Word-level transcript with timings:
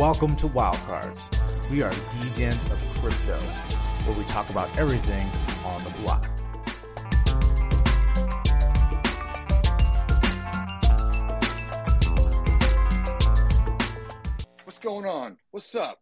Welcome 0.00 0.34
to 0.36 0.46
Wildcards. 0.46 1.28
We 1.70 1.82
are 1.82 1.90
DJs 1.90 2.72
of 2.72 2.78
crypto, 3.02 3.36
where 4.06 4.16
we 4.16 4.24
talk 4.24 4.48
about 4.48 4.74
everything 4.78 5.26
on 5.62 5.84
the 5.84 5.90
block. 5.98 6.24
What's 14.64 14.78
going 14.78 15.04
on? 15.04 15.36
What's 15.50 15.74
up? 15.74 15.98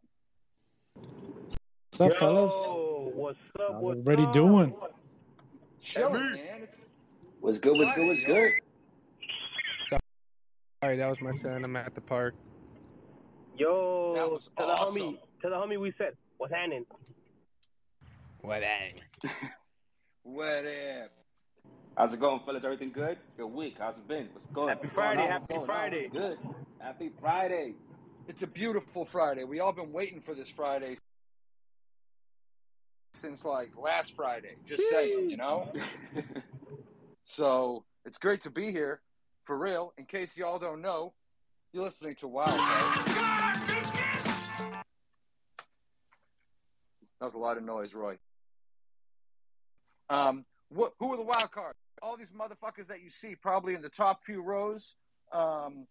What's 0.94 2.00
up, 2.00 2.10
Yo, 2.10 2.14
fellas? 2.14 2.68
What's 2.70 3.38
up? 3.58 3.72
How's 3.72 3.82
what's 3.82 3.90
everybody 3.98 4.22
up? 4.22 4.32
doing? 4.32 4.74
Chilling, 5.80 6.34
man. 6.34 6.68
What's 7.40 7.58
good? 7.58 7.76
What's 7.76 7.92
good? 7.96 8.06
What's 8.06 8.24
good? 8.24 8.52
Sorry, 10.84 10.96
that 10.98 11.08
was 11.08 11.20
my 11.20 11.32
son. 11.32 11.64
I'm 11.64 11.74
at 11.74 11.96
the 11.96 12.00
park. 12.00 12.36
Yo, 13.58 14.14
That 14.14 14.30
was 14.30 14.44
to 14.44 14.50
the 14.56 14.76
homie, 14.78 15.18
to 15.42 15.48
the 15.48 15.56
homie, 15.56 15.80
we 15.80 15.92
said, 15.98 16.12
what's 16.36 16.52
happening? 16.52 16.84
What? 18.40 18.62
What 20.22 20.66
up? 20.66 21.10
How's 21.96 22.12
it 22.12 22.20
going, 22.20 22.40
fellas? 22.44 22.62
Everything 22.62 22.92
good? 22.92 23.16
Good 23.38 23.46
week. 23.46 23.76
How's 23.78 23.96
it 23.96 24.06
been? 24.06 24.28
What's 24.32 24.44
going? 24.46 24.68
Happy 24.68 24.82
what's 24.82 24.94
Friday, 24.94 25.22
on? 25.22 25.28
happy 25.28 25.40
What's 25.40 25.46
going 25.46 25.60
on? 25.60 25.66
Friday. 25.66 26.08
What's 26.10 26.26
good? 26.26 26.38
Happy 26.78 27.10
Friday. 27.18 27.74
It's 28.28 28.42
a 28.42 28.46
beautiful 28.46 29.06
Friday. 29.06 29.44
We 29.44 29.60
all 29.60 29.72
been 29.72 29.90
waiting 29.90 30.20
for 30.20 30.34
this 30.34 30.50
Friday 30.50 30.98
since 33.14 33.42
like 33.42 33.70
last 33.82 34.14
Friday. 34.14 34.56
Just 34.66 34.82
saying, 34.90 35.30
you 35.30 35.36
know. 35.36 35.72
So 37.24 37.84
it's 38.06 38.16
great 38.16 38.40
to 38.42 38.50
be 38.50 38.72
here, 38.72 39.02
for 39.44 39.58
real. 39.58 39.92
In 39.98 40.06
case 40.06 40.34
y'all 40.36 40.58
don't 40.58 40.80
know, 40.80 41.12
you're 41.72 41.84
listening 41.84 42.14
to 42.16 42.26
Wildcard. 42.26 43.17
That 47.20 47.26
was 47.26 47.34
a 47.34 47.38
lot 47.38 47.56
of 47.56 47.64
noise, 47.64 47.94
Roy. 47.94 48.16
Um, 50.10 50.44
what, 50.68 50.92
who 50.98 51.12
are 51.12 51.16
the 51.16 51.22
wild 51.22 51.50
cards? 51.52 51.78
All 52.00 52.16
these 52.16 52.30
motherfuckers 52.30 52.88
that 52.88 53.02
you 53.02 53.10
see 53.10 53.34
probably 53.34 53.74
in 53.74 53.82
the 53.82 53.88
top 53.88 54.24
few 54.24 54.42
rows. 54.42 54.94
Um, 55.32 55.86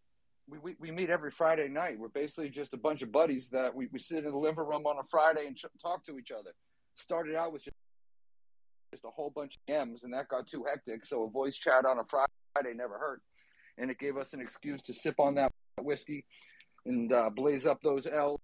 we, 0.50 0.58
we, 0.60 0.76
we 0.80 0.92
meet 0.92 1.10
every 1.10 1.32
Friday 1.32 1.68
night. 1.68 2.00
We're 2.00 2.08
basically 2.08 2.50
just 2.50 2.74
a 2.74 2.78
bunch 2.78 3.02
of 3.02 3.12
buddies 3.12 3.50
that 3.50 3.76
we, 3.76 3.88
we 3.92 4.00
sit 4.00 4.24
in 4.24 4.32
the 4.32 4.38
living 4.38 4.66
room 4.66 4.86
on 4.86 4.98
a 4.98 5.04
Friday 5.12 5.46
and 5.46 5.56
ch- 5.56 5.66
talk 5.82 6.06
to 6.06 6.18
each 6.18 6.32
other. 6.32 6.52
Started 6.96 7.36
out 7.36 7.52
with 7.52 7.64
just, 7.64 7.76
a 9.06 9.10
whole 9.10 9.30
bunch 9.30 9.58
of 9.58 9.76
M's, 9.76 10.06
and 10.06 10.14
that 10.14 10.30
got 10.30 10.48
too 10.48 10.64
hectic. 10.68 11.06
So 11.06 11.24
a 11.24 11.30
voice 11.30 11.58
chat 11.58 11.86
on 11.86 12.00
a 12.00 12.04
Friday 12.06 12.74
never 12.74 12.98
hurt. 12.98 13.22
And 13.78 13.92
it 13.92 14.00
gave 14.00 14.18
us 14.18 14.34
an 14.34 14.40
excuse 14.40 14.82
to 14.84 14.94
sip 14.94 15.20
on 15.20 15.36
that 15.36 15.52
whiskey 15.80 16.26
and 16.86 17.12
uh, 17.12 17.30
blaze 17.30 17.66
up 17.66 17.82
those 17.84 18.08
L's 18.08 18.40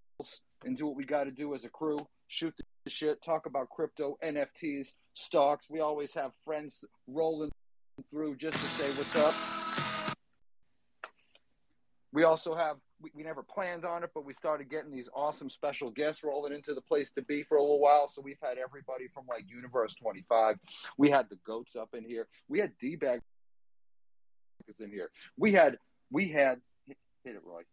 and 0.63 0.77
do 0.77 0.85
what 0.85 0.95
we 0.95 1.05
got 1.05 1.23
to 1.23 1.31
do 1.31 1.55
as 1.55 1.63
a 1.65 1.69
crew. 1.69 1.97
Shoot 2.27 2.53
the 2.57 2.62
shit, 2.87 3.21
talk 3.21 3.45
about 3.45 3.69
crypto, 3.69 4.17
NFTs, 4.23 4.93
stocks. 5.13 5.69
We 5.69 5.79
always 5.79 6.13
have 6.15 6.31
friends 6.43 6.83
rolling 7.07 7.51
through 8.11 8.35
just 8.37 8.57
to 8.57 8.65
say 8.65 8.89
what's 8.91 9.15
up. 9.15 9.33
We 12.11 12.23
also 12.23 12.53
have, 12.53 12.77
we, 13.01 13.09
we 13.15 13.23
never 13.23 13.41
planned 13.41 13.85
on 13.85 14.03
it, 14.03 14.11
but 14.13 14.23
we 14.23 14.33
started 14.33 14.69
getting 14.69 14.91
these 14.91 15.09
awesome 15.15 15.49
special 15.49 15.89
guests 15.89 16.23
rolling 16.23 16.53
into 16.53 16.73
the 16.75 16.81
place 16.81 17.11
to 17.13 17.23
be 17.23 17.41
for 17.41 17.57
a 17.57 17.61
little 17.61 17.79
while. 17.79 18.07
So 18.07 18.21
we've 18.21 18.37
had 18.41 18.57
everybody 18.57 19.07
from 19.07 19.25
like 19.27 19.45
Universe 19.49 19.95
25. 19.95 20.57
We 20.97 21.09
had 21.09 21.29
the 21.29 21.37
goats 21.45 21.75
up 21.75 21.95
in 21.95 22.03
here. 22.03 22.27
We 22.47 22.59
had 22.59 22.77
D 22.77 22.95
Bag 22.95 23.19
is 24.67 24.79
in 24.79 24.91
here. 24.91 25.09
We 25.37 25.51
had, 25.51 25.77
we 26.11 26.27
had, 26.27 26.61
hit 26.85 27.35
it, 27.35 27.41
Roy. 27.43 27.63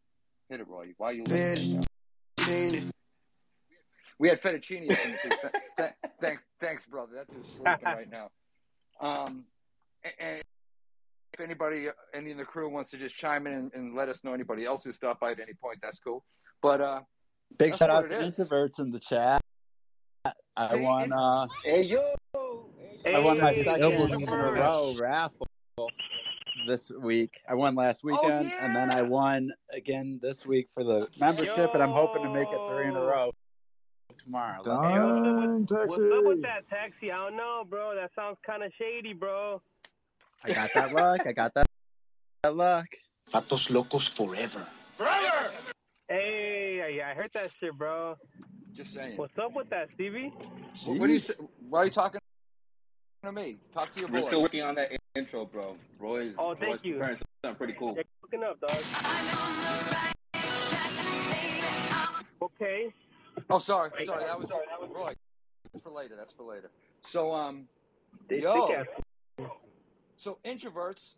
Hit 0.48 0.61
it, 0.61 0.69
Roy. 0.69 0.94
Why 0.97 1.11
are 1.11 1.12
you 1.12 1.25
listening? 1.28 1.84
We 4.21 4.29
had 4.29 4.43
fettuccine 4.43 4.83
in 4.83 4.89
the 4.89 4.95
too. 4.95 5.29
Th- 5.41 5.53
th- 5.79 5.91
thanks, 6.21 6.45
thanks, 6.61 6.84
brother. 6.84 7.12
That 7.15 7.34
dude's 7.34 7.49
sleeping 7.49 7.84
right 7.84 8.11
now. 8.11 8.28
Um, 9.00 9.44
and 10.21 10.43
if 11.33 11.41
anybody, 11.41 11.89
any 12.12 12.31
in 12.31 12.37
the 12.37 12.44
crew 12.44 12.69
wants 12.69 12.91
to 12.91 12.99
just 12.99 13.17
chime 13.17 13.47
in 13.47 13.55
and, 13.55 13.71
and 13.75 13.94
let 13.94 14.11
us 14.11 14.22
know 14.22 14.34
anybody 14.34 14.67
else 14.67 14.84
who 14.84 14.93
stopped 14.93 15.21
by 15.21 15.31
at 15.31 15.41
any 15.41 15.55
point, 15.55 15.78
that's 15.83 15.99
cool. 16.00 16.22
But 16.61 16.83
uh, 16.83 17.00
Big 17.56 17.75
shout 17.75 17.89
out 17.89 18.09
to 18.09 18.15
introverts 18.15 18.78
in 18.78 18.91
the 18.91 19.00
chat. 19.00 19.41
I 20.55 20.69
See, 20.69 20.83
won. 20.83 21.12
Uh, 21.15 21.47
Hey 21.65 21.84
yo. 21.84 22.12
Hey, 23.03 23.15
I 23.15 23.21
won 23.21 23.41
my 23.41 23.55
hey, 23.55 23.62
second 23.62 23.93
in 23.93 24.28
a 24.28 24.37
row 24.37 24.94
raffle 24.99 25.47
this 26.67 26.93
week. 27.00 27.41
I 27.49 27.55
won 27.55 27.75
last 27.75 28.05
weekend, 28.05 28.53
and 28.61 28.77
then 28.77 28.91
I 28.91 29.00
won 29.00 29.50
again 29.75 30.21
this 30.23 30.44
week 30.44 30.69
for 30.75 30.84
the 30.84 31.09
membership, 31.19 31.71
and 31.73 31.83
I'm 31.83 31.93
hoping 31.93 32.23
to 32.23 32.28
make 32.28 32.53
it 32.53 32.61
three 32.69 32.87
in 32.87 32.94
a 32.94 33.00
row 33.00 33.33
tomorrow. 34.22 34.60
Let's 34.64 34.88
go. 35.72 35.78
What's 35.86 35.98
up 35.98 36.25
with 36.25 36.42
that 36.42 36.69
taxi? 36.70 37.10
I 37.12 37.16
don't 37.16 37.36
know, 37.36 37.64
bro. 37.69 37.94
That 37.94 38.10
sounds 38.16 38.36
kind 38.47 38.62
of 38.62 38.72
shady, 38.78 39.12
bro. 39.12 39.60
I 40.44 40.53
got 40.53 40.70
that 40.75 40.92
luck. 40.92 41.20
I 41.26 41.32
got 41.32 41.53
that, 41.54 41.66
that 42.42 42.56
luck. 42.56 42.86
Patos 43.32 43.70
locos 43.70 44.08
forever. 44.08 44.66
Hey, 46.08 47.00
I, 47.03 47.10
I 47.10 47.14
heard 47.14 47.31
that 47.34 47.50
shit, 47.60 47.76
bro. 47.78 48.16
just 48.75 48.94
saying. 48.94 49.16
What's 49.16 49.36
up 49.38 49.53
with 49.54 49.70
that, 49.70 49.88
Stevie? 49.94 50.32
What, 50.84 50.98
what 50.98 51.06
do 51.06 51.12
you? 51.14 51.20
Why 51.69 51.81
are 51.81 51.84
you 51.84 51.91
talking 51.91 52.20
to 53.25 53.32
me? 53.32 53.58
Talk 53.72 53.92
to 53.94 54.00
your 54.00 54.08
boy. 54.08 54.14
We're 54.14 54.22
still 54.22 54.42
working 54.42 54.62
on 54.62 54.75
that 54.76 54.91
intro, 55.14 55.44
bro. 55.44 55.76
Roy's, 55.98 56.34
Oh, 56.38 56.54
thank 56.54 56.70
Roy's 56.72 56.81
you. 56.84 56.94
preparing 56.94 57.19
something 57.44 57.56
pretty 57.56 57.75
cool. 57.78 57.94
You're 57.94 58.04
cooking 58.22 58.42
up, 58.42 58.58
dog. 58.60 58.81
Okay. 62.42 62.92
Oh, 63.50 63.59
sorry, 63.59 63.91
sorry. 64.05 64.25
That 64.25 64.38
was 64.38 64.49
that 64.49 64.81
was 64.81 64.91
Roy. 64.94 65.15
That's 65.72 65.83
for 65.83 65.91
later. 65.91 66.15
That's 66.16 66.33
for 66.33 66.44
later. 66.44 66.71
So, 67.03 67.33
um, 67.33 67.66
They 68.28 68.41
Yo. 68.41 68.84
So 70.16 70.38
introverts, 70.44 71.15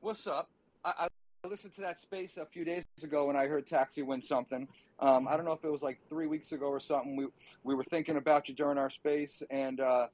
what's 0.00 0.26
up? 0.26 0.48
I, 0.84 1.08
I 1.44 1.48
listened 1.48 1.74
to 1.74 1.80
that 1.80 1.98
space 2.00 2.36
a 2.36 2.46
few 2.46 2.64
days 2.64 2.84
ago 3.02 3.28
and 3.28 3.36
I 3.36 3.46
heard 3.48 3.66
Taxi 3.66 4.02
win 4.02 4.22
something. 4.22 4.68
Um, 5.00 5.26
I 5.28 5.36
don't 5.36 5.44
know 5.44 5.52
if 5.52 5.64
it 5.64 5.70
was 5.70 5.82
like 5.82 5.98
three 6.08 6.26
weeks 6.26 6.52
ago 6.52 6.66
or 6.66 6.80
something. 6.80 7.16
We 7.16 7.26
we 7.64 7.74
were 7.74 7.84
thinking 7.84 8.16
about 8.16 8.48
you 8.48 8.54
during 8.54 8.78
our 8.78 8.90
space, 8.90 9.42
and 9.50 9.80
uh, 9.80 10.06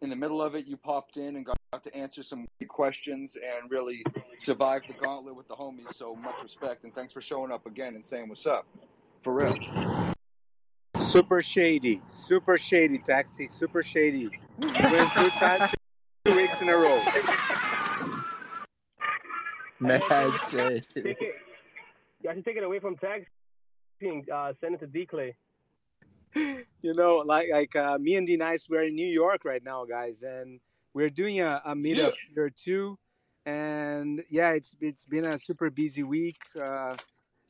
in 0.00 0.10
the 0.10 0.16
middle 0.16 0.40
of 0.40 0.54
it, 0.54 0.66
you 0.66 0.76
popped 0.76 1.16
in 1.16 1.36
and 1.36 1.44
got 1.44 1.58
to 1.84 1.94
answer 1.94 2.22
some 2.22 2.46
questions 2.68 3.36
and 3.36 3.70
really 3.70 4.02
survived 4.38 4.88
the 4.88 4.94
gauntlet 4.94 5.34
with 5.36 5.48
the 5.48 5.54
homies. 5.54 5.94
So 5.94 6.14
much 6.14 6.36
respect 6.42 6.84
and 6.84 6.94
thanks 6.94 7.12
for 7.12 7.20
showing 7.20 7.52
up 7.52 7.66
again 7.66 7.94
and 7.94 8.04
saying 8.04 8.28
what's 8.28 8.46
up, 8.46 8.66
for 9.22 9.34
real. 9.34 9.56
Super 10.96 11.42
shady. 11.42 12.00
Super 12.06 12.58
shady 12.58 12.98
taxi. 12.98 13.46
Super 13.46 13.82
shady. 13.82 14.28
Win 14.58 14.72
two 14.72 15.30
times, 15.30 15.72
two 16.24 16.36
weeks 16.36 16.60
in 16.60 16.68
a 16.68 16.76
row. 16.76 17.02
Mad 19.80 20.02
shady. 20.50 20.84
Take 20.94 21.22
it. 21.22 21.34
You 22.22 22.30
should 22.34 22.44
take 22.44 22.56
it 22.56 22.64
away 22.64 22.80
from 22.80 22.96
taxi 22.96 23.28
and 24.00 24.28
uh, 24.28 24.52
send 24.60 24.74
it 24.74 24.80
to 24.80 24.86
D 24.86 25.06
Clay. 25.06 25.36
You 26.80 26.94
know, 26.94 27.16
like 27.16 27.48
like 27.50 27.74
uh, 27.74 27.98
me 27.98 28.14
and 28.14 28.24
D 28.24 28.36
Nice, 28.36 28.68
we're 28.68 28.84
in 28.84 28.94
New 28.94 29.06
York 29.06 29.44
right 29.44 29.62
now, 29.64 29.84
guys, 29.84 30.22
and 30.22 30.60
we're 30.94 31.10
doing 31.10 31.40
a, 31.40 31.60
a 31.64 31.74
meetup 31.74 32.12
here 32.32 32.50
too. 32.50 32.96
And 33.44 34.22
yeah, 34.30 34.52
it's 34.52 34.76
it's 34.80 35.04
been 35.04 35.24
a 35.24 35.38
super 35.38 35.70
busy 35.70 36.04
week. 36.04 36.38
Uh, 36.54 36.94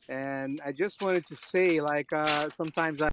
and 0.09 0.59
I 0.65 0.71
just 0.71 1.01
wanted 1.01 1.25
to 1.27 1.35
say, 1.35 1.79
like, 1.79 2.11
uh, 2.11 2.49
sometimes 2.49 3.01
I, 3.01 3.11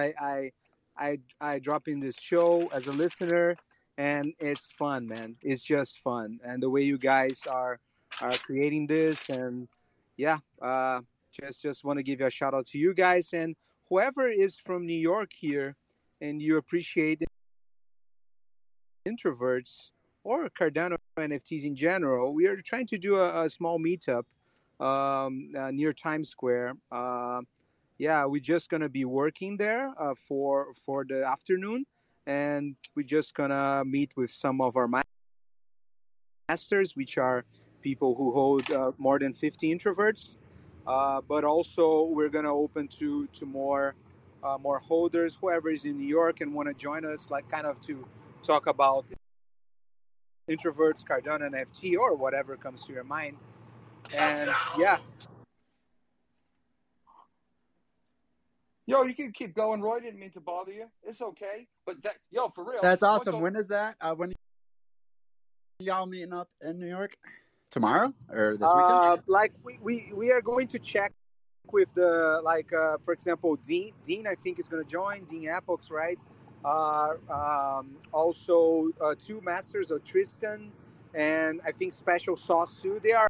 I 0.00 0.12
I 0.20 0.50
I 0.98 1.18
I 1.40 1.58
drop 1.60 1.86
in 1.86 2.00
this 2.00 2.16
show 2.20 2.68
as 2.72 2.88
a 2.88 2.92
listener, 2.92 3.56
and 3.96 4.34
it's 4.40 4.68
fun, 4.76 5.06
man. 5.06 5.36
It's 5.40 5.62
just 5.62 6.00
fun, 6.00 6.40
and 6.44 6.60
the 6.60 6.68
way 6.68 6.82
you 6.82 6.98
guys 6.98 7.46
are 7.48 7.78
are 8.20 8.32
creating 8.32 8.88
this, 8.88 9.28
and 9.28 9.68
yeah, 10.16 10.38
uh, 10.60 11.02
just 11.32 11.62
just 11.62 11.84
want 11.84 11.98
to 11.98 12.02
give 12.02 12.20
a 12.20 12.28
shout 12.28 12.52
out 12.52 12.66
to 12.68 12.78
you 12.78 12.92
guys 12.92 13.32
and 13.32 13.54
whoever 13.88 14.28
is 14.28 14.56
from 14.56 14.86
New 14.86 14.98
York 14.98 15.30
here, 15.38 15.76
and 16.20 16.42
you 16.42 16.56
appreciate 16.56 17.22
introverts 19.06 19.90
or 20.24 20.48
Cardano 20.48 20.96
NFTs 21.16 21.64
in 21.64 21.76
general. 21.76 22.34
We 22.34 22.46
are 22.46 22.56
trying 22.56 22.86
to 22.88 22.98
do 22.98 23.16
a, 23.16 23.44
a 23.44 23.50
small 23.50 23.78
meetup 23.78 24.24
um, 24.82 25.52
uh, 25.56 25.70
near 25.70 25.92
Times 25.92 26.28
Square. 26.28 26.74
Uh, 26.90 27.42
yeah, 27.98 28.24
we're 28.24 28.40
just 28.40 28.68
gonna 28.68 28.88
be 28.88 29.04
working 29.04 29.56
there 29.56 29.92
uh, 29.98 30.14
for 30.14 30.72
for 30.84 31.04
the 31.08 31.24
afternoon, 31.24 31.84
and 32.26 32.74
we're 32.96 33.06
just 33.18 33.34
gonna 33.34 33.84
meet 33.84 34.10
with 34.16 34.32
some 34.32 34.60
of 34.60 34.76
our 34.76 34.88
masters, 36.48 36.96
which 36.96 37.16
are 37.16 37.44
people 37.80 38.14
who 38.14 38.32
hold 38.32 38.68
more 38.98 39.18
than 39.18 39.32
50 39.32 39.74
introverts. 39.74 40.36
But 40.84 41.44
also, 41.44 42.04
we're 42.04 42.28
gonna 42.28 42.54
open 42.54 42.88
to 42.98 43.28
to 43.28 43.46
more 43.46 43.94
uh, 44.42 44.58
more 44.58 44.78
holders, 44.80 45.36
whoever 45.40 45.70
is 45.70 45.84
in 45.84 45.96
New 45.96 46.06
York 46.06 46.40
and 46.40 46.52
want 46.52 46.68
to 46.68 46.74
join 46.74 47.04
us, 47.04 47.30
like 47.30 47.48
kind 47.48 47.66
of 47.66 47.80
to 47.82 48.04
talk 48.42 48.66
about 48.66 49.04
introverts, 50.50 51.04
Cardano 51.04 51.48
NFT, 51.48 51.96
or 51.96 52.16
whatever 52.16 52.56
comes 52.56 52.84
to 52.86 52.92
your 52.92 53.04
mind. 53.04 53.36
And 54.14 54.50
yeah, 54.78 54.98
Yo, 58.86 59.04
you 59.04 59.14
can 59.14 59.32
keep 59.32 59.54
going, 59.54 59.80
Roy. 59.80 60.00
Didn't 60.00 60.18
mean 60.18 60.32
to 60.32 60.40
bother 60.40 60.72
you. 60.72 60.86
It's 61.04 61.22
okay. 61.22 61.66
But 61.86 62.02
that, 62.02 62.14
yo, 62.30 62.48
for 62.48 62.64
real. 62.64 62.80
That's 62.82 63.02
awesome. 63.02 63.40
When 63.40 63.54
is 63.54 63.68
that? 63.68 63.96
Uh, 64.00 64.14
when 64.14 64.32
y'all 65.78 66.06
meeting 66.06 66.32
up 66.32 66.48
in 66.60 66.78
New 66.78 66.88
York? 66.88 67.16
Tomorrow 67.70 68.12
or 68.28 68.56
this 68.58 68.60
weekend? 68.60 68.68
Uh, 68.68 69.16
like 69.26 69.52
we, 69.64 69.78
we 69.80 70.12
we 70.14 70.30
are 70.30 70.42
going 70.42 70.66
to 70.68 70.78
check 70.78 71.12
with 71.70 71.88
the 71.94 72.38
like 72.44 72.70
uh, 72.74 72.98
for 73.02 73.14
example 73.14 73.56
Dean 73.56 73.94
Dean 74.04 74.26
I 74.26 74.34
think 74.34 74.58
is 74.58 74.68
going 74.68 74.84
to 74.84 74.90
join 74.90 75.24
Dean 75.24 75.44
Apox 75.44 75.90
right 75.90 76.18
uh, 76.66 77.14
um, 77.30 77.96
also 78.12 78.90
uh, 79.00 79.14
two 79.18 79.40
masters 79.40 79.90
of 79.90 80.04
Tristan 80.04 80.70
and 81.14 81.62
I 81.64 81.72
think 81.72 81.94
Special 81.94 82.36
Sauce 82.36 82.74
too 82.74 83.00
they 83.02 83.12
are 83.12 83.28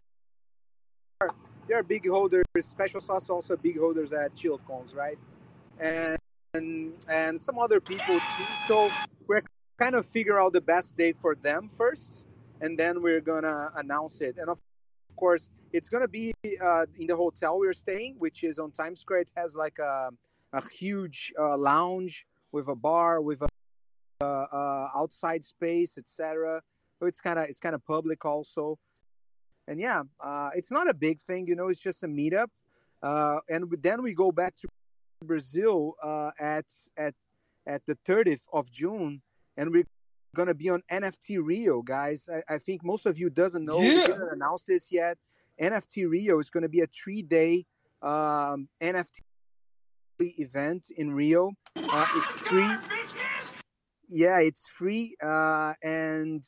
they 1.73 1.79
are 1.79 1.83
big 1.83 2.07
holders 2.07 2.45
Special 2.61 3.01
Sauce 3.01 3.31
also 3.31 3.57
big 3.57 3.79
holders 3.79 4.13
at 4.13 4.35
Chilled 4.35 4.61
Kongs 4.69 4.95
right 4.95 5.19
and 5.81 6.19
and 6.53 6.93
and 7.09 7.41
some 7.41 7.59
other 7.59 7.81
people 7.81 8.19
too 8.19 8.45
so 8.69 8.91
we're 9.27 9.43
kind 9.79 9.95
of 9.95 10.05
figure 10.05 10.39
out 10.39 10.53
the 10.53 10.61
best 10.61 10.99
day 10.99 11.13
for 11.13 11.35
them 11.35 11.71
first 11.71 12.27
and 12.61 12.79
then 12.79 13.01
we're 13.01 13.23
gonna 13.23 13.71
announce 13.77 14.21
it 14.21 14.37
and 14.37 14.51
of 14.51 14.59
of 15.09 15.17
course, 15.17 15.51
it's 15.75 15.91
gonna 15.91 16.09
be 16.09 16.33
uh, 16.63 16.87
in 16.99 17.07
the 17.07 17.15
hotel 17.15 17.59
we're 17.59 17.75
staying, 17.75 18.15
which 18.19 18.43
is 18.45 18.59
on 18.59 18.71
Times 18.73 19.01
Square. 19.01 19.21
It 19.21 19.31
has 19.37 19.55
like 19.55 19.79
a, 19.79 20.09
a 20.55 20.69
huge 20.71 21.35
uh, 21.39 21.57
lounge 21.59 22.27
with 22.51 22.69
a 22.69 22.75
bar, 22.75 23.21
with 23.21 23.43
a 23.43 23.49
uh, 24.23 24.47
uh, 24.51 24.89
outside 24.97 25.45
space, 25.45 25.99
etc. 25.99 26.63
So 26.99 27.07
it's 27.07 27.21
kind 27.21 27.39
of 27.39 27.45
it's 27.45 27.61
kind 27.61 27.75
of 27.75 27.85
public 27.85 28.25
also, 28.25 28.79
and 29.69 29.81
yeah, 29.81 30.03
uh, 30.21 30.51
it's 30.55 30.71
not 30.71 30.89
a 30.89 30.95
big 30.95 31.21
thing, 31.21 31.47
you 31.47 31.55
know. 31.57 31.69
It's 31.69 31.81
just 31.81 32.03
a 32.03 32.07
meetup, 32.09 32.49
uh, 33.03 33.41
and 33.49 33.65
then 33.83 34.03
we 34.03 34.15
go 34.15 34.33
back 34.33 34.55
to 34.57 34.69
Brazil 35.25 35.95
uh, 36.03 36.31
at 36.39 36.67
at 36.97 37.15
at 37.67 37.87
the 37.87 37.97
30th 38.07 38.43
of 38.53 38.71
June, 38.71 39.23
and 39.57 39.71
we're 39.71 39.85
gonna 40.35 40.55
be 40.55 40.69
on 40.71 40.83
NFT 40.91 41.39
Rio, 41.45 41.83
guys. 41.83 42.29
I, 42.29 42.55
I 42.55 42.59
think 42.59 42.85
most 42.85 43.07
of 43.07 43.19
you 43.19 43.31
doesn't 43.31 43.65
know. 43.65 43.79
We 43.79 43.95
Yeah. 43.95 44.07
didn't 44.07 44.33
announce 44.33 44.65
this 44.65 44.91
yet. 44.91 45.19
NFT 45.61 46.09
Rio 46.11 46.39
is 46.41 46.51
gonna 46.51 46.69
be 46.69 46.81
a 46.81 46.87
three-day 46.87 47.65
um, 48.03 48.69
NFT 48.81 49.21
event 50.21 50.87
in 50.97 51.13
Rio. 51.13 51.53
Uh, 51.77 52.07
it's 52.17 52.33
free. 52.33 52.71
Yeah, 54.09 54.41
it's 54.41 54.67
free, 54.67 55.15
uh, 55.23 55.75
and 55.83 56.43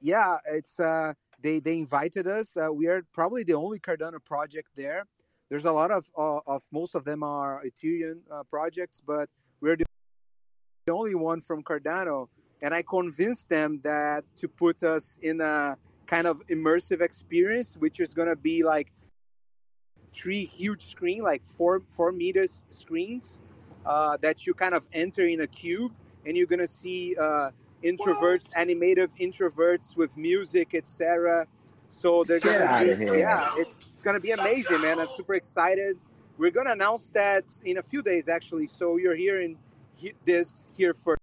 yeah, 0.00 0.38
it's 0.46 0.80
uh, 0.80 1.12
they 1.42 1.60
they 1.60 1.76
invited 1.78 2.26
us. 2.26 2.56
Uh, 2.56 2.72
we 2.72 2.86
are 2.86 3.02
probably 3.12 3.42
the 3.42 3.54
only 3.54 3.78
Cardano 3.78 4.24
project 4.24 4.68
there. 4.76 5.04
There's 5.50 5.64
a 5.64 5.72
lot 5.72 5.90
of 5.90 6.04
uh, 6.16 6.40
of 6.46 6.62
most 6.72 6.94
of 6.94 7.04
them 7.04 7.22
are 7.22 7.62
Ethereum 7.64 8.20
uh, 8.30 8.42
projects, 8.44 9.02
but 9.06 9.28
we're 9.60 9.76
the 9.76 9.84
only 10.88 11.14
one 11.14 11.40
from 11.40 11.62
Cardano, 11.62 12.28
and 12.62 12.72
I 12.72 12.82
convinced 12.82 13.48
them 13.48 13.80
that 13.82 14.24
to 14.36 14.48
put 14.48 14.82
us 14.82 15.18
in 15.22 15.40
a 15.40 15.76
kind 16.06 16.26
of 16.26 16.44
immersive 16.46 17.00
experience, 17.00 17.76
which 17.76 18.00
is 18.00 18.14
gonna 18.14 18.36
be 18.36 18.62
like 18.62 18.92
three 20.12 20.44
huge 20.44 20.90
screen, 20.90 21.22
like 21.22 21.44
four 21.44 21.82
four 21.88 22.12
meters 22.12 22.64
screens, 22.70 23.40
uh, 23.84 24.16
that 24.18 24.46
you 24.46 24.54
kind 24.54 24.74
of 24.74 24.86
enter 24.92 25.26
in 25.26 25.40
a 25.40 25.46
cube, 25.46 25.92
and 26.24 26.36
you're 26.36 26.46
gonna 26.46 26.66
see 26.66 27.16
introverts, 27.82 28.50
animated 28.56 29.10
introverts 29.20 29.96
with 29.96 30.16
music, 30.16 30.74
etc. 30.74 31.46
So 31.88 32.24
they're 32.24 32.40
Get 32.40 32.66
gonna 32.66 32.96
be, 32.96 33.18
yeah, 33.18 33.52
it's, 33.56 33.88
it's 33.92 34.02
gonna 34.02 34.20
be 34.20 34.32
amazing, 34.32 34.80
man. 34.80 34.98
I'm 34.98 35.08
super 35.08 35.34
excited. 35.34 35.98
We're 36.38 36.50
gonna 36.50 36.72
announce 36.72 37.08
that 37.10 37.44
in 37.64 37.78
a 37.78 37.82
few 37.82 38.02
days, 38.02 38.28
actually. 38.28 38.66
So 38.66 38.96
you're 38.96 39.14
hearing 39.16 39.58
he- 39.96 40.14
this 40.24 40.68
here 40.76 40.94
first. 40.94 41.18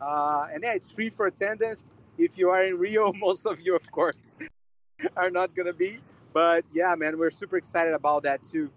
Uh, 0.00 0.48
and 0.52 0.62
yeah, 0.62 0.74
it's 0.74 0.90
free 0.90 1.10
for 1.10 1.26
attendance. 1.26 1.88
If 2.18 2.36
you 2.36 2.50
are 2.50 2.64
in 2.64 2.78
Rio, 2.78 3.12
most 3.16 3.46
of 3.46 3.60
you, 3.60 3.76
of 3.76 3.90
course, 3.90 4.34
are 5.16 5.30
not 5.30 5.54
gonna 5.54 5.72
be. 5.72 5.98
But 6.32 6.64
yeah, 6.72 6.94
man, 6.96 7.18
we're 7.18 7.30
super 7.30 7.56
excited 7.56 7.92
about 7.92 8.22
that 8.24 8.42
too. 8.42 8.70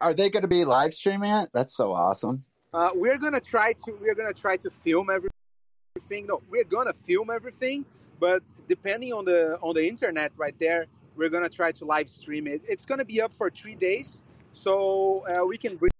Are 0.00 0.14
they 0.14 0.30
going 0.30 0.42
to 0.42 0.48
be 0.48 0.64
live 0.64 0.94
streaming 0.94 1.32
it? 1.32 1.50
That's 1.52 1.76
so 1.76 1.92
awesome. 1.92 2.44
Uh, 2.72 2.90
we're 2.94 3.16
gonna 3.16 3.40
try 3.40 3.72
to 3.72 3.96
we're 4.00 4.14
gonna 4.14 4.32
try 4.32 4.56
to 4.56 4.70
film 4.70 5.08
everything. 5.08 6.26
No, 6.26 6.42
we're 6.50 6.64
gonna 6.64 6.92
film 6.92 7.30
everything, 7.30 7.86
but 8.20 8.42
depending 8.68 9.12
on 9.14 9.24
the 9.24 9.58
on 9.62 9.74
the 9.74 9.86
internet 9.88 10.32
right 10.36 10.54
there, 10.60 10.86
we're 11.16 11.30
gonna 11.30 11.48
try 11.48 11.72
to 11.72 11.86
live 11.86 12.10
stream 12.10 12.46
it. 12.46 12.60
It's 12.68 12.84
gonna 12.84 13.06
be 13.06 13.22
up 13.22 13.32
for 13.32 13.48
three 13.48 13.74
days, 13.74 14.22
so 14.52 15.24
uh, 15.28 15.46
we 15.46 15.56
can 15.56 15.76
bring, 15.76 15.90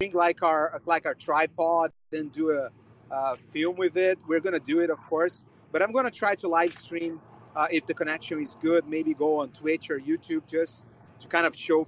bring 0.00 0.12
like 0.12 0.42
our 0.42 0.80
like 0.86 1.04
our 1.04 1.14
tripod 1.14 1.90
and 2.10 2.32
do 2.32 2.52
a 2.52 3.36
film 3.52 3.76
with 3.76 3.98
it. 3.98 4.18
We're 4.26 4.40
gonna 4.40 4.58
do 4.58 4.80
it, 4.80 4.88
of 4.88 4.98
course, 5.10 5.44
but 5.72 5.82
I'm 5.82 5.92
gonna 5.92 6.10
try 6.10 6.36
to 6.36 6.48
live 6.48 6.74
stream 6.74 7.20
uh, 7.54 7.66
if 7.70 7.84
the 7.84 7.92
connection 7.92 8.40
is 8.40 8.56
good. 8.62 8.88
Maybe 8.88 9.12
go 9.12 9.40
on 9.40 9.50
Twitch 9.50 9.90
or 9.90 10.00
YouTube 10.00 10.46
just 10.48 10.84
to 11.20 11.28
kind 11.28 11.46
of 11.46 11.54
show 11.54 11.86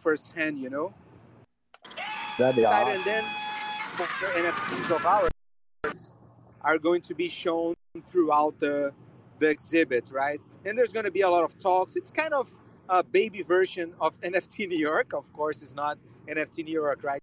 firsthand, 0.00 0.58
you 0.58 0.68
know 0.68 0.92
That'd 2.38 2.56
be 2.56 2.64
awesome. 2.64 2.94
and 2.94 3.04
then 3.04 3.24
NFTs 3.98 4.90
of 4.90 5.04
ours 5.04 5.30
are 6.62 6.78
going 6.78 7.02
to 7.02 7.14
be 7.14 7.28
shown 7.28 7.74
throughout 8.06 8.58
the 8.58 8.92
the 9.38 9.48
exhibit, 9.48 10.08
right? 10.10 10.40
And 10.64 10.78
there's 10.78 10.92
going 10.92 11.04
to 11.04 11.10
be 11.10 11.22
a 11.22 11.28
lot 11.28 11.44
of 11.44 11.58
talks. 11.58 11.96
It's 11.96 12.10
kind 12.10 12.32
of 12.32 12.48
a 12.88 13.02
baby 13.02 13.42
version 13.42 13.92
of 14.00 14.18
NFT 14.20 14.68
New 14.68 14.78
York. 14.78 15.12
Of 15.12 15.30
course, 15.32 15.62
it's 15.62 15.74
not 15.74 15.98
NFT 16.28 16.64
New 16.64 16.72
York, 16.72 17.02
right, 17.02 17.20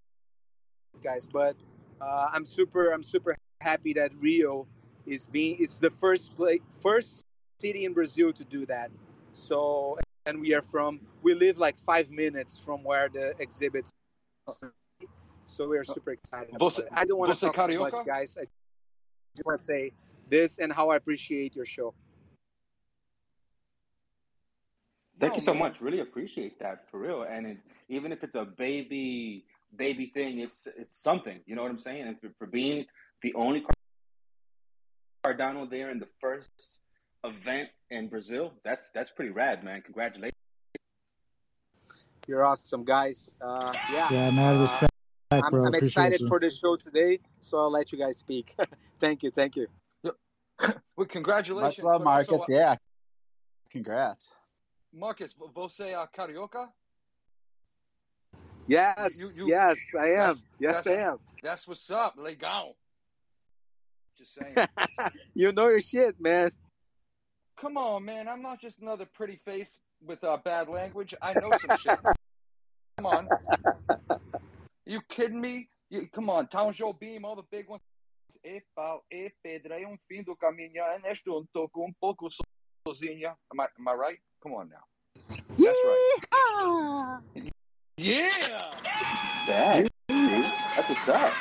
guys? 1.04 1.26
But 1.32 1.56
uh, 2.02 2.28
I'm 2.34 2.46
super 2.46 2.92
I'm 2.92 3.04
super 3.04 3.36
happy 3.62 3.94
that 3.94 4.12
Rio 4.20 4.68
is 5.06 5.26
being 5.26 5.58
it's 5.60 5.80
the 5.80 5.90
first 5.90 6.36
place 6.36 6.60
first 6.82 7.24
city 7.60 7.86
in 7.86 7.94
Brazil 7.94 8.32
to 8.34 8.44
do 8.46 8.66
that. 8.68 8.92
So 9.34 9.98
and 10.26 10.40
we 10.40 10.54
are 10.54 10.62
from 10.62 11.00
we 11.24 11.34
live 11.34 11.58
like 11.58 11.78
five 11.78 12.12
minutes 12.12 12.60
from 12.64 12.84
where 12.84 13.10
the 13.10 13.34
exhibits 13.40 13.90
so 15.50 15.68
we 15.68 15.78
are 15.78 15.84
super 15.84 16.12
excited. 16.12 16.50
about 16.56 16.60
Você- 16.74 16.88
I 16.92 17.06
don't 17.06 17.18
want 17.18 17.34
to 17.34 17.40
talk 17.40 17.56
too 17.56 17.62
carioca? 17.62 17.92
much, 17.92 18.06
guys. 18.06 18.38
I 18.38 18.46
just 19.36 19.46
want 19.46 19.60
to 19.60 19.64
say 19.66 19.92
this 20.30 20.60
and 20.60 20.72
how 20.72 20.90
I 20.90 20.96
appreciate 20.96 21.56
your 21.56 21.66
show. 21.66 21.94
Thank 25.20 25.32
No, 25.34 25.36
you 25.36 25.42
so 25.42 25.54
man. 25.54 25.64
much. 25.64 25.82
Really 25.82 26.00
appreciate 26.00 26.60
that 26.60 26.90
for 26.90 27.00
real. 27.00 27.24
And 27.24 27.46
it, 27.46 27.58
even 27.90 28.12
if 28.12 28.24
it's 28.24 28.36
a 28.36 28.46
baby 28.46 29.46
baby 29.76 30.08
thing, 30.14 30.40
it's 30.40 30.68
it's 30.78 30.98
something. 30.98 31.40
You 31.46 31.56
know 31.56 31.62
what 31.64 31.72
I'm 31.72 31.80
saying? 31.80 32.08
And 32.08 32.20
for, 32.22 32.30
for 32.40 32.48
being 32.48 32.86
the 33.22 33.34
only 33.34 33.66
Cardano 35.26 35.70
there 35.70 35.90
in 35.92 36.00
the 36.00 36.08
first 36.22 36.80
event 37.26 37.70
in 37.90 38.08
Brazil, 38.08 38.54
that's 38.64 38.90
that's 38.92 39.12
pretty 39.12 39.32
rad, 39.32 39.64
man. 39.64 39.82
Congratulations. 39.82 40.36
You're 42.28 42.46
awesome, 42.46 42.86
guys. 42.86 43.36
Uh, 43.42 43.74
yeah, 43.92 44.08
Yeah, 44.12 44.32
mad 44.32 44.56
Uh, 44.56 44.88
respect, 45.32 45.54
I'm. 45.54 45.66
I'm 45.66 45.76
excited 45.76 46.22
you. 46.22 46.28
for 46.28 46.40
the 46.40 46.50
show 46.50 46.76
today, 46.76 47.20
so 47.40 47.60
I'll 47.60 47.72
let 47.72 47.92
you 47.92 47.98
guys 47.98 48.18
speak. 48.18 48.56
thank 49.00 49.24
you, 49.24 49.32
thank 49.32 49.56
you. 49.56 49.68
Well, 50.98 51.08
congratulations. 51.08 51.78
Much 51.78 51.86
love, 51.86 52.04
but 52.04 52.10
also, 52.10 52.32
Marcus. 52.34 52.50
uh, 52.50 52.54
Yeah. 52.54 52.76
Congrats. 53.72 54.32
Marcus, 54.92 55.34
você 55.56 55.94
é 55.94 56.08
carioca? 56.08 56.68
Yes, 58.68 59.18
You- 59.18 59.32
you- 59.32 59.48
yes, 59.48 59.78
I 59.98 60.08
am. 60.30 60.36
yes, 60.60 60.86
I 60.86 60.96
am. 60.96 61.20
That's 61.42 61.66
what's 61.66 61.90
up. 61.90 62.16
Legal. 62.18 62.76
Just 64.18 64.34
saying. 64.34 64.56
you 65.34 65.54
know 65.54 65.70
your 65.70 65.80
shit, 65.80 66.20
man. 66.20 66.52
Come 67.56 67.78
on, 67.78 68.04
man. 68.04 68.28
I'm 68.28 68.42
not 68.42 68.60
just 68.60 68.80
another 68.82 69.06
pretty 69.06 69.38
face 69.38 69.80
with 70.06 70.22
uh, 70.26 70.36
bad 70.44 70.68
language. 70.68 71.16
I 71.22 71.34
know 71.36 71.52
some 71.52 71.78
shit. 71.78 71.98
Come 72.98 73.06
on. 73.06 73.30
You 74.90 75.02
kidding 75.08 75.40
me? 75.40 75.70
You, 75.92 76.08
come 76.12 76.32
on. 76.32 76.48
Tom 76.48 76.74
Jobim, 76.74 77.24
all 77.24 77.36
the 77.36 77.44
big 77.44 77.70
ones. 77.70 77.84
E 78.44 78.60
pau, 78.76 79.04
e 79.12 79.30
pedra, 79.44 79.80
é 79.80 79.86
um 79.86 79.96
fim 80.08 80.24
do 80.24 80.36
caminho. 80.36 80.82
É 80.82 80.98
neste 80.98 81.30
um 81.30 81.46
toco 81.54 81.86
um 81.86 81.94
pouco 81.94 82.28
so- 82.32 82.42
sozinha. 82.88 83.38
Am 83.52 83.62
I, 83.62 83.68
am 83.78 83.88
I 83.88 83.94
right? 83.94 84.20
Come 84.42 84.56
on 84.56 84.70
now. 84.70 84.84
That's 85.60 85.78
right. 85.86 87.52
Yeah. 87.98 88.30
Yeah, 89.48 89.88
that's 90.08 90.90
what's 90.90 91.10
up. 91.10 91.34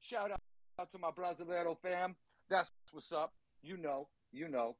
Shout 0.00 0.30
out, 0.30 0.40
out 0.78 0.90
to 0.90 0.98
my 0.98 1.10
Brasileiro 1.10 1.76
fam. 1.82 2.16
That's 2.48 2.70
what's 2.92 3.12
up. 3.12 3.34
You 3.62 3.76
know, 3.76 4.08
you 4.32 4.48
know. 4.48 4.74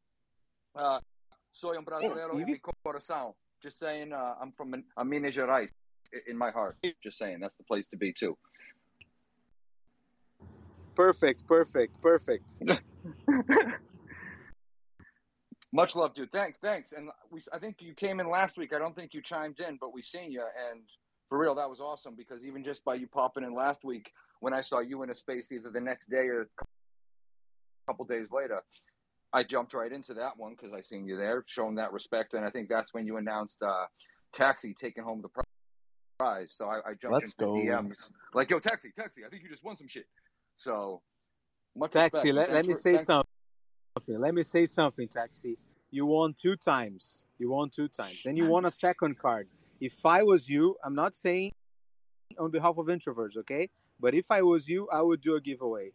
Uh, 0.75 1.01
soy 1.53 1.77
un 1.77 1.85
brasileiro 1.85 2.39
en 2.41 2.47
mi 2.47 2.59
corazón. 2.59 3.35
Just 3.61 3.79
saying, 3.79 4.13
uh, 4.13 4.37
I'm 4.41 4.53
from 4.53 4.71
Min- 4.71 4.85
uh, 4.97 5.05
Minas 5.05 5.35
Gerais 5.35 5.71
i- 5.71 5.84
in 6.27 6.37
my 6.37 6.51
heart. 6.51 6.77
Just 7.03 7.19
saying, 7.19 7.41
that's 7.41 7.55
the 7.55 7.65
place 7.65 7.87
to 7.89 7.97
be 7.97 8.13
too. 8.13 8.37
Perfect, 10.95 11.47
perfect, 11.47 12.01
perfect. 12.01 12.51
Much 15.73 15.97
love, 15.97 16.15
dude. 16.15 16.31
Thanks, 16.31 16.59
thanks. 16.63 16.93
And 16.93 17.11
we, 17.33 17.41
I 17.53 17.59
think 17.59 17.79
you 17.81 17.95
came 17.95 18.21
in 18.21 18.31
last 18.31 18.57
week. 18.57 18.73
I 18.73 18.79
don't 18.79 18.95
think 18.95 19.13
you 19.13 19.21
chimed 19.21 19.59
in, 19.59 19.77
but 19.81 19.93
we 19.93 20.03
seen 20.03 20.31
you, 20.31 20.43
and 20.71 20.83
for 21.29 21.37
real, 21.37 21.57
that 21.57 21.69
was 21.69 21.81
awesome 21.81 22.15
because 22.17 22.45
even 22.45 22.63
just 22.63 22.85
by 22.85 22.95
you 22.95 23.09
popping 23.09 23.43
in 23.43 23.55
last 23.55 23.83
week, 23.83 24.13
when 24.39 24.55
I 24.55 24.61
saw 24.61 24.79
you 24.79 25.03
in 25.03 25.11
a 25.11 25.15
space 25.15 25.51
either 25.51 25.71
the 25.71 25.81
next 25.81 26.09
day 26.09 26.29
or 26.29 26.43
a 26.43 26.47
couple 27.89 28.05
days 28.05 28.31
later, 28.31 28.63
I 29.33 29.43
jumped 29.43 29.75
right 29.75 29.91
into 29.91 30.15
that 30.15 30.37
one 30.37 30.55
because 30.57 30.73
I 30.73 30.81
seen 30.81 31.07
you 31.07 31.17
there, 31.17 31.45
showing 31.49 31.75
that 31.75 31.93
respect, 31.93 32.35
and 32.35 32.45
I 32.45 32.51
think 32.51 32.69
that's 32.69 32.95
when 32.95 33.05
you 33.05 33.17
announced 33.17 33.61
uh, 33.61 33.87
Taxi 34.33 34.77
taking 34.81 35.03
home 35.03 35.23
the 35.23 35.29
prize. 35.29 35.45
So 36.47 36.67
I, 36.69 36.91
I 36.91 36.95
jumped 36.95 37.13
Let's 37.15 37.33
into 37.35 37.45
go. 37.45 37.53
DMs 37.55 38.11
like, 38.33 38.51
"Yo, 38.51 38.59
Taxi, 38.61 38.91
Taxi, 38.97 39.23
I 39.27 39.29
think 39.29 39.43
you 39.43 39.49
just 39.49 39.65
won 39.65 39.77
some 39.77 39.89
shit." 39.89 40.07
So 40.57 41.03
much 41.77 41.91
Taxi, 41.93 42.33
let, 42.33 42.53
let 42.53 42.65
me 42.67 42.73
for- 42.73 42.79
say 42.79 42.93
thanks- 42.95 43.07
something. 43.07 44.19
Let 44.21 44.35
me 44.35 44.43
say 44.43 44.67
something, 44.67 45.09
Taxi. 45.09 45.59
You 45.91 46.07
won 46.07 46.35
two 46.35 46.57
times. 46.57 47.27
You 47.39 47.51
won 47.51 47.71
two 47.71 47.89
times. 47.89 48.23
Then 48.25 48.37
you 48.37 48.47
won 48.47 48.65
a 48.65 48.71
second 48.71 49.19
card. 49.19 49.49
If 49.81 50.05
I 50.07 50.23
was 50.23 50.49
you, 50.49 50.77
I'm 50.85 50.95
not 50.95 51.15
saying 51.15 51.53
on 52.39 52.51
behalf 52.51 52.79
of 52.79 52.87
introverts, 52.87 53.37
okay? 53.39 53.69
But 54.01 54.15
if 54.15 54.31
I 54.31 54.43
was 54.43 54.69
you, 54.69 54.89
I 54.93 55.01
would 55.03 55.21
do 55.21 55.37
a 55.37 55.41
giveaway 55.41 55.93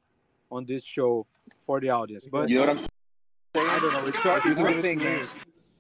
on 0.52 0.66
this 0.66 0.84
show 0.84 1.28
for 1.66 1.80
the 1.82 1.90
audience. 1.90 2.26
But 2.32 2.50
You 2.50 2.56
know 2.60 2.68
what 2.68 2.70
I'm 2.70 2.78
saying? 2.78 3.70
I 3.70 3.80
don't 3.80 3.94
know. 3.94 4.06
It's 4.06 4.24
your, 4.24 4.38
it's 4.46 4.60
your 4.62 4.82
thing. 4.82 5.02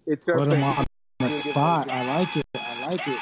It's 0.05 0.27
your 0.27 0.37
Put 0.39 0.47
him 0.47 0.51
thing. 0.51 0.63
on 0.63 0.85
the 1.19 1.29
spot. 1.29 1.89
I 1.89 2.05
like 2.17 2.35
it. 2.37 2.45
I 2.55 2.87
like 2.87 3.07
it. 3.07 3.19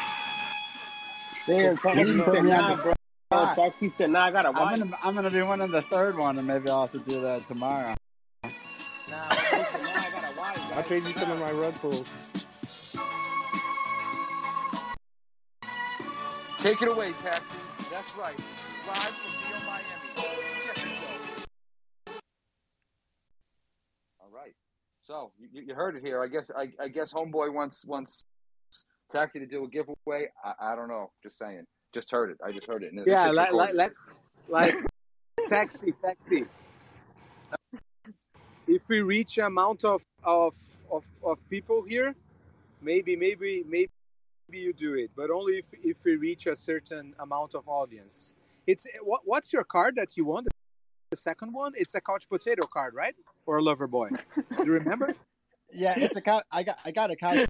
Damn, 1.47 1.77
Taxi 1.77 2.19
said 2.19 2.43
me 2.43 2.49
nah, 2.49 2.75
bro. 2.75 2.93
spot. 3.31 3.75
Said 3.75 4.11
nah. 4.11 4.25
I 4.25 4.31
got 4.31 4.45
a 4.45 4.51
wife. 4.51 4.61
I'm 4.61 4.79
gonna 4.79 4.97
I'm 5.01 5.15
gonna 5.15 5.31
be 5.31 5.41
winning 5.41 5.71
the 5.71 5.81
third 5.81 6.17
one, 6.17 6.37
and 6.37 6.45
maybe 6.45 6.69
I'll 6.69 6.81
have 6.81 6.91
to 6.91 6.99
do 6.99 7.21
that 7.21 7.47
tomorrow. 7.47 7.95
Nah, 8.43 9.29
Taxi 9.29 9.77
said, 9.77 9.81
nah, 9.83 9.89
I 9.91 10.09
got 10.11 10.29
a 10.29 10.37
wife. 10.37 10.73
I'll 10.75 10.83
trade 10.83 11.03
you 11.03 11.13
some 11.13 11.31
of 11.31 11.39
my 11.39 11.51
rug 11.51 11.73
pulls. 11.75 12.13
Take 16.59 16.81
it 16.81 16.91
away, 16.91 17.13
Taxi. 17.23 17.59
That's 17.89 18.17
right. 18.17 18.37
Live 18.87 18.97
from 18.97 19.49
Neo 19.49 19.59
Miami. 19.65 19.87
All 24.19 24.29
right. 24.33 24.53
So 25.03 25.31
you, 25.39 25.61
you 25.61 25.73
heard 25.73 25.95
it 25.95 26.03
here. 26.03 26.21
I 26.21 26.27
guess 26.27 26.51
I, 26.53 26.73
I 26.83 26.89
guess 26.89 27.13
Homeboy 27.13 27.53
wants 27.53 27.85
wants 27.85 28.25
Taxi 29.09 29.39
to 29.39 29.45
do 29.45 29.63
a 29.63 29.67
giveaway. 29.67 30.27
I, 30.43 30.71
I 30.71 30.75
don't 30.75 30.87
know. 30.87 31.11
Just 31.23 31.37
saying. 31.37 31.63
Just 31.93 32.11
heard 32.11 32.29
it. 32.29 32.37
I 32.43 32.51
just 32.51 32.67
heard 32.67 32.83
it. 32.83 32.91
And 32.91 33.07
Yeah, 33.07 33.27
it's 33.27 33.35
like, 33.35 33.53
like, 33.53 33.73
like, 33.73 33.93
like 34.49 34.75
taxi, 35.47 35.93
taxi. 35.93 36.45
If 38.67 38.81
we 38.89 39.01
reach 39.01 39.37
amount 39.37 39.85
of, 39.85 40.03
of 40.23 40.53
of 40.91 41.03
of 41.23 41.37
people 41.49 41.83
here, 41.87 42.15
maybe 42.81 43.15
maybe 43.15 43.63
maybe 43.67 43.89
maybe 44.49 44.59
you 44.61 44.73
do 44.73 44.95
it, 44.95 45.11
but 45.15 45.29
only 45.29 45.59
if, 45.59 45.65
if 45.83 46.03
we 46.03 46.15
reach 46.15 46.47
a 46.47 46.55
certain 46.55 47.13
amount 47.19 47.55
of 47.55 47.67
audience. 47.67 48.33
It's 48.65 48.85
what, 49.01 49.21
what's 49.23 49.53
your 49.53 49.63
card 49.63 49.95
that 49.95 50.17
you 50.17 50.25
won? 50.25 50.45
The 51.11 51.17
second 51.17 51.53
one? 51.53 51.71
It's 51.75 51.95
a 51.95 52.01
couch 52.01 52.27
potato 52.27 52.67
card, 52.67 52.93
right? 52.93 53.15
Or 53.45 53.57
a 53.57 53.63
lover 53.63 53.87
boy? 53.87 54.09
Do 54.35 54.65
you 54.65 54.73
remember? 54.73 55.15
Yeah, 55.73 55.95
it's 55.97 56.15
a 56.15 56.21
couch. 56.21 56.43
I 56.49 56.63
got 56.63 56.79
I 56.85 56.91
got 56.91 57.11
a 57.11 57.15
couch 57.17 57.45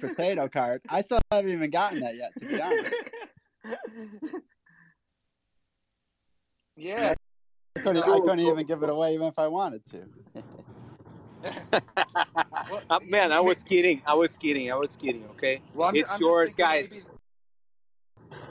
potato 0.00 0.48
card. 0.48 0.82
I 0.88 1.02
still 1.02 1.20
haven't 1.30 1.50
even 1.50 1.70
gotten 1.70 2.00
that 2.00 2.16
yet, 2.16 2.32
to 2.38 2.46
be 2.46 2.60
honest. 2.60 2.94
yeah. 6.76 7.14
I 7.76 7.80
couldn't, 7.80 8.02
I 8.02 8.18
couldn't 8.20 8.40
even 8.40 8.66
give 8.66 8.82
it 8.82 8.90
away 8.90 9.14
even 9.14 9.26
if 9.28 9.38
I 9.38 9.46
wanted 9.46 9.82
to. 9.86 10.06
Uh, 12.88 13.00
man, 13.06 13.32
I 13.32 13.40
was 13.40 13.62
kidding. 13.64 14.00
I 14.06 14.14
was 14.14 14.36
kidding. 14.36 14.70
I 14.70 14.76
was 14.76 14.94
kidding. 14.96 15.24
Okay, 15.32 15.60
Well, 15.74 15.88
I'm, 15.88 15.96
it's 15.96 16.10
I'm 16.10 16.20
yours, 16.20 16.54
guys. 16.54 16.90
maybe- 16.90 17.02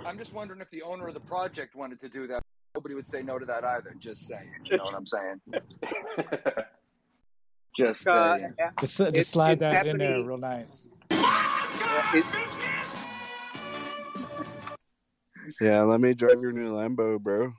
I'm 0.06 0.18
just 0.18 0.34
wondering 0.34 0.60
if 0.62 0.70
the 0.72 0.82
owner 0.82 1.08
of 1.08 1.13
the 1.13 1.20
project 1.22 1.75
wanted 1.75 2.01
to 2.01 2.10
do 2.10 2.27
that. 2.27 2.41
Nobody 2.75 2.96
would 2.96 3.08
say 3.08 3.22
no 3.22 3.38
to 3.39 3.46
that 3.46 3.63
either. 3.63 3.94
Just 4.00 4.27
saying. 4.27 4.50
You 4.65 4.77
know 4.77 4.84
what 4.84 4.96
I'm 4.96 5.08
saying? 5.08 5.41
Just 7.77 8.08
Uh, 8.08 8.36
saying. 8.38 8.53
Just, 8.79 8.98
just 9.13 9.32
slide 9.32 9.53
it's 9.53 9.60
that 9.62 9.88
in 9.88 9.98
there 10.00 10.22
real 10.22 10.38
nice. 10.38 10.98
It- 12.13 12.25
Yeah, 15.62 15.82
let 15.82 16.00
me 16.00 16.13
drive 16.13 16.41
your 16.41 16.51
new 16.51 16.74
Lambo, 16.75 17.20
bro. 17.20 17.51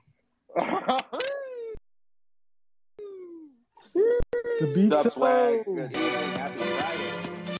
The 4.59 4.67
beats. 4.73 4.91
What's 4.91 5.05
up, 5.07 5.13
swag? 5.13 5.65
Good 5.65 5.91
evening. 5.91 6.11
Happy 6.37 6.63
Friday. 6.63 7.57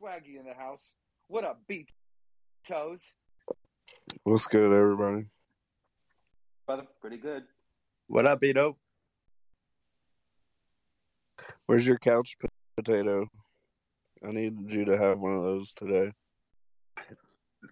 Swaggy 0.00 0.38
in 0.38 0.44
the 0.46 0.54
house. 0.54 0.92
What 1.28 1.44
up, 1.44 1.60
beat 1.66 1.90
toes? 2.66 3.14
What's 4.22 4.46
good, 4.46 4.72
everybody? 4.72 5.26
Brother, 6.66 6.84
pretty 7.00 7.16
good. 7.16 7.44
What 8.06 8.26
up, 8.26 8.40
Beto? 8.40 8.76
Where's 11.66 11.86
your 11.86 11.98
couch 11.98 12.36
potato? 12.76 13.26
I 14.24 14.30
need 14.30 14.70
you 14.70 14.84
to 14.86 14.96
have 14.96 15.20
one 15.20 15.36
of 15.36 15.42
those 15.42 15.74
today. 15.74 16.12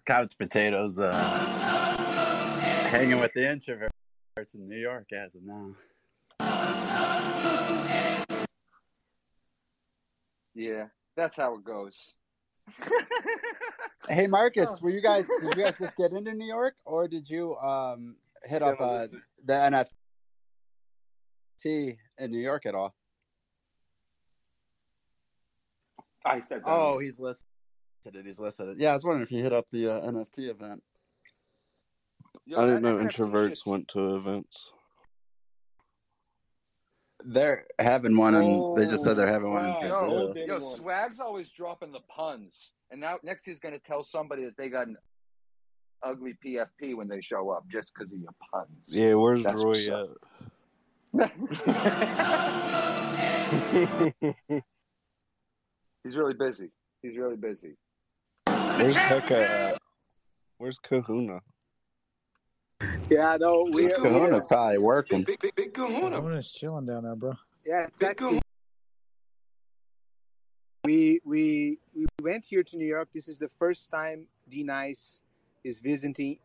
Couch 0.05 0.37
potatoes. 0.37 0.99
Uh, 0.99 1.13
hanging 2.89 3.19
with 3.19 3.33
the 3.33 3.41
introverts 3.41 4.55
in 4.55 4.67
New 4.67 4.77
York 4.77 5.07
as 5.13 5.35
of 5.35 5.43
now. 5.43 5.75
Yeah, 10.53 10.87
that's 11.17 11.35
how 11.35 11.55
it 11.55 11.63
goes. 11.63 12.13
Hey 14.07 14.27
Marcus, 14.27 14.79
were 14.81 14.91
you 14.91 15.01
guys 15.01 15.27
did 15.27 15.57
you 15.57 15.63
guys 15.63 15.79
just 15.79 15.97
get 15.97 16.11
into 16.11 16.31
New 16.35 16.45
York 16.45 16.75
or 16.85 17.07
did 17.07 17.27
you 17.27 17.55
um 17.57 18.17
hit 18.43 18.61
up 18.61 18.79
uh, 18.79 19.07
the 19.43 19.87
NFT 21.63 21.97
in 22.19 22.31
New 22.31 22.39
York 22.39 22.67
at 22.67 22.75
all? 22.75 22.93
I 26.25 26.39
stepped 26.41 26.65
down. 26.65 26.75
Oh, 26.77 26.97
he's 26.99 27.19
listed 27.19 27.45
it. 28.05 28.25
He's 28.25 28.39
listed 28.39 28.69
it. 28.69 28.77
Yeah, 28.79 28.91
I 28.91 28.93
was 28.93 29.05
wondering 29.05 29.23
if 29.23 29.31
you 29.31 29.41
hit 29.41 29.53
up 29.53 29.65
the 29.71 29.89
uh, 29.89 30.01
NFT 30.11 30.49
event. 30.49 30.81
Yo, 32.45 32.61
I 32.61 32.65
didn't 32.65 32.83
know 32.83 32.97
NFT 32.97 33.07
introverts 33.11 33.47
shit's- 33.49 33.65
went 33.65 33.87
to 33.89 34.15
events. 34.15 34.71
They're 37.27 37.65
having 37.79 38.15
one, 38.17 38.35
and 38.35 38.77
they 38.77 38.85
just 38.85 39.03
said 39.03 39.17
they're 39.17 39.25
having 39.25 39.51
one 39.51 39.65
in 39.65 39.71
Oh, 39.71 39.79
Brazil. 39.79 40.27
wow. 40.27 40.33
Yo, 40.45 40.59
Swag's 40.59 41.19
always 41.19 41.49
dropping 41.49 41.91
the 41.91 42.01
puns, 42.01 42.75
and 42.91 43.01
now 43.01 43.17
next 43.23 43.45
he's 43.45 43.57
gonna 43.57 43.79
tell 43.79 44.03
somebody 44.03 44.45
that 44.45 44.55
they 44.57 44.69
got 44.69 44.85
an 44.87 44.95
ugly 46.03 46.35
PFP 46.45 46.93
when 46.95 47.07
they 47.07 47.21
show 47.21 47.49
up 47.49 47.63
just 47.71 47.93
because 47.95 48.13
of 48.13 48.19
your 48.19 48.29
puns. 48.51 48.69
Yeah, 48.89 49.15
where's 49.15 49.41
That's 49.41 49.63
Roy 49.63 49.89
what's 51.13 51.31
at? 51.31 51.31
up. 56.05 56.11
He's 56.11 56.17
really 56.17 56.33
busy. 56.33 56.69
He's 57.01 57.17
really 57.17 57.35
busy. 57.35 57.75
Where's 58.45 58.95
Hecka 58.95 59.31
at? 59.31 59.77
Where's 60.57 60.77
Kahuna? 60.79 61.41
yeah, 63.09 63.37
no, 63.39 63.67
we 63.71 63.87
Kahuna's 63.87 64.43
uh, 64.43 64.47
probably 64.47 64.77
working. 64.77 65.23
Big 65.23 65.73
Kahuna 65.73 66.17
Kahuna's 66.17 66.51
chilling 66.51 66.85
down 66.85 67.03
there, 67.03 67.15
bro. 67.15 67.33
Yeah, 67.65 67.87
taxi. 67.99 68.39
We 70.83 71.19
we 71.25 71.79
we 71.95 72.05
went 72.21 72.45
here 72.45 72.63
to 72.63 72.77
New 72.77 72.85
York. 72.85 73.09
This 73.13 73.27
is 73.27 73.39
the 73.39 73.49
first 73.49 73.89
time 73.89 74.27
D 74.49 74.63
Nice 74.63 75.19
is 75.63 75.79
visiting 75.79 76.37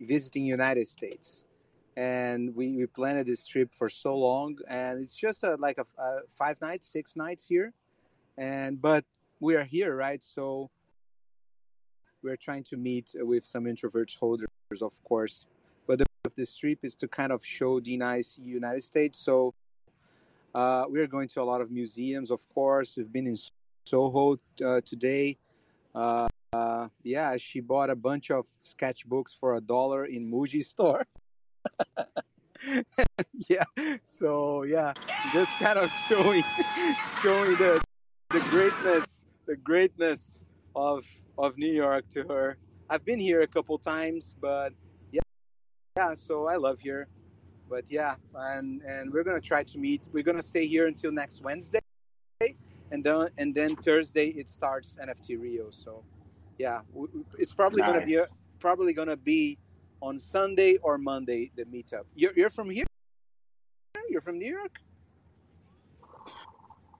visiting 0.00 0.44
United 0.44 0.86
States, 0.86 1.46
and 1.96 2.54
we, 2.54 2.76
we 2.76 2.86
planned 2.86 3.24
this 3.26 3.46
trip 3.46 3.72
for 3.72 3.88
so 3.88 4.16
long, 4.16 4.58
and 4.68 5.00
it's 5.00 5.14
just 5.14 5.44
a, 5.44 5.56
like 5.58 5.78
a, 5.78 6.02
a 6.02 6.20
five 6.36 6.60
nights, 6.60 6.92
six 6.92 7.16
nights 7.16 7.46
here, 7.46 7.72
and 8.36 8.80
but 8.80 9.04
we 9.40 9.54
are 9.56 9.64
here, 9.64 9.94
right? 9.94 10.22
So 10.22 10.70
we're 12.22 12.36
trying 12.36 12.64
to 12.64 12.76
meet 12.76 13.14
with 13.14 13.44
some 13.44 13.64
introverts 13.64 14.16
holders, 14.18 14.48
of 14.80 15.02
course. 15.04 15.46
But 15.86 15.98
the 15.98 16.06
of 16.24 16.34
this 16.36 16.56
trip 16.56 16.78
is 16.82 16.94
to 16.96 17.08
kind 17.08 17.32
of 17.32 17.44
show 17.44 17.80
D 17.80 17.96
Nice 17.96 18.38
United 18.42 18.82
States. 18.82 19.18
So 19.18 19.54
uh, 20.54 20.86
we 20.88 21.00
are 21.00 21.06
going 21.06 21.28
to 21.28 21.42
a 21.42 21.44
lot 21.44 21.60
of 21.60 21.70
museums, 21.70 22.30
of 22.30 22.40
course. 22.54 22.96
We've 22.96 23.12
been 23.12 23.26
in 23.26 23.36
Soho 23.84 24.38
uh, 24.64 24.80
today. 24.84 25.36
Uh, 25.94 26.28
uh, 26.52 26.88
yeah, 27.02 27.36
she 27.36 27.60
bought 27.60 27.90
a 27.90 27.96
bunch 27.96 28.30
of 28.30 28.46
sketchbooks 28.64 29.38
for 29.38 29.56
a 29.56 29.60
dollar 29.60 30.06
in 30.06 30.30
Muji 30.30 30.64
store. 30.64 31.04
yeah, 33.48 33.64
so 34.04 34.62
yeah, 34.62 34.92
just 35.32 35.58
kind 35.58 35.78
of 35.78 35.90
showing, 36.08 36.44
showing 37.22 37.56
the 37.56 37.80
the 38.34 38.40
greatness, 38.50 39.26
the 39.46 39.56
greatness 39.56 40.44
of 40.76 41.06
of 41.38 41.56
New 41.56 41.72
York 41.72 42.08
to 42.10 42.24
her. 42.24 42.56
I've 42.90 43.04
been 43.04 43.20
here 43.20 43.40
a 43.42 43.46
couple 43.46 43.78
times, 43.78 44.34
but 44.40 44.72
yeah, 45.12 45.22
yeah. 45.96 46.14
So 46.14 46.48
I 46.48 46.56
love 46.56 46.80
here 46.80 47.08
but 47.70 47.90
yeah 47.90 48.14
and 48.52 48.82
and 48.82 49.10
we're 49.10 49.24
gonna 49.24 49.40
try 49.40 49.62
to 49.62 49.78
meet 49.78 50.06
we're 50.12 50.22
gonna 50.22 50.42
stay 50.42 50.66
here 50.66 50.86
until 50.86 51.10
next 51.10 51.40
wednesday 51.40 51.80
and 52.94 53.02
then 53.02 53.28
and 53.38 53.54
then 53.54 53.76
Thursday 53.76 54.28
it 54.28 54.48
starts 54.48 54.96
NFT 55.02 55.40
Rio. 55.40 55.70
So, 55.70 56.04
yeah, 56.58 56.80
it's 57.38 57.54
probably 57.54 57.82
gonna 57.82 58.06
be 58.06 58.16
a, 58.16 58.24
probably 58.60 58.92
gonna 58.92 59.16
be 59.16 59.58
on 60.00 60.18
Sunday 60.18 60.76
or 60.82 60.98
Monday 60.98 61.50
the 61.56 61.64
meetup. 61.64 62.04
You're 62.14 62.32
you're 62.36 62.50
from 62.50 62.70
here. 62.70 62.86
You're 64.08 64.20
from 64.20 64.38
New 64.38 64.52
York. 64.52 64.78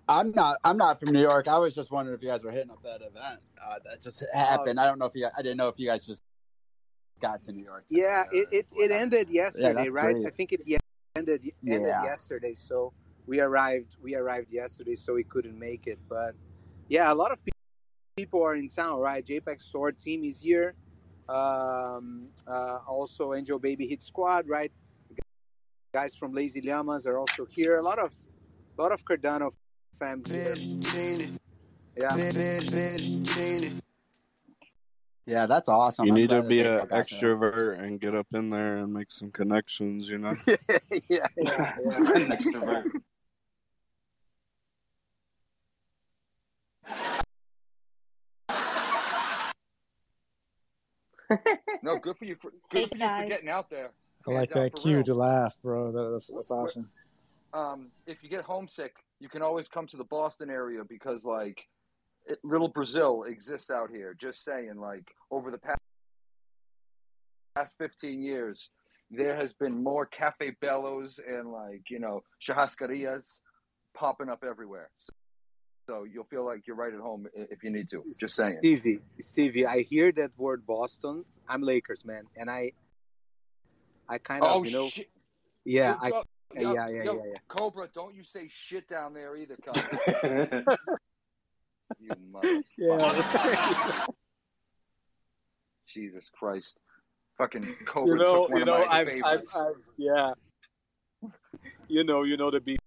I'm 0.09 0.33
not. 0.33 0.59
I'm 0.65 0.77
not 0.77 1.01
from 1.01 1.13
New 1.13 1.21
York. 1.21 1.49
I 1.49 1.59
was 1.59 1.75
just 1.75 1.91
wondering 1.91 2.17
if 2.17 2.23
you 2.23 2.29
guys 2.29 2.45
were 2.45 2.51
hitting 2.51 2.71
up 2.71 2.83
that 2.83 3.01
event. 3.01 3.41
Uh, 3.65 3.79
that 3.85 4.01
just 4.01 4.23
happened. 4.33 4.79
I 4.79 4.87
don't 4.87 4.99
know 4.99 5.07
if 5.07 5.15
you. 5.15 5.29
I 5.37 5.43
didn't 5.43 5.57
know 5.57 5.69
if 5.69 5.79
you 5.79 5.87
guys 5.87 6.05
just 6.05 6.23
got 7.21 7.43
to 7.43 7.53
New 7.53 7.65
York. 7.65 7.85
Yeah, 7.89 8.25
it, 8.33 8.49
it, 8.51 8.67
it 8.77 8.91
ended 8.91 9.31
yesterday, 9.31 9.73
that's 9.73 9.95
right? 9.95 10.17
sweet. 10.17 10.27
I 10.27 10.31
think 10.31 10.53
it 10.53 10.61
ended 11.17 11.43
ended 11.45 11.53
Yeah. 11.63 12.05
yesterday. 12.05 12.55
So 12.55 12.93
we 13.27 13.41
arrived 13.41 13.97
we 14.03 14.15
arrived 14.15 14.53
yesterday, 14.53 14.95
so 14.95 15.15
we 15.15 15.25
couldn't 15.25 15.59
make 15.59 15.87
it. 15.87 15.99
But 16.09 16.35
yeah, 16.89 17.13
a 17.13 17.15
lot 17.15 17.33
of 17.33 17.43
pe- 17.45 17.53
people 18.17 18.43
are 18.45 18.57
in 18.57 18.69
town, 18.69 18.99
right? 19.01 19.25
JPEG 19.25 19.63
Store 19.63 19.93
team 19.93 20.25
is 20.25 20.41
here. 20.41 20.75
Um, 21.29 22.29
uh, 22.47 22.81
also, 22.87 23.33
Angel 23.33 23.59
Baby 23.59 23.87
Hit 23.87 24.03
Squad, 24.03 24.47
right? 24.47 24.71
Guys 25.95 26.15
from 26.15 26.35
Lazy 26.35 26.61
Llamas 26.61 27.07
are 27.07 27.17
also 27.19 27.47
here. 27.47 27.79
A 27.79 27.83
lot 27.83 27.99
of 27.99 28.13
a 28.79 28.83
lot 28.83 28.93
of 28.93 29.03
Cardano 29.05 29.51
fam 29.99 30.23
here. 30.27 30.55
Yeah. 31.97 32.17
Yeah, 35.27 35.47
that's 35.47 35.69
awesome. 35.71 36.07
You 36.07 36.13
I'm 36.13 36.17
need 36.17 36.31
to 36.31 36.43
be 36.43 36.61
an 36.61 36.79
got 36.79 36.89
back 36.91 37.09
that. 37.09 37.17
extrovert 37.17 37.79
and 37.81 37.99
get 38.01 38.15
up 38.15 38.27
in 38.35 38.51
there 38.51 38.77
and 38.79 38.93
make 38.93 39.11
some 39.11 39.31
connections. 39.31 40.09
You 40.09 40.19
know. 40.19 40.31
yeah, 40.47 40.57
yeah, 41.09 41.27
yeah. 41.37 41.97
An 42.15 42.29
extrovert. 42.29 42.85
No, 51.83 51.97
good 52.03 52.17
for 52.19 52.25
you. 52.25 52.37
For, 52.41 52.51
Hey, 52.71 52.87
good 52.87 52.91
for 52.91 52.97
you 52.97 53.23
for 53.23 53.29
getting 53.29 53.49
out 53.49 53.71
there. 53.71 53.91
I 54.27 54.31
like 54.33 54.51
that 54.51 54.75
cue 54.75 54.97
real, 54.97 55.05
to 55.05 55.15
laugh, 55.15 55.55
bro. 55.63 55.93
That- 55.93 56.11
That's 56.13 56.29
that's 56.29 56.49
Wh- 56.49 56.53
wh- 56.53 56.57
awesome. 56.57 56.91
um, 57.53 57.91
if 58.07 58.23
you 58.23 58.29
get 58.29 58.45
homesick, 58.45 58.97
you 59.25 59.31
can 59.31 59.41
always 59.41 59.69
come 59.69 59.87
to 59.87 59.97
the 59.97 60.05
Boston 60.05 60.51
area 60.51 60.83
because, 60.87 61.25
like, 61.25 61.67
it, 62.27 62.37
Little 62.45 62.69
Brazil 62.69 63.25
exists 63.27 63.71
out 63.71 63.89
here. 63.91 64.15
Just 64.21 64.45
saying, 64.45 64.77
like, 64.77 65.09
over 65.31 65.51
the 65.51 65.57
past 65.57 65.81
past 67.57 67.75
fifteen 67.79 68.21
years, 68.21 68.69
there 69.11 69.35
has 69.37 69.55
been 69.55 69.83
more 69.83 70.05
Cafe 70.05 70.55
Belos 70.63 71.21
and 71.27 71.51
like 71.51 71.85
you 71.89 72.01
know 72.01 72.23
churrascarias 72.43 73.41
popping 73.97 74.29
up 74.29 74.45
everywhere. 74.47 74.91
So, 74.99 75.13
so 75.89 76.05
you'll 76.05 76.25
feel 76.25 76.45
like 76.45 76.67
you're 76.67 76.77
right 76.77 76.93
at 76.93 77.01
home 77.01 77.27
if 77.35 77.65
you 77.65 77.71
need 77.71 77.89
to. 77.91 78.05
Just 78.21 78.37
saying. 78.37 78.59
Stevie, 78.59 79.01
Stevie, 79.21 79.67
I 79.67 79.81
hear 79.81 80.13
that 80.13 80.33
word 80.37 80.67
Boston. 80.67 81.25
I'm 81.49 81.63
Lakers, 81.63 82.05
man, 82.05 82.25
and 82.37 82.51
I, 82.51 82.73
I 84.07 84.19
kind 84.19 84.43
of, 84.43 84.51
Oh 84.51 84.65
you 84.65 84.73
know, 84.73 84.89
shit! 84.89 85.11
yeah, 85.65 85.97
I, 85.99 86.11
Yo, 86.55 86.61
yo, 86.61 86.75
yeah, 86.75 86.89
yeah, 86.89 87.03
yo, 87.05 87.15
yeah, 87.15 87.21
yeah. 87.33 87.39
Cobra, 87.49 87.89
don't 87.93 88.15
you 88.15 88.23
say 88.23 88.49
shit 88.51 88.89
down 88.89 89.13
there 89.15 89.37
either, 89.37 89.57
cuz. 89.57 89.75
you 91.99 92.17
Yeah. 92.79 92.89
motherfucker. 92.89 94.09
Jesus 95.89 96.31
Christ. 96.33 96.79
Fucking 97.39 97.67
Cobra 97.87 98.13
you 98.13 98.19
know, 98.19 98.43
took 98.43 98.51
one 98.51 98.59
you 98.59 98.63
of 98.63 98.67
know, 98.69 98.87
my 98.87 98.87
I've, 98.91 99.09
I've. 99.25 99.43
I've, 99.57 99.83
yeah. 99.97 100.33
You 101.89 102.05
know, 102.05 102.23
you 102.23 102.37
know 102.37 102.51
the 102.51 102.61
beef, 102.61 102.79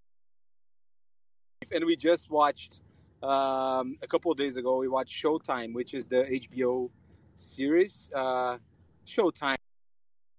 and 1.74 1.86
we 1.86 1.96
just 1.96 2.30
watched 2.30 2.80
um, 3.22 3.98
a 4.02 4.08
couple 4.08 4.32
of 4.32 4.38
days 4.38 4.58
ago. 4.58 4.78
We 4.78 4.88
watched 4.88 5.22
Showtime, 5.22 5.74
which 5.74 5.94
is 5.94 6.08
the 6.08 6.24
HBO 6.24 6.90
series. 7.36 8.10
Uh, 8.16 8.58
Showtime 9.06 9.56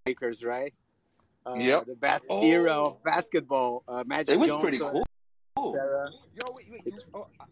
Lakers, 0.06 0.44
right? 0.44 0.72
Uh, 1.46 1.54
Yep. 1.54 1.86
The 1.86 1.94
best 1.96 2.26
Oh. 2.30 2.42
era 2.42 2.72
of 2.72 3.02
basketball. 3.04 3.82
Uh, 3.88 4.04
Magic 4.06 4.36
It 4.36 4.38
was 4.38 4.48
Johnson, 4.48 4.62
pretty 4.62 4.78
cool. 4.78 5.04
Sarah. 5.74 6.10
Yo, 6.34 6.52
wait, 6.54 6.66
wait. 6.70 6.82
You, 6.86 6.92
oh, 7.14 7.26
I- 7.40 7.46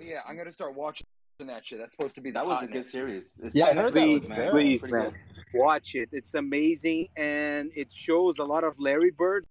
yeah, 0.00 0.20
I'm 0.26 0.34
going 0.36 0.46
to 0.46 0.52
start 0.52 0.74
watching 0.74 1.06
that 1.40 1.66
shit. 1.66 1.78
That's 1.80 1.92
supposed 1.92 2.14
to 2.14 2.20
be 2.20 2.30
That 2.30 2.46
was 2.46 2.62
a 2.62 2.66
good 2.68 2.86
series. 2.86 3.34
It's 3.42 3.54
Yeah, 3.56 3.64
I 3.64 3.68
ten 3.68 3.76
heard 3.78 3.94
that 3.94 4.00
episodes, 4.08 4.28
was 4.28 4.38
Please, 4.38 4.38
man. 4.38 4.50
please, 4.52 4.90
man, 4.90 5.10
good. 5.10 5.60
watch 5.60 5.94
it. 5.96 6.08
It's 6.12 6.34
amazing, 6.34 7.08
and 7.16 7.72
it 7.74 7.90
shows 7.90 8.38
a 8.38 8.44
lot 8.44 8.62
of 8.62 8.78
Larry 8.78 9.10
Bird, 9.10 9.44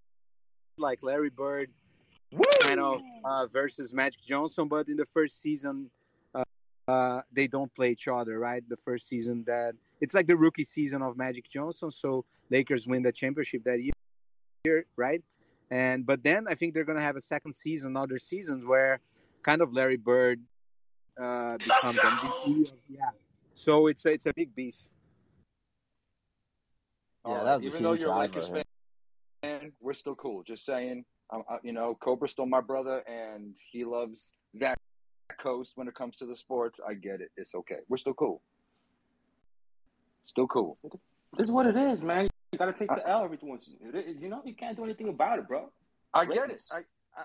like 0.77 1.03
Larry 1.03 1.29
Bird, 1.31 1.69
kind 2.61 2.79
of 2.79 3.01
uh, 3.25 3.45
versus 3.47 3.91
Magic 3.93 4.21
Johnson. 4.21 4.69
But 4.69 4.87
in 4.87 4.95
the 4.95 5.05
first 5.05 5.41
season, 5.41 5.89
uh, 6.33 6.45
uh, 6.87 7.21
they 7.33 7.47
don't 7.47 7.73
play 7.75 7.91
each 7.91 8.07
other, 8.07 8.39
right? 8.39 8.63
The 8.69 8.77
first 8.77 9.09
season 9.09 9.43
that 9.47 9.75
it's 9.99 10.13
like 10.13 10.27
the 10.27 10.37
rookie 10.37 10.63
season 10.63 11.01
of 11.01 11.17
Magic 11.17 11.49
Johnson, 11.49 11.91
so 11.91 12.23
Lakers 12.51 12.85
win 12.85 13.01
the 13.01 13.11
championship 13.11 13.63
that 13.63 13.81
year, 13.81 14.85
right? 14.95 15.23
And 15.71 16.05
but 16.05 16.23
then 16.23 16.45
I 16.49 16.53
think 16.53 16.73
they're 16.73 16.83
gonna 16.83 17.01
have 17.01 17.15
a 17.15 17.21
second 17.21 17.53
season, 17.53 17.95
other 17.95 18.19
seasons 18.19 18.65
where 18.65 18.99
kind 19.41 19.61
of 19.61 19.73
Larry 19.73 19.97
Bird 19.97 20.41
uh, 21.19 21.57
becomes 21.57 21.97
MVP. 21.97 22.73
Yeah. 22.89 22.99
So 23.53 23.87
it's 23.87 24.05
a, 24.05 24.11
it's 24.13 24.25
a 24.25 24.33
big 24.33 24.53
beef. 24.53 24.75
Yeah, 27.25 27.31
All 27.31 27.35
that 27.45 27.45
right, 27.45 27.55
was 27.55 27.63
a 27.63 27.67
Even 27.67 27.83
though 27.83 27.91
huge 27.93 28.01
you're 28.01 28.11
a 28.11 28.17
Lakers 28.19 28.45
rivalry. 28.45 28.63
fan, 29.41 29.71
we're 29.79 29.93
still 29.93 30.15
cool. 30.15 30.43
Just 30.43 30.65
saying. 30.65 31.05
Um, 31.33 31.43
uh, 31.49 31.57
you 31.63 31.71
know, 31.71 31.97
Cobra's 32.01 32.31
still 32.31 32.45
my 32.45 32.59
brother, 32.59 33.03
and 33.07 33.55
he 33.71 33.85
loves 33.85 34.33
that 34.55 34.77
coast 35.39 35.73
when 35.75 35.87
it 35.87 35.95
comes 35.95 36.17
to 36.17 36.25
the 36.25 36.35
sports. 36.35 36.81
I 36.85 36.93
get 36.93 37.21
it. 37.21 37.31
It's 37.37 37.55
okay. 37.55 37.77
We're 37.87 37.97
still 37.97 38.13
cool. 38.13 38.41
Still 40.25 40.47
cool. 40.47 40.77
This 40.83 41.45
is 41.45 41.51
what 41.51 41.67
it 41.67 41.77
is, 41.77 42.01
man. 42.01 42.27
You 42.51 42.57
gotta 42.59 42.73
take 42.73 42.89
the 42.89 43.07
L 43.07 43.23
every 43.23 43.37
once. 43.41 43.67
in- 43.69 43.87
a 43.87 43.91
while. 43.91 44.03
You 44.19 44.29
know, 44.29 44.41
you 44.45 44.53
can't 44.55 44.75
do 44.75 44.83
anything 44.83 45.07
about 45.07 45.39
it, 45.39 45.47
bro. 45.47 45.71
I 46.13 46.25
get 46.25 46.49
it. 46.51 46.61
I, 46.71 46.79
I 47.17 47.23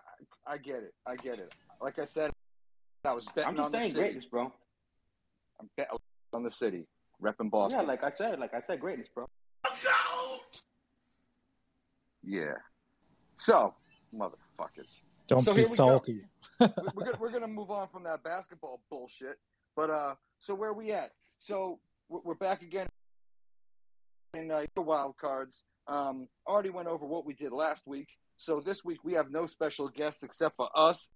I 0.55 0.59
get 0.59 0.77
it. 0.85 0.95
I 1.07 1.17
get 1.17 1.41
it. 1.41 1.53
Like 1.81 1.99
I 1.99 2.05
said, 2.05 2.31
I 3.05 3.13
was 3.13 3.25
betting 3.35 3.49
I'm 3.51 3.57
just 3.57 3.67
on 3.67 3.73
the 3.73 3.79
saying 3.79 3.91
city. 3.91 4.01
greatness, 4.03 4.27
bro. 4.27 4.53
I'm 5.61 5.69
betting 5.77 5.99
on 6.33 6.43
the 6.45 6.51
city, 6.51 6.87
repping 7.23 7.51
Boston. 7.51 7.81
Yeah, 7.81 7.87
like 7.87 8.05
I 8.05 8.11
said, 8.11 8.39
like 8.39 8.55
I 8.55 8.61
said, 8.61 8.79
greatness, 8.81 9.09
bro. 9.09 9.27
Yeah. 12.23 12.53
So, 13.37 13.75
motherfuckers. 14.15 15.03
Don't 15.27 15.43
So 15.43 15.53
be 15.55 15.63
here 15.63 15.65
we 15.65 15.69
go. 15.71 15.75
salty. 15.75 16.21
We- 16.61 16.67
we're 16.95 17.05
gonna 17.05 17.17
we're 17.21 17.31
gonna 17.33 17.49
move 17.49 17.71
on 17.71 17.89
from 17.89 18.05
that 18.05 18.23
basketball 18.23 18.81
bullshit. 18.89 19.39
But 19.75 19.91
uh, 19.91 20.15
so 20.39 20.55
where 20.55 20.73
we 20.73 20.93
at? 20.93 21.11
So 21.39 21.81
we're 22.09 22.21
we're 22.25 22.35
back 22.35 22.63
again 22.63 22.87
in 24.37 24.51
uh, 24.51 24.65
your 24.77 24.85
wild 24.85 25.17
cards. 25.17 25.65
Um, 25.89 26.29
already 26.47 26.71
went 26.71 26.89
over 26.89 27.07
what 27.07 27.25
we 27.25 27.35
did 27.35 27.53
last 27.53 27.87
week. 27.87 28.09
So 28.39 28.61
this 28.61 28.85
week 28.85 29.05
we 29.05 29.15
have 29.15 29.31
no 29.31 29.47
special 29.47 29.89
guests 29.89 30.23
except 30.23 30.57
for 30.57 30.69
us 30.75 31.11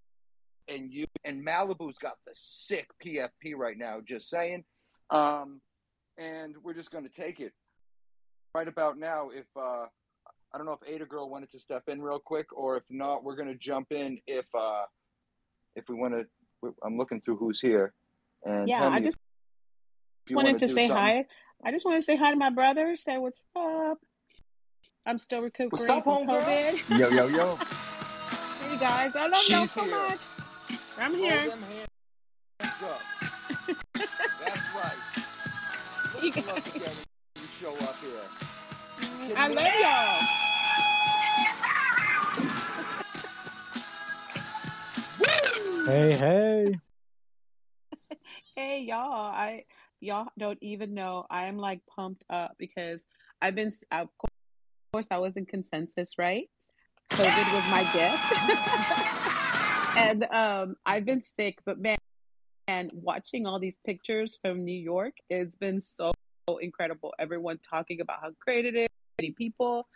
and 0.69 0.93
you. 0.93 1.07
And 1.25 1.45
Malibu's 1.47 1.99
got 1.99 2.15
the 2.27 2.33
sick 2.35 2.89
PFP 3.05 3.55
right 3.57 3.77
now. 3.77 3.99
Just 4.05 4.31
saying. 4.31 4.65
Um, 5.11 5.61
and 6.19 6.55
we're 6.63 6.75
just 6.75 6.91
gonna 6.91 7.09
take 7.09 7.41
it 7.41 7.53
right 8.55 8.69
about 8.69 8.99
now. 8.99 9.31
If 9.31 9.47
uh, 9.57 9.87
I 10.53 10.57
don't 10.57 10.67
know 10.67 10.79
if 10.81 10.89
Ada 10.89 11.07
Girl 11.07 11.29
wanted 11.29 11.51
to 11.51 11.59
step 11.59 11.85
in 11.89 12.01
real 12.01 12.21
quick, 12.21 12.47
or 12.53 12.77
if 12.77 12.85
not, 12.91 13.25
we're 13.25 13.37
gonna 13.37 13.55
jump 13.55 13.89
in. 13.91 14.19
If 14.27 14.47
uh, 14.55 14.83
if 15.77 15.89
we 15.89 15.95
want 15.97 16.15
to, 16.15 16.75
I'm 16.85 16.97
looking 16.97 17.21
through 17.21 17.37
who's 17.37 17.61
here. 17.61 17.93
And 18.45 18.69
Yeah, 18.69 18.89
I 18.89 19.01
just 19.01 19.19
wanted 20.31 20.55
wanna 20.55 20.59
say 20.61 20.89
something. 20.89 20.91
hi. 20.91 21.25
I 21.63 21.71
just 21.71 21.85
want 21.85 21.99
to 21.99 22.03
say 22.03 22.17
hi 22.17 22.31
to 22.31 22.37
my 22.37 22.51
brother. 22.51 22.97
Say 22.97 23.19
what's 23.19 23.45
up. 23.55 23.99
I'm 25.05 25.19
still 25.19 25.43
recuperating 25.43 25.71
What's 25.71 25.91
up, 25.91 26.05
from 26.05 26.27
homegirl? 26.27 26.43
COVID. 26.43 26.99
Yo, 26.99 27.09
yo, 27.11 27.27
yo. 27.29 27.59
Hey 28.61 28.77
guys, 28.79 29.17
I 29.17 29.27
love 29.27 29.43
y'all 29.49 29.67
so 29.67 29.83
here. 29.83 29.91
much. 29.91 30.19
I'm 30.99 31.15
here. 31.15 31.49
them 31.49 31.59
hands 31.63 32.83
up. 32.85 33.01
That's 34.39 34.75
right. 34.77 34.99
You 36.23 36.29
at 36.31 36.37
us 36.37 36.45
guys. 36.45 36.77
again 36.77 36.97
you 37.37 37.43
show 37.59 37.73
up 37.73 37.97
here. 38.01 38.11
Mm, 39.01 39.29
you 39.29 39.35
I 39.35 39.49
love 39.49 39.57
me? 39.57 39.81
y'all. 39.81 40.41
Hey, 45.87 46.13
hey. 46.13 46.79
Hey 48.57 48.83
y'all, 48.83 49.33
I 49.33 49.65
y'all 50.01 50.27
don't 50.39 50.59
even 50.61 50.95
know. 50.95 51.27
I 51.31 51.45
am 51.45 51.57
like 51.57 51.81
pumped 51.87 52.25
up 52.31 52.57
because 52.59 53.05
I've 53.41 53.55
been 53.55 53.71
of 53.93 54.09
course 54.93 55.07
I 55.11 55.19
was 55.19 55.35
in 55.35 55.47
consensus, 55.47 56.19
right? 56.19 56.49
COVID 57.11 57.53
was 57.53 57.65
my 57.71 57.83
gift. 57.93 58.19
and 59.97 60.25
um 60.33 60.77
I've 60.87 61.05
been 61.05 61.23
sick, 61.23 61.59
but 61.65 61.79
man, 61.79 61.99
and 62.69 62.91
watching 62.95 63.47
all 63.47 63.59
these 63.59 63.77
pictures 63.85 64.39
from 64.41 64.65
New 64.65 64.79
York, 64.79 65.15
it's 65.29 65.57
been 65.57 65.81
so 65.81 66.13
incredible. 66.61 67.13
Everyone 67.19 67.59
talking 67.59 68.01
about 68.01 68.21
how 68.21 68.31
great 68.41 68.65
it 68.65 68.77
is, 68.77 68.89
many 69.19 69.33
people. 69.33 69.89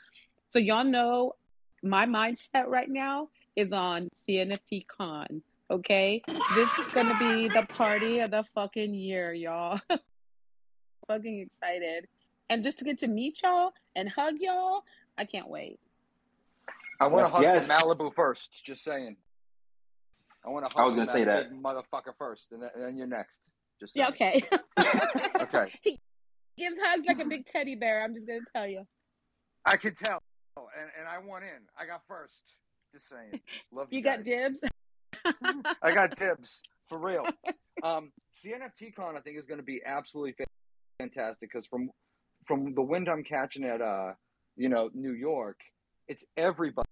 So 0.49 0.59
y'all 0.59 0.85
know 0.85 1.35
my 1.83 2.07
mindset 2.07 2.67
right 2.67 2.89
now 2.89 3.29
is 3.57 3.73
on 3.73 4.09
CNFT 4.15 4.87
Con. 4.87 5.43
Okay, 5.75 6.23
this 6.55 6.71
is 6.79 6.87
gonna 6.95 7.19
be 7.19 7.49
the 7.49 7.67
party 7.69 8.21
of 8.21 8.31
the 8.31 8.45
fucking 8.55 8.95
year, 8.95 9.33
y'all. 9.33 9.81
fucking 11.09 11.41
excited, 11.41 12.07
and 12.49 12.63
just 12.63 12.79
to 12.79 12.85
get 12.85 12.99
to 13.01 13.09
meet 13.09 13.43
y'all 13.43 13.73
and 13.97 14.09
hug 14.09 14.35
y'all, 14.39 14.83
I 15.19 15.25
can't 15.25 15.49
wait. 15.49 15.81
I 17.01 17.09
want 17.09 17.27
to 17.27 17.43
Yes, 17.43 17.67
hug 17.69 17.83
yes. 17.83 17.83
Malibu 17.83 18.15
first. 18.15 18.65
Just 18.65 18.85
saying. 18.85 19.17
I 20.47 20.51
want 20.51 20.71
to 20.71 20.79
I 20.79 20.83
hug 20.83 20.95
was 20.95 20.95
gonna 20.95 21.11
say 21.11 21.25
that. 21.25 21.51
big 21.51 21.61
motherfucker 21.61 22.15
first, 22.17 22.53
and 22.53 22.63
then, 22.63 22.97
you're 22.97 23.09
next. 23.09 23.41
Just 23.81 23.97
Yeah, 23.97 24.11
okay. 24.11 24.45
Okay. 25.41 25.73
he 25.83 25.99
gives 26.57 26.79
hugs 26.81 27.05
like 27.05 27.19
a 27.19 27.25
big 27.25 27.47
teddy 27.47 27.75
bear. 27.75 28.05
I'm 28.05 28.15
just 28.15 28.29
gonna 28.29 28.39
tell 28.55 28.69
you. 28.69 28.87
I 29.67 29.77
could 29.77 29.99
tell, 29.99 30.21
and 30.57 30.89
and 31.01 31.09
I 31.09 31.19
want 31.19 31.43
in. 31.43 31.63
I 31.77 31.85
got 31.85 32.03
first. 32.07 32.45
Just 32.93 33.09
saying. 33.09 33.41
Love 33.73 33.89
you. 33.91 33.99
You 33.99 34.05
got 34.05 34.23
dibs. 34.23 34.61
I 35.83 35.95
got 35.95 36.17
dibs 36.17 36.63
for 36.89 36.99
real. 36.99 37.25
Um, 37.83 38.13
CNFT 38.35 38.95
Con 38.95 39.17
I 39.17 39.21
think 39.21 39.39
is 39.39 39.47
going 39.47 39.61
to 39.61 39.65
be 39.65 39.81
absolutely 39.85 40.35
fantastic 40.99 41.51
because 41.53 41.67
from 41.67 41.91
from 42.47 42.75
the 42.75 42.83
wind 42.83 43.09
I'm 43.09 43.25
catching 43.25 43.65
at 43.65 43.81
uh 43.81 44.13
you 44.57 44.69
know 44.69 44.91
New 44.95 45.13
York, 45.13 45.61
it's 46.09 46.25
everybody 46.37 46.87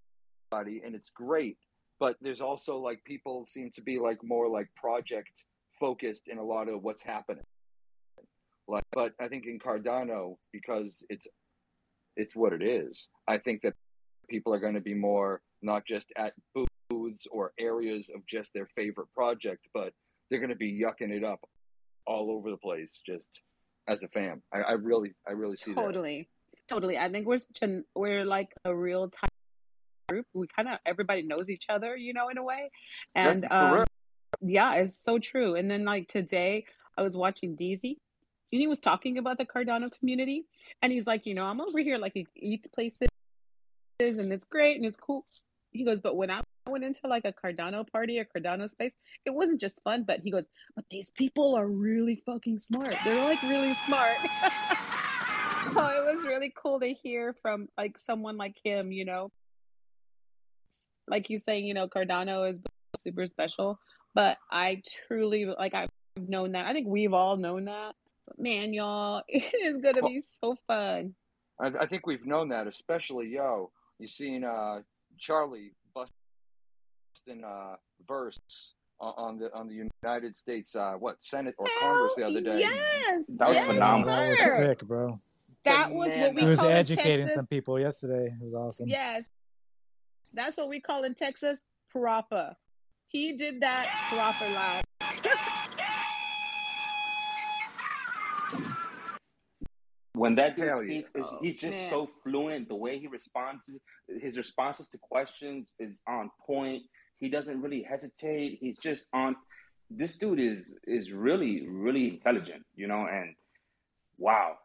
and 0.57 0.95
it's 0.95 1.11
great. 1.11 1.59
But 2.01 2.17
there's 2.21 2.41
also 2.41 2.79
like 2.79 3.03
people 3.05 3.47
seem 3.49 3.71
to 3.75 3.81
be 3.83 3.99
like 3.99 4.19
more 4.25 4.49
like 4.49 4.69
project 4.75 5.45
focused 5.79 6.25
in 6.27 6.39
a 6.39 6.45
lot 6.45 6.69
of 6.69 6.83
what's 6.83 7.03
happening. 7.03 7.45
Like, 8.69 8.85
but 8.93 9.13
I 9.21 9.29
think 9.29 9.45
in 9.47 9.59
Cardano 9.59 10.37
because 10.53 11.05
it's 11.09 11.27
it's 12.17 12.37
what 12.37 12.53
it 12.53 12.63
is. 12.63 13.09
I 13.29 13.39
think 13.39 13.63
that 13.63 13.75
people 14.29 14.53
are 14.55 14.61
going 14.61 14.75
to 14.75 14.81
be 14.81 14.95
more 14.95 15.43
not 15.63 15.85
just 15.85 16.13
at 16.17 16.33
or 17.31 17.53
areas 17.59 18.11
of 18.15 18.27
just 18.27 18.53
their 18.55 18.67
favorite 18.77 19.09
project, 19.15 19.69
but 19.75 19.93
they're 20.31 20.41
going 20.41 20.51
to 20.51 20.57
be 20.57 20.81
yucking 20.81 21.11
it 21.11 21.25
up 21.25 21.41
all 22.07 22.31
over 22.31 22.51
the 22.51 22.57
place 22.57 23.01
just 23.05 23.43
as 23.89 24.03
a 24.03 24.09
fam. 24.09 24.43
I, 24.53 24.61
I 24.61 24.73
really, 24.73 25.15
I 25.27 25.33
really 25.33 25.57
see 25.57 25.73
that. 25.75 25.81
Totally, 25.81 26.29
totally. 26.69 26.99
I 26.99 27.09
think 27.09 27.27
we're 27.27 27.39
we're 27.95 28.25
like 28.25 28.53
a 28.65 28.75
real 28.75 29.09
tight 29.09 29.31
group. 30.09 30.27
We 30.35 30.47
kind 30.47 30.69
of 30.69 30.79
everybody 30.87 31.23
knows 31.23 31.51
each 31.51 31.67
other, 31.69 31.97
you 31.97 32.13
know, 32.13 32.29
in 32.29 32.39
a 32.39 32.43
way. 32.43 32.71
And 33.15 33.47
um, 33.51 33.85
yeah, 34.41 34.75
it's 34.75 34.99
so 34.99 35.19
true. 35.19 35.55
And 35.55 35.71
then 35.71 35.85
like 35.85 36.09
today, 36.09 36.65
I 36.97 37.03
was 37.03 37.17
watching 37.17 37.57
DZ. 37.57 37.97
And 38.53 38.61
he 38.61 38.67
was 38.67 38.81
talking 38.81 39.17
about 39.17 39.39
the 39.39 39.47
Cardano 39.47 39.91
community, 39.99 40.45
and 40.83 40.93
he's 40.93 41.07
like, 41.07 41.25
you 41.25 41.33
know, 41.33 41.47
I'm 41.47 41.59
over 41.63 41.79
here 41.79 41.97
like 41.97 42.13
eat 42.15 42.29
ETH 42.37 42.71
places, 42.71 43.09
and 43.99 44.31
it's 44.31 44.45
great 44.45 44.77
and 44.77 44.85
it's 44.85 44.99
cool. 44.99 45.25
He 45.71 45.85
goes, 45.85 46.03
but 46.03 46.17
when 46.17 46.31
I 46.31 46.43
went 46.71 46.85
into 46.85 47.07
like 47.07 47.25
a 47.25 47.33
Cardano 47.33 47.91
party, 47.91 48.19
a 48.19 48.25
Cardano 48.25 48.69
space, 48.69 48.95
it 49.25 49.31
wasn't 49.31 49.61
just 49.61 49.83
fun, 49.83 50.05
but 50.05 50.21
he 50.21 50.31
goes, 50.31 50.49
but 50.77 50.85
these 50.91 51.11
people 51.11 51.55
are 51.55 51.69
really 51.69 52.17
fucking 52.17 52.59
smart. 52.59 52.95
They're 53.05 53.25
like 53.25 53.43
really 53.43 53.75
smart. 53.75 54.17
so 55.73 55.87
it 55.89 56.05
was 56.05 56.27
really 56.27 56.53
cool 56.55 56.81
to 56.81 56.93
hear 56.93 57.35
from 57.41 57.69
like 57.77 57.99
someone 57.99 58.37
like 58.37 58.57
him, 58.63 58.93
you 58.93 59.05
know. 59.05 59.31
Like 61.09 61.27
he's 61.27 61.43
saying, 61.45 61.65
you 61.65 61.75
know, 61.75 61.89
Cardano 61.89 62.49
is 62.51 62.61
super 62.97 63.27
special, 63.27 63.79
but 64.15 64.39
I 64.51 64.83
truly 65.09 65.47
like 65.47 65.75
I've 65.75 65.91
known 66.17 66.53
that. 66.53 66.67
I 66.67 66.73
think 66.73 66.87
we've 66.87 67.13
all 67.13 67.37
known 67.37 67.65
that. 67.65 67.95
But 68.27 68.39
man, 68.39 68.73
y'all, 68.73 69.23
it 69.29 69.53
is 69.63 69.79
gonna 69.79 70.01
Well, 70.01 70.11
be 70.11 70.21
so 70.21 70.57
fun. 70.67 71.15
I, 71.61 71.73
I 71.81 71.87
think 71.87 72.07
we've 72.07 72.25
known 72.25 72.49
that, 72.51 72.67
especially 72.67 73.29
yo. 73.29 73.71
You 73.99 74.09
seen 74.09 74.43
uh, 74.43 74.81
Charlie 75.19 75.75
busting 77.13 77.45
uh, 77.45 77.77
verse 78.07 78.39
on, 79.01 79.15
on 79.17 79.39
the 79.39 79.53
on 79.55 79.69
the 79.69 79.87
United 80.03 80.37
States 80.37 80.75
uh, 80.77 80.93
what 80.99 81.23
Senate 81.23 81.55
or 81.59 81.67
Congress 81.81 82.15
the 82.17 82.25
other 82.25 82.41
day. 82.41 82.61
Yes, 82.61 83.23
That 83.39 83.49
was 83.49 83.55
yes, 83.57 83.67
phenomenal. 83.67 84.15
That 84.17 84.29
was 84.31 84.57
sick, 84.57 84.79
bro. 84.83 85.21
That 85.65 85.93
was 85.93 86.17
what 86.17 86.35
we 86.35 86.41
He 86.43 86.47
was 86.47 86.61
call 86.61 86.71
educating 86.71 87.19
Texas. 87.27 87.35
some 87.35 87.47
people 87.47 87.79
yesterday. 87.79 88.27
It 88.27 88.43
was 88.43 88.55
awesome. 88.55 88.89
Yes, 88.89 89.29
that's 90.33 90.57
what 90.57 90.69
we 90.69 90.81
call 90.81 91.05
in 91.05 91.15
Texas 91.15 91.61
proper. 91.91 92.57
He 93.09 93.37
did 93.37 93.61
that 93.61 93.87
proper 94.09 94.53
live. 94.53 94.85
When 100.15 100.35
that 100.37 100.57
dude 100.57 100.67
Hell 100.67 100.83
speaks, 100.83 101.11
is 101.15 101.27
Oh, 101.27 101.39
he's 101.43 101.57
just 101.61 101.81
man. 101.81 101.91
so 101.91 102.11
fluent. 102.23 102.69
The 102.69 102.75
way 102.75 102.99
he 102.99 103.07
responds, 103.07 103.67
to, 103.67 103.81
his 104.21 104.37
responses 104.37 104.89
to 104.91 104.99
questions 104.99 105.75
is 105.79 106.01
on 106.07 106.31
point. 106.47 106.83
He 107.23 107.29
doesn't 107.29 107.63
really 107.63 107.83
hesitate. 107.83 108.59
He's 108.61 108.77
just 108.79 109.07
on. 109.13 109.37
This 109.89 110.19
dude 110.19 110.41
is 110.41 110.73
is 110.89 111.13
really 111.13 111.69
really 111.69 112.09
intelligent, 112.09 112.65
you 112.75 112.89
know. 112.89 113.07
And 113.07 113.37
wow, 114.19 114.57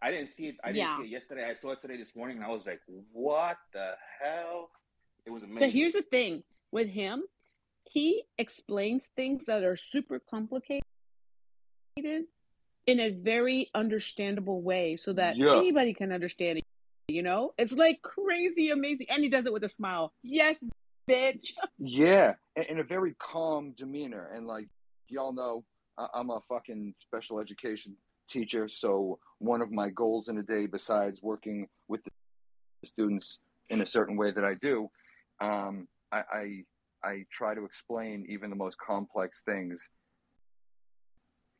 I 0.00 0.12
didn't 0.12 0.28
see 0.28 0.46
it. 0.46 0.56
I 0.62 0.68
didn't 0.68 0.78
Yeah. 0.78 0.96
see 0.96 1.02
it 1.02 1.08
yesterday. 1.08 1.44
I 1.50 1.54
saw 1.54 1.72
it 1.72 1.80
today 1.80 1.96
this 1.96 2.14
morning, 2.14 2.36
and 2.36 2.46
I 2.46 2.50
was 2.50 2.66
like, 2.66 2.80
"What 3.12 3.56
the 3.72 3.96
hell?" 4.20 4.70
It 5.24 5.30
was 5.30 5.42
amazing. 5.42 5.58
But 5.66 5.72
here's 5.72 5.94
the 5.94 6.02
thing 6.02 6.44
with 6.70 6.88
him, 6.88 7.24
he 7.90 8.22
explains 8.38 9.06
things 9.16 9.44
that 9.46 9.64
are 9.64 9.74
super 9.74 10.20
complicated 10.20 10.84
in 12.86 13.00
a 13.00 13.10
very 13.10 13.70
understandable 13.74 14.60
way 14.62 14.94
so 14.96 15.12
that 15.14 15.36
Yeah. 15.36 15.56
anybody 15.56 15.94
can 15.94 16.12
understand 16.12 16.58
it. 16.58 16.64
You 17.08 17.22
know, 17.22 17.52
it's 17.56 17.72
like 17.72 18.02
crazy 18.02 18.70
amazing. 18.70 19.06
And 19.10 19.22
he 19.22 19.28
does 19.28 19.46
it 19.46 19.52
with 19.52 19.62
a 19.64 19.68
smile. 19.68 20.12
Yes, 20.22 20.62
bitch. 21.08 21.52
Yeah, 21.78 22.34
in, 22.68 22.80
a 22.80 22.82
very 22.82 23.14
calm 23.18 23.74
demeanor, 23.76 24.30
and 24.34 24.46
like 24.46 24.68
y'all 25.08 25.32
know, 25.32 25.62
I'm 26.14 26.30
a 26.30 26.40
fucking 26.48 26.94
special 26.98 27.38
education 27.38 27.94
teacher. 28.28 28.68
So 28.68 29.18
one 29.38 29.60
of 29.60 29.70
my 29.70 29.90
goals 29.90 30.28
in 30.28 30.38
a 30.38 30.42
day, 30.42 30.66
besides 30.66 31.22
working 31.22 31.68
with 31.86 32.02
the 32.02 32.10
students 32.86 33.40
in 33.68 33.82
a 33.82 33.86
certain 33.86 34.16
way 34.16 34.32
that 34.32 34.44
I 34.44 34.54
do, 34.54 34.88
um, 35.40 35.86
I, 36.10 36.22
I 36.32 36.64
I 37.04 37.24
try 37.30 37.54
to 37.54 37.64
explain 37.64 38.26
even 38.28 38.50
the 38.50 38.56
most 38.56 38.78
complex 38.78 39.42
things, 39.44 39.88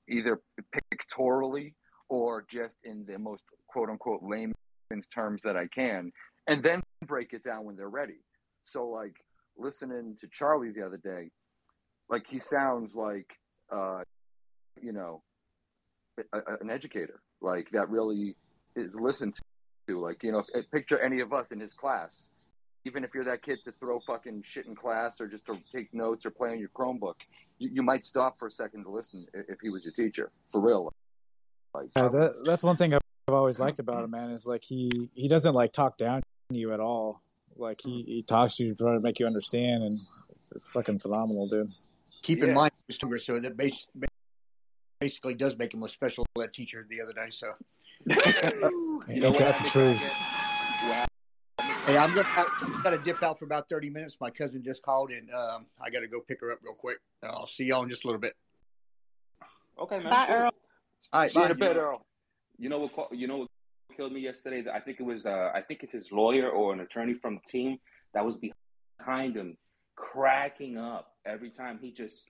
either 0.08 0.40
pictorially 0.90 1.74
or 2.08 2.44
just 2.48 2.78
in 2.84 3.04
the 3.06 3.18
most 3.18 3.44
quote 3.68 3.90
unquote 3.90 4.22
layman's 4.22 4.55
terms 5.12 5.40
that 5.44 5.56
I 5.56 5.66
can, 5.66 6.12
and 6.46 6.62
then 6.62 6.80
break 7.06 7.32
it 7.32 7.44
down 7.44 7.64
when 7.64 7.76
they're 7.76 7.88
ready. 7.88 8.20
So 8.64 8.86
like 8.88 9.16
listening 9.56 10.16
to 10.20 10.28
Charlie 10.28 10.70
the 10.70 10.84
other 10.84 10.96
day, 10.96 11.30
like 12.08 12.24
he 12.28 12.38
sounds 12.38 12.94
like 12.94 13.30
uh, 13.72 14.02
you 14.80 14.92
know 14.92 15.22
a, 16.32 16.38
a- 16.38 16.56
an 16.60 16.70
educator, 16.70 17.20
like 17.40 17.68
that 17.72 17.88
really 17.90 18.36
is 18.74 18.98
listened 18.98 19.34
to. 19.88 20.00
Like 20.00 20.22
you 20.22 20.32
know, 20.32 20.42
picture 20.72 20.98
any 21.00 21.20
of 21.20 21.32
us 21.32 21.52
in 21.52 21.60
his 21.60 21.72
class. 21.72 22.30
Even 22.84 23.02
if 23.02 23.10
you're 23.12 23.24
that 23.24 23.42
kid 23.42 23.58
to 23.64 23.72
throw 23.80 23.98
fucking 24.06 24.42
shit 24.44 24.66
in 24.66 24.76
class 24.76 25.20
or 25.20 25.26
just 25.26 25.44
to 25.46 25.56
take 25.74 25.92
notes 25.92 26.24
or 26.24 26.30
play 26.30 26.50
on 26.50 26.58
your 26.60 26.68
Chromebook, 26.68 27.14
you, 27.58 27.68
you 27.72 27.82
might 27.82 28.04
stop 28.04 28.38
for 28.38 28.46
a 28.46 28.50
second 28.50 28.84
to 28.84 28.90
listen 28.90 29.26
if 29.34 29.58
he 29.60 29.70
was 29.70 29.82
your 29.82 29.92
teacher, 29.92 30.30
for 30.52 30.60
real. 30.60 30.92
Like 31.74 31.86
Yeah, 31.96 32.08
that, 32.08 32.42
that's 32.44 32.62
one 32.62 32.76
thing 32.76 32.96
I've 33.28 33.34
always 33.34 33.58
liked 33.58 33.80
about 33.80 34.04
him, 34.04 34.12
man. 34.12 34.30
Is 34.30 34.46
like 34.46 34.62
he 34.62 35.10
he 35.12 35.26
doesn't 35.26 35.52
like 35.52 35.72
talk 35.72 35.96
down 35.96 36.22
to 36.50 36.56
you 36.56 36.72
at 36.72 36.78
all. 36.78 37.22
Like 37.56 37.80
he, 37.82 38.04
he 38.06 38.22
talks 38.22 38.54
to 38.56 38.64
you 38.64 38.74
to 38.74 38.84
try 38.84 38.94
to 38.94 39.00
make 39.00 39.18
you 39.18 39.26
understand, 39.26 39.82
and 39.82 39.98
it's, 40.36 40.52
it's 40.52 40.68
fucking 40.68 41.00
phenomenal, 41.00 41.48
dude. 41.48 41.72
Keep 42.22 42.44
in 42.44 42.54
mind, 42.54 42.70
he 42.86 42.92
was 42.92 43.02
younger, 43.02 43.18
so 43.18 43.40
that 43.40 43.56
bas- 43.56 43.88
basically 45.00 45.34
does 45.34 45.58
make 45.58 45.74
him 45.74 45.82
a 45.82 45.88
special 45.88 46.24
ed 46.40 46.52
teacher 46.52 46.86
the 46.88 47.00
other 47.02 47.12
day. 47.12 47.30
So, 47.30 47.48
Ain't 49.08 49.38
that 49.38 49.58
the 49.58 49.68
truth? 49.72 50.02
hey, 51.86 51.98
I'm 51.98 52.14
gonna 52.14 52.28
I 52.28 52.80
got 52.84 52.90
to 52.90 52.98
dip 52.98 53.24
out 53.24 53.40
for 53.40 53.44
about 53.46 53.68
thirty 53.68 53.90
minutes. 53.90 54.18
My 54.20 54.30
cousin 54.30 54.62
just 54.62 54.82
called, 54.82 55.10
and 55.10 55.28
um, 55.34 55.66
I 55.84 55.90
got 55.90 56.00
to 56.00 56.06
go 56.06 56.20
pick 56.20 56.40
her 56.42 56.52
up 56.52 56.60
real 56.62 56.74
quick. 56.74 56.98
I'll 57.24 57.48
see 57.48 57.64
y'all 57.64 57.82
in 57.82 57.88
just 57.88 58.04
a 58.04 58.06
little 58.06 58.20
bit. 58.20 58.34
Okay, 59.80 59.98
man. 59.98 60.10
Bye. 60.10 60.26
Earl. 60.28 60.50
All 61.12 61.20
right, 61.22 61.32
See 61.32 61.40
you 61.40 61.46
in 61.46 61.50
bye. 61.50 61.66
a 61.66 61.68
bit, 61.68 61.76
Earl. 61.76 62.06
You 62.58 62.68
know 62.68 62.78
what? 62.94 63.12
You 63.16 63.26
know 63.26 63.38
what 63.38 63.48
killed 63.96 64.12
me 64.12 64.20
yesterday? 64.20 64.64
I 64.72 64.80
think 64.80 65.00
it 65.00 65.04
was. 65.04 65.26
Uh, 65.26 65.50
I 65.54 65.60
think 65.62 65.82
it's 65.82 65.92
his 65.92 66.10
lawyer 66.12 66.48
or 66.50 66.72
an 66.72 66.80
attorney 66.80 67.14
from 67.14 67.34
the 67.36 67.40
team 67.50 67.78
that 68.14 68.24
was 68.24 68.36
behind 68.36 69.36
him, 69.36 69.56
cracking 69.96 70.78
up 70.78 71.08
every 71.26 71.50
time 71.50 71.78
he 71.80 71.92
just 71.92 72.28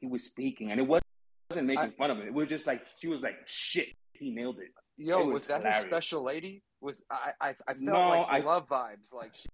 he 0.00 0.06
was 0.06 0.24
speaking, 0.24 0.70
and 0.70 0.80
it 0.80 0.86
wasn't 0.86 1.04
wasn't 1.50 1.66
making 1.66 1.92
fun 1.98 2.10
of 2.10 2.18
him. 2.18 2.26
It 2.26 2.34
was 2.34 2.48
just 2.48 2.66
like 2.66 2.82
she 3.00 3.08
was 3.08 3.20
like, 3.22 3.36
"Shit, 3.46 3.88
he 4.12 4.30
nailed 4.30 4.58
it." 4.58 4.68
Yo, 4.98 5.20
It 5.20 5.24
was, 5.26 5.32
was 5.34 5.46
that 5.48 5.58
hilarious. 5.58 5.82
his 5.84 5.90
special 5.90 6.24
lady? 6.24 6.62
Was 6.80 6.94
I? 7.10 7.32
I, 7.40 7.48
I 7.50 7.54
felt 7.74 7.78
No, 7.80 8.08
like 8.22 8.26
I- 8.30 8.38
love 8.46 8.66
vibes. 8.68 9.12
Like 9.12 9.34
she, 9.34 9.46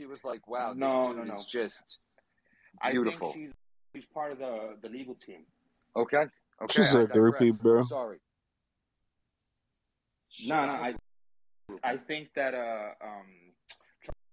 she 0.00 0.06
was 0.06 0.22
like, 0.24 0.46
wow, 0.48 0.74
No, 0.76 0.86
this 1.08 1.16
dude 1.16 1.16
no, 1.28 1.34
no. 1.34 1.40
is 1.40 1.46
just 1.46 1.98
I 2.82 2.90
beautiful. 2.92 3.32
think 3.32 3.46
she's 3.46 3.54
she's 3.94 4.04
part 4.12 4.32
of 4.32 4.38
the 4.38 4.76
the 4.82 4.88
legal 4.90 5.14
team. 5.14 5.44
Okay, 5.96 6.24
okay. 6.62 6.72
She's 6.72 6.94
I 6.94 7.02
a 7.02 7.06
groupie, 7.06 7.38
digress. 7.52 7.60
bro. 7.60 7.82
Sorry. 7.82 8.18
No, 10.46 10.66
no, 10.66 10.72
I 10.72 10.94
I 11.84 11.96
think 11.96 12.28
that 12.34 12.54
uh 12.54 12.90
um 13.04 13.26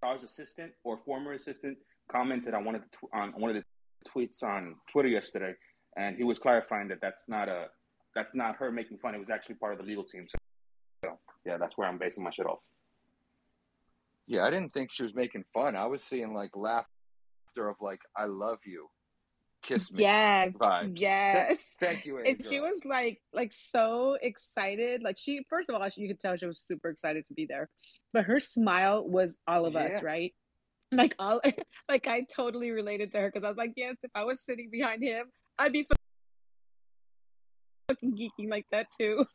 Charles' 0.02 0.24
assistant 0.24 0.72
or 0.84 0.98
former 1.06 1.34
assistant 1.34 1.78
commented 2.12 2.54
on 2.54 2.64
one 2.64 2.76
of 2.76 2.82
the 2.82 2.88
tw- 2.90 3.14
on 3.14 3.32
one 3.32 3.56
of 3.56 3.56
the 3.56 3.64
tweets 4.10 4.44
on 4.44 4.76
Twitter 4.92 5.10
yesterday, 5.10 5.54
and 5.98 6.16
he 6.16 6.24
was 6.24 6.40
clarifying 6.40 6.88
that 6.88 7.00
that's 7.02 7.28
not 7.28 7.50
a 7.50 7.68
that's 8.16 8.34
not 8.34 8.56
her 8.56 8.72
making 8.72 8.98
fun. 8.98 9.14
It 9.16 9.20
was 9.20 9.30
actually 9.30 9.56
part 9.56 9.74
of 9.74 9.80
the 9.80 9.86
legal 9.86 10.04
team. 10.04 10.26
So, 10.28 10.38
so 11.04 11.20
yeah, 11.46 11.58
that's 11.58 11.78
where 11.78 11.88
I'm 11.88 11.98
basing 11.98 12.24
my 12.24 12.32
shit 12.32 12.46
off. 12.46 12.62
Yeah, 14.28 14.44
I 14.46 14.50
didn't 14.50 14.74
think 14.74 14.92
she 14.92 15.04
was 15.04 15.14
making 15.14 15.44
fun. 15.54 15.76
I 15.76 15.86
was 15.86 16.04
seeing 16.04 16.34
like 16.34 16.52
laughter 16.56 16.88
of 17.58 17.76
like 17.82 18.02
"I 18.16 18.26
love 18.26 18.60
you," 18.66 18.90
kiss 19.62 19.92
me 19.92 20.04
Yes, 20.04 20.54
vibes. 20.54 20.94
yes. 21.00 21.64
Thank 21.80 22.06
you, 22.06 22.18
And 22.20 22.44
she 22.46 22.60
was 22.60 22.80
like, 22.86 23.22
like 23.34 23.52
so 23.54 24.18
excited. 24.22 25.02
Like 25.04 25.18
she, 25.18 25.46
first 25.50 25.70
of 25.70 25.76
all, 25.76 25.88
you 25.96 26.08
could 26.08 26.20
tell 26.20 26.36
she 26.36 26.46
was 26.46 26.60
super 26.60 26.90
excited 26.90 27.28
to 27.28 27.34
be 27.34 27.46
there. 27.46 27.70
But 28.14 28.26
her 28.26 28.40
smile 28.40 29.08
was 29.08 29.38
all 29.48 29.66
of 29.66 29.74
Yeah. 29.74 29.82
us, 29.98 30.04
right? 30.04 30.34
Like 30.92 31.16
all, 31.20 31.40
like 31.90 32.08
I 32.08 32.26
totally 32.34 32.72
related 32.72 33.12
to 33.12 33.20
her 33.20 33.28
because 33.28 33.44
I 33.44 33.50
was 33.50 33.58
like, 33.58 33.74
yes, 33.76 33.96
if 34.04 34.12
I 34.16 34.24
was 34.24 34.42
sitting 34.42 34.70
behind 34.72 35.04
him, 35.04 35.28
I'd 35.58 35.72
be 35.74 35.88
fucking 37.90 38.16
geeking 38.18 38.50
like 38.50 38.66
that 38.72 38.88
too. 39.00 39.26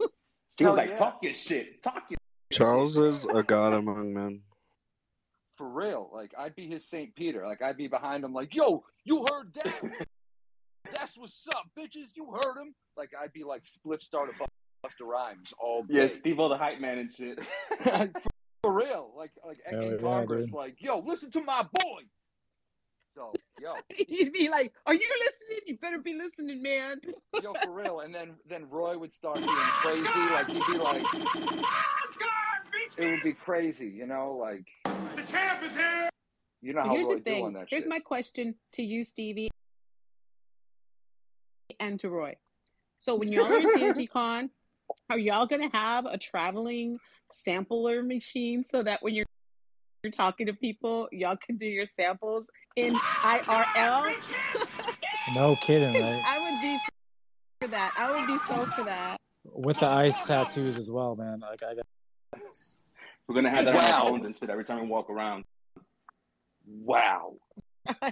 She 0.58 0.64
was 0.64 0.70
Hell 0.70 0.76
like, 0.76 0.90
yeah. 0.90 0.94
"Talk 0.94 1.18
your 1.22 1.34
shit, 1.34 1.82
talk 1.82 2.04
your." 2.10 2.18
Charles 2.52 2.96
is 2.96 3.24
a 3.24 3.42
god 3.42 3.72
among 3.72 4.14
men. 4.14 4.42
For 5.56 5.68
real, 5.68 6.10
like 6.12 6.32
I'd 6.38 6.54
be 6.54 6.68
his 6.68 6.88
Saint 6.88 7.14
Peter. 7.16 7.46
Like 7.46 7.62
I'd 7.62 7.76
be 7.76 7.88
behind 7.88 8.24
him, 8.24 8.32
like, 8.32 8.54
"Yo, 8.54 8.84
you 9.04 9.24
heard 9.30 9.52
that? 9.54 10.03
That's 11.14 11.46
what's 11.46 11.56
up, 11.56 11.66
bitches. 11.78 12.08
You 12.14 12.26
heard 12.32 12.60
him." 12.60 12.74
Like 12.96 13.10
I'd 13.20 13.32
be 13.32 13.44
like 13.44 13.64
Spliff 13.64 14.02
Star 14.02 14.26
Busta 14.26 15.06
Rhymes 15.06 15.52
all 15.60 15.82
day. 15.82 16.00
Yeah, 16.00 16.06
Steve 16.08 16.40
O 16.40 16.48
the 16.48 16.56
hype 16.56 16.80
man 16.80 16.98
and 16.98 17.12
shit. 17.12 17.38
for, 17.82 18.10
for 18.62 18.72
real, 18.72 19.12
like 19.16 19.30
like 19.46 19.58
Hell 19.64 19.80
in 19.80 19.92
yeah, 19.92 19.98
Congress, 19.98 20.46
dude. 20.46 20.54
like, 20.54 20.76
"Yo, 20.80 20.98
listen 20.98 21.30
to 21.32 21.42
my 21.42 21.62
boy." 21.62 22.02
So, 23.14 23.32
yo, 23.60 23.74
He'd 24.08 24.32
be 24.32 24.48
like, 24.48 24.72
"Are 24.86 24.94
you 24.94 25.08
listening? 25.20 25.60
You 25.66 25.78
better 25.78 25.98
be 25.98 26.14
listening, 26.14 26.62
man." 26.62 27.00
yo, 27.42 27.52
for 27.62 27.72
real. 27.72 28.00
And 28.00 28.12
then 28.12 28.34
then 28.48 28.68
Roy 28.68 28.98
would 28.98 29.12
start 29.12 29.36
being 29.36 29.48
crazy. 29.48 30.02
Like 30.02 30.48
he'd 30.48 30.66
be 30.66 30.78
like, 30.78 31.04
it 32.96 33.10
would 33.10 33.22
be 33.22 33.34
crazy, 33.34 33.88
you 33.88 34.06
know, 34.06 34.36
like. 34.40 34.66
The 35.14 35.22
champ 35.22 35.62
is 35.62 35.76
here. 35.76 36.10
You 36.60 36.72
know 36.72 36.82
how 36.82 36.94
Here's 36.94 37.06
Roy 37.06 37.14
the 37.16 37.20
do 37.20 37.30
on 37.34 37.42
thing. 37.42 37.52
that 37.52 37.66
Here's 37.68 37.82
shit. 37.82 37.90
my 37.90 38.00
question 38.00 38.54
to 38.72 38.82
you, 38.82 39.04
Stevie, 39.04 39.50
and 41.84 42.00
to 42.00 42.10
Roy. 42.10 42.34
So 43.00 43.14
when 43.14 43.32
y'all 43.32 43.46
are 43.46 43.58
in 43.58 43.68
TNT 43.68 44.48
are 45.10 45.18
y'all 45.18 45.46
gonna 45.46 45.70
have 45.72 46.06
a 46.06 46.18
traveling 46.18 46.98
sampler 47.30 48.02
machine 48.02 48.62
so 48.62 48.82
that 48.82 49.02
when 49.02 49.14
you're 49.14 49.26
you're 50.02 50.10
talking 50.10 50.46
to 50.46 50.52
people, 50.52 51.08
y'all 51.12 51.36
can 51.36 51.56
do 51.56 51.66
your 51.66 51.86
samples 51.86 52.50
in 52.76 52.94
IRL? 52.94 54.14
No 55.34 55.56
kidding, 55.62 55.94
right? 55.94 56.22
I 56.26 56.38
would 56.38 56.60
be 56.62 56.78
for 57.60 57.68
that. 57.68 57.92
I 57.96 58.10
would 58.10 58.26
be 58.26 58.36
so 58.46 58.66
for 58.66 58.84
that. 58.84 59.16
With 59.44 59.78
the 59.78 59.86
ice 59.86 60.22
tattoos 60.24 60.76
as 60.76 60.90
well, 60.90 61.16
man. 61.16 61.40
Like 61.40 61.62
I 61.62 61.74
got. 61.74 62.40
We're 63.26 63.34
gonna 63.34 63.50
have 63.50 63.64
that 63.64 63.74
on 63.74 63.82
Wow. 63.82 64.04
our 64.04 64.10
phones 64.10 64.26
and 64.26 64.38
shit 64.38 64.50
every 64.50 64.64
time 64.64 64.82
we 64.82 64.88
walk 64.88 65.08
around. 65.08 65.44
Wow. 66.66 67.34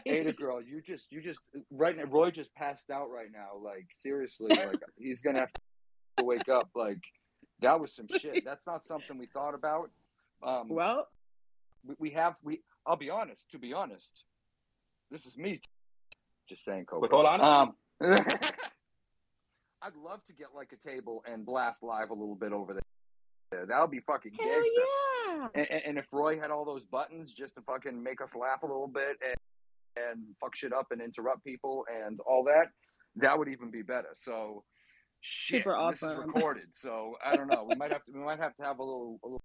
Ada 0.06 0.32
girl, 0.42 0.60
you 0.62 0.80
just 0.82 1.10
you 1.12 1.20
just 1.22 1.40
right 1.70 1.96
now 1.96 2.04
Roy 2.04 2.30
just 2.30 2.54
passed 2.54 2.90
out 2.90 3.10
right 3.10 3.30
now. 3.32 3.56
Like 3.62 3.86
seriously, 3.96 4.48
like 4.54 4.80
he's 4.98 5.20
gonna 5.20 5.40
have 5.40 5.52
to 6.18 6.24
wake 6.24 6.48
up. 6.48 6.68
Like 6.74 7.00
that 7.60 7.80
was 7.80 7.94
some 7.94 8.06
shit. 8.18 8.44
That's 8.44 8.66
not 8.66 8.84
something 8.84 9.18
we 9.18 9.26
thought 9.26 9.54
about. 9.54 9.90
Um 10.42 10.68
Well, 10.68 11.06
we, 11.86 11.94
we 11.98 12.10
have 12.10 12.36
we 12.42 12.62
I'll 12.86 12.96
be 12.96 13.10
honest, 13.10 13.50
to 13.52 13.58
be 13.58 13.72
honest. 13.72 14.24
This 15.10 15.26
is 15.26 15.36
me 15.38 15.60
just 16.48 16.64
saying 16.64 16.86
Cobra. 16.86 17.00
With 17.02 17.12
all 17.12 17.26
honesty? 17.26 17.74
Um 18.00 18.26
I'd 19.84 19.96
love 19.96 20.22
to 20.26 20.32
get 20.32 20.48
like 20.54 20.72
a 20.72 20.76
table 20.76 21.24
and 21.26 21.44
blast 21.44 21.82
live 21.82 22.10
a 22.10 22.14
little 22.14 22.36
bit 22.36 22.52
over 22.52 22.74
there. 23.50 23.66
That 23.66 23.80
would 23.80 23.90
be 23.90 24.00
fucking 24.00 24.32
hell 24.38 24.48
gangsta. 24.48 24.64
yeah. 24.66 25.48
And, 25.54 25.70
and- 25.70 25.82
and 25.86 25.98
if 25.98 26.06
Roy 26.12 26.38
had 26.38 26.50
all 26.50 26.64
those 26.64 26.84
buttons 26.84 27.32
just 27.32 27.54
to 27.56 27.62
fucking 27.62 28.00
make 28.02 28.20
us 28.20 28.34
laugh 28.36 28.62
a 28.62 28.66
little 28.66 28.86
bit 28.86 29.16
and, 29.26 29.34
and 29.96 30.20
fuck 30.40 30.54
shit 30.54 30.72
up 30.72 30.86
and 30.90 31.00
interrupt 31.00 31.44
people 31.44 31.84
and 31.92 32.18
all 32.26 32.44
that, 32.44 32.68
that 33.16 33.38
would 33.38 33.48
even 33.48 33.70
be 33.70 33.82
better. 33.82 34.08
So, 34.14 34.64
shit, 35.20 35.60
Super 35.62 35.74
and 35.76 35.92
This 35.92 36.02
awesome. 36.02 36.20
is 36.20 36.26
recorded, 36.26 36.66
so 36.72 37.14
I 37.24 37.36
don't 37.36 37.48
know. 37.48 37.64
We 37.68 37.74
might 37.74 37.92
have 37.92 38.04
to. 38.06 38.12
We 38.12 38.20
might 38.20 38.38
have 38.40 38.56
to 38.56 38.62
have 38.64 38.78
a 38.78 38.82
little, 38.82 39.18
a 39.22 39.26
little, 39.26 39.42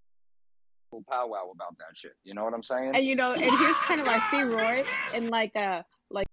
little 0.91 1.05
powwow 1.09 1.51
about 1.53 1.77
that 1.79 1.95
shit. 1.95 2.13
You 2.23 2.33
know 2.33 2.43
what 2.43 2.53
I'm 2.53 2.63
saying? 2.63 2.91
And 2.95 3.05
you 3.05 3.15
know, 3.15 3.33
and 3.33 3.41
here's 3.43 3.75
kind 3.77 3.99
of 4.01 4.07
I 4.07 4.19
see 4.31 4.41
Roy 4.41 4.83
in 5.13 5.29
like 5.29 5.55
a 5.55 5.83
like 6.09 6.27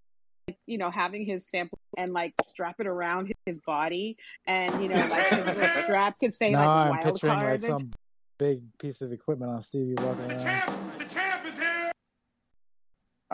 you 0.66 0.78
know 0.78 0.90
having 0.90 1.24
his 1.26 1.46
sample 1.48 1.78
and 1.98 2.12
like 2.12 2.34
strap 2.44 2.76
it 2.78 2.86
around 2.86 3.32
his 3.46 3.60
body, 3.60 4.16
and 4.46 4.80
you 4.82 4.88
know 4.88 4.96
like 4.96 5.26
his 5.46 5.70
strap 5.84 6.18
could 6.20 6.32
say 6.32 6.50
now 6.50 6.58
like 6.58 6.68
I'm 6.68 6.90
wild 6.90 7.02
picturing 7.02 7.32
like 7.32 7.46
cards. 7.46 7.64
and- 7.64 7.78
some 7.78 7.90
big 8.38 8.62
piece 8.78 9.00
of 9.00 9.12
equipment 9.12 9.50
on 9.52 9.62
Stevie 9.62 9.94
walking 10.00 10.32
around. 10.32 11.10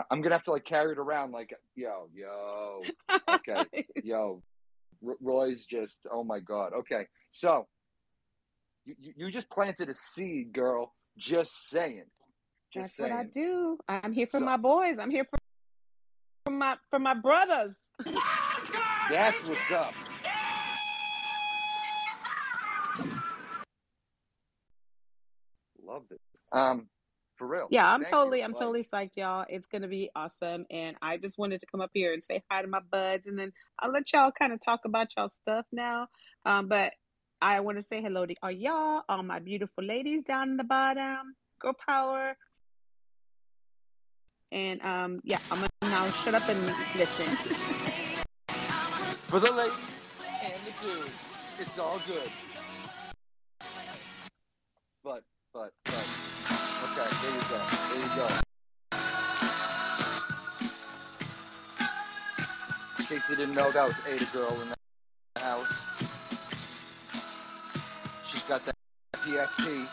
I- 0.01 0.05
I'm 0.13 0.21
gonna 0.21 0.35
have 0.35 0.43
to 0.45 0.51
like 0.51 0.65
carry 0.65 0.93
it 0.93 0.97
around, 0.97 1.31
like, 1.31 1.53
yo, 1.75 2.07
yo, 2.13 2.81
okay, 3.29 3.85
yo. 4.03 4.41
R- 5.07 5.15
Roy's 5.21 5.65
just, 5.65 5.99
oh 6.11 6.23
my 6.23 6.39
god. 6.39 6.73
Okay, 6.73 7.07
so 7.31 7.67
you 8.85 8.95
you 8.99 9.13
you 9.17 9.31
just 9.31 9.49
planted 9.49 9.89
a 9.89 9.93
seed, 9.95 10.53
girl. 10.53 10.93
Just 11.17 11.69
saying. 11.69 12.05
Just 12.73 12.83
That's 12.83 12.95
saying. 12.97 13.11
what 13.11 13.19
I 13.19 13.23
do. 13.25 13.77
I'm 13.89 14.13
here 14.13 14.27
for 14.27 14.39
So- 14.39 14.45
my 14.45 14.57
boys. 14.57 14.97
I'm 14.97 15.09
here 15.11 15.25
for 15.25 15.37
for 16.45 16.51
my 16.53 16.77
for 16.89 16.99
my 16.99 17.13
brothers. 17.13 17.77
That's 19.09 19.43
what's 19.47 19.71
up. 19.71 19.93
Loved 25.85 26.11
it. 26.11 26.21
Um, 26.51 26.87
for 27.41 27.47
real. 27.47 27.67
Yeah, 27.71 27.91
I'm 27.91 28.01
Thank 28.01 28.11
totally, 28.11 28.37
you. 28.39 28.45
I'm 28.45 28.51
Like, 28.51 28.59
totally 28.59 28.83
psyched, 28.83 29.17
y'all. 29.17 29.45
It's 29.49 29.65
gonna 29.65 29.87
be 29.87 30.11
awesome, 30.15 30.67
and 30.69 30.95
I 31.01 31.17
just 31.17 31.39
wanted 31.39 31.59
to 31.61 31.65
come 31.65 31.81
up 31.81 31.89
here 31.91 32.13
and 32.13 32.23
say 32.23 32.43
hi 32.51 32.61
to 32.61 32.67
my 32.67 32.81
buds, 32.91 33.27
and 33.27 33.37
then 33.37 33.51
I'll 33.79 33.91
let 33.91 34.13
y'all 34.13 34.31
kind 34.31 34.53
of 34.53 34.59
talk 34.63 34.81
about 34.85 35.07
y'all 35.17 35.27
stuff 35.27 35.65
now. 35.71 36.07
Um, 36.45 36.67
but 36.67 36.93
I 37.41 37.61
want 37.61 37.79
to 37.79 37.81
say 37.81 37.99
hello 37.99 38.27
to 38.27 38.35
all 38.43 38.51
y'all, 38.51 39.01
all 39.09 39.23
my 39.23 39.39
beautiful 39.39 39.83
ladies 39.83 40.21
down 40.21 40.49
in 40.49 40.57
the 40.57 40.63
bottom. 40.63 41.35
Girl 41.59 41.73
power. 41.73 42.37
And 44.51 44.79
um, 44.83 45.21
yeah, 45.23 45.39
I'm 45.49 45.57
gonna 45.57 45.69
now 45.81 46.07
shut 46.09 46.35
up 46.35 46.47
and 46.47 46.63
listen. 46.95 47.25
For 49.31 49.39
the 49.39 49.51
ladies 49.51 50.13
and 50.43 50.53
the 50.53 50.73
dudes, 50.83 51.57
it's 51.59 51.79
all 51.79 51.99
good. 52.05 52.29
But, 55.03 55.23
but, 55.51 55.71
but. 55.85 56.10
There 57.19 57.31
you 57.31 57.43
go. 57.49 57.59
There 57.89 58.01
you 58.01 58.11
go. 58.15 58.27
In 62.99 63.05
case 63.05 63.29
you 63.29 63.35
didn't 63.35 63.55
know, 63.55 63.71
that 63.71 63.87
was 63.87 63.99
Ada 64.07 64.25
Girl 64.33 64.57
in 64.61 64.69
the 65.35 65.41
house. 65.41 65.85
She's 68.25 68.43
got 68.45 68.63
that 68.65 68.75
PFP, 69.17 69.85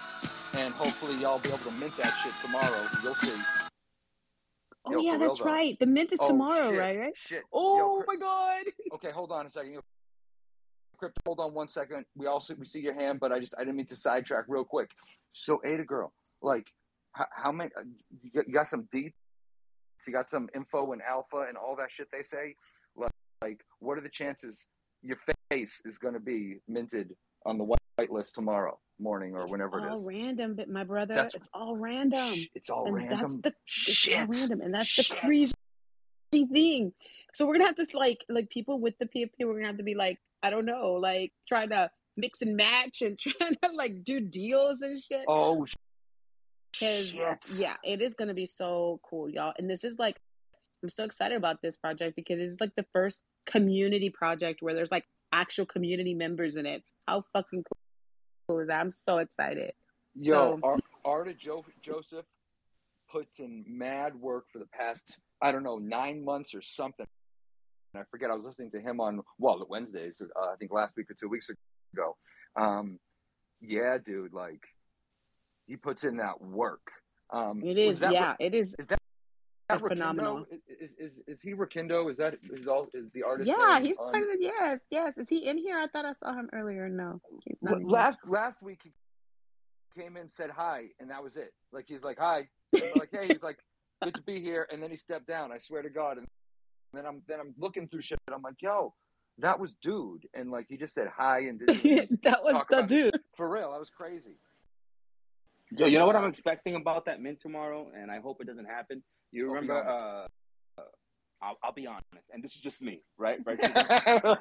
and 0.59 0.73
hopefully 0.75 1.17
y'all 1.21 1.39
be 1.41 1.49
able 1.49 1.59
to 1.59 1.71
mint 1.73 1.97
that 1.97 2.13
shit 2.23 2.33
tomorrow. 2.43 2.87
You'll 3.03 3.15
see. 3.15 3.41
oh 4.87 4.93
Yo, 4.93 5.01
yeah, 5.01 5.17
that's 5.19 5.39
though. 5.41 5.45
right. 5.45 5.79
The 5.79 5.87
mint 5.87 6.13
is 6.13 6.21
Oh, 6.23 6.29
tomorrow, 6.29 6.71
shit, 6.71 6.79
right? 6.79 6.99
Right. 6.99 7.17
Shit. 7.17 7.43
Oh 7.53 7.99
Yo, 7.99 8.05
my 8.07 8.17
god. 8.17 8.65
Okay, 8.95 9.11
hold 9.11 9.33
on 9.33 9.47
a 9.47 9.51
second. 9.51 9.81
Crypto, 10.99 11.21
hold 11.27 11.41
on 11.41 11.53
one 11.55 11.69
second. 11.69 12.05
We 12.17 12.27
also 12.27 12.55
we 12.55 12.65
see 12.65 12.81
your 12.81 12.95
hand, 12.95 13.21
but 13.21 13.33
I 13.33 13.39
just 13.39 13.55
I 13.57 13.61
didn't 13.61 13.77
mean 13.77 13.87
to 13.87 13.97
sidetrack 13.97 14.45
real 14.49 14.65
quick. 14.65 14.91
So, 15.31 15.61
Ada 15.65 15.85
girl, 15.85 16.13
like, 16.43 16.67
how, 17.19 17.27
how 17.45 17.53
many? 17.53 17.71
uh, 17.77 17.83
You 18.23 18.31
got, 18.31 18.47
you 18.49 18.55
got 18.55 18.67
some 18.67 18.89
deep. 18.93 19.13
You 20.07 20.13
got 20.13 20.31
some 20.31 20.49
info 20.55 20.93
and 20.93 21.03
alpha 21.03 21.47
and 21.49 21.57
all 21.57 21.75
that 21.77 21.91
shit 21.91 22.07
they 22.13 22.23
say. 22.23 22.55
Like, 22.97 23.11
like 23.43 23.61
what 23.81 23.99
are 23.99 24.01
the 24.01 24.09
chances 24.09 24.69
your 25.03 25.19
face 25.51 25.83
is 25.85 25.99
going 25.99 26.15
to 26.15 26.21
be 26.21 26.59
minted 26.69 27.15
on 27.45 27.59
the 27.59 27.65
white 27.65 28.11
list 28.11 28.35
tomorrow 28.37 28.79
morning 29.01 29.35
or 29.35 29.47
whenever 29.49 29.79
it 29.81 29.85
is? 29.87 29.91
All 29.91 30.05
random, 30.05 30.55
but 30.55 30.69
my 30.69 30.85
brother, 30.85 31.15
That's- 31.15 31.35
it's 31.35 31.51
all 31.53 31.77
random. 31.77 32.33
Shh, 32.35 32.47
it's 32.55 32.71
all 32.71 32.87
and 32.87 32.95
random. 32.95 33.19
That's 33.19 33.37
the 33.39 33.49
it's 33.67 33.73
Shit. 33.97 34.19
all 34.21 34.27
random, 34.27 34.61
and 34.61 34.73
that's 34.73 34.95
the 34.97 35.15
crazy 35.17 35.53
thing. 36.53 36.93
So 37.35 37.47
we're 37.47 37.55
gonna 37.55 37.65
have 37.67 37.77
to 37.77 37.87
like 37.97 38.25
like 38.29 38.51
people 38.51 38.79
with 38.79 38.97
the 38.99 39.07
PFP. 39.07 39.31
We're 39.41 39.55
gonna 39.55 39.67
have 39.67 39.79
to 39.79 39.83
be 39.83 39.95
like 39.97 40.19
I 40.45 40.51
don't 40.51 40.65
know, 40.67 40.93
like 40.93 41.33
trying 41.49 41.71
to 41.71 41.91
mix 42.17 42.43
and 42.43 42.57
match 42.57 43.03
and 43.03 43.19
trying 43.19 43.55
to 43.65 43.71
like 43.75 44.05
do 44.05 44.21
deals 44.21 44.81
and 44.83 44.97
shit. 44.99 45.25
Oh 45.27 45.65
shit. 46.73 47.47
yeah, 47.57 47.77
it 47.85 48.01
is 48.01 48.15
gonna 48.15 48.35
be 48.35 48.47
so 48.47 49.01
cool, 49.03 49.29
y'all. 49.29 49.53
And 49.59 49.69
this 49.69 49.85
is 49.85 49.99
like 49.99 50.21
I'm 50.83 50.89
so 50.89 51.05
excited 51.05 51.37
about 51.37 51.61
this 51.63 51.77
project 51.77 52.15
because 52.17 52.41
it's 52.41 52.61
like 52.61 52.75
the 52.77 52.87
first 52.93 53.23
community 53.47 54.11
project 54.11 54.63
where 54.63 54.75
there's 54.75 54.91
like 54.91 55.05
actual 55.33 55.67
community 55.67 56.15
members 56.15 56.57
in 56.57 56.67
it. 56.67 56.83
How 57.07 57.25
fucking 57.33 57.65
cool 58.49 58.61
is 58.61 58.69
that? 58.69 58.81
I'm 58.81 58.91
so 58.91 59.19
excited. 59.19 59.73
Yo, 60.15 60.59
So- 60.61 60.79
Ar- 61.05 61.33
jo- 61.33 61.65
Joseph, 61.83 62.27
puts 63.11 63.41
in 63.41 63.65
mad 63.67 64.15
work 64.15 64.47
for 64.53 64.59
the 64.59 64.67
past 64.67 65.19
I 65.41 65.53
don't 65.53 65.63
know 65.63 65.79
nine 65.79 66.25
months 66.25 66.55
or 66.55 66.61
something. 66.61 67.07
And 67.95 68.03
I 68.03 68.05
forget. 68.11 68.31
I 68.31 68.35
was 68.35 68.45
listening 68.45 68.71
to 68.73 68.81
him 68.81 69.01
on 69.01 69.23
well, 69.39 69.59
the 69.59 69.67
Wednesdays. 69.67 70.21
Uh, 70.21 70.41
I 70.53 70.57
think 70.57 70.73
last 70.73 70.97
week 70.97 71.11
or 71.11 71.15
two 71.15 71.29
weeks 71.29 71.51
ago. 71.95 72.17
Um, 72.57 72.99
yeah, 73.61 73.99
dude, 74.05 74.33
like 74.33 74.63
he 75.69 75.77
puts 75.77 76.03
in 76.03 76.17
that 76.17 76.41
work. 76.41 76.91
Um, 77.31 77.63
It 77.63 77.79
is, 77.79 78.01
that 78.01 78.13
yeah, 78.13 78.35
it 78.41 78.55
is 78.55 78.75
is 78.79 78.89
that 78.89 78.99
that 79.69 79.81
phenomenal. 79.81 80.47
Is, 80.81 80.95
is 80.99 81.21
is 81.27 81.43
he 81.43 81.53
Rakindo? 81.53 82.11
Is 82.11 82.17
that 82.17 82.39
is 82.51 82.67
all 82.67 82.89
is 82.95 83.11
the 83.13 83.23
artist? 83.23 83.49
Yeah, 83.49 83.79
he's 83.81 83.99
on- 83.99 84.13
part 84.13 84.25
of 84.25 84.31
the 84.31 84.39
yes, 84.41 84.81
yes. 84.91 85.19
Is 85.19 85.29
he 85.29 85.45
in 85.47 85.59
here? 85.59 85.79
I 85.79 85.87
thought 85.87 86.07
I 86.07 86.13
saw 86.13 86.33
him 86.33 86.49
earlier. 86.55 86.89
No, 86.89 87.21
he's 87.45 87.59
not 87.61 87.73
L- 87.73 87.77
in 87.77 87.83
here. 87.83 87.91
last 87.91 88.21
last 88.27 88.63
week 88.63 88.81
he 88.83 88.93
came 89.97 90.17
in 90.17 90.31
said 90.31 90.49
hi 90.51 90.85
and 91.01 91.11
that 91.11 91.21
was 91.23 91.37
it 91.37 91.51
like 91.73 91.85
he's 91.89 92.05
like 92.05 92.19
hi 92.19 92.47
like 92.95 93.09
hey 93.11 93.27
he's 93.27 93.43
like 93.43 93.59
good 94.05 94.15
to 94.15 94.23
be 94.23 94.41
here 94.41 94.69
and 94.71 94.81
then 94.81 94.91
he 94.91 94.97
stepped 94.97 95.27
down 95.27 95.51
i 95.51 95.59
swear 95.59 95.83
to 95.83 95.91
god 95.91 96.19
and 96.19 96.27
then 96.93 97.05
i'm 97.05 97.21
then 97.27 97.41
i'm 97.41 97.53
looking 97.59 97.89
through 97.89 98.03
shit 98.03 98.19
and 98.29 98.35
i'm 98.37 98.43
like 98.43 98.55
yo 98.61 98.95
that 99.39 99.59
was 99.59 99.75
dude 99.83 100.25
and 100.35 100.53
like 100.53 100.67
he 100.69 100.77
just 100.77 100.95
said 100.95 101.09
hi 101.09 101.41
and 101.41 101.59
didn't 101.67 102.23
that 102.23 102.45
was 102.45 102.53
the 102.53 102.77
about 102.77 102.85
it. 102.85 102.89
dude. 102.89 103.21
for 103.37 103.49
real 103.49 103.73
that 103.73 103.81
was 103.81 103.91
crazy 103.91 104.37
Yo, 105.71 105.87
you 105.87 105.99
know 105.99 106.07
what 106.07 106.17
I'm 106.17 106.25
expecting 106.29 106.75
about 106.77 107.05
that 107.07 107.21
mint 107.21 107.41
tomorrow, 107.41 107.89
and 107.97 108.11
I 108.11 108.21
hope 108.21 108.41
it 108.41 108.47
doesn't 108.47 108.65
happen. 108.65 109.03
You 109.33 109.47
I'll 109.55 109.61
be 109.61 109.69
remember? 109.69 109.85
honest. 109.85 110.05
Uh, 110.05 110.83
I'll, 111.41 111.57
I'll 111.63 111.73
be 111.73 111.87
honest, 111.87 112.05
and 112.33 112.43
this 112.43 112.55
is 112.55 112.61
just 112.61 112.81
me, 112.83 113.03
right? 113.19 113.39
Right. 113.45 113.59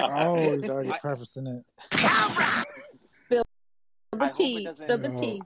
Oh, 0.00 0.54
he's 0.54 0.68
already 0.70 0.90
I- 0.90 0.98
prefacing 0.98 1.46
it. 1.46 1.64
Spill 3.02 3.44
the 4.12 4.26
tea. 4.34 4.68
Spill 4.74 4.98
the 4.98 5.10
tea. 5.10 5.42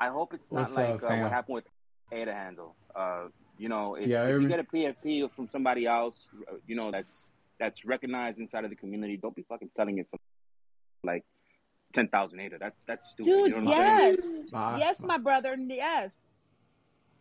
I 0.00 0.08
hope 0.08 0.34
it's 0.34 0.50
not 0.52 0.62
What's 0.62 0.74
like 0.74 1.02
up, 1.02 1.04
uh, 1.04 1.16
what 1.22 1.32
happened 1.32 1.54
with 1.56 1.64
Ada 2.12 2.32
Handle. 2.32 2.76
Uh, 2.94 3.24
you 3.58 3.68
know, 3.68 3.96
if, 3.96 4.06
Yeah, 4.06 4.24
if 4.26 4.40
you 4.42 4.48
get 4.48 4.60
a 4.60 4.64
PFP 4.64 5.30
from 5.34 5.48
somebody 5.50 5.86
else, 5.86 6.28
uh, 6.50 6.56
you 6.66 6.76
know 6.76 6.90
that's 6.90 7.22
that's 7.58 7.84
recognized 7.84 8.38
inside 8.38 8.64
of 8.64 8.70
the 8.70 8.76
community. 8.76 9.16
Don't 9.16 9.34
be 9.34 9.42
fucking 9.48 9.70
selling 9.74 9.98
it 9.98 10.06
for 10.08 10.18
like 11.04 11.24
ten 11.94 12.08
thousand 12.08 12.40
Ada. 12.40 12.58
That's 12.58 12.82
that's 12.86 13.08
stupid. 13.10 13.30
Dude, 13.30 13.54
you 13.54 13.62
know 13.62 13.70
what 13.70 13.78
I'm 13.78 13.84
yes, 13.86 14.16
Bye. 14.50 14.76
yes, 14.78 15.02
my 15.02 15.18
brother, 15.18 15.56
yes. 15.68 16.16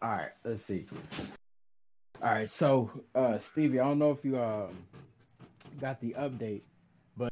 All 0.01 0.09
right, 0.09 0.31
let's 0.43 0.65
see. 0.65 0.85
All 2.21 2.29
right, 2.31 2.49
so 2.49 2.89
uh 3.15 3.37
Stevie, 3.37 3.79
I 3.79 3.85
don't 3.85 3.99
know 3.99 4.11
if 4.11 4.25
you 4.25 4.37
uh 4.37 4.67
got 5.79 6.01
the 6.01 6.15
update, 6.17 6.61
but 7.15 7.31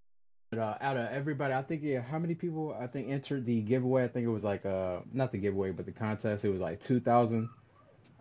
uh 0.57 0.75
out 0.79 0.97
of 0.97 1.11
everybody, 1.11 1.53
I 1.53 1.61
think 1.63 1.81
yeah, 1.83 2.01
how 2.01 2.19
many 2.19 2.35
people 2.35 2.75
I 2.79 2.87
think 2.87 3.09
entered 3.09 3.45
the 3.45 3.61
giveaway? 3.61 4.03
I 4.03 4.07
think 4.07 4.25
it 4.25 4.29
was 4.29 4.43
like 4.43 4.65
uh 4.65 4.99
not 5.11 5.31
the 5.31 5.37
giveaway, 5.37 5.71
but 5.71 5.85
the 5.85 5.91
contest. 5.91 6.45
It 6.45 6.49
was 6.49 6.61
like 6.61 6.79
two 6.79 6.99
thousand 6.99 7.49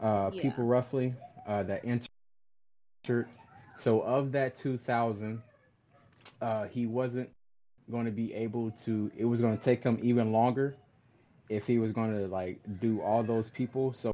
uh 0.01 0.31
Yeah. 0.33 0.43
people 0.43 0.65
roughly 0.65 1.15
uh 1.47 1.63
that 1.65 1.85
entered. 1.85 3.29
So 3.77 4.01
of 4.01 4.33
that 4.33 4.57
two 4.57 4.77
thousand, 4.77 5.43
uh 6.41 6.67
he 6.67 6.87
wasn't 6.87 7.31
going 7.91 8.07
to 8.07 8.11
be 8.13 8.33
able 8.35 8.71
to. 8.85 9.11
It 9.17 9.25
was 9.25 9.41
going 9.41 9.57
to 9.57 9.63
take 9.63 9.83
him 9.85 9.99
even 10.03 10.33
longer 10.33 10.77
if 11.49 11.67
he 11.67 11.79
was 11.79 11.93
going 11.93 12.13
to 12.13 12.27
like 12.29 12.61
do 12.81 13.01
all 13.01 13.23
those 13.23 13.51
people. 13.51 13.93
So 13.93 14.13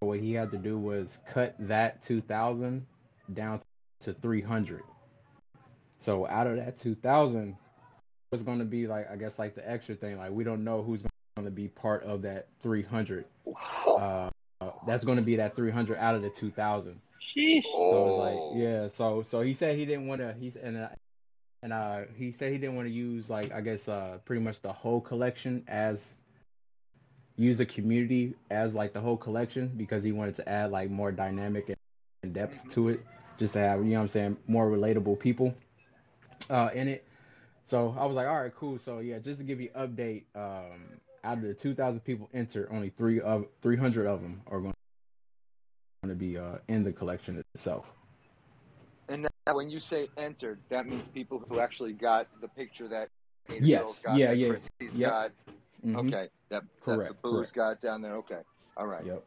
what 0.00 0.20
he 0.20 0.32
had 0.32 0.50
to 0.50 0.58
do 0.58 0.78
was 0.78 1.22
cut 1.26 1.54
that 1.58 2.02
2000 2.02 2.84
down 3.32 3.60
to 4.00 4.12
300 4.12 4.82
so 5.98 6.26
out 6.26 6.46
of 6.46 6.56
that 6.56 6.76
2000 6.76 7.56
was 8.32 8.42
going 8.42 8.58
to 8.58 8.64
be 8.64 8.86
like 8.86 9.10
i 9.10 9.16
guess 9.16 9.38
like 9.38 9.54
the 9.54 9.70
extra 9.70 9.94
thing 9.94 10.18
like 10.18 10.32
we 10.32 10.44
don't 10.44 10.64
know 10.64 10.82
who's 10.82 11.02
going 11.36 11.44
to 11.44 11.50
be 11.50 11.68
part 11.68 12.02
of 12.02 12.22
that 12.22 12.48
300 12.62 13.24
uh 13.86 14.28
that's 14.86 15.04
going 15.04 15.16
to 15.16 15.22
be 15.22 15.36
that 15.36 15.54
300 15.54 15.96
out 15.98 16.14
of 16.14 16.22
the 16.22 16.30
2000 16.30 16.98
Sheesh. 17.20 17.62
so 17.62 18.06
it's 18.06 18.16
like 18.16 18.60
yeah 18.60 18.88
so 18.88 19.22
so 19.22 19.40
he 19.40 19.52
said 19.52 19.76
he 19.76 19.86
didn't 19.86 20.08
want 20.08 20.20
to 20.20 20.34
he's 20.38 20.56
and 20.56 20.76
uh, 20.76 20.88
and 21.62 21.72
uh 21.72 22.02
he 22.16 22.30
said 22.32 22.52
he 22.52 22.58
didn't 22.58 22.76
want 22.76 22.86
to 22.86 22.92
use 22.92 23.30
like 23.30 23.52
i 23.52 23.60
guess 23.60 23.88
uh 23.88 24.18
pretty 24.24 24.42
much 24.42 24.60
the 24.60 24.72
whole 24.72 25.00
collection 25.00 25.64
as 25.68 26.18
use 27.36 27.58
the 27.58 27.66
community 27.66 28.34
as 28.50 28.74
like 28.74 28.92
the 28.92 29.00
whole 29.00 29.16
collection 29.16 29.68
because 29.76 30.04
he 30.04 30.12
wanted 30.12 30.34
to 30.34 30.48
add 30.48 30.70
like 30.70 30.90
more 30.90 31.10
dynamic 31.10 31.68
and- 31.68 31.76
depth 32.32 32.68
to 32.68 32.88
it 32.88 33.04
just 33.36 33.54
to 33.54 33.58
have 33.58 33.80
you 33.80 33.86
know 33.86 33.96
what 33.96 34.02
i'm 34.02 34.08
saying 34.08 34.36
more 34.46 34.70
relatable 34.70 35.18
people 35.18 35.52
uh 36.50 36.70
in 36.72 36.86
it. 36.86 37.04
So 37.64 37.94
i 37.98 38.04
was 38.06 38.14
like 38.14 38.28
all 38.28 38.40
right 38.40 38.54
cool. 38.54 38.78
So 38.78 39.00
yeah 39.00 39.18
just 39.18 39.38
to 39.38 39.44
give 39.44 39.60
you 39.60 39.70
update 39.70 40.24
um 40.36 40.98
out 41.24 41.38
of 41.38 41.42
the 41.42 41.54
2000 41.54 42.00
people 42.00 42.28
entered 42.32 42.68
only 42.70 42.90
three 42.90 43.20
of 43.20 43.46
300 43.60 44.06
of 44.06 44.22
them 44.22 44.42
are 44.46 44.60
going 44.60 44.72
to 46.06 46.14
be 46.14 46.38
uh 46.38 46.58
in 46.68 46.84
the 46.84 46.92
collection 46.92 47.42
itself 47.54 47.92
when 49.50 49.68
you 49.68 49.80
say 49.80 50.08
entered 50.16 50.60
that 50.70 50.86
means 50.86 51.08
people 51.08 51.42
who 51.48 51.58
actually 51.58 51.92
got 51.92 52.28
the 52.40 52.48
picture 52.48 52.88
that 52.88 53.08
Ada 53.50 53.66
Yes, 53.66 53.82
Girls 53.82 53.98
got, 54.00 54.16
yeah, 54.18 54.26
that 54.28 54.36
yeah, 54.36 54.48
Chrissy's 54.48 54.98
yep. 54.98 55.10
got 55.10 55.30
Mhm. 55.84 55.96
okay 55.96 56.28
that, 56.50 56.62
that 56.62 56.62
Correct, 56.84 57.08
the 57.08 57.16
booze 57.28 57.50
got 57.50 57.80
down 57.80 58.02
there 58.02 58.16
okay 58.18 58.40
all 58.76 58.86
right 58.86 59.04
yep 59.04 59.24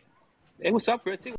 Hey, 0.62 0.72
what's 0.72 0.88
up, 0.88 1.04
Chrissy? 1.04 1.34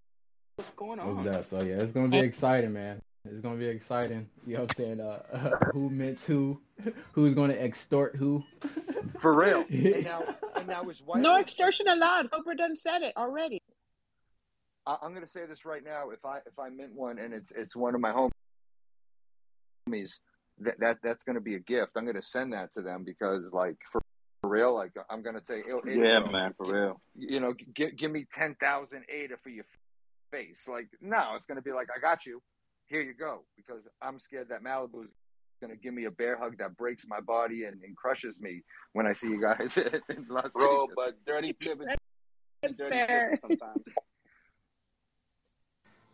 What's 0.56 0.70
going 0.72 1.00
on? 1.00 1.06
What's 1.06 1.18
on? 1.20 1.24
that? 1.24 1.46
So 1.46 1.62
yeah, 1.62 1.76
it's 1.76 1.92
gonna 1.92 2.08
be 2.08 2.18
exciting, 2.18 2.72
man. 2.74 3.00
It's 3.24 3.40
gonna 3.40 3.56
be 3.56 3.66
exciting. 3.66 4.28
You 4.46 4.54
know 4.54 4.60
what 4.60 4.70
I'm 4.70 4.76
saying? 4.76 5.00
Uh, 5.00 5.56
who 5.72 5.88
mints 5.88 6.26
who? 6.26 6.60
Who's 7.12 7.34
gonna 7.34 7.54
extort 7.54 8.14
who? 8.14 8.44
for 9.18 9.34
real 9.34 9.64
and 9.70 10.04
now 10.04 10.24
and 10.56 10.68
now 10.68 10.82
is 10.90 11.00
white 11.00 11.22
No 11.22 11.38
extortion 11.38 11.88
allowed. 11.88 12.30
Cobra 12.30 12.56
done 12.56 12.76
said 12.76 13.02
it 13.02 13.14
already. 13.16 13.58
I, 14.86 14.96
I'm 15.02 15.10
going 15.12 15.24
to 15.24 15.30
say 15.30 15.46
this 15.46 15.64
right 15.64 15.82
now. 15.82 16.10
If 16.10 16.24
I 16.24 16.38
if 16.46 16.58
I 16.58 16.68
mint 16.68 16.92
one 16.94 17.18
and 17.18 17.32
it's 17.32 17.50
it's 17.52 17.74
one 17.74 17.94
of 17.94 18.00
my 18.00 18.12
homies, 18.12 18.30
that 20.60 20.74
that 20.80 20.96
that's 21.02 21.24
going 21.24 21.34
to 21.34 21.40
be 21.40 21.54
a 21.54 21.60
gift. 21.60 21.92
I'm 21.96 22.04
going 22.04 22.16
to 22.16 22.22
send 22.22 22.52
that 22.52 22.72
to 22.74 22.82
them 22.82 23.04
because 23.04 23.50
like 23.52 23.76
for, 23.90 24.00
for 24.42 24.50
real, 24.50 24.74
like 24.74 24.92
I'm 25.10 25.22
going 25.22 25.38
to 25.38 25.44
say, 25.44 25.62
"Yo, 25.66 25.78
Ada, 25.86 26.00
Yeah, 26.00 26.20
bro, 26.20 26.32
man, 26.32 26.54
for 26.56 26.72
real. 26.72 27.00
You 27.14 27.40
know, 27.40 27.54
give 27.74 27.96
give 27.96 28.10
me 28.10 28.26
ten 28.30 28.56
thousand 28.60 29.04
Ada 29.08 29.36
for 29.42 29.50
your 29.50 29.64
face. 30.30 30.66
Like 30.68 30.88
no, 31.00 31.34
it's 31.36 31.46
going 31.46 31.56
to 31.56 31.62
be 31.62 31.72
like 31.72 31.88
I 31.96 32.00
got 32.00 32.26
you. 32.26 32.42
Here 32.88 33.00
you 33.02 33.14
go. 33.14 33.44
Because 33.56 33.82
I'm 34.00 34.18
scared 34.20 34.48
that 34.50 34.62
Malibu 34.62 35.04
is 35.04 35.10
going 35.60 35.72
to 35.72 35.76
give 35.76 35.94
me 35.94 36.04
a 36.04 36.10
bear 36.10 36.38
hug 36.38 36.58
that 36.58 36.76
breaks 36.76 37.04
my 37.08 37.20
body 37.20 37.64
and, 37.64 37.80
and 37.82 37.96
crushes 37.96 38.34
me 38.40 38.62
when 38.92 39.06
I 39.06 39.12
see 39.12 39.28
you 39.28 39.40
guys 39.40 39.76
in 40.10 40.26
Las 40.28 40.50
Bro, 40.52 40.86
Vegas. 40.88 40.94
but 40.96 41.14
dirty 41.26 41.56
flip 41.60 41.80
is 41.82 41.96
It's 42.62 42.78
dirty 42.78 42.96
fair. 42.96 43.32
sometimes. 43.40 43.82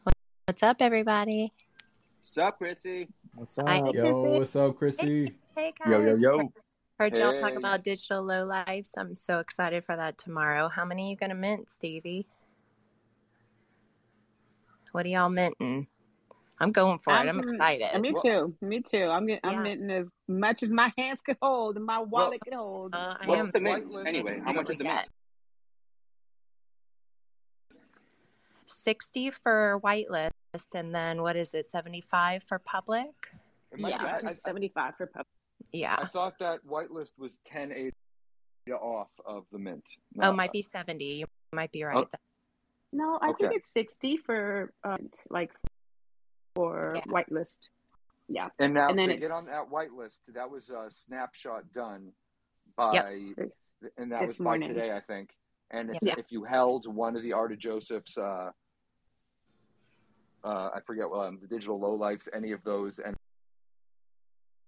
What's 0.46 0.62
up, 0.62 0.78
everybody? 0.80 1.52
What's 2.22 2.38
up, 2.38 2.58
Chrissy? 2.58 3.08
What's 3.34 3.56
Hi, 3.56 3.78
up? 3.80 3.92
Yo, 3.96 4.20
what's 4.20 4.54
up, 4.54 4.76
Chrissy? 4.76 5.34
Hey, 5.56 5.74
guys. 5.76 5.90
Yo, 5.90 6.14
yo, 6.14 6.38
yo. 6.38 6.52
Heard 6.96 7.18
y'all 7.18 7.40
talk 7.40 7.56
about 7.56 7.82
digital 7.82 8.22
low 8.22 8.44
lives. 8.44 8.92
I'm 8.96 9.12
so 9.12 9.40
excited 9.40 9.84
for 9.84 9.96
that 9.96 10.18
tomorrow. 10.18 10.68
How 10.68 10.84
many 10.84 11.06
are 11.06 11.10
you 11.10 11.16
gonna 11.16 11.34
mint, 11.34 11.68
Stevie? 11.68 12.28
What 14.92 15.04
are 15.04 15.08
y'all 15.08 15.30
minting? 15.30 15.88
I'm 16.60 16.70
going 16.70 16.98
for 16.98 17.12
it. 17.12 17.16
I'm 17.16 17.28
I'm- 17.28 17.40
excited. 17.40 18.00
Me 18.00 18.14
too. 18.22 18.54
Me 18.60 18.80
too. 18.80 19.06
I'm 19.06 19.26
getting, 19.26 19.40
I'm 19.42 19.64
minting 19.64 19.90
as 19.90 20.08
much 20.28 20.62
as 20.62 20.70
my 20.70 20.92
hands 20.96 21.22
could 21.22 21.38
hold 21.42 21.76
and 21.76 21.84
my 21.84 21.98
wallet 21.98 22.40
could 22.44 22.54
hold. 22.54 22.94
Uh, 22.94 23.16
What's 23.24 23.46
am 23.46 23.50
the 23.50 23.60
mint 23.60 23.88
Whitelist. 23.88 24.06
anyway? 24.06 24.40
How 24.44 24.52
much 24.52 24.70
is 24.70 24.76
the 24.76 24.84
mint? 24.84 25.08
60 28.66 29.30
for 29.32 29.80
whitelist, 29.82 30.30
and 30.74 30.94
then 30.94 31.22
what 31.22 31.36
is 31.36 31.54
it, 31.54 31.66
75 31.66 32.42
for 32.44 32.58
public? 32.58 33.08
Yeah, 33.76 33.86
I 33.86 33.90
I- 33.90 34.16
think 34.18 34.28
I- 34.28 34.32
75 34.34 34.96
for 34.96 35.06
pub. 35.06 35.26
Yeah. 35.72 35.96
I 35.98 36.06
thought 36.06 36.38
that 36.40 36.60
whitelist 36.66 37.18
was 37.18 37.38
10 37.46 37.72
Ada 37.72 38.76
off 38.76 39.08
of 39.24 39.44
the 39.52 39.58
mint. 39.58 39.84
Oh, 40.20 40.32
might 40.32 40.52
be 40.52 40.60
70. 40.62 41.04
You 41.04 41.26
might 41.54 41.72
be 41.72 41.84
right. 41.84 41.96
Oh. 41.96 42.18
No, 42.92 43.18
I 43.22 43.32
think 43.32 43.54
it's 43.54 43.68
60 43.68 44.18
for 44.18 44.72
um, 44.84 45.08
like 45.30 45.52
for 46.54 46.96
whitelist. 47.08 47.70
Yeah. 48.28 48.48
And 48.58 48.74
now 48.74 48.88
and 48.88 48.98
then 48.98 49.08
to 49.08 49.14
it's 49.14 49.26
get 49.26 49.32
on 49.32 49.44
that 49.46 49.70
whitelist, 49.72 50.20
that 50.34 50.50
was 50.50 50.68
a 50.68 50.90
snapshot 50.90 51.72
done 51.72 52.12
by, 52.76 52.92
Yep. 52.92 53.52
and 53.96 54.12
that 54.12 54.20
This 54.20 54.28
was 54.30 54.38
by 54.38 54.44
morning. 54.44 54.68
today, 54.68 54.92
I 54.94 55.00
think. 55.00 55.30
And 55.70 55.90
it's, 55.90 56.04
Yep. 56.04 56.18
if 56.18 56.26
you 56.32 56.44
held 56.44 56.86
one 56.92 57.16
of 57.16 57.22
the 57.22 57.32
Art 57.32 57.52
of 57.52 57.58
Joseph's, 57.58 58.18
uh, 58.18 58.50
uh, 60.44 60.70
I 60.74 60.80
forget, 60.86 61.06
um, 61.12 61.38
the 61.40 61.46
digital 61.46 61.78
lowlifes, 61.78 62.28
any 62.34 62.52
of 62.52 62.62
those 62.64 62.98
and 62.98 63.14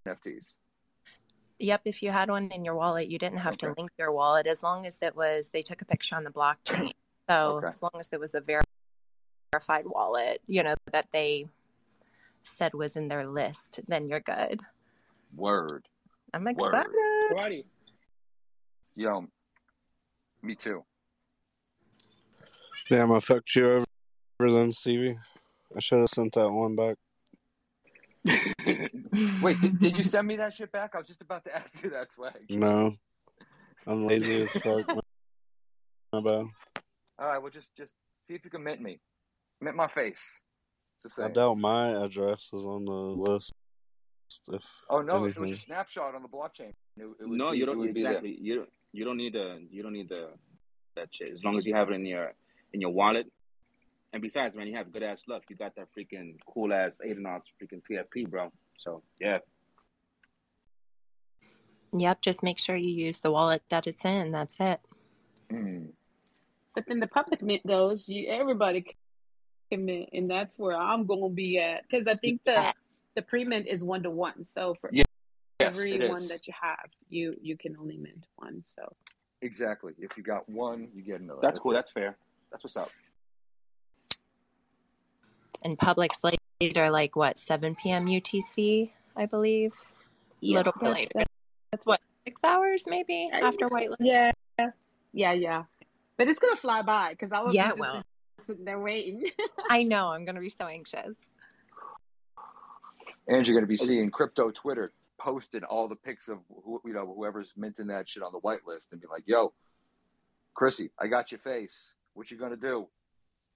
NFTs. 0.07 0.55
Yep, 1.61 1.83
if 1.85 2.03
you 2.03 2.11
had 2.11 2.29
one 2.31 2.49
in 2.49 2.65
your 2.65 2.75
wallet, 2.75 3.09
you 3.09 3.19
didn't 3.19 3.39
have 3.39 3.57
to 3.59 3.73
link 3.77 3.91
your 3.99 4.13
wallet 4.13 4.47
as 4.47 4.63
long 4.63 4.87
as 4.87 4.99
it 5.01 5.15
was 5.15 5.51
they 5.51 5.63
took 5.63 5.83
a 5.83 5.85
picture 5.85 6.17
on 6.17 6.25
the 6.25 6.31
blockchain. 6.31 6.93
So 7.31 7.57
Okay. 7.57 7.69
as 7.69 7.81
long 7.81 7.93
as 7.99 8.13
it 8.13 8.21
was 8.21 8.35
a 8.35 8.43
verified 8.43 9.87
wallet, 9.87 10.43
you 10.47 10.63
know, 10.63 10.75
that 10.93 11.07
they 11.11 11.47
said 12.43 12.75
was 12.75 12.97
in 12.97 13.09
their 13.09 13.27
list, 13.27 13.81
then 13.89 14.09
you're 14.09 14.21
good. 14.21 14.61
Word. 15.35 15.87
I'm 16.35 16.45
Word. 16.45 16.51
excited. 16.51 16.91
Karate. 17.33 17.65
Yo, 18.95 19.27
me 20.43 20.55
too. 20.55 20.85
Damn, 22.91 23.11
I 23.13 23.21
fucked 23.21 23.57
you 23.57 23.71
over 24.39 24.53
then, 24.53 24.71
Stevie. 24.71 25.17
I 25.77 25.81
should 25.81 26.01
have 26.01 26.09
sent 26.09 26.35
that 26.35 26.51
one 26.51 26.77
back. 26.77 26.97
Wait, 29.43 29.61
did, 29.61 29.79
did 29.79 29.97
you 29.97 30.05
send 30.05 30.27
me 30.27 30.37
that 30.37 30.55
shit 30.55 30.73
back? 30.73 30.95
I 30.95 30.99
was 30.99 31.07
just 31.07 31.21
about 31.21 31.45
to 31.45 31.57
ask 31.57 31.83
you 31.83 31.91
that 31.91 32.13
swag. 32.13 32.33
No, 32.49 32.95
I'm 33.87 34.07
lazy 34.07 34.43
as 34.43 34.51
fuck. 34.53 34.87
My- 34.89 35.01
My 36.13 36.21
bad. 36.21 36.47
All 37.19 37.29
right, 37.29 37.39
well, 37.39 37.51
just 37.51 37.75
just 37.77 37.93
see 38.27 38.35
if 38.35 38.45
you 38.45 38.51
can 38.51 38.63
mint 38.63 38.81
me, 38.81 38.99
mint 39.61 39.77
my 39.77 39.89
face. 39.89 40.41
I 41.05 41.09
saying. 41.09 41.33
doubt 41.35 41.59
my 41.59 42.05
address 42.05 42.51
is 42.53 42.65
on 42.65 42.85
the 42.85 42.93
list. 42.93 43.53
If 44.49 44.65
Oh 44.89 45.01
no, 45.03 45.25
it 45.27 45.39
was 45.39 45.53
a 45.53 45.57
snapshot 45.57 46.15
on 46.15 46.23
the 46.23 46.29
blockchain. 46.29 46.71
It, 46.97 47.05
it 47.05 47.29
would 47.29 47.39
No, 47.39 47.53
you 47.53 47.65
it 47.65 47.67
don't 47.67 47.79
would 47.79 47.95
be 47.95 48.03
there. 48.03 48.13
exactly. 48.13 48.39
You 48.41 48.57
don't. 48.57 48.71
You 48.93 49.05
don't 49.05 49.17
need 49.17 49.35
the. 49.35 49.63
You 49.71 49.83
don't 49.83 49.93
need 49.93 50.09
the 50.09 50.31
that 50.97 51.09
shit. 51.13 51.33
As 51.33 51.45
long 51.45 51.59
as 51.59 51.67
you 51.67 51.75
have 51.75 51.91
it 51.91 51.95
in 51.95 52.07
your 52.07 52.33
in 52.73 52.81
your 52.81 52.91
wallet. 52.91 53.27
And 54.15 54.23
besides, 54.23 54.57
man, 54.57 54.69
you 54.69 54.77
have 54.77 54.93
good 54.93 55.03
ass 55.03 55.25
luck. 55.27 55.43
You 55.51 55.57
got 55.57 55.75
that 55.75 55.89
freaking 55.93 56.37
cool 56.47 56.73
ass 56.73 56.99
eight 57.05 57.17
and 57.17 57.27
freaking 57.27 57.83
PFP, 57.91 58.31
bro. 58.31 58.53
So 58.79 59.03
yeah. 59.21 59.39
Yep, 61.99 62.23
just 62.23 62.43
make 62.45 62.61
sure 62.61 62.77
you 62.77 62.93
use 62.93 63.19
the 63.19 63.33
wallet 63.33 63.63
that 63.71 63.89
it's 63.89 64.05
in. 64.05 64.31
That's 64.31 64.61
it. 64.61 64.81
Mm. 65.51 65.89
But 66.77 66.85
then 66.87 67.01
the 67.01 67.09
public 67.09 67.43
mint 67.43 67.67
goes, 67.67 68.09
you 68.09 68.29
everybody 68.29 68.87
can 69.73 69.85
mint, 69.85 70.11
and 70.13 70.31
that's 70.31 70.61
where 70.61 70.77
I'm 70.77 71.07
going 71.07 71.31
to 71.31 71.35
be 71.35 71.59
at 71.59 71.83
because 71.89 72.07
I 72.07 72.15
think 72.15 72.41
the 72.45 72.73
the 73.17 73.23
pre 73.23 73.45
mint 73.45 73.67
is 73.67 73.83
one 73.83 74.05
to 74.05 74.11
one. 74.11 74.45
So 74.45 74.77
for 74.81 74.91
Yeah. 74.93 75.03
Every 75.59 75.93
it 75.95 76.09
one 76.09 76.23
is. 76.23 76.29
that 76.29 76.47
you 76.47 76.55
have, 76.61 76.89
you 77.09 77.37
you 77.43 77.57
can 77.57 77.77
only 77.79 77.97
mint 77.97 78.27
one. 78.37 78.63
So 78.67 78.95
Exactly. 79.43 79.93
If 79.99 80.17
you 80.17 80.23
got 80.23 80.49
one, 80.49 80.89
you 80.95 81.03
get 81.03 81.21
another. 81.21 81.41
That's 81.43 81.59
cool. 81.59 81.73
it. 81.73 81.75
That's 81.75 81.91
fair. 81.91 82.17
That's 82.53 82.63
what's 82.63 82.77
up. 82.77 82.91
And 85.65 85.79
Publix 85.79 86.37
later, 86.61 86.91
like 86.91 87.17
what, 87.17 87.39
7 87.39 87.75
p.m. 87.75 88.07
UTC, 88.07 88.91
I 89.17 89.27
believe. 89.27 89.73
Yeah, 90.41 90.59
little 90.59 90.73
bit 90.75 90.83
that's- 90.83 90.99
later. 90.99 91.27
that's- 91.73 91.87
what, 91.87 92.01
six 92.27 92.43
hours 92.45 92.85
maybe 92.87 93.31
after 93.33 93.67
whitelist? 93.69 93.97
yeah, 94.01 94.31
yeah, 95.13 95.33
yeah. 95.33 95.65
But 96.17 96.29
it's 96.29 96.39
gonna 96.39 96.57
fly 96.57 96.83
by 96.83 97.11
because 97.11 97.33
I 97.33 97.41
was 97.41 97.55
Yeah, 97.55 97.69
just 97.69 97.81
well. 97.81 98.03
sitting 98.39 98.65
there 98.65 98.79
waiting. 98.79 99.25
I 99.71 99.83
know. 99.85 100.09
I'm 100.09 100.25
going 100.25 100.35
to 100.35 100.41
be 100.41 100.49
so 100.51 100.67
anxious. 100.67 101.29
And 103.29 103.47
you're 103.47 103.55
going 103.55 103.65
to 103.65 103.69
be 103.69 103.77
seeing 103.77 104.11
crypto 104.11 104.51
Twitter 104.51 104.91
posting 105.19 105.63
all 105.65 105.89
the 105.89 105.95
pics 105.97 106.29
of 106.29 106.39
who, 106.65 106.81
you 106.85 106.93
know 106.93 107.07
whoever's 107.17 107.55
minting 107.57 107.87
that 107.87 108.09
shit 108.09 108.23
on 108.23 108.33
the 108.33 108.41
whitelist 108.41 108.93
and 108.93 109.01
be 109.01 109.07
like, 109.11 109.23
"Yo, 109.27 109.53
Chrissy, 110.55 110.91
I 110.99 111.07
got 111.07 111.31
your 111.33 111.39
face. 111.39 111.95
What 112.15 112.31
you 112.31 112.37
gonna 112.37 112.57
do?" 112.57 112.87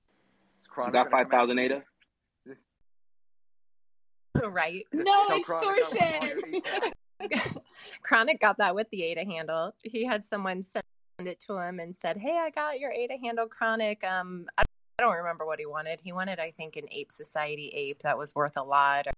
It's 0.06 0.66
You 0.66 0.70
Chronic 0.72 0.92
got 0.94 1.11
gonna 1.11 1.16
five 1.16 1.28
come 1.28 1.40
thousand 1.40 1.59
after 1.59 1.74
ADA. 1.74 1.84
right. 4.51 4.86
no 4.93 5.05
Tell 5.28 5.41
Chronic 5.41 5.68
I 5.68 5.72
want 5.72 5.93
all 5.93 7.28
extortion. 7.28 7.53
Chronic 8.03 8.41
got 8.41 8.59
that 8.59 8.74
with 8.74 8.89
the 8.91 9.03
ADA 9.05 9.24
handle. 9.24 9.74
He 9.84 10.05
had 10.05 10.24
someone 10.24 10.62
send 10.62 10.84
it 11.20 11.41
to 11.41 11.57
him 11.59 11.80
and 11.80 11.95
said, 11.95 12.16
"Hey, 12.16 12.36
I 12.39 12.51
got 12.51 12.78
your 12.78 12.93
ADA 12.93 13.18
handle, 13.22 13.47
Chronic. 13.47 14.05
Um, 14.05 14.47
I 14.57 14.62
I 15.01 15.05
don't 15.05 15.16
remember 15.16 15.47
what 15.47 15.61
he 15.61 15.66
wanted. 15.66 16.01
He 16.03 16.12
wanted, 16.12 16.41
I 16.41 16.51
think, 16.51 16.74
an 16.76 16.86
Ape 16.91 17.12
Society 17.12 17.68
ape 17.68 18.01
that 18.01 18.18
was 18.18 18.34
worth 18.34 18.57
a 18.57 18.64
lot, 18.64 19.07
or, 19.07 19.12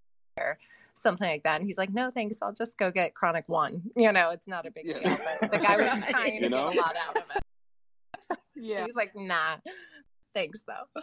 or 0.44 0.58
something 0.92 1.26
like 1.26 1.42
that. 1.44 1.56
And 1.58 1.66
he's 1.66 1.78
like, 1.78 1.90
"No, 1.90 2.10
thanks. 2.10 2.36
I'll 2.42 2.52
just 2.52 2.76
go 2.78 2.90
get 2.90 3.14
Chronic 3.14 3.48
One. 3.48 3.82
You 3.96 4.12
know, 4.12 4.30
it's 4.30 4.46
not 4.48 4.66
a 4.66 4.70
big 4.70 4.86
Yeah. 4.86 4.98
deal." 5.16 5.18
But 5.40 5.50
the 5.52 5.58
guy 5.66 5.76
was 5.78 5.92
Right. 5.92 6.08
trying 6.10 6.36
to 6.38 6.42
You 6.44 6.48
know? 6.50 6.70
get 6.70 6.76
a 6.78 6.80
lot 6.80 6.96
out 6.96 7.16
of 7.16 7.22
it. 7.34 8.38
Yeah. 8.54 8.84
He's 8.84 8.94
like, 8.94 9.14
"Nah, 9.16 9.56
thanks 10.34 10.62
though." 10.66 11.02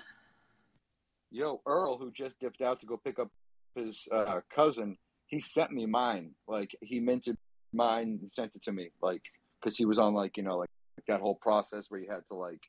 Yo, 1.32 1.59
Earl, 1.65 1.97
who 1.97 2.11
just 2.11 2.39
dipped 2.39 2.61
out 2.61 2.80
to 2.80 2.86
go 2.86 2.97
pick 2.97 3.20
up 3.20 3.30
his 3.78 4.07
uh, 4.11 4.41
cousin, 4.53 4.97
he 5.28 5.39
sent 5.39 5.71
me 5.71 5.86
mine. 5.86 6.32
Like 6.47 6.75
he 6.82 6.99
minted 6.99 7.38
mine 7.73 8.19
and 8.21 8.32
sent 8.34 8.51
it 8.55 8.63
to 8.63 8.71
me. 8.71 8.89
Like 9.01 9.21
because 9.59 9.78
he 9.78 9.86
was 9.86 9.99
on 9.99 10.13
like 10.13 10.38
you 10.38 10.43
know 10.43 10.57
like 10.57 10.69
that 11.07 11.21
whole 11.21 11.36
process 11.36 11.86
where 11.89 11.99
you 11.99 12.09
had 12.09 12.25
to 12.30 12.36
like 12.36 12.61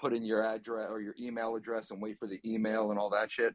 put 0.00 0.12
in 0.12 0.24
your 0.24 0.44
address 0.44 0.88
or 0.90 1.00
your 1.00 1.14
email 1.20 1.56
address 1.56 1.90
and 1.90 2.00
wait 2.00 2.18
for 2.18 2.26
the 2.26 2.40
email 2.44 2.90
and 2.90 2.98
all 2.98 3.10
that 3.10 3.30
shit. 3.30 3.54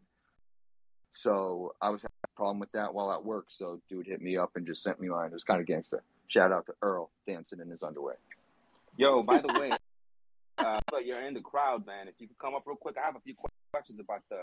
So 1.13 1.73
I 1.81 1.89
was 1.89 2.01
having 2.01 2.15
a 2.25 2.35
problem 2.35 2.59
with 2.59 2.71
that 2.73 2.93
while 2.93 3.11
at 3.11 3.23
work. 3.23 3.45
So 3.49 3.79
dude 3.89 4.07
hit 4.07 4.21
me 4.21 4.37
up 4.37 4.51
and 4.55 4.67
just 4.67 4.83
sent 4.83 4.99
me 4.99 5.07
mine. 5.07 5.27
It 5.27 5.33
was 5.33 5.43
kind 5.43 5.61
of 5.61 5.67
gangster. 5.67 6.03
Shout 6.27 6.51
out 6.51 6.65
to 6.65 6.73
Earl 6.81 7.09
dancing 7.27 7.59
in 7.61 7.69
his 7.69 7.81
underwear. 7.83 8.17
Yo, 8.97 9.23
by 9.23 9.39
the 9.39 9.59
way, 9.59 9.71
uh, 10.57 10.79
you're 11.03 11.25
in 11.25 11.33
the 11.33 11.41
crowd, 11.41 11.85
man. 11.85 12.07
If 12.07 12.15
you 12.19 12.27
could 12.27 12.37
come 12.37 12.55
up 12.55 12.63
real 12.65 12.75
quick, 12.75 12.95
I 13.01 13.05
have 13.05 13.15
a 13.15 13.19
few 13.19 13.35
questions 13.71 13.99
about 13.99 14.21
the 14.29 14.39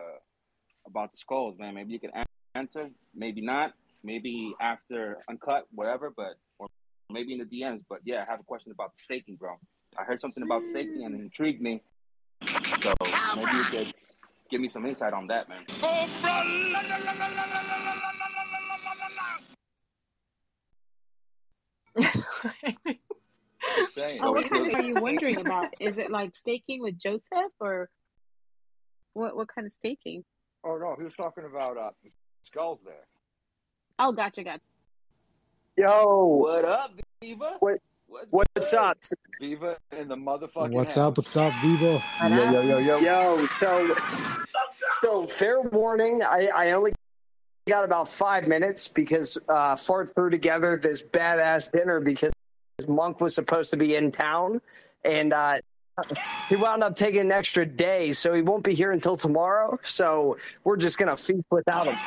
about 0.86 1.12
the 1.12 1.18
skulls, 1.18 1.58
man. 1.58 1.74
Maybe 1.74 1.92
you 1.92 2.00
could 2.00 2.10
answer, 2.54 2.90
maybe 3.14 3.40
not, 3.40 3.72
maybe 4.02 4.54
after 4.60 5.18
uncut, 5.28 5.66
whatever, 5.72 6.12
but 6.16 6.34
or 6.58 6.68
maybe 7.10 7.32
in 7.32 7.38
the 7.38 7.44
DMs. 7.44 7.80
But 7.88 8.00
yeah, 8.04 8.24
I 8.26 8.30
have 8.30 8.40
a 8.40 8.44
question 8.44 8.72
about 8.72 8.94
the 8.94 9.00
staking, 9.00 9.36
bro. 9.36 9.56
I 9.98 10.04
heard 10.04 10.20
something 10.20 10.42
about 10.42 10.66
staking 10.66 11.04
and 11.04 11.14
it 11.14 11.20
intrigued 11.20 11.60
me. 11.60 11.82
So 12.80 12.94
maybe 13.36 13.50
you 13.56 13.64
could 13.64 13.94
give 14.50 14.60
me 14.60 14.68
some 14.68 14.86
insight 14.86 15.12
on 15.12 15.26
that, 15.28 15.48
man. 15.48 15.64
Just 23.76 23.94
saying. 23.94 24.18
Oh, 24.22 24.32
what 24.32 24.48
kind 24.48 24.66
of 24.66 24.74
are 24.74 24.82
you 24.82 24.94
wondering 24.94 25.40
about? 25.40 25.66
Is 25.80 25.98
it 25.98 26.10
like 26.10 26.34
staking 26.34 26.82
with 26.82 26.98
Joseph 26.98 27.52
or 27.60 27.88
what? 29.12 29.36
What 29.36 29.48
kind 29.48 29.66
of 29.66 29.72
staking? 29.72 30.24
Oh 30.64 30.76
no, 30.76 30.94
he 30.96 31.04
was 31.04 31.14
talking 31.14 31.44
about 31.44 31.76
uh, 31.76 31.90
skulls 32.42 32.80
there. 32.84 33.06
Oh, 33.98 34.12
gotcha, 34.12 34.42
gotcha. 34.42 34.60
Yo, 35.76 36.26
What 36.40 36.64
up, 36.64 36.92
Viva? 37.20 37.56
What- 37.60 37.80
what's 38.30 38.74
up? 38.74 38.98
Viva 39.40 39.78
in 39.98 40.06
the 40.08 40.16
motherfucking 40.16 40.70
What's 40.72 40.96
house. 40.96 41.08
up? 41.12 41.16
What's 41.16 41.36
up, 41.36 41.52
Viva? 41.62 42.02
Yo, 42.28 42.50
yo, 42.50 42.60
yo, 42.62 42.78
yo. 42.78 42.98
Yo, 42.98 43.46
so 43.48 43.94
so 45.00 45.26
fair 45.26 45.60
warning. 45.62 46.22
I, 46.22 46.50
I 46.54 46.70
only 46.72 46.92
got 47.66 47.84
about 47.84 48.08
five 48.08 48.46
minutes 48.46 48.86
because 48.88 49.38
uh, 49.48 49.76
Fart 49.76 50.14
threw 50.14 50.28
together 50.28 50.76
this 50.76 51.02
badass 51.02 51.72
dinner 51.72 52.00
because 52.00 52.32
Monk 52.86 53.20
was 53.20 53.34
supposed 53.34 53.70
to 53.70 53.76
be 53.78 53.94
in 53.96 54.10
town, 54.10 54.60
and 55.04 55.32
uh, 55.32 55.58
he 56.48 56.56
wound 56.56 56.82
up 56.82 56.96
taking 56.96 57.20
an 57.20 57.32
extra 57.32 57.66
day, 57.66 58.12
so 58.12 58.32
he 58.32 58.42
won't 58.42 58.64
be 58.64 58.74
here 58.74 58.92
until 58.92 59.16
tomorrow. 59.16 59.78
So 59.82 60.38
we're 60.64 60.76
just 60.76 60.98
gonna 60.98 61.16
feast 61.16 61.44
without 61.50 61.86
him. 61.86 61.98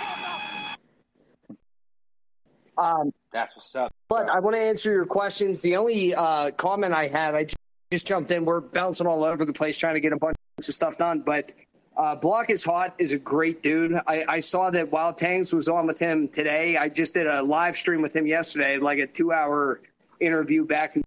Um, 2.77 3.13
That's 3.31 3.55
what's 3.55 3.75
up. 3.75 3.93
but 4.09 4.29
I 4.29 4.39
want 4.39 4.55
to 4.55 4.61
answer 4.61 4.91
your 4.91 5.05
questions. 5.05 5.61
The 5.61 5.75
only 5.75 6.13
uh, 6.13 6.51
comment 6.51 6.93
I 6.93 7.07
had, 7.07 7.35
I 7.35 7.45
just, 7.45 7.57
jumped 8.05 8.31
in. 8.31 8.43
We're 8.43 8.59
bouncing 8.59 9.07
all 9.07 9.23
over 9.23 9.45
the 9.45 9.53
place 9.53 9.77
trying 9.77 9.93
to 9.93 10.01
get 10.01 10.11
a 10.11 10.17
bunch 10.17 10.35
of 10.57 10.65
stuff 10.65 10.97
done. 10.97 11.21
But 11.21 11.53
uh, 11.95 12.15
Block 12.15 12.49
is 12.49 12.61
Hot 12.65 12.93
is 12.97 13.13
a 13.13 13.17
great 13.17 13.63
dude. 13.63 13.93
I, 14.05 14.25
I 14.27 14.39
saw 14.39 14.69
that 14.71 14.91
Wild 14.91 15.17
Tangs 15.17 15.53
was 15.53 15.69
on 15.69 15.87
with 15.87 15.97
him 15.97 16.27
today. 16.27 16.75
I 16.75 16.89
just 16.89 17.13
did 17.13 17.25
a 17.25 17.41
live 17.41 17.77
stream 17.77 18.01
with 18.01 18.13
him 18.13 18.27
yesterday, 18.27 18.77
like 18.77 18.99
a 18.99 19.07
two 19.07 19.31
hour 19.31 19.79
interview 20.19 20.65
back 20.65 20.95
and 20.95 21.04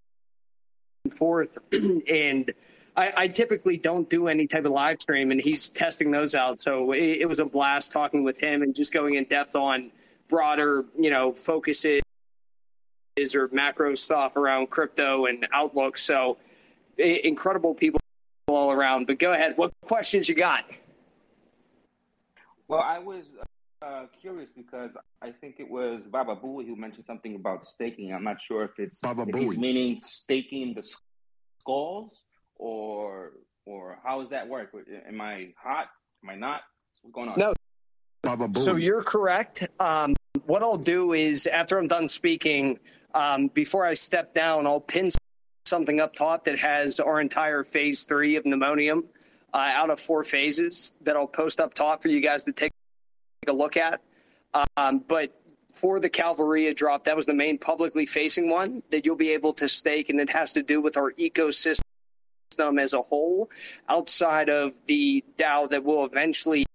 forth. 1.13 1.59
and 1.73 2.51
I, 2.97 3.13
I 3.17 3.29
typically 3.29 3.77
don't 3.77 4.09
do 4.11 4.29
any 4.29 4.47
type 4.47 4.65
of 4.65 4.73
live 4.73 5.01
stream, 5.01 5.31
and 5.31 5.41
he's 5.41 5.69
testing 5.69 6.11
those 6.11 6.35
out. 6.35 6.61
So 6.61 6.93
it, 6.93 7.21
it 7.21 7.29
was 7.29 7.39
a 7.39 7.45
blast 7.45 7.93
talking 7.93 8.25
with 8.25 8.41
him 8.41 8.63
and 8.63 8.75
just 8.75 8.93
going 8.93 9.15
in 9.15 9.25
depth 9.25 9.55
on 9.55 9.91
broader, 10.29 10.85
you 10.99 11.11
know, 11.11 11.33
focuses 11.33 12.03
or 13.35 13.49
macro 13.53 13.95
stuff 13.95 14.37
around 14.37 14.71
crypto 14.71 15.27
and 15.27 15.47
outlook. 15.53 15.97
So 15.97 16.39
incredible 16.99 17.75
people 17.75 18.01
all 18.49 18.73
around. 18.73 19.07
But 19.07 19.19
go 19.19 19.33
ahead. 19.33 19.57
What 19.57 19.73
questions 19.83 20.29
you 20.29 20.35
got? 20.35 20.65
Well, 22.67 22.81
I 22.81 22.99
was 22.99 23.25
uh, 23.83 24.07
curious 24.21 24.51
because 24.53 24.97
I 25.23 25.31
think 25.31 25.57
it 25.59 25.69
was 25.69 26.05
Baba 26.05 26.37
Booey 26.37 26.67
who 26.67 26.77
mentioned 26.77 27.05
something 27.05 27.35
about 27.35 27.65
staking. 27.65 28.13
I'm 28.13 28.25
not 28.25 28.41
sure 28.41 28.65
if 28.65 28.73
it's 28.79 29.01
Baba 29.01 29.25
if 29.27 29.35
he's 29.35 29.57
meaning 29.57 30.01
staking 30.01 30.75
the 30.75 30.83
skulls 31.61 32.25
or 32.57 33.33
or 33.67 33.99
how 34.05 34.21
does 34.21 34.31
that 34.31 34.49
work? 34.49 34.75
Am 35.07 35.21
I 35.21 35.49
hot? 35.57 35.89
Am 36.25 36.31
I 36.31 36.35
not? 36.35 36.63
What's 37.03 37.15
going 37.15 37.29
on? 37.29 37.39
No. 37.39 37.55
Baba 38.23 38.49
So 38.59 38.77
you're 38.77 39.03
correct. 39.03 39.69
Um, 39.79 40.15
what 40.47 40.63
I'll 40.63 40.77
do 40.77 41.13
is 41.13 41.47
after 41.47 41.79
I'm 41.79 41.87
done 41.87 42.09
speaking, 42.09 42.79
um, 43.15 43.49
before 43.49 43.85
I 43.85 43.95
step 43.95 44.33
down, 44.33 44.67
I'll 44.67 44.81
pin 44.81 45.11
something 45.67 46.01
up 46.01 46.15
top 46.15 46.45
that 46.45 46.59
has 46.59 46.99
our 46.99 47.21
entire 47.21 47.63
phase 47.63 48.05
three 48.05 48.37
of 48.37 48.45
Nemonium 48.45 49.05
uh, 49.53 49.71
out 49.75 49.91
of 49.91 50.01
four 50.01 50.25
phases 50.25 50.95
that 51.03 51.17
I'll 51.17 51.27
post 51.27 51.61
up 51.61 51.75
top 51.75 52.03
for 52.03 52.09
you 52.09 52.21
guys 52.21 52.43
to 52.45 52.53
take 52.53 52.73
a 53.49 53.53
look 53.53 53.77
at. 53.77 54.01
Um, 54.77 55.05
but 55.07 55.35
for 55.73 56.01
the 56.01 56.09
Calvaria 56.09 56.75
drop, 56.75 57.05
that 57.05 57.17
was 57.17 57.27
the 57.27 57.35
main 57.35 57.59
publicly 57.59 58.07
facing 58.07 58.49
one 58.49 58.83
that 58.91 59.05
you'll 59.05 59.17
be 59.17 59.31
able 59.31 59.53
to 59.55 59.69
stake, 59.69 60.09
and 60.09 60.21
it 60.21 60.31
has 60.31 60.53
to 60.53 60.63
do 60.63 60.81
with 60.81 60.97
our 60.97 61.13
ecosystem 61.13 61.83
ecosystem 62.59 62.81
as 62.81 62.93
a 62.93 63.03
whole, 63.03 63.51
outside 63.89 64.49
of 64.49 64.73
the 64.87 65.25
DAO 65.37 65.69
that 65.71 65.85
will 65.85 66.05
eventually 66.05 66.67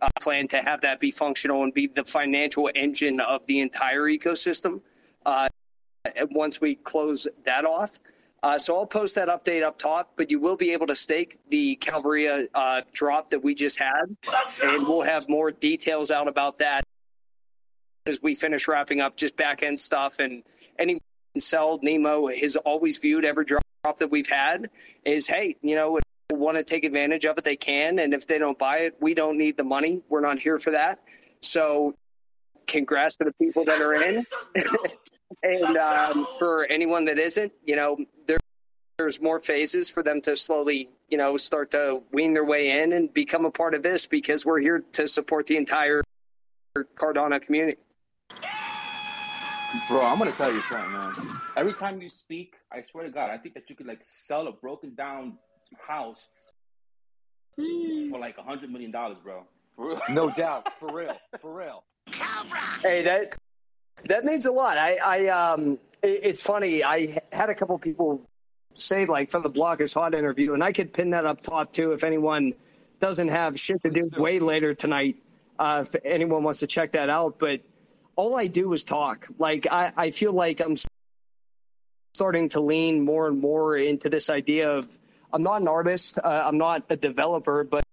uh, 0.00 0.08
plan 0.20 0.48
to 0.48 0.58
have 0.58 0.80
that 0.80 1.00
be 1.00 1.10
functional 1.10 1.62
and 1.62 1.72
be 1.74 1.86
the 1.86 2.04
financial 2.04 2.70
engine 2.74 3.20
of 3.20 3.46
the 3.46 3.60
entire 3.60 4.02
ecosystem. 4.02 4.80
Uh, 5.24 5.48
once 6.30 6.60
we 6.60 6.74
close 6.74 7.28
that 7.44 7.64
off. 7.64 7.98
Uh, 8.42 8.58
so 8.58 8.76
I'll 8.76 8.86
post 8.86 9.16
that 9.16 9.28
update 9.28 9.62
up 9.62 9.78
top, 9.78 10.12
but 10.16 10.30
you 10.30 10.38
will 10.38 10.56
be 10.56 10.72
able 10.72 10.86
to 10.86 10.96
stake 10.96 11.38
the 11.48 11.76
Calvaria 11.76 12.46
uh, 12.54 12.82
drop 12.92 13.28
that 13.30 13.42
we 13.42 13.54
just 13.54 13.78
had, 13.78 14.16
and 14.62 14.86
we'll 14.86 15.02
have 15.02 15.28
more 15.28 15.50
details 15.50 16.10
out 16.10 16.28
about 16.28 16.58
that 16.58 16.84
as 18.06 18.22
we 18.22 18.34
finish 18.34 18.68
wrapping 18.68 19.00
up 19.00 19.16
just 19.16 19.36
back 19.36 19.62
end 19.62 19.78
stuff. 19.80 20.18
And 20.20 20.44
any 20.78 21.00
sell 21.36 21.80
Nemo 21.82 22.28
has 22.28 22.56
always 22.56 22.98
viewed 22.98 23.24
every 23.24 23.44
drop 23.44 23.62
that 23.98 24.10
we've 24.10 24.28
had 24.28 24.70
is, 25.04 25.26
hey, 25.26 25.56
you 25.62 25.74
know, 25.74 25.98
want 26.30 26.56
to 26.56 26.62
take 26.62 26.84
advantage 26.84 27.24
of 27.24 27.38
it, 27.38 27.44
they 27.44 27.56
can, 27.56 27.98
and 27.98 28.14
if 28.14 28.26
they 28.26 28.38
don't 28.38 28.58
buy 28.58 28.78
it, 28.78 28.96
we 29.00 29.14
don't 29.14 29.38
need 29.38 29.56
the 29.56 29.64
money. 29.64 30.02
We're 30.08 30.20
not 30.20 30.38
here 30.38 30.58
for 30.58 30.70
that. 30.72 31.00
So, 31.40 31.94
congrats 32.66 33.16
to 33.16 33.24
the 33.24 33.32
people 33.32 33.64
that 33.64 33.80
are 33.80 33.94
in. 33.94 34.24
and 35.42 35.76
um, 35.76 36.26
for 36.38 36.66
anyone 36.66 37.04
that 37.06 37.18
isn't, 37.18 37.52
you 37.64 37.76
know, 37.76 37.96
there, 38.26 38.38
there's 38.96 39.20
more 39.20 39.40
phases 39.40 39.88
for 39.88 40.02
them 40.02 40.20
to 40.22 40.36
slowly, 40.36 40.88
you 41.08 41.18
know, 41.18 41.36
start 41.36 41.70
to 41.72 42.02
wean 42.12 42.32
their 42.32 42.44
way 42.44 42.82
in 42.82 42.92
and 42.92 43.12
become 43.12 43.44
a 43.44 43.50
part 43.50 43.74
of 43.74 43.82
this 43.82 44.06
because 44.06 44.44
we're 44.44 44.60
here 44.60 44.82
to 44.92 45.06
support 45.06 45.46
the 45.46 45.56
entire 45.56 46.02
Cardano 46.96 47.40
community. 47.40 47.78
Bro, 49.88 50.04
I'm 50.04 50.18
gonna 50.18 50.32
tell 50.32 50.52
you 50.52 50.62
something, 50.62 50.92
man. 50.92 51.40
Every 51.56 51.74
time 51.74 52.00
you 52.00 52.08
speak, 52.08 52.54
I 52.72 52.80
swear 52.80 53.04
to 53.04 53.10
God, 53.10 53.30
I 53.30 53.36
think 53.36 53.54
that 53.54 53.68
you 53.68 53.76
could 53.76 53.86
like 53.86 53.98
sell 54.02 54.48
a 54.48 54.52
broken 54.52 54.94
down 54.94 55.38
house 55.86 56.28
for 57.54 58.18
like 58.18 58.38
a 58.38 58.42
hundred 58.42 58.70
million 58.70 58.90
dollars, 58.90 59.18
bro. 59.22 59.44
No 60.10 60.30
doubt, 60.36 60.72
for 60.80 60.90
real, 60.90 61.16
for 61.40 61.54
real. 61.54 61.84
Hey, 62.82 63.02
that 63.02 63.36
that 64.04 64.24
means 64.24 64.46
a 64.46 64.52
lot. 64.52 64.78
I, 64.78 64.98
I 65.04 65.26
um, 65.28 65.78
it, 66.02 66.20
it's 66.22 66.42
funny. 66.42 66.84
I 66.84 67.18
had 67.32 67.50
a 67.50 67.54
couple 67.54 67.78
people 67.78 68.22
say 68.74 69.06
like 69.06 69.30
from 69.30 69.42
the 69.42 69.48
block 69.48 69.80
is 69.80 69.92
hot 69.92 70.14
interview, 70.14 70.54
and 70.54 70.62
I 70.62 70.72
could 70.72 70.92
pin 70.92 71.10
that 71.10 71.24
up 71.24 71.40
top 71.40 71.72
too 71.72 71.92
if 71.92 72.04
anyone 72.04 72.54
doesn't 73.00 73.28
have 73.28 73.58
shit 73.58 73.82
to 73.82 73.90
do 73.90 74.10
way 74.16 74.38
later 74.38 74.74
tonight. 74.74 75.16
Uh, 75.58 75.84
if 75.86 76.00
anyone 76.04 76.44
wants 76.44 76.60
to 76.60 76.66
check 76.66 76.92
that 76.92 77.10
out, 77.10 77.38
but 77.38 77.60
all 78.16 78.36
I 78.36 78.46
do 78.46 78.72
is 78.72 78.84
talk. 78.84 79.26
Like 79.38 79.66
I, 79.70 79.92
I 79.96 80.10
feel 80.10 80.32
like 80.32 80.60
I'm 80.60 80.76
starting 82.14 82.48
to 82.50 82.60
lean 82.60 83.04
more 83.04 83.28
and 83.28 83.40
more 83.40 83.76
into 83.76 84.08
this 84.08 84.30
idea 84.30 84.70
of 84.70 84.86
I'm 85.32 85.42
not 85.42 85.60
an 85.60 85.68
artist, 85.68 86.18
uh, 86.22 86.44
I'm 86.46 86.58
not 86.58 86.84
a 86.90 86.96
developer, 86.96 87.64
but 87.64 87.84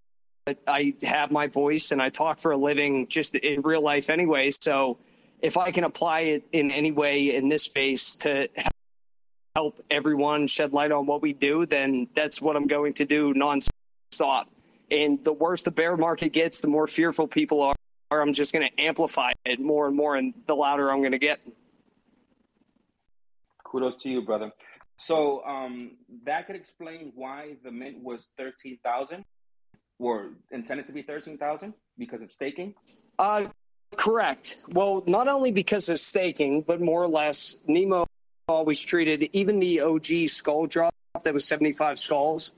I 0.67 0.93
have 1.03 1.31
my 1.31 1.47
voice 1.47 1.91
and 1.91 2.01
I 2.01 2.09
talk 2.09 2.39
for 2.39 2.51
a 2.51 2.57
living 2.57 3.07
just 3.07 3.35
in 3.35 3.61
real 3.61 3.81
life 3.81 4.09
anyway. 4.09 4.51
So 4.51 4.97
if 5.41 5.57
I 5.57 5.71
can 5.71 5.83
apply 5.83 6.21
it 6.21 6.43
in 6.51 6.71
any 6.71 6.91
way 6.91 7.36
in 7.36 7.49
this 7.49 7.63
space 7.63 8.15
to 8.15 8.49
help 9.55 9.79
everyone 9.89 10.47
shed 10.47 10.73
light 10.73 10.91
on 10.91 11.05
what 11.05 11.21
we 11.21 11.33
do, 11.33 11.65
then 11.65 12.07
that's 12.13 12.41
what 12.41 12.55
I'm 12.55 12.67
going 12.67 12.93
to 12.93 13.05
do 13.05 13.33
nonstop. 13.33 14.45
And 14.91 15.23
the 15.23 15.33
worse 15.33 15.61
the 15.63 15.71
bear 15.71 15.97
market 15.97 16.33
gets, 16.33 16.59
the 16.59 16.67
more 16.67 16.88
fearful 16.88 17.27
people 17.27 17.61
are. 17.61 17.75
I'm 18.11 18.33
just 18.33 18.53
going 18.53 18.69
to 18.69 18.81
amplify 18.81 19.31
it 19.45 19.59
more 19.59 19.88
and 19.88 19.95
more, 19.95 20.15
and 20.15 20.33
the 20.45 20.55
louder 20.55 20.91
I'm 20.91 20.99
going 20.99 21.11
to 21.11 21.17
get. 21.17 21.39
Kudos 23.65 23.97
to 23.97 24.09
you, 24.09 24.21
brother. 24.21 24.51
So 24.97 25.43
um, 25.45 25.97
that 26.23 26.47
could 26.47 26.55
explain 26.55 27.11
why 27.15 27.57
the 27.63 27.71
mint 27.71 28.01
was 28.01 28.29
thirteen 28.38 28.77
thousand, 28.83 29.25
or 29.99 30.29
intended 30.51 30.86
to 30.86 30.93
be 30.93 31.01
thirteen 31.01 31.38
thousand 31.38 31.73
because 31.97 32.21
of 32.21 32.31
staking. 32.31 32.73
Uh, 33.19 33.47
correct. 33.95 34.59
Well, 34.69 35.03
not 35.07 35.27
only 35.27 35.51
because 35.51 35.89
of 35.89 35.99
staking, 35.99 36.61
but 36.61 36.81
more 36.81 37.01
or 37.01 37.07
less, 37.07 37.55
Nemo 37.67 38.05
always 38.47 38.83
treated 38.83 39.29
even 39.33 39.59
the 39.59 39.81
OG 39.81 40.27
skull 40.27 40.67
drop 40.67 40.93
that 41.23 41.33
was 41.33 41.45
75 41.45 41.97
skulls. 41.97 42.53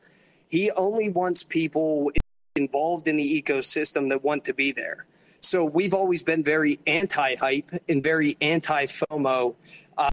He 0.49 0.71
only 0.71 1.09
wants 1.09 1.43
people 1.43 2.11
involved 2.55 3.07
in 3.07 3.17
the 3.17 3.41
ecosystem 3.41 4.09
that 4.09 4.23
want 4.23 4.45
to 4.45 4.53
be 4.53 4.71
there. 4.71 5.05
So 5.41 5.63
we've 5.63 5.93
always 5.93 6.23
been 6.23 6.43
very 6.43 6.79
anti 6.87 7.35
hype 7.35 7.69
and 7.87 8.03
very 8.03 8.37
anti 8.41 8.85
FOMO. 8.85 9.55
Uh, 9.97 10.09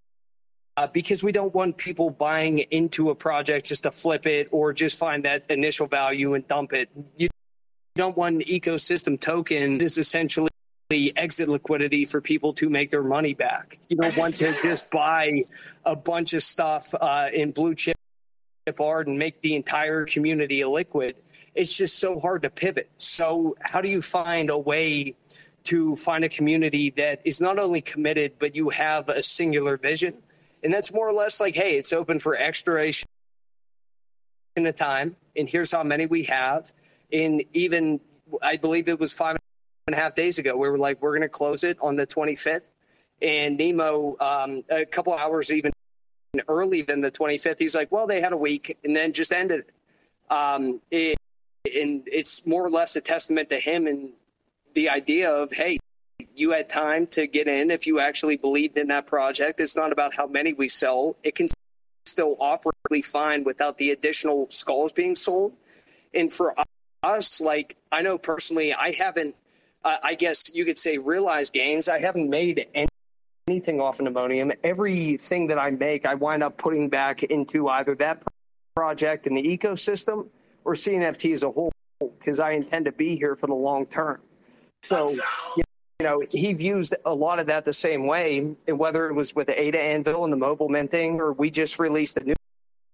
uh, 0.76 0.86
because 0.88 1.22
we 1.22 1.32
don't 1.32 1.54
want 1.54 1.76
people 1.76 2.10
buying 2.10 2.58
into 2.58 3.10
a 3.10 3.14
project 3.14 3.66
just 3.66 3.84
to 3.84 3.90
flip 3.90 4.26
it 4.26 4.48
or 4.50 4.72
just 4.72 4.98
find 4.98 5.24
that 5.24 5.44
initial 5.48 5.86
value 5.86 6.34
and 6.34 6.46
dump 6.48 6.72
it. 6.72 6.90
You 7.16 7.28
don't 7.94 8.16
want 8.16 8.36
an 8.36 8.42
ecosystem 8.42 9.18
token 9.18 9.80
is 9.80 9.98
essentially 9.98 10.50
exit 11.16 11.48
liquidity 11.48 12.04
for 12.04 12.20
people 12.20 12.52
to 12.54 12.68
make 12.68 12.90
their 12.90 13.02
money 13.02 13.34
back. 13.34 13.78
You 13.88 13.96
don't 13.96 14.16
want 14.16 14.36
to 14.36 14.54
just 14.62 14.90
buy 14.90 15.44
a 15.84 15.96
bunch 15.96 16.32
of 16.32 16.42
stuff 16.42 16.94
uh, 17.00 17.28
in 17.32 17.52
blue 17.52 17.74
chip 17.74 17.96
art 18.80 19.06
and 19.06 19.18
make 19.18 19.40
the 19.42 19.54
entire 19.56 20.04
community 20.06 20.60
illiquid. 20.60 21.14
It's 21.54 21.76
just 21.76 21.98
so 21.98 22.18
hard 22.18 22.42
to 22.42 22.50
pivot. 22.50 22.90
So, 22.98 23.54
how 23.60 23.80
do 23.80 23.88
you 23.88 24.02
find 24.02 24.50
a 24.50 24.58
way 24.58 25.14
to 25.64 25.96
find 25.96 26.24
a 26.24 26.28
community 26.28 26.90
that 26.90 27.20
is 27.24 27.40
not 27.40 27.58
only 27.58 27.80
committed, 27.80 28.32
but 28.38 28.56
you 28.56 28.70
have 28.70 29.08
a 29.08 29.22
singular 29.22 29.76
vision? 29.76 30.14
And 30.62 30.72
that's 30.72 30.92
more 30.92 31.08
or 31.08 31.12
less 31.12 31.40
like, 31.40 31.54
hey, 31.54 31.76
it's 31.76 31.92
open 31.92 32.18
for 32.18 32.36
expiration 32.36 33.06
in 34.56 34.66
a 34.66 34.72
time, 34.72 35.16
and 35.36 35.48
here's 35.48 35.70
how 35.70 35.82
many 35.82 36.06
we 36.06 36.24
have. 36.24 36.72
And 37.12 37.44
even, 37.52 38.00
I 38.42 38.56
believe 38.56 38.88
it 38.88 38.98
was 38.98 39.12
five 39.12 39.36
and 39.86 39.94
a 39.94 39.98
half 39.98 40.14
days 40.14 40.38
ago, 40.38 40.56
we 40.56 40.68
were 40.68 40.78
like, 40.78 41.02
we're 41.02 41.10
going 41.10 41.22
to 41.22 41.28
close 41.28 41.64
it 41.64 41.76
on 41.80 41.96
the 41.96 42.06
25th. 42.06 42.68
And 43.20 43.56
Nemo, 43.56 44.16
um, 44.20 44.64
a 44.70 44.84
couple 44.84 45.14
hours 45.14 45.52
even 45.52 45.72
early 46.48 46.82
than 46.82 47.00
the 47.00 47.10
25th, 47.10 47.58
he's 47.58 47.74
like, 47.74 47.92
well, 47.92 48.06
they 48.06 48.20
had 48.20 48.32
a 48.32 48.36
week 48.36 48.78
and 48.84 48.94
then 48.94 49.12
just 49.12 49.32
ended. 49.32 49.66
Um, 50.30 50.80
it 50.90 51.18
and 51.74 52.02
it's 52.06 52.46
more 52.46 52.64
or 52.64 52.70
less 52.70 52.94
a 52.96 53.00
testament 53.00 53.48
to 53.48 53.58
him 53.58 53.86
and 53.86 54.10
the 54.74 54.90
idea 54.90 55.30
of, 55.30 55.50
hey, 55.50 55.78
you 56.34 56.50
had 56.50 56.68
time 56.68 57.06
to 57.06 57.26
get 57.26 57.48
in 57.48 57.70
if 57.70 57.86
you 57.86 58.00
actually 58.00 58.36
believed 58.36 58.76
in 58.76 58.88
that 58.88 59.06
project. 59.06 59.60
It's 59.60 59.76
not 59.76 59.92
about 59.92 60.14
how 60.14 60.26
many 60.26 60.52
we 60.52 60.68
sell. 60.68 61.16
It 61.22 61.34
can 61.34 61.48
still 62.06 62.36
operate 62.38 63.04
fine 63.04 63.44
without 63.44 63.78
the 63.78 63.90
additional 63.90 64.48
skulls 64.50 64.92
being 64.92 65.16
sold. 65.16 65.54
And 66.12 66.32
for 66.32 66.54
us, 67.02 67.40
like 67.40 67.76
I 67.90 68.02
know 68.02 68.18
personally, 68.18 68.74
I 68.74 68.92
haven't, 68.92 69.34
uh, 69.84 69.96
I 70.02 70.14
guess 70.14 70.54
you 70.54 70.64
could 70.64 70.78
say, 70.78 70.98
realized 70.98 71.52
gains. 71.52 71.88
I 71.88 72.00
haven't 72.00 72.30
made 72.30 72.66
any, 72.74 72.88
anything 73.46 73.80
off 73.80 74.00
an 74.00 74.06
ammonium. 74.06 74.52
Everything 74.62 75.48
that 75.48 75.58
I 75.58 75.70
make, 75.70 76.06
I 76.06 76.14
wind 76.14 76.42
up 76.42 76.56
putting 76.56 76.88
back 76.88 77.22
into 77.22 77.68
either 77.68 77.94
that 77.96 78.22
project 78.74 79.26
and 79.26 79.36
the 79.36 79.42
ecosystem 79.42 80.28
or 80.64 80.74
CNFT 80.74 81.32
as 81.32 81.42
a 81.42 81.50
whole 81.50 81.72
because 82.00 82.40
I 82.40 82.52
intend 82.52 82.86
to 82.86 82.92
be 82.92 83.16
here 83.16 83.36
for 83.36 83.46
the 83.46 83.54
long 83.54 83.86
term. 83.86 84.20
So, 84.84 85.10
you 85.56 85.64
know, 86.00 86.22
he 86.30 86.52
views 86.52 86.92
a 87.04 87.14
lot 87.14 87.38
of 87.38 87.46
that 87.46 87.64
the 87.64 87.72
same 87.72 88.06
way, 88.06 88.54
and 88.66 88.78
whether 88.78 89.08
it 89.08 89.14
was 89.14 89.34
with 89.34 89.48
Ada 89.48 89.80
Anvil 89.80 90.24
and 90.24 90.32
the 90.32 90.36
mobile 90.36 90.68
minting, 90.68 91.20
or 91.20 91.32
we 91.32 91.50
just 91.50 91.78
released 91.78 92.16
a 92.16 92.24
new, 92.24 92.34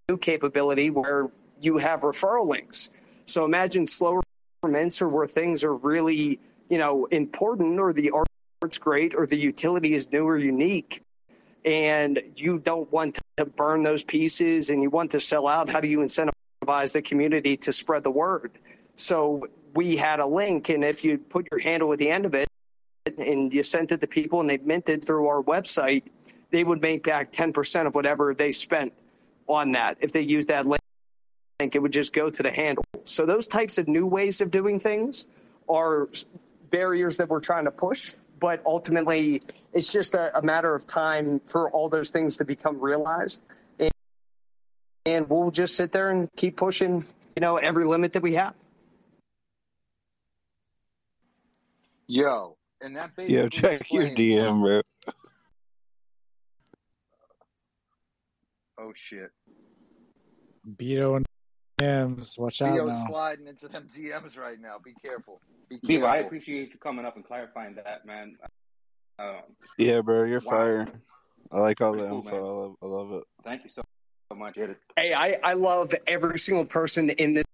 new 0.09 0.17
capability 0.17 0.89
where 0.89 1.29
you 1.59 1.77
have 1.77 2.01
referral 2.01 2.47
links. 2.47 2.91
So 3.25 3.43
imagine 3.45 3.85
slower 3.85 4.21
mints 4.63 5.01
or 5.01 5.09
where 5.09 5.27
things 5.27 5.63
are 5.63 5.75
really, 5.75 6.39
you 6.71 6.77
know, 6.77 7.05
important 7.07 7.79
or 7.81 7.91
the 7.91 8.11
art's 8.61 8.77
great 8.77 9.13
or 9.13 9.27
the 9.27 9.37
utility 9.37 9.93
is 9.93 10.09
new 10.09 10.25
or 10.25 10.37
unique 10.37 11.03
and 11.65 12.21
you 12.37 12.59
don't 12.59 12.89
want 12.93 13.19
to 13.35 13.45
burn 13.45 13.83
those 13.83 14.05
pieces 14.05 14.69
and 14.69 14.81
you 14.81 14.89
want 14.89 15.11
to 15.11 15.19
sell 15.19 15.47
out. 15.47 15.69
How 15.69 15.81
do 15.81 15.89
you 15.89 15.99
incentivize 15.99 16.93
the 16.93 17.01
community 17.01 17.57
to 17.57 17.73
spread 17.73 18.03
the 18.03 18.11
word? 18.11 18.51
So 18.95 19.47
we 19.75 19.97
had 19.97 20.21
a 20.21 20.25
link, 20.25 20.69
and 20.69 20.83
if 20.83 21.03
you 21.03 21.17
put 21.17 21.47
your 21.51 21.59
handle 21.59 21.91
at 21.91 21.99
the 21.99 22.09
end 22.09 22.25
of 22.25 22.33
it 22.33 22.47
and 23.17 23.53
you 23.53 23.63
sent 23.63 23.91
it 23.91 23.99
to 23.99 24.07
people 24.07 24.39
and 24.39 24.49
they 24.49 24.57
minted 24.57 25.03
through 25.03 25.27
our 25.27 25.43
website, 25.43 26.03
they 26.51 26.63
would 26.63 26.81
make 26.81 27.03
back 27.03 27.33
10% 27.33 27.85
of 27.85 27.95
whatever 27.95 28.33
they 28.33 28.53
spent 28.53 28.93
on 29.47 29.73
that. 29.73 29.97
If 29.99 30.13
they 30.13 30.21
used 30.21 30.47
that 30.47 30.65
link, 30.65 30.81
it 31.59 31.79
would 31.79 31.93
just 31.93 32.13
go 32.13 32.29
to 32.29 32.41
the 32.41 32.51
handle. 32.51 32.85
So 33.03 33.25
those 33.25 33.47
types 33.47 33.77
of 33.77 33.89
new 33.89 34.07
ways 34.07 34.39
of 34.39 34.51
doing 34.51 34.79
things 34.79 35.27
are 35.69 36.09
barriers 36.71 37.17
that 37.17 37.29
we're 37.29 37.39
trying 37.39 37.65
to 37.65 37.71
push, 37.71 38.15
but 38.39 38.61
ultimately 38.65 39.41
it's 39.73 39.91
just 39.91 40.15
a, 40.15 40.37
a 40.37 40.41
matter 40.41 40.73
of 40.73 40.87
time 40.87 41.39
for 41.45 41.69
all 41.71 41.89
those 41.89 42.09
things 42.09 42.37
to 42.37 42.45
become 42.45 42.79
realized. 42.79 43.43
And, 43.79 43.91
and 45.05 45.29
we'll 45.29 45.51
just 45.51 45.75
sit 45.75 45.91
there 45.91 46.09
and 46.09 46.29
keep 46.35 46.57
pushing, 46.57 47.03
you 47.35 47.41
know, 47.41 47.57
every 47.57 47.85
limit 47.85 48.13
that 48.13 48.23
we 48.23 48.33
have. 48.33 48.55
Yo, 52.07 52.57
and 52.81 52.95
that 52.97 53.15
basically 53.15 53.35
Yo, 53.35 53.47
check 53.47 53.81
your 53.91 54.09
DM, 54.09 54.61
bro. 54.61 54.81
Oh 58.77 58.91
shit. 58.95 59.29
Beto 60.67 61.17
and 61.17 61.25
DMs. 61.81 62.39
Watch 62.39 62.61
out 62.61 62.73
Theo's 62.73 62.89
now. 62.89 63.05
sliding 63.07 63.47
into 63.47 63.67
them 63.67 63.87
DMs 63.87 64.37
right 64.37 64.59
now. 64.59 64.75
Be 64.83 64.93
careful. 65.01 65.39
Be 65.69 65.79
Beaver, 65.85 66.07
I 66.07 66.17
appreciate 66.17 66.73
you 66.73 66.79
coming 66.79 67.05
up 67.05 67.15
and 67.15 67.25
clarifying 67.25 67.75
that, 67.75 68.05
man. 68.05 68.35
Um, 69.19 69.41
Yeah, 69.77 70.01
bro, 70.01 70.23
you're 70.23 70.41
Wow. 70.41 70.49
fire. 70.49 70.87
I 71.51 71.59
like 71.59 71.81
all 71.81 71.93
the 71.93 72.07
cool, 72.07 72.17
info. 72.19 72.37
I 72.37 72.39
love, 72.39 72.75
I 72.81 72.85
love 72.85 73.21
it. 73.21 73.23
thank 73.43 73.63
you 73.63 73.69
so, 73.69 73.81
so 74.31 74.37
much. 74.37 74.57
Hey, 74.97 75.13
I, 75.13 75.37
I 75.43 75.53
love 75.53 75.93
every 76.07 76.39
single 76.39 76.65
person 76.65 77.09
in 77.09 77.33
this 77.33 77.45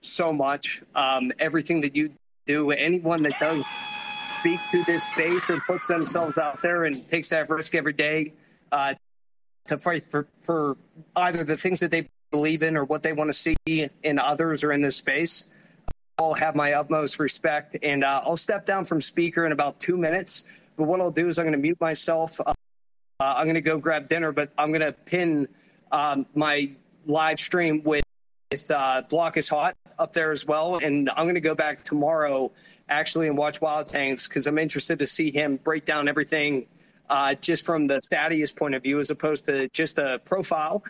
so 0.00 0.32
much. 0.32 0.82
Um, 0.94 1.32
everything 1.38 1.80
that 1.82 1.94
you 1.94 2.12
do, 2.46 2.70
anyone 2.70 3.22
that 3.24 3.38
does 3.38 3.64
speak 4.40 4.60
to 4.72 4.82
this 4.84 5.04
space 5.04 5.42
or 5.48 5.60
puts 5.66 5.86
themselves 5.86 6.38
out 6.38 6.60
there 6.62 6.84
and 6.84 7.06
takes 7.08 7.28
that 7.30 7.48
risk 7.48 7.74
every 7.74 7.92
day 7.92 8.32
uh, 8.72 8.94
to 9.66 9.78
fight 9.78 10.10
for, 10.10 10.26
for 10.40 10.76
either 11.16 11.44
the 11.44 11.56
things 11.56 11.80
that 11.80 11.90
they 11.90 12.08
believe 12.32 12.64
in 12.64 12.76
or 12.76 12.84
what 12.84 13.04
they 13.04 13.12
want 13.12 13.28
to 13.28 13.32
see 13.32 13.88
in 14.02 14.18
others 14.18 14.64
or 14.64 14.72
in 14.72 14.80
this 14.80 14.96
space. 14.96 15.46
All 16.18 16.34
have 16.34 16.56
my 16.56 16.72
utmost 16.72 17.20
respect, 17.20 17.76
and 17.82 18.02
uh, 18.02 18.22
I'll 18.24 18.36
step 18.36 18.66
down 18.66 18.84
from 18.84 19.00
speaker 19.00 19.46
in 19.46 19.52
about 19.52 19.78
two 19.78 19.96
minutes. 19.96 20.44
But 20.76 20.84
what 20.84 21.00
I'll 21.00 21.10
do 21.10 21.28
is 21.28 21.38
I'm 21.38 21.44
going 21.44 21.52
to 21.52 21.58
mute 21.58 21.80
myself. 21.80 22.40
Uh, 22.44 22.54
I'm 23.20 23.46
going 23.46 23.54
to 23.54 23.60
go 23.60 23.78
grab 23.78 24.08
dinner, 24.08 24.32
but 24.32 24.50
I'm 24.58 24.72
going 24.72 24.82
to 24.82 24.92
pin 24.92 25.46
um, 25.92 26.26
my 26.34 26.72
live 27.06 27.38
stream 27.38 27.82
with, 27.84 28.04
with 28.50 28.70
uh, 28.70 29.02
Block 29.08 29.36
is 29.36 29.48
Hot 29.48 29.76
up 29.98 30.12
there 30.12 30.32
as 30.32 30.46
well. 30.46 30.78
And 30.82 31.08
I'm 31.10 31.24
going 31.24 31.34
to 31.34 31.40
go 31.40 31.54
back 31.54 31.78
tomorrow 31.78 32.50
actually 32.88 33.28
and 33.28 33.36
watch 33.36 33.60
Wild 33.60 33.86
Tanks 33.86 34.28
because 34.28 34.46
I'm 34.46 34.58
interested 34.58 34.98
to 34.98 35.06
see 35.06 35.30
him 35.30 35.56
break 35.56 35.84
down 35.84 36.08
everything 36.08 36.66
uh, 37.08 37.34
just 37.34 37.66
from 37.66 37.86
the 37.86 38.00
Thaddeus 38.00 38.52
point 38.52 38.74
of 38.74 38.82
view 38.82 38.98
as 38.98 39.10
opposed 39.10 39.44
to 39.46 39.68
just 39.68 39.98
a 39.98 40.20
profile. 40.24 40.82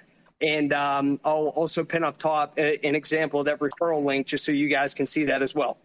And 0.43 0.72
um, 0.72 1.20
I'll 1.24 1.49
also 1.49 1.84
pin 1.84 2.03
up 2.03 2.16
top 2.16 2.59
a- 2.59 2.84
an 2.84 2.95
example 2.95 3.40
of 3.40 3.47
that 3.47 3.61
referral 3.61 4.05
link 4.05 4.26
just 4.26 4.45
so 4.45 4.51
you 4.53 4.68
guys 4.68 4.93
can 4.93 5.07
see 5.07 5.24
that 5.24 5.40
as 5.40 5.55
well. 5.55 5.78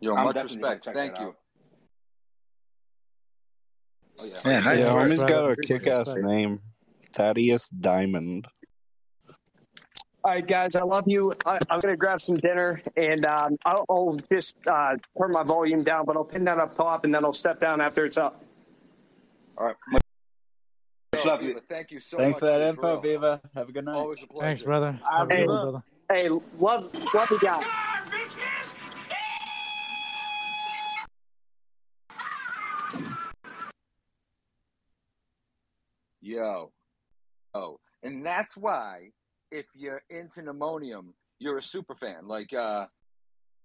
Yo, 0.00 0.14
I'm 0.14 0.24
much 0.24 0.42
respect. 0.42 0.84
Thank 0.92 1.18
you. 1.18 1.26
out. 1.26 1.36
Oh 4.18 4.24
yeah. 4.24 4.34
Yeah, 4.44 4.60
nice 4.60 4.78
Yeah, 4.78 4.94
work, 4.94 5.08
homie's 5.08 5.24
got 5.24 5.50
a 5.50 5.56
kick 5.56 5.86
ass 5.86 6.16
name. 6.16 6.60
Thaddeus 7.14 7.68
Diamond. 7.70 8.46
All 10.22 10.32
right, 10.32 10.46
guys, 10.46 10.76
I 10.76 10.82
love 10.82 11.04
you. 11.06 11.32
I, 11.46 11.58
I'm 11.70 11.80
going 11.80 11.94
to 11.94 11.96
grab 11.96 12.20
some 12.20 12.36
dinner 12.36 12.82
and 12.94 13.24
um, 13.24 13.56
I'll, 13.64 13.86
I'll 13.88 14.20
just 14.30 14.58
uh, 14.66 14.96
turn 15.18 15.30
my 15.30 15.42
volume 15.42 15.82
down, 15.82 16.04
but 16.04 16.16
I'll 16.16 16.24
pin 16.24 16.44
that 16.44 16.58
up 16.58 16.74
top 16.74 17.04
and 17.04 17.14
then 17.14 17.24
I'll 17.24 17.32
step 17.32 17.58
down 17.58 17.80
after 17.80 18.04
it's 18.04 18.18
up. 18.18 18.44
All 19.56 19.66
right. 19.66 19.76
Much, 21.12 21.24
much 21.24 21.24
Yo, 21.24 21.30
love 21.32 21.40
Viva, 21.40 21.52
you. 21.54 21.60
thank 21.68 21.90
you 21.90 21.98
so 22.00 22.18
Thanks 22.18 22.36
much. 22.36 22.40
for 22.40 22.46
that 22.46 22.62
info, 22.68 22.92
real. 22.92 23.00
Viva. 23.00 23.40
Have 23.56 23.68
a 23.68 23.72
good 23.72 23.84
night. 23.84 23.94
Always 23.96 24.22
a 24.22 24.26
pleasure. 24.28 24.46
Thanks, 24.46 24.62
brother. 24.62 24.92
Have 25.10 25.28
a 25.28 25.34
Hey, 25.34 25.40
good 25.40 25.48
one, 25.48 25.62
brother. 25.62 25.82
hey, 26.08 26.28
love, 26.28 26.94
love 27.14 27.30
you 27.30 27.40
guys. 27.40 27.64
Yo. 36.20 36.72
Oh. 37.54 37.78
And 38.02 38.24
that's 38.24 38.56
why 38.56 39.10
if 39.50 39.66
you're 39.74 40.02
into 40.10 40.42
Nemonium, 40.42 41.12
you're 41.38 41.58
a 41.58 41.62
super 41.62 41.94
fan. 41.94 42.26
Like 42.26 42.52
uh 42.52 42.86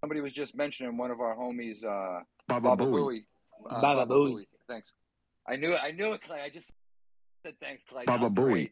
somebody 0.00 0.20
was 0.20 0.32
just 0.32 0.56
mentioning 0.56 0.96
one 0.96 1.10
of 1.10 1.20
our 1.20 1.36
homies, 1.36 1.84
uh 1.84 2.22
Baba 2.48 2.60
Baba 2.76 2.84
Booey. 2.84 2.92
Booey. 2.92 3.20
Uh, 3.70 3.80
Baba 3.80 4.06
Booey. 4.12 4.32
Booey. 4.34 4.44
Thanks. 4.68 4.92
I 5.48 5.56
knew 5.56 5.72
it. 5.72 5.80
I 5.82 5.92
knew 5.92 6.12
it, 6.12 6.22
Clay. 6.22 6.40
I 6.44 6.48
just 6.48 6.66
said 6.68 6.75
thanks, 7.60 7.84
Clay. 7.84 8.04
Baba 8.04 8.24
was 8.24 8.32
Booey. 8.32 8.70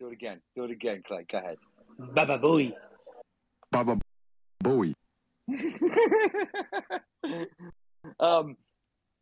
Do 0.00 0.08
it 0.08 0.12
again. 0.12 0.40
Do 0.54 0.64
it 0.64 0.70
again, 0.70 1.02
Clay. 1.06 1.26
Go 1.30 1.38
ahead. 1.38 1.56
Baba 1.98 2.38
Booey. 2.38 2.72
Baba 3.70 3.98
Booey. 4.62 4.94
um, 8.20 8.56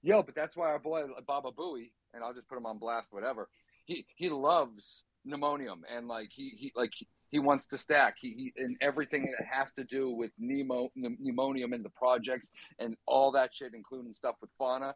yo, 0.03 0.23
but 0.23 0.35
that's 0.35 0.57
why 0.57 0.69
our 0.69 0.79
boy 0.79 1.05
Baba 1.27 1.51
Booey, 1.51 1.93
and 2.13 2.23
I'll 2.23 2.35
just 2.35 2.49
put 2.49 2.59
him 2.59 2.67
on 2.67 2.79
blast, 2.79 3.09
whatever. 3.11 3.49
He 3.85 4.07
he 4.17 4.29
loves 4.29 5.05
Nemonium, 5.27 5.81
and 5.91 6.09
like 6.09 6.31
he 6.33 6.51
he 6.59 6.73
like 6.75 6.93
he, 6.95 7.07
he 7.31 7.39
wants 7.39 7.67
to 7.67 7.79
stack. 7.79 8.17
He, 8.21 8.53
he 8.57 8.63
and 8.63 8.77
everything 8.81 9.27
that 9.39 9.47
has 9.51 9.73
to 9.73 9.85
do 9.85 10.11
with 10.11 10.31
Nemo 10.39 10.91
Nemonium 10.99 11.73
and 11.73 11.85
the 11.85 11.91
projects 11.91 12.51
and 12.79 12.97
all 13.07 13.33
that 13.33 13.55
shit, 13.55 13.73
including 13.75 14.13
stuff 14.13 14.37
with 14.41 14.51
fauna. 14.59 14.95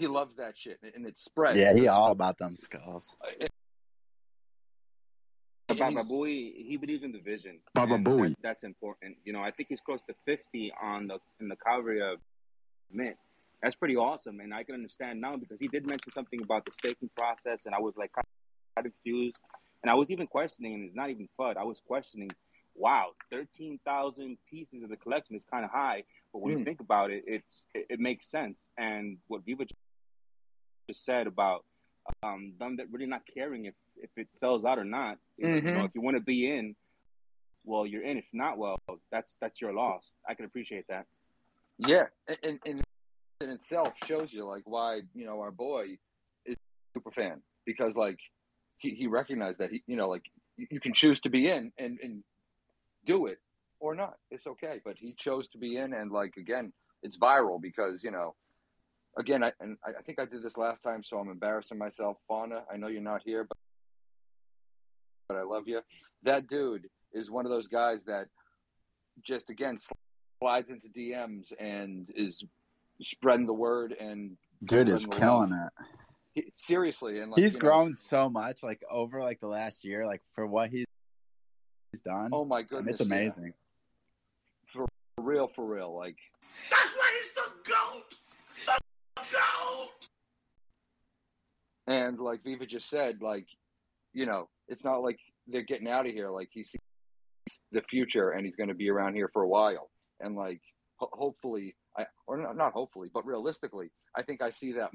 He 0.00 0.06
loves 0.06 0.34
that 0.36 0.56
shit, 0.56 0.78
and 0.94 1.06
it's 1.06 1.22
spread. 1.22 1.58
Yeah, 1.58 1.74
he 1.74 1.86
all 1.86 2.10
about 2.10 2.38
them 2.38 2.54
skulls. 2.54 3.18
And 5.68 5.78
Baba 5.78 5.90
he's- 6.00 6.10
Booey, 6.10 6.66
he 6.66 6.76
believes 6.78 7.02
in 7.04 7.12
the 7.12 7.20
vision. 7.20 7.60
Baba 7.74 7.94
and 7.96 8.04
Booey. 8.06 8.30
that- 8.30 8.42
that's 8.42 8.64
important. 8.64 9.18
You 9.24 9.34
know, 9.34 9.42
I 9.42 9.50
think 9.50 9.68
he's 9.68 9.82
close 9.82 10.02
to 10.04 10.14
fifty 10.24 10.72
on 10.80 11.06
the 11.06 11.20
in 11.38 11.48
the 11.48 11.56
Calvaria 11.56 12.16
Mint. 12.90 13.18
That's 13.62 13.76
pretty 13.76 13.96
awesome, 13.96 14.40
and 14.40 14.54
I 14.54 14.64
can 14.64 14.74
understand 14.74 15.20
now 15.20 15.36
because 15.36 15.60
he 15.60 15.68
did 15.68 15.86
mention 15.86 16.10
something 16.12 16.40
about 16.42 16.64
the 16.64 16.72
staking 16.72 17.10
process, 17.10 17.66
and 17.66 17.74
I 17.74 17.78
was 17.78 17.94
like 17.98 18.10
kind 18.12 18.26
of 18.78 18.84
confused, 18.84 19.42
and 19.82 19.90
I 19.90 19.94
was 19.94 20.10
even 20.10 20.26
questioning, 20.26 20.72
and 20.74 20.84
it's 20.86 20.96
not 20.96 21.10
even 21.10 21.28
FUD. 21.38 21.58
I 21.58 21.62
was 21.64 21.78
questioning, 21.78 22.30
wow, 22.74 23.12
thirteen 23.28 23.78
thousand 23.84 24.38
pieces 24.48 24.82
of 24.82 24.88
the 24.88 24.96
collection 24.96 25.36
is 25.36 25.44
kind 25.44 25.64
of 25.66 25.70
high, 25.70 26.04
but 26.32 26.38
when 26.40 26.52
you 26.54 26.58
Mm. 26.60 26.64
think 26.64 26.80
about 26.80 27.10
it, 27.10 27.22
it's 27.26 27.66
it, 27.74 27.86
it 27.90 28.00
makes 28.00 28.28
sense. 28.30 28.70
And 28.78 29.18
what 29.28 29.44
Viva 29.44 29.66
just 30.90 31.04
said 31.04 31.26
about 31.26 31.64
um, 32.22 32.52
them 32.58 32.76
that 32.76 32.90
really 32.90 33.06
not 33.06 33.22
caring 33.32 33.66
if, 33.66 33.74
if 33.96 34.10
it 34.16 34.28
sells 34.36 34.64
out 34.64 34.78
or 34.78 34.84
not. 34.84 35.18
You 35.36 35.48
know, 35.48 35.60
Mhm. 35.60 35.84
if 35.86 35.94
you 35.94 36.00
want 36.00 36.16
to 36.16 36.22
be 36.22 36.50
in, 36.50 36.74
well, 37.64 37.86
you're 37.86 38.02
in. 38.02 38.18
If 38.18 38.26
not, 38.32 38.58
well, 38.58 38.78
that's 39.10 39.36
that's 39.40 39.60
your 39.60 39.72
loss. 39.72 40.12
I 40.28 40.34
can 40.34 40.44
appreciate 40.44 40.86
that. 40.88 41.06
Yeah, 41.78 42.06
and, 42.42 42.58
and, 42.66 42.82
in 43.42 43.48
itself 43.48 43.94
shows 44.04 44.32
you 44.34 44.44
like 44.44 44.64
why 44.66 45.00
you 45.14 45.24
know 45.24 45.40
our 45.40 45.50
boy 45.50 45.96
is 46.44 46.56
a 46.56 46.98
super 46.98 47.10
fan 47.10 47.40
because 47.64 47.96
like 47.96 48.18
he, 48.76 48.90
he 48.90 49.06
recognized 49.06 49.58
that 49.60 49.70
he 49.70 49.82
you 49.86 49.96
know 49.96 50.10
like 50.10 50.24
you, 50.58 50.66
you 50.70 50.78
can 50.78 50.92
choose 50.92 51.20
to 51.20 51.30
be 51.30 51.48
in 51.48 51.72
and 51.78 51.98
and 52.02 52.22
do 53.06 53.26
it 53.26 53.38
or 53.78 53.94
not. 53.94 54.16
It's 54.30 54.46
okay, 54.46 54.80
but 54.84 54.98
he 54.98 55.14
chose 55.14 55.48
to 55.50 55.58
be 55.58 55.76
in, 55.76 55.94
and 55.94 56.10
like 56.10 56.36
again, 56.36 56.72
it's 57.02 57.16
viral 57.18 57.60
because 57.60 58.02
you 58.02 58.10
know. 58.10 58.34
Again, 59.18 59.42
I 59.42 59.52
and 59.60 59.76
I 59.84 59.90
I 59.98 60.02
think 60.02 60.20
I 60.20 60.24
did 60.24 60.42
this 60.42 60.56
last 60.56 60.82
time, 60.82 61.02
so 61.02 61.18
I'm 61.18 61.28
embarrassing 61.28 61.78
myself. 61.78 62.16
Fauna, 62.28 62.62
I 62.72 62.76
know 62.76 62.86
you're 62.88 63.00
not 63.02 63.22
here, 63.24 63.44
but 63.44 63.56
but 65.28 65.36
I 65.38 65.42
love 65.42 65.66
you. 65.66 65.80
That 66.22 66.48
dude 66.48 66.88
is 67.12 67.30
one 67.30 67.44
of 67.46 67.50
those 67.50 67.66
guys 67.66 68.02
that 68.04 68.26
just 69.22 69.50
again 69.50 69.76
slides 70.42 70.70
into 70.70 70.88
DMs 70.88 71.52
and 71.58 72.08
is 72.14 72.44
spreading 73.02 73.46
the 73.46 73.52
word 73.54 73.92
and 73.98 74.36
Dude 74.64 74.88
is 74.88 75.06
killing 75.06 75.50
love. 75.50 75.70
it. 75.78 75.86
He- 76.44 76.52
seriously, 76.54 77.20
and 77.20 77.30
like 77.32 77.40
He's 77.40 77.54
you 77.54 77.58
know, 77.60 77.68
grown 77.68 77.94
so 77.94 78.28
much, 78.28 78.62
like 78.62 78.82
over 78.90 79.20
like 79.20 79.40
the 79.40 79.48
last 79.48 79.84
year, 79.84 80.04
like 80.06 80.22
for 80.32 80.46
what 80.46 80.70
he's 80.70 80.84
he's 81.92 82.02
done. 82.02 82.30
Oh 82.32 82.44
my 82.44 82.60
and 82.60 82.68
goodness, 82.68 83.00
it's 83.00 83.08
yeah. 83.10 83.16
amazing. 83.16 83.54
for 84.66 84.86
real, 85.20 85.48
for 85.48 85.64
real. 85.64 85.96
Like 85.96 86.16
That's 86.70 86.94
why 86.94 87.09
and 91.90 92.18
like 92.20 92.42
Viva 92.44 92.66
just 92.66 92.88
said, 92.88 93.20
like 93.20 93.46
you 94.12 94.26
know, 94.26 94.48
it's 94.68 94.84
not 94.84 95.02
like 95.02 95.18
they're 95.46 95.62
getting 95.62 95.88
out 95.88 96.06
of 96.06 96.12
here. 96.12 96.30
Like 96.30 96.48
he 96.52 96.64
sees 96.64 96.80
the 97.72 97.82
future, 97.82 98.30
and 98.30 98.46
he's 98.46 98.56
going 98.56 98.68
to 98.68 98.74
be 98.74 98.90
around 98.90 99.14
here 99.14 99.28
for 99.32 99.42
a 99.42 99.48
while. 99.48 99.90
And 100.20 100.34
like 100.36 100.60
ho- 100.96 101.10
hopefully, 101.12 101.74
I 101.98 102.06
or 102.26 102.36
not, 102.38 102.56
not 102.56 102.72
hopefully, 102.72 103.08
but 103.12 103.26
realistically, 103.26 103.90
I 104.16 104.22
think 104.22 104.40
I 104.42 104.50
see 104.50 104.72
that 104.74 104.90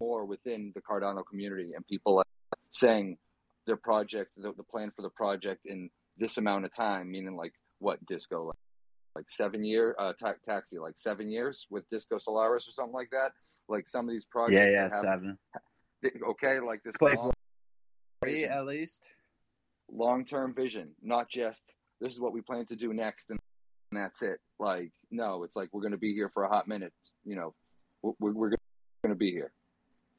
more 0.00 0.24
within 0.24 0.72
the 0.74 0.82
Cardano 0.82 1.22
community 1.28 1.72
and 1.74 1.86
people 1.86 2.22
saying 2.72 3.16
their 3.66 3.76
project, 3.76 4.30
the, 4.36 4.52
the 4.56 4.64
plan 4.64 4.90
for 4.96 5.02
the 5.02 5.10
project 5.10 5.60
in 5.64 5.88
this 6.18 6.36
amount 6.38 6.64
of 6.64 6.74
time, 6.74 7.10
meaning 7.10 7.36
like 7.36 7.52
what 7.78 8.04
disco, 8.06 8.46
like, 8.46 8.56
like 9.14 9.30
seven 9.30 9.62
year, 9.64 9.94
uh, 9.98 10.12
ta- 10.14 10.34
taxi, 10.48 10.78
like 10.78 10.94
seven 10.96 11.28
years 11.30 11.66
with 11.70 11.84
Disco 11.90 12.18
Solaris 12.18 12.66
or 12.68 12.72
something 12.72 12.94
like 12.94 13.10
that. 13.10 13.30
Like 13.68 13.88
some 13.88 14.08
of 14.08 14.12
these 14.12 14.24
projects, 14.24 14.56
Yeah, 14.56 14.70
yeah, 14.70 14.82
have- 14.82 14.90
seven. 14.92 15.38
Okay, 16.04 16.60
like 16.60 16.82
this 16.82 16.94
long, 17.00 17.32
Three 18.22 18.44
at 18.44 18.64
least. 18.66 19.02
long-term 19.90 20.54
vision, 20.54 20.90
not 21.02 21.28
just 21.28 21.62
this 22.00 22.12
is 22.12 22.20
what 22.20 22.32
we 22.32 22.40
plan 22.40 22.66
to 22.66 22.76
do 22.76 22.92
next 22.92 23.30
and 23.30 23.38
that's 23.92 24.22
it. 24.22 24.40
Like 24.58 24.90
no, 25.10 25.44
it's 25.44 25.56
like 25.56 25.68
we're 25.72 25.82
going 25.82 25.92
to 25.92 25.98
be 25.98 26.14
here 26.14 26.30
for 26.32 26.44
a 26.44 26.48
hot 26.48 26.66
minute. 26.66 26.92
You 27.24 27.36
know, 27.36 27.54
we're, 28.02 28.32
we're 28.32 28.48
going 28.48 28.58
to 29.08 29.14
be 29.14 29.30
here. 29.30 29.52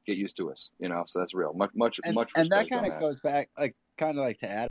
Get 0.05 0.17
used 0.17 0.38
to 0.38 0.51
us. 0.51 0.69
You 0.79 0.89
know, 0.89 1.03
so 1.07 1.19
that's 1.19 1.34
real. 1.34 1.53
Much, 1.53 1.71
much, 1.75 1.99
and, 2.05 2.15
much. 2.15 2.29
and 2.36 2.49
that 2.51 2.69
kind 2.69 2.86
of 2.86 2.99
goes 2.99 3.19
back 3.19 3.49
like 3.57 3.75
kind 3.97 4.17
of 4.17 4.23
like 4.23 4.38
to 4.39 4.49
add 4.49 4.69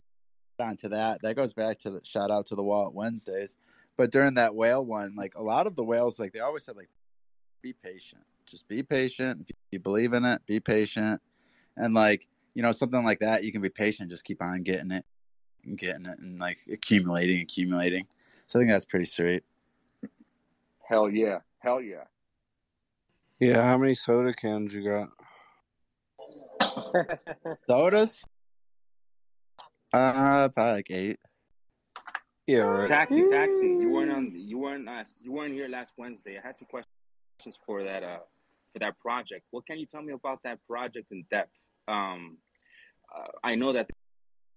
on 0.59 0.77
to 0.77 0.89
that 0.89 1.21
that 1.23 1.35
goes 1.35 1.53
back 1.53 1.79
to 1.79 1.89
the 1.89 1.99
shout 2.03 2.29
out 2.31 2.45
to 2.45 2.55
the 2.55 2.63
wall 2.63 2.87
at 2.87 2.93
wednesdays 2.93 3.55
but 3.97 4.11
during 4.11 4.35
that 4.35 4.53
whale 4.53 4.85
one 4.85 5.13
like 5.15 5.33
a 5.35 5.41
lot 5.41 5.65
of 5.65 5.75
the 5.75 5.83
whales 5.83 6.19
like 6.19 6.31
they 6.31 6.39
always 6.39 6.63
said 6.63 6.75
like 6.75 6.89
be 7.61 7.73
patient 7.83 8.21
just 8.45 8.67
be 8.67 8.83
patient 8.83 9.41
if 9.41 9.52
you 9.73 9.79
believe 9.79 10.13
in 10.13 10.23
it 10.23 10.41
be 10.45 10.59
patient 10.59 11.21
and 11.75 11.93
like 11.93 12.27
you 12.53 12.61
know 12.61 12.71
something 12.71 13.03
like 13.03 13.19
that 13.19 13.43
you 13.43 13.51
can 13.51 13.61
be 13.61 13.69
patient 13.69 14.09
just 14.09 14.23
keep 14.23 14.41
on 14.41 14.57
getting 14.59 14.91
it 14.91 15.05
and 15.65 15.77
getting 15.77 16.05
it 16.05 16.19
and 16.19 16.39
like 16.39 16.59
accumulating, 16.71 17.41
accumulating. 17.41 18.07
So 18.45 18.59
I 18.59 18.61
think 18.61 18.71
that's 18.71 18.85
pretty 18.85 19.05
sweet. 19.05 19.43
Hell 20.87 21.09
yeah. 21.09 21.39
Hell 21.59 21.81
yeah. 21.81 22.03
Yeah, 23.39 23.63
how 23.63 23.77
many 23.77 23.95
soda 23.95 24.33
cans 24.33 24.73
you 24.73 24.83
got? 24.89 25.09
Sodas? 27.67 28.23
Uh, 29.91 30.49
probably 30.49 30.73
like 30.73 30.91
eight. 30.91 31.19
Yeah, 32.47 32.59
right. 32.59 32.87
Taxi, 32.87 33.23
taxi. 33.29 33.67
You 33.67 33.89
weren't 33.89 34.11
on. 34.11 34.31
You 34.33 34.57
weren't. 34.57 34.87
Uh, 34.87 35.03
you 35.21 35.31
weren't 35.31 35.53
here 35.53 35.67
last 35.67 35.93
Wednesday. 35.97 36.37
I 36.37 36.45
had 36.45 36.57
some 36.57 36.67
questions 36.67 37.57
for 37.65 37.83
that. 37.83 38.03
Uh, 38.03 38.19
for 38.73 38.79
that 38.79 38.99
project. 38.99 39.45
What 39.51 39.65
can 39.65 39.79
you 39.79 39.85
tell 39.85 40.01
me 40.01 40.13
about 40.13 40.41
that 40.43 40.59
project 40.67 41.11
in 41.11 41.23
depth? 41.31 41.55
Um, 41.87 42.37
uh, 43.15 43.27
I 43.43 43.55
know 43.55 43.71
that 43.71 43.89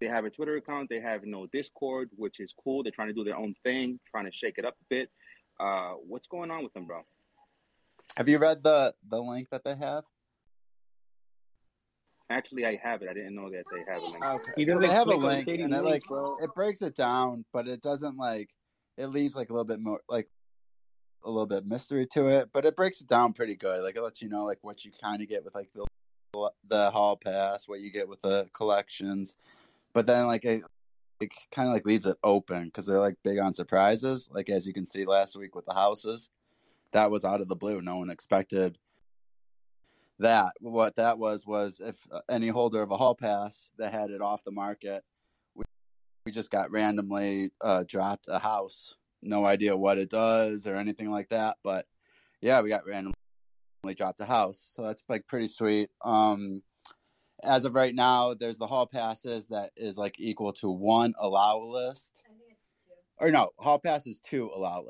they 0.00 0.06
have 0.06 0.24
a 0.24 0.30
Twitter 0.30 0.56
account. 0.56 0.88
They 0.88 1.00
have 1.00 1.24
no 1.24 1.46
Discord, 1.46 2.10
which 2.16 2.40
is 2.40 2.52
cool. 2.52 2.82
They're 2.82 2.92
trying 2.92 3.08
to 3.08 3.14
do 3.14 3.24
their 3.24 3.36
own 3.36 3.54
thing, 3.62 4.00
trying 4.10 4.24
to 4.24 4.32
shake 4.32 4.58
it 4.58 4.64
up 4.64 4.74
a 4.74 4.84
bit. 4.88 5.10
Uh, 5.60 5.92
what's 6.06 6.26
going 6.26 6.50
on 6.50 6.64
with 6.64 6.72
them, 6.72 6.86
bro? 6.86 7.02
Have 8.16 8.28
you 8.28 8.38
read 8.38 8.62
the 8.62 8.94
the 9.08 9.20
link 9.20 9.48
that 9.50 9.64
they 9.64 9.76
have? 9.76 10.04
Actually, 12.28 12.66
I 12.66 12.78
have 12.82 13.02
it. 13.02 13.08
I 13.08 13.14
didn't 13.14 13.36
know 13.36 13.50
that 13.50 13.64
they 13.72 13.92
have 13.92 14.02
a 14.02 14.06
link. 14.06 14.24
Okay. 14.24 14.64
So 14.64 14.78
they 14.78 14.88
have 14.88 15.06
a 15.06 15.14
link, 15.14 15.46
and 15.46 15.72
it 15.72 15.84
like 15.84 16.02
it 16.40 16.54
breaks 16.54 16.82
it 16.82 16.96
down, 16.96 17.44
but 17.52 17.68
it 17.68 17.82
doesn't 17.82 18.16
like 18.16 18.50
it 18.96 19.06
leaves 19.06 19.36
like 19.36 19.50
a 19.50 19.52
little 19.52 19.66
bit 19.66 19.80
more 19.80 20.00
like 20.08 20.28
a 21.24 21.30
little 21.30 21.46
bit 21.46 21.66
mystery 21.66 22.06
to 22.12 22.28
it, 22.28 22.50
but 22.52 22.64
it 22.64 22.76
breaks 22.76 23.00
it 23.00 23.08
down 23.08 23.32
pretty 23.32 23.56
good. 23.56 23.82
Like 23.82 23.96
it 23.96 24.02
lets 24.02 24.22
you 24.22 24.28
know 24.28 24.44
like 24.44 24.58
what 24.62 24.84
you 24.84 24.92
kind 25.02 25.20
of 25.22 25.28
get 25.28 25.44
with 25.44 25.54
like 25.54 25.70
the 25.74 25.86
the 26.68 26.90
hall 26.90 27.16
pass, 27.16 27.66
what 27.66 27.80
you 27.80 27.90
get 27.90 28.08
with 28.08 28.22
the 28.22 28.48
collections, 28.52 29.36
but 29.92 30.06
then 30.06 30.26
like 30.26 30.44
it 30.44 30.62
it 31.20 31.30
kind 31.50 31.68
of 31.68 31.74
like 31.74 31.86
leaves 31.86 32.06
it 32.06 32.18
open 32.22 32.66
because 32.66 32.86
they're 32.86 33.00
like 33.00 33.16
big 33.24 33.38
on 33.38 33.52
surprises. 33.52 34.28
Like 34.32 34.50
as 34.50 34.66
you 34.66 34.74
can 34.74 34.84
see 34.84 35.04
last 35.04 35.36
week 35.36 35.54
with 35.54 35.64
the 35.66 35.74
houses, 35.74 36.30
that 36.92 37.10
was 37.10 37.24
out 37.24 37.40
of 37.40 37.48
the 37.48 37.56
blue. 37.56 37.80
No 37.80 37.98
one 37.98 38.10
expected 38.10 38.78
that. 40.18 40.52
What 40.60 40.96
that 40.96 41.18
was 41.18 41.46
was 41.46 41.80
if 41.80 41.96
uh, 42.12 42.20
any 42.28 42.48
holder 42.48 42.82
of 42.82 42.90
a 42.90 42.96
hall 42.96 43.14
pass 43.14 43.70
that 43.78 43.92
had 43.92 44.10
it 44.10 44.20
off 44.20 44.44
the 44.44 44.52
market, 44.52 45.04
we, 45.54 45.64
we 46.24 46.32
just 46.32 46.50
got 46.50 46.70
randomly 46.70 47.50
uh, 47.60 47.84
dropped 47.86 48.26
a 48.28 48.38
house. 48.38 48.94
No 49.22 49.44
idea 49.44 49.76
what 49.76 49.98
it 49.98 50.10
does 50.10 50.66
or 50.66 50.76
anything 50.76 51.10
like 51.10 51.28
that, 51.30 51.56
but 51.62 51.86
yeah, 52.40 52.60
we 52.60 52.68
got 52.68 52.86
randomly 52.86 53.14
dropped 53.94 54.20
a 54.20 54.24
house. 54.24 54.72
So 54.74 54.82
that's 54.82 55.02
like 55.08 55.26
pretty 55.26 55.48
sweet. 55.48 55.90
Um, 56.04 56.62
as 57.42 57.64
of 57.64 57.74
right 57.74 57.94
now, 57.94 58.34
there's 58.34 58.58
the 58.58 58.66
hall 58.66 58.86
passes 58.86 59.48
that 59.48 59.70
is 59.76 59.96
like 59.96 60.16
equal 60.18 60.52
to 60.54 60.70
one 60.70 61.14
allow 61.18 61.58
list. 61.60 62.12
Or 63.18 63.30
no, 63.30 63.50
hall 63.58 63.78
passes 63.78 64.20
two 64.20 64.50
allow 64.54 64.84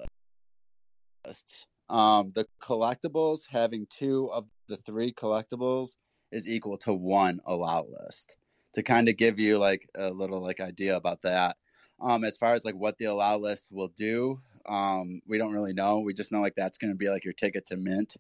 lists. 1.27 1.67
Um, 1.89 2.33
the 2.35 2.47
collectibles 2.61 3.41
having 3.49 3.87
two 3.97 4.31
of 4.33 4.47
the 4.69 4.77
three 4.77 5.13
collectibles 5.13 5.97
is 6.33 6.49
equal 6.49 6.77
to 6.79 6.93
one 6.93 7.41
allow 7.47 7.87
list. 8.03 8.37
To 8.75 8.83
kind 8.83 9.09
of 9.09 9.17
give 9.17 9.39
you 9.39 9.59
like 9.59 9.89
a 9.97 10.11
little 10.11 10.43
like 10.43 10.61
idea 10.61 10.97
about 10.97 11.23
that. 11.23 11.57
Um, 12.01 12.25
as 12.25 12.37
far 12.37 12.55
as 12.55 12.65
like 12.65 12.75
what 12.75 12.99
the 12.99 13.07
allow 13.07 13.39
list 13.39 13.69
will 13.73 13.89
do, 13.97 14.41
um, 14.69 15.21
we 15.27 15.39
don't 15.39 15.53
really 15.53 15.73
know. 15.73 16.01
We 16.01 16.13
just 16.13 16.33
know 16.33 16.41
like 16.41 16.55
that's 16.55 16.79
going 16.79 16.93
to 16.93 16.97
be 16.97 17.09
like 17.09 17.25
your 17.25 17.33
ticket 17.33 17.67
to 17.67 17.77
mint. 17.77 18.17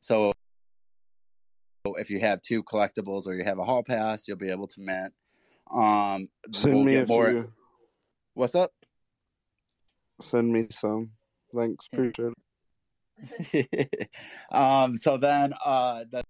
So 0.00 0.32
if 1.96 2.10
you 2.10 2.20
have 2.20 2.42
two 2.42 2.62
collectibles 2.62 3.26
or 3.26 3.34
you 3.34 3.44
have 3.44 3.58
a 3.58 3.64
hall 3.64 3.82
pass, 3.82 4.28
you'll 4.28 4.36
be 4.36 4.50
able 4.50 4.66
to 4.68 4.80
mint. 4.80 5.12
Um, 5.74 6.28
Send 6.52 6.74
we'll 6.74 6.84
me 6.84 6.96
a 6.96 7.06
more. 7.06 7.30
few. 7.30 7.52
What's 8.34 8.54
up? 8.54 8.72
Send 10.20 10.52
me 10.52 10.66
some. 10.70 11.12
Thanks, 11.54 11.88
appreciate 11.92 12.28
it. 12.28 14.10
um, 14.52 14.96
so 14.96 15.16
then 15.16 15.54
uh, 15.64 16.04
the 16.10 16.22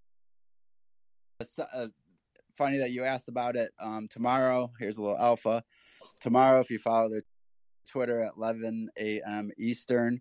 uh, 1.75 1.87
funny 2.57 2.79
that 2.79 2.91
you 2.91 3.05
asked 3.05 3.29
about 3.29 3.57
it. 3.57 3.73
Um, 3.81 4.09
tomorrow, 4.09 4.71
here's 4.79 4.99
a 4.99 5.03
little 5.03 5.19
alpha. 5.19 5.63
Tomorrow, 6.21 6.61
if 6.61 6.71
you 6.71 6.79
follow 6.79 7.09
their 7.09 7.25
Twitter 7.89 8.21
at 8.21 8.33
11 8.37 8.91
a.m. 8.99 9.51
Eastern, 9.59 10.21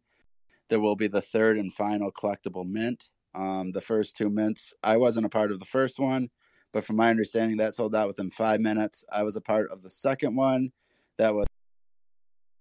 there 0.69 0.79
will 0.79 0.95
be 0.95 1.07
the 1.07 1.21
third 1.21 1.57
and 1.57 1.73
final 1.73 2.11
collectible 2.11 2.65
mint. 2.65 3.09
Um, 3.35 3.71
the 3.71 3.81
first 3.81 4.15
two 4.15 4.29
mints, 4.29 4.73
I 4.83 4.97
wasn't 4.97 5.25
a 5.25 5.29
part 5.29 5.51
of 5.51 5.59
the 5.59 5.65
first 5.65 5.99
one, 5.99 6.29
but 6.71 6.85
from 6.85 6.97
my 6.97 7.09
understanding, 7.09 7.57
that 7.57 7.75
sold 7.75 7.95
out 7.95 8.07
within 8.07 8.29
five 8.29 8.61
minutes. 8.61 9.03
I 9.11 9.23
was 9.23 9.35
a 9.35 9.41
part 9.41 9.71
of 9.71 9.81
the 9.81 9.89
second 9.89 10.35
one. 10.35 10.71
That 11.17 11.33
was 11.33 11.47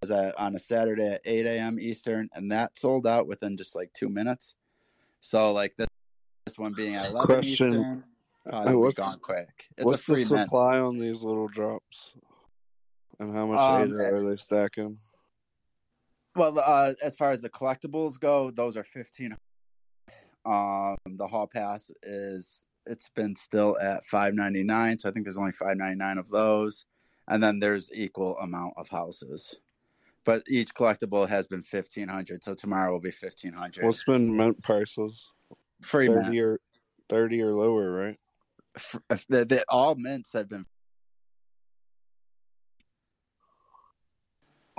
was 0.02 0.10
at, 0.10 0.38
on 0.38 0.54
a 0.54 0.58
Saturday 0.58 1.06
at 1.06 1.20
8 1.24 1.46
a.m. 1.46 1.78
Eastern, 1.80 2.28
and 2.34 2.50
that 2.52 2.76
sold 2.76 3.06
out 3.06 3.26
within 3.26 3.56
just 3.56 3.74
like 3.74 3.92
two 3.92 4.08
minutes. 4.08 4.54
So, 5.20 5.52
like 5.52 5.74
this, 5.76 5.86
this 6.46 6.58
one 6.58 6.74
being 6.76 6.96
at 6.96 7.10
11 7.10 7.26
Question: 7.26 7.68
Eastern, 7.74 8.04
uh, 8.52 8.56
uh, 8.56 8.72
What's 8.72 8.96
gone 8.96 9.18
quick. 9.20 9.68
It's 9.76 9.84
what's 9.84 10.02
a 10.02 10.04
free 10.04 10.24
the 10.24 10.34
mint. 10.34 10.46
supply 10.46 10.78
on 10.78 10.98
these 10.98 11.22
little 11.22 11.48
drops, 11.48 12.14
and 13.22 13.34
how 13.34 13.46
much 13.46 13.58
Um, 13.58 13.92
are 13.92 14.28
they 14.28 14.36
stacking? 14.36 14.98
Well, 16.34 16.58
uh, 16.58 16.92
as 17.02 17.16
far 17.16 17.30
as 17.30 17.40
the 17.40 17.50
collectibles 17.50 18.18
go, 18.18 18.50
those 18.50 18.76
are 18.76 18.84
fifteen. 18.84 19.36
Um, 20.44 20.96
the 21.06 21.26
hall 21.26 21.46
pass 21.46 21.90
is 22.02 22.64
it's 22.86 23.10
been 23.10 23.36
still 23.36 23.78
at 23.80 24.04
five 24.06 24.34
ninety 24.34 24.64
nine, 24.64 24.98
so 24.98 25.08
I 25.08 25.12
think 25.12 25.24
there's 25.24 25.38
only 25.38 25.52
five 25.52 25.76
ninety 25.76 25.96
nine 25.96 26.18
of 26.18 26.28
those, 26.30 26.84
and 27.28 27.42
then 27.42 27.60
there's 27.60 27.90
equal 27.92 28.36
amount 28.38 28.74
of 28.76 28.88
houses, 28.88 29.54
but 30.24 30.42
each 30.48 30.74
collectible 30.74 31.28
has 31.28 31.46
been 31.46 31.62
fifteen 31.62 32.08
hundred. 32.08 32.42
So 32.42 32.54
tomorrow 32.54 32.92
will 32.92 33.00
be 33.00 33.12
fifteen 33.12 33.52
hundred. 33.52 33.84
What's 33.84 34.04
been 34.04 34.34
mint 34.36 34.62
prices? 34.62 35.30
Free 35.82 36.08
mint. 36.08 36.24
thirty 36.24 36.40
or 36.40 36.60
thirty 37.08 37.42
or 37.42 37.54
lower, 37.54 37.92
right? 37.92 38.18
F- 38.74 39.26
the, 39.28 39.44
the, 39.44 39.64
all 39.68 39.94
mints 39.96 40.32
have 40.32 40.48
been. 40.48 40.64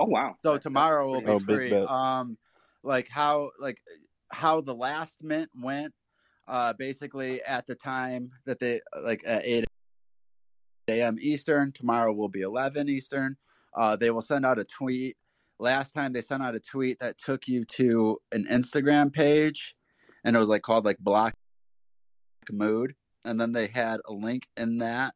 Oh 0.04 0.10
wow! 0.10 0.36
So 0.44 0.58
tomorrow 0.58 1.06
will 1.06 1.20
be 1.20 1.30
Oh, 1.30 1.38
free. 1.38 1.72
Um, 1.72 2.36
like 2.82 3.08
how 3.08 3.50
like 3.58 3.80
how 4.30 4.60
the 4.60 4.74
last 4.74 5.22
mint 5.22 5.50
went. 5.54 5.92
Uh, 6.46 6.74
basically 6.78 7.40
at 7.44 7.66
the 7.66 7.74
time 7.74 8.30
that 8.44 8.58
they 8.58 8.78
like 9.02 9.22
at 9.26 9.42
eight 9.46 9.64
a.m. 10.88 11.16
Eastern. 11.20 11.72
Tomorrow 11.72 12.12
will 12.12 12.28
be 12.28 12.42
eleven 12.42 12.88
Eastern. 12.88 13.36
Uh, 13.74 13.96
they 13.96 14.10
will 14.10 14.20
send 14.20 14.44
out 14.44 14.58
a 14.58 14.64
tweet. 14.64 15.16
Last 15.58 15.92
time 15.92 16.12
they 16.12 16.20
sent 16.20 16.42
out 16.42 16.54
a 16.54 16.60
tweet 16.60 16.98
that 16.98 17.16
took 17.16 17.48
you 17.48 17.64
to 17.76 18.18
an 18.32 18.44
Instagram 18.50 19.10
page, 19.10 19.74
and 20.22 20.36
it 20.36 20.38
was 20.38 20.50
like 20.50 20.60
called 20.60 20.84
like 20.84 20.98
Block 20.98 21.32
Mood, 22.50 22.94
and 23.24 23.40
then 23.40 23.52
they 23.52 23.68
had 23.68 24.00
a 24.06 24.12
link 24.12 24.46
in 24.58 24.78
that. 24.78 25.14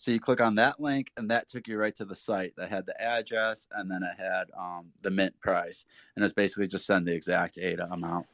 So 0.00 0.10
you 0.10 0.18
click 0.18 0.40
on 0.40 0.54
that 0.54 0.80
link, 0.80 1.12
and 1.18 1.30
that 1.30 1.46
took 1.46 1.68
you 1.68 1.76
right 1.76 1.94
to 1.96 2.06
the 2.06 2.14
site 2.14 2.56
that 2.56 2.70
had 2.70 2.86
the 2.86 2.98
address, 2.98 3.68
and 3.72 3.90
then 3.90 4.02
it 4.02 4.18
had 4.18 4.44
um, 4.58 4.86
the 5.02 5.10
mint 5.10 5.38
price, 5.40 5.84
and 6.16 6.24
it's 6.24 6.32
basically 6.32 6.68
just 6.68 6.86
send 6.86 7.06
the 7.06 7.12
exact 7.12 7.58
ADA 7.58 7.86
amount. 7.92 8.26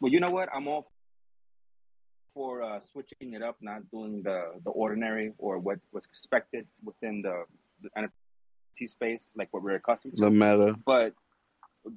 Well, 0.00 0.10
you 0.10 0.18
know 0.18 0.32
what? 0.32 0.48
I'm 0.52 0.66
all 0.66 0.90
for 2.34 2.64
uh, 2.64 2.80
switching 2.80 3.34
it 3.34 3.42
up, 3.42 3.58
not 3.60 3.88
doing 3.92 4.24
the 4.24 4.54
the 4.64 4.70
ordinary 4.70 5.32
or 5.38 5.60
what 5.60 5.78
was 5.92 6.04
expected 6.04 6.66
within 6.82 7.22
the, 7.22 7.44
the 7.80 7.90
NFT 7.96 8.90
space, 8.90 9.24
like 9.36 9.50
what 9.52 9.62
we're 9.62 9.76
accustomed 9.76 10.16
to. 10.16 10.20
The 10.20 10.30
meta. 10.30 10.74
But 10.84 11.12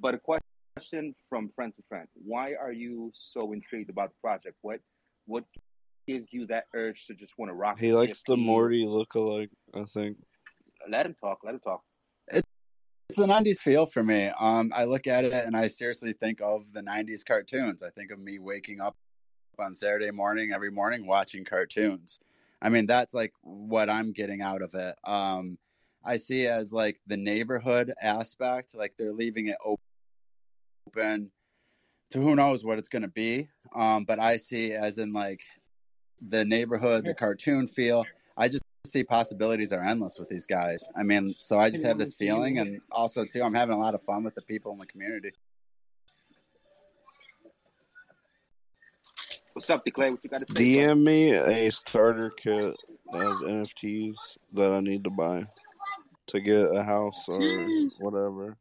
but 0.00 0.14
a 0.14 0.18
question 0.18 1.12
from 1.28 1.50
friend 1.56 1.74
to 1.74 1.82
friend: 1.88 2.06
Why 2.14 2.54
are 2.54 2.70
you 2.70 3.10
so 3.14 3.50
intrigued 3.52 3.90
about 3.90 4.10
the 4.10 4.20
project? 4.22 4.58
What 4.62 4.78
what 5.26 5.42
gives 6.08 6.32
you 6.32 6.46
that 6.46 6.64
urge 6.74 7.06
to 7.06 7.14
just 7.14 7.38
want 7.38 7.50
to 7.50 7.54
rock? 7.54 7.78
He 7.78 7.92
likes 7.92 8.22
the 8.26 8.34
NFT? 8.34 8.44
Morty 8.44 8.86
lookalike. 8.86 9.50
I 9.74 9.84
think. 9.84 10.16
Let 10.88 11.06
him 11.06 11.14
talk. 11.20 11.40
Let 11.44 11.54
him 11.54 11.60
talk. 11.60 11.82
It's 12.30 13.16
the 13.16 13.26
'90s 13.26 13.58
feel 13.58 13.86
for 13.86 14.02
me. 14.02 14.30
Um, 14.40 14.72
I 14.74 14.84
look 14.84 15.06
at 15.06 15.24
it 15.24 15.32
and 15.32 15.56
I 15.56 15.68
seriously 15.68 16.12
think 16.12 16.40
of 16.42 16.64
the 16.72 16.80
'90s 16.80 17.24
cartoons. 17.24 17.82
I 17.82 17.90
think 17.90 18.10
of 18.10 18.18
me 18.18 18.38
waking 18.38 18.80
up 18.80 18.96
on 19.58 19.74
Saturday 19.74 20.10
morning 20.10 20.52
every 20.52 20.70
morning 20.70 21.06
watching 21.06 21.44
cartoons. 21.44 22.20
I 22.60 22.68
mean, 22.68 22.86
that's 22.86 23.14
like 23.14 23.32
what 23.42 23.88
I'm 23.88 24.12
getting 24.12 24.40
out 24.40 24.62
of 24.62 24.74
it. 24.74 24.94
Um, 25.04 25.58
I 26.04 26.16
see 26.16 26.44
it 26.44 26.50
as 26.50 26.72
like 26.72 27.00
the 27.06 27.16
neighborhood 27.16 27.92
aspect, 28.02 28.74
like 28.74 28.94
they're 28.98 29.12
leaving 29.12 29.48
it 29.48 29.56
open 29.64 31.30
to 32.10 32.20
who 32.20 32.34
knows 32.34 32.64
what 32.64 32.78
it's 32.78 32.88
going 32.88 33.02
to 33.02 33.08
be. 33.08 33.48
Um, 33.74 34.04
but 34.04 34.22
I 34.22 34.36
see 34.38 34.72
as 34.72 34.98
in 34.98 35.12
like 35.12 35.42
the 36.26 36.44
neighborhood, 36.44 37.04
the 37.04 37.14
cartoon 37.14 37.66
feel. 37.66 38.04
I 38.36 38.48
just 38.48 38.62
see 38.86 39.04
possibilities 39.04 39.72
are 39.72 39.82
endless 39.82 40.18
with 40.18 40.28
these 40.28 40.46
guys. 40.46 40.88
I 40.96 41.02
mean, 41.02 41.32
so 41.34 41.58
I 41.58 41.70
just 41.70 41.84
have 41.84 41.98
this 41.98 42.14
feeling, 42.14 42.58
and 42.58 42.80
also 42.90 43.24
too, 43.24 43.42
I'm 43.42 43.54
having 43.54 43.74
a 43.74 43.78
lot 43.78 43.94
of 43.94 44.02
fun 44.02 44.24
with 44.24 44.34
the 44.34 44.42
people 44.42 44.72
in 44.72 44.78
the 44.78 44.86
community. 44.86 45.30
What's 49.52 49.68
up, 49.70 49.84
Declare? 49.84 50.10
What 50.10 50.20
you 50.22 50.30
got 50.30 50.46
to 50.46 50.54
say? 50.54 50.84
bro? 50.84 50.94
DM 50.94 51.02
me 51.02 51.32
a 51.32 51.70
starter 51.70 52.30
kit 52.30 52.76
of 53.12 53.36
NFTs 53.40 54.14
that 54.52 54.72
I 54.72 54.80
need 54.80 55.04
to 55.04 55.10
buy. 55.10 55.42
to 56.28 56.40
get 56.40 56.76
a 56.76 56.82
house 56.84 57.24
or 57.26 57.40
Sheesh. 57.40 57.90
whatever. 58.00 58.56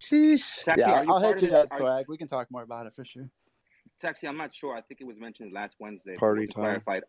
Sheesh. 0.00 0.62
Taxi, 0.62 0.80
Yeah, 0.88 1.04
I'll 1.08 1.20
part 1.20 1.40
hit 1.40 1.50
you 1.50 1.56
of 1.56 1.68
the- 1.68 1.76
that 1.76 1.76
swag. 1.78 2.06
We 2.08 2.16
can 2.16 2.28
talk 2.28 2.48
more 2.52 2.62
about 2.62 2.86
it 2.86 2.94
for 2.94 3.04
sure. 3.04 3.28
Taxi, 4.00 4.26
I'm 4.28 4.36
not 4.36 4.54
sure. 4.54 4.74
I 4.76 4.80
think 4.82 5.00
it 5.00 5.06
was 5.06 5.18
mentioned 5.18 5.52
last 5.52 5.76
Wednesday. 5.78 6.14
but 6.14 6.20
Party 6.20 6.46
time. 6.46 6.54
clarified. 6.62 7.02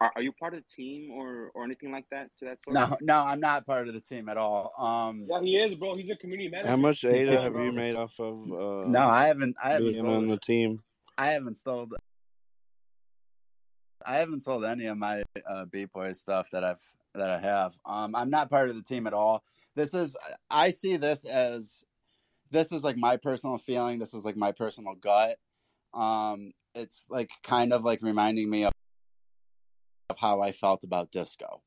Are, 0.00 0.12
are 0.16 0.22
you 0.22 0.32
part 0.32 0.54
of 0.54 0.62
the 0.62 0.82
team 0.82 1.12
or 1.12 1.50
or 1.54 1.64
anything 1.64 1.92
like 1.92 2.06
that? 2.10 2.28
To 2.40 2.46
that 2.46 2.62
sort? 2.64 2.74
No, 2.74 2.96
no, 3.00 3.24
I'm 3.26 3.40
not 3.40 3.64
part 3.66 3.88
of 3.88 3.94
the 3.94 4.00
team 4.00 4.28
at 4.28 4.36
all. 4.36 4.72
Um, 4.76 5.26
Yeah, 5.28 5.40
he 5.40 5.56
is, 5.56 5.74
bro. 5.76 5.94
He's 5.94 6.10
a 6.10 6.16
community 6.16 6.48
manager. 6.48 6.68
How 6.68 6.76
much 6.76 7.04
ADA 7.04 7.32
Yeah, 7.32 7.40
have 7.40 7.56
you 7.56 7.72
made 7.72 7.94
off 7.94 8.18
of 8.18 8.42
uh, 8.50 8.88
no, 8.88 9.00
I 9.00 9.26
haven't. 9.28 9.56
I 9.62 9.70
haven't 9.70 9.92
being 9.92 10.04
on 10.04 10.26
sold. 10.26 10.30
the 10.30 10.38
team? 10.38 10.78
I 11.16 11.26
haven't 11.26 11.56
sold. 11.56 11.94
I 14.06 14.16
haven't 14.16 14.40
sold 14.40 14.64
any 14.64 14.86
of 14.86 14.98
my 14.98 15.22
uh, 15.48 15.64
B 15.66 15.86
boy 15.86 16.12
stuff 16.12 16.50
that 16.50 16.64
I've 16.64 16.82
that 17.14 17.30
I 17.30 17.38
have. 17.38 17.74
Um, 17.86 18.14
I'm 18.14 18.30
not 18.30 18.50
part 18.50 18.68
of 18.68 18.76
the 18.76 18.82
team 18.82 19.06
at 19.06 19.14
all. 19.14 19.44
This 19.76 19.94
is 19.94 20.16
I 20.50 20.70
see 20.70 20.96
this 20.96 21.24
as 21.24 21.84
this 22.50 22.72
is 22.72 22.84
like 22.84 22.96
my 22.96 23.16
personal 23.16 23.58
feeling. 23.58 23.98
This 23.98 24.12
is 24.12 24.24
like 24.24 24.36
my 24.36 24.52
personal 24.52 24.94
gut. 24.94 25.38
Um, 25.94 26.52
it's 26.74 27.06
like 27.08 27.30
kind 27.42 27.72
of 27.72 27.84
like 27.84 28.02
reminding 28.02 28.50
me 28.50 28.64
of 28.64 28.72
of 30.10 30.18
how 30.18 30.40
I 30.40 30.52
felt 30.52 30.84
about 30.84 31.12
disco, 31.12 31.62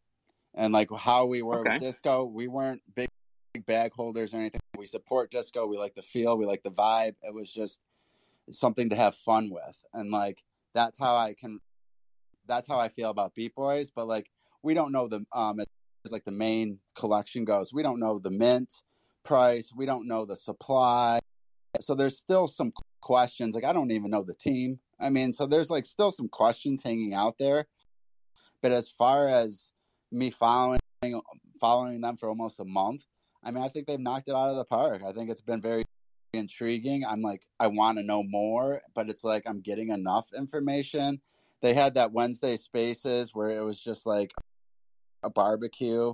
and 0.54 0.74
like 0.74 0.90
how 0.96 1.26
we 1.26 1.42
were 1.42 1.62
Okay. 1.62 1.74
with 1.74 1.82
disco. 1.82 2.26
We 2.26 2.48
weren't 2.48 2.82
big, 2.96 3.08
big 3.54 3.66
bag 3.66 3.94
holders 3.94 4.34
or 4.34 4.38
anything. 4.38 4.62
We 4.78 4.86
support 4.86 5.32
disco. 5.32 5.66
We 5.66 5.78
like 5.78 5.96
the 5.96 6.02
feel. 6.02 6.38
We 6.38 6.46
like 6.46 6.64
the 6.64 6.72
vibe. 6.72 7.16
It 7.24 7.34
was 7.34 7.52
just 7.52 7.80
something 8.50 8.90
to 8.90 8.96
have 8.96 9.16
fun 9.16 9.50
with, 9.50 9.84
and 9.94 10.12
like 10.12 10.44
that's 10.76 11.00
how 11.00 11.16
I 11.16 11.34
can. 11.34 11.60
That's 12.46 12.68
how 12.68 12.80
I 12.80 12.90
feel 12.90 13.10
about 13.10 13.34
Beat 13.34 13.56
Boys. 13.56 13.90
But 13.90 14.08
like 14.08 14.30
we 14.62 14.74
don't 14.74 14.92
know 14.92 15.08
the 15.08 15.26
um 15.34 15.60
as 15.60 16.12
like 16.12 16.26
the 16.26 16.32
main 16.32 16.80
collection 16.96 17.46
goes. 17.46 17.74
We 17.74 17.84
don't 17.84 18.00
know 18.00 18.20
the 18.20 18.32
mint 18.32 18.74
price. 19.24 19.72
We 19.76 19.86
don't 19.86 20.08
know 20.08 20.26
the 20.26 20.36
supply. 20.36 21.20
So 21.80 21.96
there's 21.96 22.18
still 22.18 22.48
some 22.48 22.72
questions. 23.08 23.55
Like 23.55 23.64
I 23.64 23.72
don't 23.72 23.91
even 23.91 24.12
know 24.12 24.22
the 24.22 24.36
team. 24.36 24.80
I 24.99 25.10
mean, 25.10 25.32
so 25.32 25.47
there's 25.47 25.70
like 25.70 25.86
still 25.86 26.12
some 26.12 26.28
questions 26.28 26.84
hanging 26.84 27.14
out 27.14 27.38
there. 27.39 27.66
But 28.62 28.74
as 28.74 28.89
far 28.89 29.30
as 29.30 29.72
me 30.12 30.30
following 30.30 30.82
following 31.62 32.01
them 32.01 32.18
for 32.18 32.28
almost 32.28 32.60
a 32.60 32.66
month, 32.66 33.05
I 33.45 33.51
mean, 33.51 33.64
I 33.64 33.70
think 33.70 33.88
they've 33.88 33.97
knocked 33.97 34.28
it 34.28 34.36
out 34.36 34.49
of 34.49 34.58
the 34.58 34.66
park. 34.66 35.03
I 35.08 35.14
think 35.14 35.30
it's 35.30 35.41
been 35.41 35.62
very 35.62 35.86
intriguing. 36.34 37.05
I'm 37.05 37.22
like, 37.22 37.47
I 37.62 37.68
want 37.68 37.97
to 37.97 38.03
know 38.03 38.24
more, 38.24 38.82
but 38.93 39.10
it's 39.10 39.24
like 39.24 39.43
I'm 39.47 39.62
getting 39.62 39.89
enough 39.89 40.28
information. 40.38 41.22
They 41.62 41.74
had 41.74 41.95
that 41.95 42.12
Wednesday 42.12 42.58
Spaces 42.58 43.32
where 43.34 43.51
it 43.51 43.64
was 43.64 43.82
just 43.82 44.05
like 44.05 44.34
a 45.24 45.30
barbecue, 45.30 46.14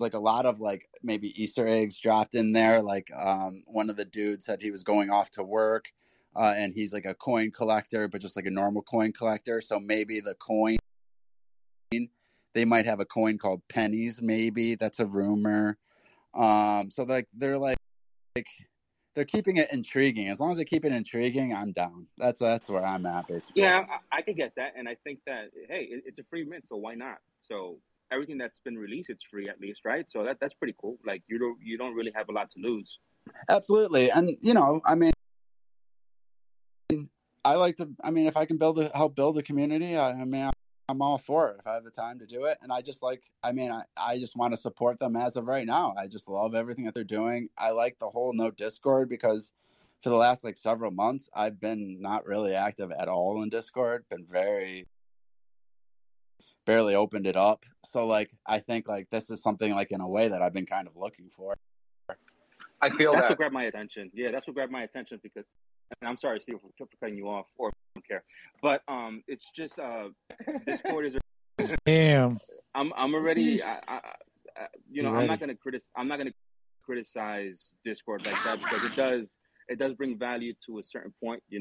like 0.00 0.14
a 0.14 0.18
lot 0.18 0.44
of 0.44 0.58
like 0.58 0.88
maybe 1.04 1.40
Easter 1.40 1.68
eggs 1.68 1.98
dropped 1.98 2.34
in 2.34 2.52
there. 2.52 2.82
Like 2.82 3.08
um, 3.16 3.62
one 3.68 3.88
of 3.90 3.96
the 3.96 4.06
dudes 4.06 4.44
said 4.46 4.60
he 4.60 4.72
was 4.72 4.82
going 4.82 5.08
off 5.08 5.30
to 5.32 5.44
work, 5.44 5.84
uh, 6.34 6.54
and 6.56 6.74
he's 6.74 6.92
like 6.92 7.04
a 7.04 7.14
coin 7.14 7.50
collector, 7.50 8.08
but 8.08 8.20
just 8.20 8.36
like 8.36 8.46
a 8.46 8.50
normal 8.50 8.82
coin 8.82 9.12
collector. 9.12 9.60
So 9.60 9.78
maybe 9.78 10.20
the 10.20 10.34
coin 10.34 10.78
they 12.54 12.64
might 12.64 12.86
have 12.86 13.00
a 13.00 13.04
coin 13.04 13.38
called 13.38 13.62
pennies. 13.68 14.20
Maybe 14.20 14.74
that's 14.74 15.00
a 15.00 15.06
rumor. 15.06 15.78
Um, 16.34 16.90
so 16.90 17.04
like 17.04 17.28
they're 17.34 17.58
like 17.58 17.78
like 18.36 18.48
they're 19.14 19.24
keeping 19.24 19.58
it 19.58 19.72
intriguing. 19.72 20.28
As 20.28 20.40
long 20.40 20.52
as 20.52 20.58
they 20.58 20.64
keep 20.64 20.84
it 20.84 20.92
intriguing, 20.92 21.54
I'm 21.54 21.72
down. 21.72 22.06
That's 22.18 22.40
that's 22.40 22.68
where 22.68 22.84
I'm 22.84 23.06
at 23.06 23.28
basically. 23.28 23.62
Yeah, 23.62 23.84
I, 24.12 24.18
I 24.18 24.22
could 24.22 24.36
get 24.36 24.54
that, 24.56 24.72
and 24.76 24.88
I 24.88 24.96
think 25.04 25.20
that 25.26 25.50
hey, 25.68 25.88
it, 25.90 26.04
it's 26.06 26.18
a 26.18 26.24
free 26.24 26.44
mint, 26.44 26.64
so 26.68 26.76
why 26.76 26.94
not? 26.94 27.18
So 27.42 27.78
everything 28.10 28.38
that's 28.38 28.60
been 28.60 28.76
released, 28.76 29.10
it's 29.10 29.24
free 29.24 29.48
at 29.48 29.60
least, 29.60 29.82
right? 29.84 30.10
So 30.10 30.24
that 30.24 30.38
that's 30.40 30.54
pretty 30.54 30.74
cool. 30.80 30.96
Like 31.04 31.22
you 31.28 31.38
don't 31.38 31.58
you 31.62 31.76
don't 31.76 31.94
really 31.94 32.12
have 32.14 32.28
a 32.28 32.32
lot 32.32 32.50
to 32.52 32.60
lose. 32.60 32.98
Absolutely, 33.48 34.10
and 34.10 34.30
you 34.40 34.54
know, 34.54 34.80
I 34.86 34.94
mean, 34.94 35.12
I 37.44 37.54
like 37.56 37.76
to. 37.76 37.88
I 38.02 38.10
mean, 38.10 38.26
if 38.26 38.36
I 38.36 38.44
can 38.44 38.56
build 38.56 38.78
a 38.78 38.90
help 38.94 39.16
build 39.16 39.38
a 39.38 39.42
community, 39.42 39.96
I, 39.96 40.12
I 40.12 40.24
mean, 40.24 40.50
I'm 40.88 41.02
all 41.02 41.18
for 41.18 41.50
it 41.50 41.56
if 41.60 41.66
I 41.66 41.74
have 41.74 41.84
the 41.84 41.90
time 41.90 42.18
to 42.20 42.26
do 42.26 42.44
it. 42.44 42.58
And 42.62 42.72
I 42.72 42.80
just 42.80 43.02
like. 43.02 43.24
I 43.42 43.52
mean, 43.52 43.70
I 43.72 43.84
I 43.96 44.18
just 44.18 44.36
want 44.36 44.52
to 44.52 44.56
support 44.56 44.98
them 44.98 45.16
as 45.16 45.36
of 45.36 45.46
right 45.46 45.66
now. 45.66 45.94
I 45.98 46.06
just 46.06 46.28
love 46.28 46.54
everything 46.54 46.84
that 46.84 46.94
they're 46.94 47.04
doing. 47.04 47.48
I 47.58 47.70
like 47.70 47.98
the 47.98 48.06
whole 48.08 48.32
no 48.32 48.50
Discord 48.50 49.08
because 49.08 49.52
for 50.02 50.10
the 50.10 50.16
last 50.16 50.44
like 50.44 50.56
several 50.56 50.90
months, 50.90 51.30
I've 51.34 51.60
been 51.60 52.00
not 52.00 52.26
really 52.26 52.54
active 52.54 52.90
at 52.92 53.08
all 53.08 53.42
in 53.42 53.48
Discord. 53.48 54.04
Been 54.10 54.26
very 54.30 54.86
barely 56.64 56.94
opened 56.94 57.26
it 57.26 57.36
up. 57.36 57.64
So 57.84 58.06
like, 58.06 58.30
I 58.46 58.58
think 58.58 58.88
like 58.88 59.10
this 59.10 59.30
is 59.30 59.42
something 59.42 59.74
like 59.74 59.90
in 59.90 60.00
a 60.00 60.08
way 60.08 60.28
that 60.28 60.42
I've 60.42 60.52
been 60.52 60.66
kind 60.66 60.86
of 60.86 60.96
looking 60.96 61.28
for. 61.30 61.56
I 62.80 62.90
feel 62.90 63.12
that's 63.12 63.22
that. 63.22 63.30
what 63.30 63.38
grabbed 63.38 63.54
my 63.54 63.64
attention. 63.64 64.10
Yeah, 64.12 64.32
that's 64.32 64.46
what 64.46 64.54
grabbed 64.54 64.72
my 64.72 64.82
attention 64.82 65.20
because, 65.22 65.44
and 66.00 66.08
I'm 66.08 66.18
sorry, 66.18 66.40
Steve, 66.40 66.56
for, 66.60 66.86
for 66.86 66.96
cutting 67.00 67.16
you 67.16 67.28
off, 67.28 67.46
or 67.56 67.68
I 67.68 67.72
don't 67.94 68.06
care, 68.08 68.22
but 68.60 68.82
um, 68.88 69.22
it's 69.28 69.50
just 69.54 69.78
uh, 69.78 70.08
Discord 70.66 71.06
is. 71.14 71.16
Damn. 71.84 72.38
I'm 72.74 72.92
I'm 72.96 73.14
already. 73.14 73.62
I, 73.62 73.78
I, 73.88 74.00
I, 74.56 74.66
you 74.90 75.02
know, 75.02 75.08
You 75.10 75.14
I'm 75.14 75.14
ready? 75.16 75.28
not 75.28 75.40
gonna 75.40 75.54
critic. 75.54 75.82
I'm 75.96 76.08
not 76.08 76.18
gonna 76.18 76.32
criticize 76.84 77.74
Discord 77.84 78.26
like 78.26 78.42
that 78.44 78.58
because 78.58 78.84
it 78.84 78.96
does 78.96 79.28
it 79.68 79.78
does 79.78 79.94
bring 79.94 80.18
value 80.18 80.54
to 80.66 80.78
a 80.78 80.82
certain 80.84 81.12
point, 81.22 81.42
you 81.48 81.60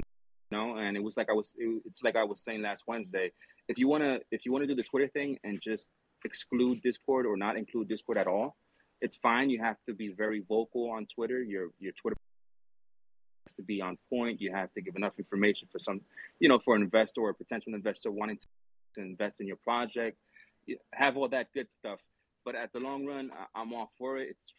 know. 0.51 0.77
And 0.77 0.95
it 0.97 1.03
was 1.03 1.17
like 1.17 1.29
I 1.29 1.33
was. 1.33 1.51
It, 1.57 1.81
it's 1.85 2.01
like 2.03 2.15
I 2.15 2.23
was 2.23 2.41
saying 2.43 2.61
last 2.61 2.83
Wednesday. 2.87 3.31
If 3.67 3.77
you 3.77 3.87
wanna 3.87 4.19
if 4.31 4.45
you 4.45 4.51
wanna 4.51 4.67
do 4.67 4.75
the 4.75 4.83
Twitter 4.83 5.07
thing 5.07 5.37
and 5.43 5.61
just 5.61 5.89
exclude 6.25 6.81
Discord 6.81 7.25
or 7.25 7.37
not 7.37 7.57
include 7.57 7.87
Discord 7.89 8.17
at 8.17 8.27
all, 8.27 8.55
it's 9.01 9.17
fine. 9.17 9.49
You 9.49 9.61
have 9.61 9.77
to 9.87 9.93
be 9.93 10.09
very 10.09 10.41
vocal 10.47 10.89
on 10.91 11.07
Twitter. 11.13 11.41
Your 11.43 11.69
your 11.79 11.93
Twitter 12.01 12.15
has 12.15 12.20
to 13.55 13.63
be 13.63 13.81
on 13.81 13.97
point. 14.09 14.41
You 14.41 14.53
have 14.53 14.71
to 14.73 14.81
give 14.81 14.95
enough 14.95 15.17
information 15.17 15.67
for 15.71 15.79
some, 15.79 16.01
you 16.39 16.49
know, 16.49 16.59
for 16.59 16.75
an 16.75 16.81
investor 16.81 17.21
or 17.21 17.29
a 17.29 17.33
potential 17.33 17.73
investor 17.73 18.11
wanting 18.11 18.37
to, 18.37 18.45
invest 18.97 19.39
in 19.39 19.47
your 19.47 19.55
project. 19.55 20.19
You 20.65 20.77
have 20.93 21.15
all 21.15 21.29
that 21.29 21.47
good 21.53 21.71
stuff. 21.71 22.01
But 22.43 22.55
at 22.55 22.73
the 22.73 22.79
long 22.79 23.05
run, 23.05 23.31
I'm 23.55 23.73
all 23.73 23.89
for 23.97 24.17
it. 24.17 24.27
It's 24.31 24.53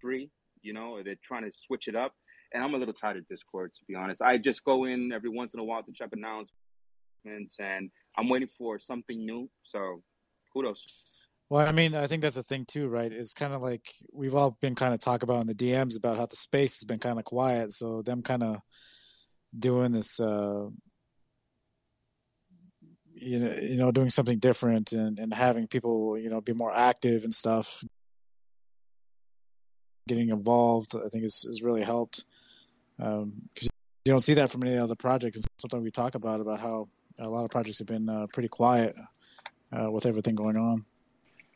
free. 0.00 0.28
You 0.62 0.72
know, 0.72 1.00
they're 1.04 1.14
trying 1.22 1.44
to 1.44 1.52
switch 1.56 1.86
it 1.86 1.94
up. 1.94 2.12
And 2.52 2.64
I'm 2.64 2.74
a 2.74 2.78
little 2.78 2.92
tired 2.92 3.18
of 3.18 3.28
Discord, 3.28 3.72
to 3.74 3.80
be 3.86 3.94
honest. 3.94 4.22
I 4.22 4.38
just 4.38 4.64
go 4.64 4.86
in 4.86 5.12
every 5.12 5.30
once 5.30 5.54
in 5.54 5.60
a 5.60 5.64
while 5.64 5.84
to 5.84 5.92
check 5.92 6.08
announcements, 6.12 7.56
and 7.60 7.92
I'm 8.18 8.28
waiting 8.28 8.48
for 8.58 8.80
something 8.80 9.24
new. 9.24 9.48
So, 9.62 10.02
kudos. 10.52 11.09
Well, 11.50 11.66
I 11.66 11.72
mean, 11.72 11.96
I 11.96 12.06
think 12.06 12.22
that's 12.22 12.36
the 12.36 12.44
thing 12.44 12.64
too, 12.64 12.86
right? 12.88 13.12
It's 13.12 13.34
kind 13.34 13.52
of 13.52 13.60
like 13.60 13.92
we've 14.12 14.36
all 14.36 14.56
been 14.60 14.76
kind 14.76 14.94
of 14.94 15.00
talk 15.00 15.24
about 15.24 15.40
in 15.40 15.48
the 15.48 15.54
DMs 15.54 15.96
about 15.98 16.16
how 16.16 16.26
the 16.26 16.36
space 16.36 16.76
has 16.80 16.84
been 16.84 17.00
kind 17.00 17.18
of 17.18 17.24
quiet. 17.24 17.72
So 17.72 18.02
them 18.02 18.22
kind 18.22 18.44
of 18.44 18.58
doing 19.58 19.90
this, 19.90 20.20
uh, 20.20 20.68
you 23.14 23.40
know, 23.40 23.54
you 23.60 23.76
know, 23.78 23.90
doing 23.90 24.10
something 24.10 24.38
different 24.38 24.92
and, 24.92 25.18
and 25.18 25.34
having 25.34 25.66
people, 25.66 26.16
you 26.16 26.30
know, 26.30 26.40
be 26.40 26.52
more 26.52 26.72
active 26.72 27.24
and 27.24 27.34
stuff, 27.34 27.82
getting 30.06 30.28
involved, 30.28 30.94
I 30.94 31.08
think 31.08 31.24
is, 31.24 31.44
is 31.48 31.62
really 31.62 31.82
helped. 31.82 32.24
Um 33.00 33.48
'cause 33.56 33.68
you 34.04 34.12
don't 34.12 34.20
see 34.20 34.34
that 34.34 34.50
from 34.52 34.62
any 34.64 34.78
other 34.78 34.94
projects. 34.94 35.36
And 35.38 35.44
sometimes 35.58 35.82
we 35.82 35.90
talk 35.90 36.14
about, 36.14 36.40
about 36.40 36.60
how 36.60 36.86
a 37.18 37.28
lot 37.28 37.44
of 37.44 37.50
projects 37.50 37.78
have 37.78 37.88
been 37.88 38.08
uh, 38.08 38.26
pretty 38.32 38.48
quiet 38.48 38.96
uh, 39.72 39.90
with 39.90 40.06
everything 40.06 40.36
going 40.36 40.56
on. 40.56 40.84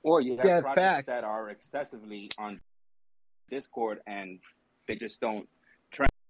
Or 0.04 0.20
you 0.20 0.36
have 0.36 0.44
Yeah, 0.46 0.60
projects 0.60 0.80
facts. 0.80 1.08
that 1.08 1.24
are 1.24 1.48
excessively 1.48 2.30
on 2.38 2.60
Discord 3.50 4.00
and 4.06 4.38
they 4.86 4.94
just 4.96 5.20
don't 5.20 5.48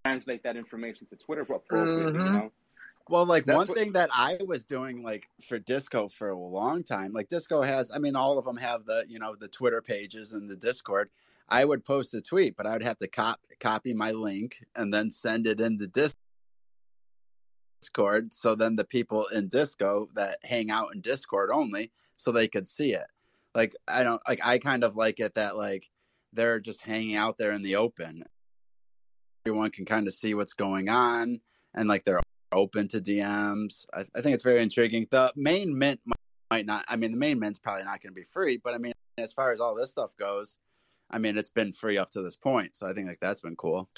translate 0.05 0.41
that 0.43 0.55
information 0.55 1.05
to 1.07 1.15
Twitter 1.17 1.41
appropriately, 1.41 2.03
you 2.03 2.09
Mhm. 2.11 2.31
know? 2.33 2.51
Well, 3.09 3.25
like 3.25 3.45
That's 3.45 3.57
one 3.57 3.67
what- 3.67 3.77
thing 3.77 3.91
that 3.93 4.09
I 4.13 4.37
was 4.47 4.63
doing, 4.65 5.03
like 5.03 5.29
for 5.45 5.59
Disco 5.59 6.07
for 6.07 6.29
a 6.29 6.37
long 6.37 6.83
time, 6.83 7.11
like 7.11 7.27
Disco 7.27 7.61
has, 7.63 7.91
I 7.91 7.97
mean, 7.99 8.15
all 8.15 8.39
of 8.39 8.45
them 8.45 8.55
have 8.57 8.85
the, 8.85 9.05
you 9.09 9.19
know, 9.19 9.35
the 9.35 9.47
Twitter 9.49 9.81
pages 9.81 10.31
and 10.33 10.49
the 10.49 10.55
Discord. 10.55 11.09
I 11.49 11.65
would 11.65 11.83
post 11.83 12.13
a 12.13 12.21
tweet, 12.21 12.55
but 12.55 12.65
I 12.65 12.71
would 12.73 12.81
have 12.83 12.97
to 12.97 13.07
cop- 13.07 13.41
copy 13.59 13.93
my 13.93 14.11
link 14.11 14.63
and 14.75 14.91
then 14.93 15.09
send 15.09 15.45
it 15.47 15.59
in 15.59 15.77
the 15.77 15.87
Discord. 17.81 18.31
So 18.31 18.55
then 18.55 18.75
the 18.77 18.85
people 18.85 19.27
in 19.27 19.49
Disco 19.49 20.09
that 20.13 20.39
hang 20.43 20.71
out 20.71 20.95
in 20.95 21.01
Discord 21.01 21.51
only, 21.51 21.91
so 22.15 22.31
they 22.31 22.47
could 22.47 22.67
see 22.67 22.93
it. 22.93 23.05
Like 23.55 23.73
I 23.87 24.03
don't 24.03 24.21
like. 24.27 24.45
I 24.45 24.59
kind 24.59 24.83
of 24.83 24.95
like 24.95 25.19
it 25.19 25.33
that 25.35 25.55
like 25.55 25.89
they're 26.33 26.59
just 26.59 26.83
hanging 26.83 27.15
out 27.15 27.37
there 27.37 27.51
in 27.51 27.63
the 27.63 27.77
open. 27.77 28.23
Everyone 29.47 29.71
can 29.71 29.85
kind 29.85 30.07
of 30.07 30.13
see 30.13 30.33
what's 30.33 30.53
going 30.53 30.89
on, 30.89 31.39
and 31.73 31.87
like 31.87 32.03
they're 32.03 32.19
open 32.51 32.87
to 32.89 32.99
DMs. 32.99 33.85
I, 33.93 34.03
I 34.15 34.21
think 34.21 34.35
it's 34.35 34.43
very 34.43 34.61
intriguing. 34.61 35.07
The 35.09 35.31
main 35.35 35.77
mint 35.77 36.01
might, 36.05 36.15
might 36.51 36.65
not. 36.65 36.83
I 36.89 36.97
mean, 36.97 37.11
the 37.11 37.17
main 37.17 37.39
mint's 37.39 37.59
probably 37.59 37.85
not 37.85 38.01
going 38.01 38.11
to 38.13 38.19
be 38.19 38.23
free, 38.23 38.57
but 38.61 38.73
I 38.73 38.77
mean, 38.77 38.93
as 39.17 39.33
far 39.33 39.51
as 39.53 39.61
all 39.61 39.73
this 39.73 39.91
stuff 39.91 40.15
goes, 40.17 40.57
I 41.11 41.17
mean, 41.17 41.37
it's 41.37 41.49
been 41.49 41.71
free 41.71 41.97
up 41.97 42.09
to 42.11 42.21
this 42.21 42.35
point. 42.35 42.75
So 42.75 42.87
I 42.87 42.93
think 42.93 43.07
like 43.07 43.19
that's 43.21 43.41
been 43.41 43.55
cool. 43.55 43.89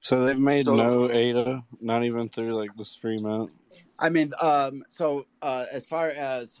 So 0.00 0.24
they've 0.24 0.38
made 0.38 0.64
So- 0.64 0.74
no 0.74 1.10
ADA, 1.10 1.62
not 1.80 2.02
even 2.02 2.28
through 2.28 2.54
like 2.56 2.74
this 2.76 2.96
free 2.96 3.20
month. 3.20 3.52
I 4.00 4.08
mean, 4.08 4.32
um, 4.40 4.82
so 4.88 5.26
uh, 5.40 5.66
as 5.70 5.86
far 5.86 6.08
as 6.10 6.60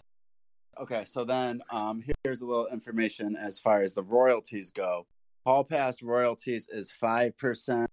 Okay, 0.82 1.04
so 1.04 1.24
then 1.24 1.62
um, 1.70 2.02
here's 2.24 2.40
a 2.40 2.46
little 2.46 2.66
information 2.66 3.36
as 3.36 3.60
far 3.60 3.82
as 3.82 3.94
the 3.94 4.02
royalties 4.02 4.72
go. 4.72 5.06
Hall 5.46 5.62
Pass 5.62 6.02
royalties 6.02 6.68
is 6.72 6.90
five 6.90 7.38
percent. 7.38 7.88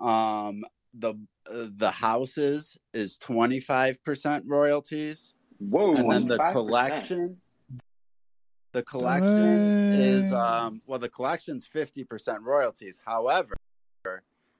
Um, 0.00 0.64
the 0.94 1.14
uh, 1.48 1.68
the 1.76 1.92
houses 1.92 2.76
is 2.92 3.16
twenty 3.16 3.60
five 3.60 4.02
percent 4.02 4.42
royalties. 4.44 5.34
Whoa, 5.60 5.94
and 5.94 6.10
then 6.10 6.26
the 6.26 6.38
25%. 6.38 6.52
collection. 6.52 7.36
The 8.72 8.82
collection 8.82 9.88
is 9.92 10.32
um, 10.32 10.82
well, 10.88 10.98
the 10.98 11.08
collection's 11.08 11.64
fifty 11.64 12.02
percent 12.02 12.42
royalties. 12.42 13.00
However, 13.06 13.56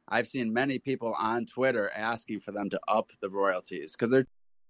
I've 0.09 0.29
seen 0.29 0.53
many 0.53 0.79
people 0.79 1.16
on 1.19 1.47
Twitter 1.47 1.91
asking 1.97 2.41
for 2.41 2.53
them 2.53 2.71
to 2.71 2.79
up 2.87 3.11
the 3.21 3.29
royalties 3.29 3.97
because 3.97 4.12
they're 4.12 4.27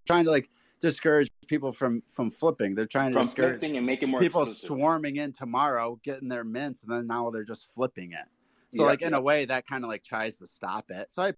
trying 0.06 0.24
to 0.24 0.30
like 0.30 0.48
discourage 0.80 1.30
people 1.46 1.72
from 1.72 2.02
from 2.06 2.30
flipping. 2.30 2.74
They're 2.74 2.86
trying 2.86 3.12
to 3.12 3.18
From 3.18 3.26
discourage 3.26 3.62
and 3.64 3.84
make 3.86 4.02
it 4.02 4.06
more 4.06 4.20
people 4.20 4.42
exclusive. 4.42 4.66
swarming 4.78 5.16
in 5.16 5.32
tomorrow, 5.32 5.98
getting 6.02 6.28
their 6.28 6.44
mints, 6.44 6.82
and 6.84 6.92
then 6.92 7.06
now 7.06 7.30
they're 7.30 7.44
just 7.44 7.66
flipping 7.74 8.12
it. 8.12 8.24
So, 8.70 8.82
Yeah, 8.82 8.88
like 8.88 9.02
in 9.02 9.12
yeah. 9.12 9.18
a 9.18 9.20
way, 9.20 9.44
that 9.46 9.66
kind 9.66 9.84
of 9.84 9.88
like 9.90 10.04
tries 10.04 10.38
to 10.38 10.46
stop 10.46 10.90
it. 10.90 11.10
So 11.10 11.22
I 11.24 11.32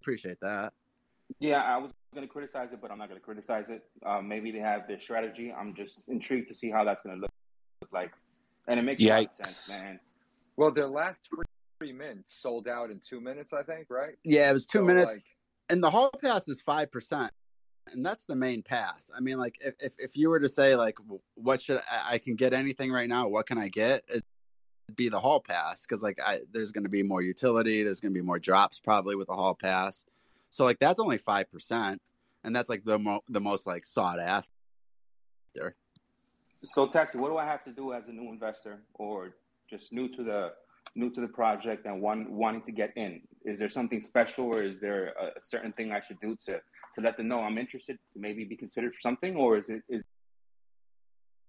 appreciate 0.00 0.38
that. 0.40 0.72
Yeah, 1.38 1.62
I 1.62 1.76
was 1.76 1.92
going 2.14 2.26
to 2.26 2.32
criticize 2.32 2.72
it, 2.72 2.80
but 2.80 2.90
I'm 2.90 2.98
not 2.98 3.08
going 3.08 3.20
to 3.20 3.24
criticize 3.24 3.70
it. 3.70 3.84
Uh, 4.04 4.20
maybe 4.20 4.50
they 4.50 4.58
have 4.58 4.88
their 4.88 5.00
strategy. 5.00 5.52
I'm 5.52 5.74
just 5.74 6.08
intrigued 6.08 6.48
to 6.48 6.54
see 6.54 6.70
how 6.70 6.82
that's 6.84 7.02
going 7.02 7.16
to 7.16 7.20
look, 7.20 7.30
look 7.82 7.92
like, 7.92 8.10
and 8.66 8.80
it 8.80 8.82
makes 8.82 9.02
a 9.02 9.08
lot 9.08 9.24
of 9.26 9.30
sense, 9.32 9.68
man. 9.68 10.00
Well, 10.56 10.72
their 10.72 10.88
last 10.88 11.20
three, 11.28 11.44
three 11.78 11.92
minutes 11.92 12.34
sold 12.40 12.66
out 12.68 12.90
in 12.90 13.00
two 13.00 13.20
minutes, 13.20 13.52
I 13.52 13.62
think, 13.62 13.86
right? 13.90 14.14
Yeah, 14.24 14.50
it 14.50 14.52
was 14.52 14.66
two 14.66 14.78
So, 14.80 14.84
minutes, 14.84 15.14
like- 15.14 15.24
and 15.68 15.82
the 15.82 15.90
hall 15.90 16.10
pass 16.22 16.48
is 16.48 16.60
five 16.60 16.90
percent, 16.90 17.30
and 17.92 18.04
that's 18.04 18.24
the 18.24 18.36
main 18.36 18.62
pass. 18.62 19.10
I 19.16 19.20
mean, 19.20 19.38
like 19.38 19.58
if 19.64 19.74
if, 19.80 19.92
if 19.98 20.16
you 20.16 20.30
were 20.30 20.40
to 20.40 20.48
say 20.48 20.76
like, 20.76 20.98
what 21.34 21.62
should 21.62 21.78
I, 21.90 22.14
I 22.14 22.18
can 22.18 22.36
get 22.36 22.52
anything 22.52 22.92
right 22.92 23.08
now? 23.08 23.28
What 23.28 23.46
can 23.46 23.58
I 23.58 23.68
get? 23.68 24.04
It'd 24.08 24.24
be 24.94 25.08
the 25.08 25.20
hall 25.20 25.40
pass 25.40 25.86
because 25.86 26.02
like 26.02 26.18
I, 26.24 26.40
there's 26.52 26.72
going 26.72 26.84
to 26.84 26.90
be 26.90 27.02
more 27.02 27.22
utility. 27.22 27.82
There's 27.82 28.00
going 28.00 28.12
to 28.12 28.18
be 28.18 28.24
more 28.24 28.38
drops 28.38 28.80
probably 28.80 29.16
with 29.16 29.28
the 29.28 29.34
hall 29.34 29.54
pass. 29.54 30.04
So 30.50 30.64
like 30.64 30.78
that's 30.78 31.00
only 31.00 31.18
five 31.18 31.50
percent, 31.50 32.00
and 32.44 32.54
that's 32.54 32.68
like 32.68 32.84
the 32.84 32.98
mo- 32.98 33.24
the 33.28 33.40
most 33.40 33.66
like 33.66 33.84
sought 33.84 34.20
after. 34.20 34.50
So, 36.62 36.86
Taxi, 36.86 37.18
what 37.18 37.30
do 37.30 37.38
I 37.38 37.46
have 37.46 37.64
to 37.64 37.72
do 37.72 37.92
as 37.92 38.08
a 38.08 38.12
new 38.12 38.30
investor 38.30 38.82
or 38.94 39.34
just 39.68 39.92
new 39.92 40.08
to 40.08 40.22
the 40.22 40.52
new 40.94 41.08
to 41.10 41.20
the 41.20 41.28
project 41.28 41.86
and 41.86 42.02
one 42.02 42.26
wanting 42.30 42.62
to 42.62 42.72
get 42.72 42.92
in? 42.96 43.22
Is 43.44 43.58
there 43.58 43.70
something 43.70 44.00
special, 44.00 44.46
or 44.46 44.62
is 44.62 44.80
there 44.80 45.14
a, 45.20 45.38
a 45.38 45.40
certain 45.40 45.72
thing 45.72 45.92
I 45.92 46.00
should 46.00 46.20
do 46.20 46.36
to 46.46 46.60
to 46.94 47.00
let 47.00 47.16
them 47.16 47.28
know 47.28 47.40
I'm 47.40 47.58
interested 47.58 47.98
to 48.14 48.18
maybe 48.20 48.44
be 48.44 48.56
considered 48.56 48.94
for 48.94 49.00
something, 49.00 49.36
or 49.36 49.56
is 49.56 49.68
it 49.70 49.82
is 49.88 50.02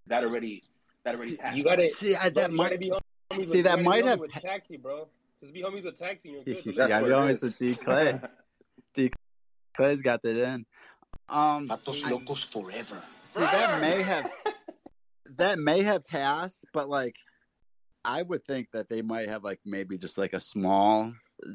that 0.08 0.24
already 0.24 0.64
that 1.06 1.16
already 1.16 1.38
passed? 1.38 1.58
You 1.58 1.64
gotta 1.64 1.88
See, 1.89 2.16
I- 2.16 2.30
that 2.30 2.52
might- 2.52 2.80
be 2.80 2.89
homies 2.89 2.94
see, 3.32 3.38
with, 3.38 3.50
that 3.52 3.58
you 3.58 3.64
gotta 3.64 3.84
might 3.84 4.02
be 4.04 4.08
have 4.10 4.20
homies 4.20 4.22
with 4.22 4.32
taxi, 4.32 4.78
bro. 4.78 5.08
Just 5.42 5.54
be 5.54 5.62
homies 5.64 5.84
with 5.84 5.98
taxi, 5.98 6.30
you're 6.30 6.44
good. 6.44 6.66
You 6.66 6.72
That's 6.74 6.88
gotta 6.89 7.06
be 7.06 7.12
it 7.12 7.14
honest 7.16 7.44
is. 7.44 7.50
with 7.50 7.58
D 7.58 7.76
Clay. 7.84 8.20
D 8.94 9.12
Clay's 9.76 10.02
got 10.02 10.22
that 10.24 10.38
in. 10.38 10.66
Um, 11.30 11.68
Patos 11.68 12.04
locos 12.10 12.44
forever. 12.44 13.02
See, 13.34 13.39
that 13.39 13.80
may 13.82 14.02
have 14.04 14.32
that 15.38 15.60
may 15.60 15.82
have 15.82 16.06
passed, 16.06 16.66
but 16.74 16.89
like 16.89 17.16
I 18.04 18.22
would 18.24 18.44
think 18.46 18.68
that 18.74 18.89
they 18.89 19.02
might 19.02 19.30
have 19.30 19.44
like 19.44 19.60
maybe 19.66 19.98
just 19.98 20.18
like 20.18 20.34
a 20.34 20.39
small 20.39 21.12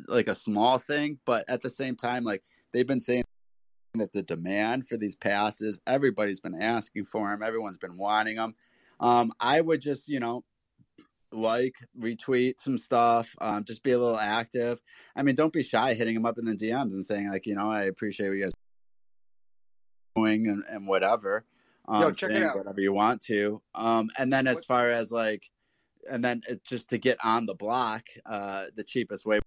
like 0.09 0.29
a 0.29 0.35
small 0.35 0.79
thing, 0.79 1.19
but 1.27 1.45
at 1.49 1.61
the 1.63 1.71
same 1.71 1.95
time, 1.95 2.25
like 2.25 2.43
they've 2.73 2.87
been 2.87 3.01
saying 3.01 3.25
that 3.99 4.13
the 4.13 4.23
demand 4.23 4.89
for 4.89 4.97
these 4.97 5.17
passes, 5.17 5.81
everybody's 5.87 6.41
been 6.41 6.61
asking 6.61 7.07
for 7.07 7.31
them, 7.31 7.43
everyone's 7.43 7.79
been 7.79 7.97
wanting 7.97 8.37
them. 8.37 8.55
Um, 9.01 9.33
I 9.41 9.61
would 9.61 9.81
just 9.81 10.09
you 10.09 10.21
know 10.21 10.45
like 11.33 11.75
retweet 11.99 12.55
some 12.59 12.79
stuff, 12.79 13.35
um, 13.41 13.65
just 13.65 13.83
be 13.83 13.93
a 13.93 13.99
little 13.99 14.19
active. 14.19 14.81
I 15.17 15.23
mean, 15.23 15.35
don't 15.35 15.53
be 15.53 15.63
shy 15.63 15.95
hitting 15.95 16.15
them 16.15 16.25
up 16.27 16.39
in 16.39 16.45
the 16.45 16.57
DMs 16.57 16.93
and 16.93 17.05
saying 17.05 17.31
like, 17.31 17.47
you 17.47 17.55
know, 17.55 17.71
I 17.71 17.83
appreciate 17.83 18.29
what 18.29 18.37
you 18.37 18.45
guys 18.45 18.53
are 20.17 20.23
doing 20.23 20.47
and, 20.47 20.63
and 20.69 20.87
whatever 20.87 21.45
um, 21.89 22.03
Yo, 22.03 22.13
check 22.13 22.31
it 22.31 22.43
out. 22.43 22.57
whatever 22.57 22.81
you 22.81 22.93
want 22.93 23.21
to. 23.23 23.61
Um, 23.75 24.09
and 24.19 24.33
then 24.33 24.47
as 24.47 24.65
far 24.65 24.91
as 24.91 25.11
like, 25.11 25.51
and 26.11 26.25
then 26.25 26.41
it, 26.49 26.65
just 26.65 26.91
to 26.91 26.99
get 26.99 27.19
on 27.23 27.47
the 27.47 27.55
block, 27.55 28.07
uh, 28.27 28.65
the 28.77 28.85
cheapest 28.85 29.27
way 29.27 29.39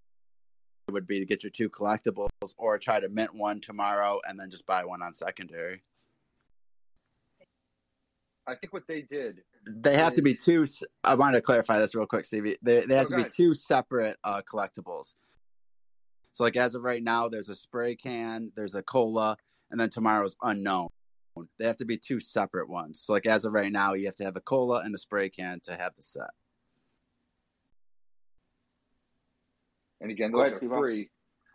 would 0.89 1.07
be 1.07 1.19
to 1.19 1.25
get 1.25 1.43
your 1.43 1.51
two 1.51 1.69
collectibles 1.69 2.29
or 2.57 2.77
try 2.77 2.99
to 2.99 3.09
mint 3.09 3.33
one 3.33 3.59
tomorrow 3.59 4.19
and 4.27 4.39
then 4.39 4.49
just 4.49 4.65
buy 4.65 4.83
one 4.85 5.01
on 5.01 5.13
secondary. 5.13 5.83
I 8.47 8.55
think 8.55 8.73
what 8.73 8.87
they 8.87 9.01
did. 9.01 9.43
They 9.67 9.95
have 9.95 10.13
to 10.15 10.21
be 10.21 10.33
two. 10.33 10.65
I 11.03 11.13
wanted 11.15 11.37
to 11.37 11.41
clarify 11.41 11.77
this 11.77 11.93
real 11.93 12.07
quick, 12.07 12.25
Stevie. 12.25 12.55
They 12.63 12.85
they 12.85 12.95
have 12.95 13.05
Oh, 13.05 13.09
to 13.09 13.15
be 13.15 13.21
ahead. 13.21 13.31
two 13.31 13.53
separate 13.53 14.17
uh, 14.23 14.41
collectibles. 14.51 15.13
So 16.33 16.43
like 16.43 16.55
as 16.57 16.73
of 16.73 16.83
right 16.83 17.03
now, 17.03 17.27
there's 17.27 17.49
a 17.49 17.55
spray 17.55 17.95
can, 17.95 18.51
there's 18.55 18.75
a 18.75 18.81
cola, 18.81 19.37
and 19.71 19.79
then 19.79 19.89
tomorrow's 19.89 20.35
unknown. 20.41 20.87
They 21.57 21.65
have 21.65 21.77
to 21.77 21.85
be 21.85 21.97
two 21.97 22.19
separate 22.19 22.69
ones. 22.69 23.01
So 23.01 23.13
like 23.13 23.27
as 23.27 23.45
of 23.45 23.53
right 23.53 23.71
now, 23.71 23.93
you 23.93 24.05
have 24.05 24.15
to 24.15 24.23
have 24.23 24.35
a 24.35 24.41
cola 24.41 24.81
and 24.83 24.95
a 24.95 24.97
spray 24.97 25.29
can 25.29 25.59
to 25.65 25.71
have 25.73 25.91
the 25.95 26.01
set. 26.03 26.29
And 30.01 30.11
again, 30.11 30.31
those 30.31 30.41
ahead, 30.41 30.53
are 30.53 30.55
Steve. 30.55 30.69
free. 30.69 31.09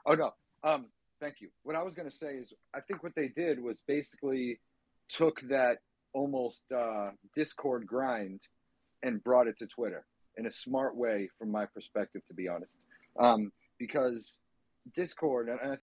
Oh 0.06 0.14
no. 0.14 0.30
Um, 0.62 0.86
thank 1.20 1.40
you. 1.40 1.48
What 1.62 1.76
I 1.76 1.82
was 1.82 1.94
going 1.94 2.08
to 2.08 2.14
say 2.14 2.34
is, 2.34 2.52
I 2.74 2.80
think 2.80 3.02
what 3.02 3.14
they 3.14 3.28
did 3.28 3.60
was 3.62 3.80
basically 3.86 4.60
took 5.08 5.40
that 5.48 5.76
almost 6.12 6.64
uh, 6.74 7.10
Discord 7.34 7.86
grind 7.86 8.40
and 9.02 9.22
brought 9.22 9.46
it 9.46 9.58
to 9.58 9.66
Twitter 9.66 10.06
in 10.36 10.46
a 10.46 10.52
smart 10.52 10.96
way, 10.96 11.28
from 11.38 11.50
my 11.50 11.66
perspective, 11.66 12.22
to 12.28 12.34
be 12.34 12.48
honest. 12.48 12.74
Um, 13.18 13.52
because 13.78 14.34
Discord, 14.94 15.48
and 15.48 15.58
and 15.60 15.72
I 15.72 15.76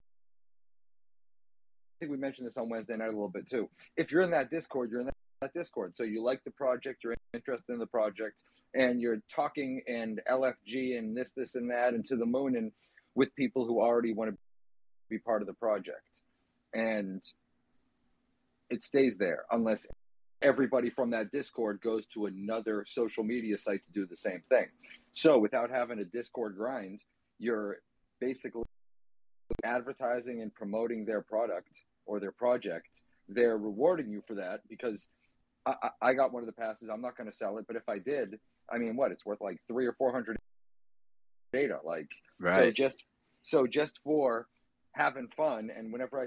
think 2.00 2.10
we 2.10 2.18
mentioned 2.18 2.46
this 2.46 2.56
on 2.56 2.68
Wednesday 2.68 2.96
night 2.96 3.08
a 3.08 3.12
little 3.12 3.28
bit 3.28 3.48
too. 3.48 3.68
If 3.96 4.10
you're 4.10 4.22
in 4.22 4.30
that 4.32 4.50
Discord, 4.50 4.90
you're 4.90 5.00
in 5.00 5.06
that, 5.06 5.14
that 5.42 5.52
Discord. 5.52 5.94
So 5.94 6.04
you 6.04 6.22
like 6.22 6.42
the 6.44 6.50
project, 6.50 7.04
you're 7.04 7.16
interested 7.34 7.72
in 7.72 7.78
the 7.78 7.86
project, 7.86 8.42
and 8.74 9.00
you're 9.00 9.18
talking 9.34 9.82
and 9.86 10.20
LFG 10.30 10.98
and 10.98 11.16
this, 11.16 11.32
this, 11.36 11.54
and 11.56 11.70
that, 11.70 11.94
and 11.94 12.04
to 12.06 12.16
the 12.16 12.24
moon, 12.24 12.56
and 12.56 12.72
with 13.14 13.34
people 13.34 13.66
who 13.66 13.80
already 13.80 14.14
want 14.14 14.30
to 14.30 14.36
be 15.10 15.18
part 15.18 15.42
of 15.42 15.48
the 15.48 15.54
project. 15.54 16.00
And 16.72 17.22
it 18.70 18.82
stays 18.82 19.18
there 19.18 19.44
unless 19.50 19.86
everybody 20.40 20.88
from 20.88 21.10
that 21.10 21.30
Discord 21.30 21.80
goes 21.82 22.06
to 22.06 22.26
another 22.26 22.86
social 22.88 23.22
media 23.22 23.58
site 23.58 23.80
to 23.84 23.92
do 23.92 24.06
the 24.06 24.16
same 24.16 24.42
thing. 24.48 24.66
So 25.12 25.38
without 25.38 25.70
having 25.70 25.98
a 25.98 26.04
Discord 26.04 26.56
grind, 26.56 27.02
you're 27.38 27.78
basically 28.20 28.62
advertising 29.64 30.40
and 30.40 30.54
promoting 30.54 31.04
their 31.04 31.20
product 31.20 31.68
or 32.06 32.18
their 32.18 32.32
project. 32.32 32.86
They're 33.28 33.58
rewarding 33.58 34.10
you 34.10 34.22
for 34.26 34.34
that 34.36 34.60
because 34.68 35.08
I, 35.66 35.74
I 36.00 36.14
got 36.14 36.32
one 36.32 36.42
of 36.42 36.46
the 36.46 36.52
passes. 36.52 36.88
I'm 36.92 37.00
not 37.00 37.16
going 37.16 37.30
to 37.30 37.36
sell 37.36 37.58
it, 37.58 37.66
but 37.66 37.76
if 37.76 37.88
I 37.88 37.98
did, 37.98 38.38
I 38.72 38.78
mean, 38.78 38.96
what? 38.96 39.12
It's 39.12 39.24
worth 39.24 39.40
like 39.40 39.58
three 39.68 39.86
or 39.86 39.92
four 39.92 40.12
hundred 40.12 40.36
data. 41.52 41.78
Like, 41.84 42.08
right. 42.40 42.64
so 42.64 42.70
just 42.70 42.96
so 43.44 43.66
just 43.66 43.98
for 44.04 44.48
having 44.92 45.28
fun, 45.36 45.70
and 45.76 45.92
whenever 45.92 46.20
I 46.22 46.26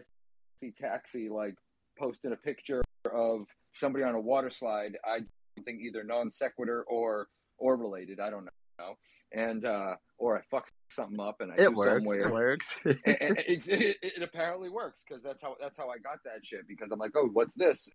see 0.57 0.71
taxi 0.71 1.29
like 1.29 1.55
posting 1.99 2.31
a 2.31 2.37
picture 2.37 2.81
of 3.13 3.45
somebody 3.73 4.03
on 4.03 4.15
a 4.15 4.19
water 4.19 4.49
slide, 4.49 4.97
I 5.05 5.19
think 5.63 5.81
either 5.81 6.03
non 6.03 6.29
sequitur 6.31 6.83
or 6.87 7.27
or 7.57 7.75
related. 7.77 8.19
I 8.19 8.29
don't 8.29 8.45
know, 8.79 8.95
and 9.33 9.65
uh, 9.65 9.95
or 10.17 10.37
I 10.37 10.41
fuck 10.49 10.69
something 10.91 11.19
up 11.19 11.41
and 11.41 11.51
I 11.51 11.55
It 11.55 11.69
do 11.69 11.75
works. 11.75 11.91
something 12.05 12.21
It 12.21 12.31
works. 12.31 12.79
And- 12.85 13.17
and 13.21 13.37
it, 13.39 13.67
it, 13.67 13.97
it 14.01 14.23
apparently 14.23 14.69
works 14.69 15.03
because 15.07 15.23
that's 15.23 15.41
how 15.41 15.55
that's 15.59 15.77
how 15.77 15.89
I 15.89 15.97
got 15.97 16.19
that 16.25 16.45
shit 16.45 16.67
because 16.67 16.89
I'm 16.91 16.99
like, 16.99 17.11
oh, 17.15 17.29
what's 17.33 17.55
this? 17.55 17.89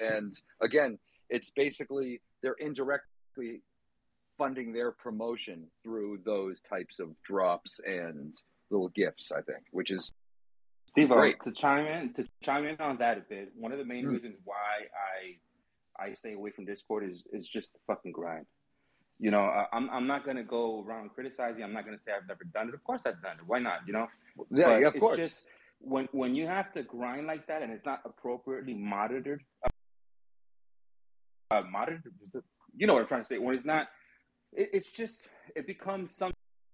And 0.00 0.34
again, 0.62 0.98
it's 1.30 1.50
basically 1.50 2.20
they're 2.42 2.56
indirectly 2.58 3.62
funding 4.38 4.72
their 4.72 4.92
promotion 4.92 5.66
through 5.82 6.18
those 6.24 6.60
types 6.60 7.00
of 7.00 7.08
drops 7.22 7.80
and 7.86 8.36
little 8.70 8.88
gifts. 8.88 9.32
I 9.32 9.40
think, 9.42 9.64
which 9.70 9.90
is 9.90 10.12
Steve, 10.86 11.08
Great. 11.08 11.42
to 11.42 11.52
chime 11.52 11.86
in 11.86 12.12
to 12.14 12.24
chime 12.42 12.64
in 12.66 12.80
on 12.80 12.98
that 12.98 13.18
a 13.18 13.22
bit, 13.22 13.52
one 13.56 13.72
of 13.72 13.78
the 13.78 13.84
main 13.84 14.04
Mm. 14.04 14.12
reasons 14.12 14.36
why 14.44 14.86
I 15.18 15.38
I 15.98 16.12
stay 16.12 16.34
away 16.34 16.50
from 16.50 16.64
Discord 16.66 17.04
is 17.04 17.24
is 17.32 17.46
just 17.48 17.72
the 17.72 17.78
fucking 17.86 18.12
grind. 18.12 18.46
You 19.18 19.30
know, 19.30 19.40
I, 19.44 19.66
I'm 19.72 19.88
I'm 19.90 20.06
not 20.06 20.24
gonna 20.26 20.44
go 20.44 20.84
around 20.84 21.10
criticizing. 21.14 21.62
I'm 21.64 21.72
not 21.72 21.84
gonna 21.86 21.98
say 22.04 22.12
I've 22.12 22.28
never 22.28 22.44
done 22.44 22.68
it. 22.68 22.74
Of 22.74 22.84
course 22.84 23.02
I've 23.06 23.22
done 23.22 23.38
it. 23.38 23.46
Why 23.46 23.58
not? 23.58 23.80
You 23.86 23.94
know. 23.94 24.06
Yeah, 24.50 24.78
yeah, 24.78 24.88
of 24.88 24.94
it's 24.94 25.00
course. 25.00 25.16
Just 25.16 25.46
when 25.80 26.06
when 26.12 26.34
you 26.34 26.46
have 26.46 26.70
to 26.72 26.82
grind 26.82 27.26
like 27.26 27.46
that 27.46 27.62
and 27.62 27.72
it's 27.72 27.86
not 27.86 28.02
appropriately 28.04 28.74
monitored, 28.74 29.42
uh, 31.50 31.62
monitored. 31.70 32.02
You 32.76 32.86
know 32.86 32.94
what 32.94 33.02
I'm 33.02 33.08
trying 33.08 33.22
to 33.22 33.26
say. 33.26 33.38
When 33.38 33.54
it's 33.54 33.64
not, 33.64 33.88
it, 34.52 34.70
it's 34.72 34.90
just 34.90 35.28
it 35.54 35.66
becomes 35.66 36.14
some- 36.14 36.32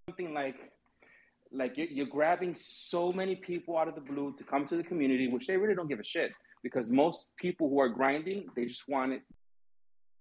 something 0.08 0.34
like 0.34 0.56
like 1.54 1.76
you're, 1.76 1.86
you're 1.88 2.06
grabbing 2.06 2.54
so 2.56 3.12
many 3.12 3.36
people 3.36 3.76
out 3.76 3.86
of 3.86 3.94
the 3.94 4.00
blue 4.00 4.32
to 4.38 4.44
come 4.44 4.64
to 4.66 4.76
the 4.76 4.82
community, 4.82 5.28
which 5.28 5.46
they 5.46 5.56
really 5.56 5.74
don't 5.74 5.88
give 5.88 6.00
a 6.00 6.04
shit. 6.04 6.32
because 6.62 6.90
most 6.90 7.28
people 7.36 7.68
who 7.68 7.80
are 7.80 7.88
grinding, 7.88 8.46
they 8.56 8.64
just 8.66 8.88
want 8.88 9.12
it. 9.12 9.22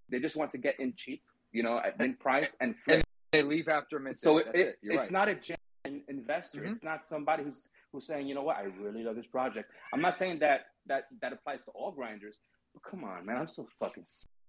They 0.09 0.19
just 0.19 0.35
want 0.35 0.51
to 0.51 0.57
get 0.57 0.79
in 0.79 0.93
cheap, 0.97 1.21
you 1.51 1.63
know, 1.63 1.77
at 1.77 1.97
mid 1.99 2.19
price 2.19 2.55
and. 2.59 2.75
And 2.87 3.03
they 3.31 3.41
leave 3.43 3.69
after 3.69 3.97
a. 4.05 4.13
So 4.13 4.39
it, 4.39 4.47
it, 4.53 4.59
it. 4.59 4.75
It's 4.83 5.03
right. 5.03 5.11
not 5.11 5.29
a 5.29 5.35
genuine 5.35 6.03
investor. 6.09 6.61
Mhm. 6.61 6.71
It's 6.71 6.83
not 6.83 7.05
somebody 7.05 7.43
who's 7.43 7.69
who's 7.91 8.05
saying, 8.05 8.27
you 8.27 8.35
know 8.35 8.43
what, 8.43 8.57
I 8.57 8.63
really 8.63 9.03
love 9.03 9.15
this 9.15 9.27
project. 9.27 9.71
I'm 9.93 10.01
not 10.01 10.17
saying 10.17 10.39
that 10.39 10.65
that 10.87 11.03
that 11.21 11.31
applies 11.31 11.63
to 11.65 11.71
all 11.71 11.91
grinders, 11.91 12.39
but 12.73 12.83
come 12.83 13.03
on, 13.05 13.25
man, 13.25 13.37
I'm 13.37 13.47
so 13.47 13.67
fucking 13.79 14.03
sick 14.07 14.27
of 14.27 14.35
freaking 14.35 14.40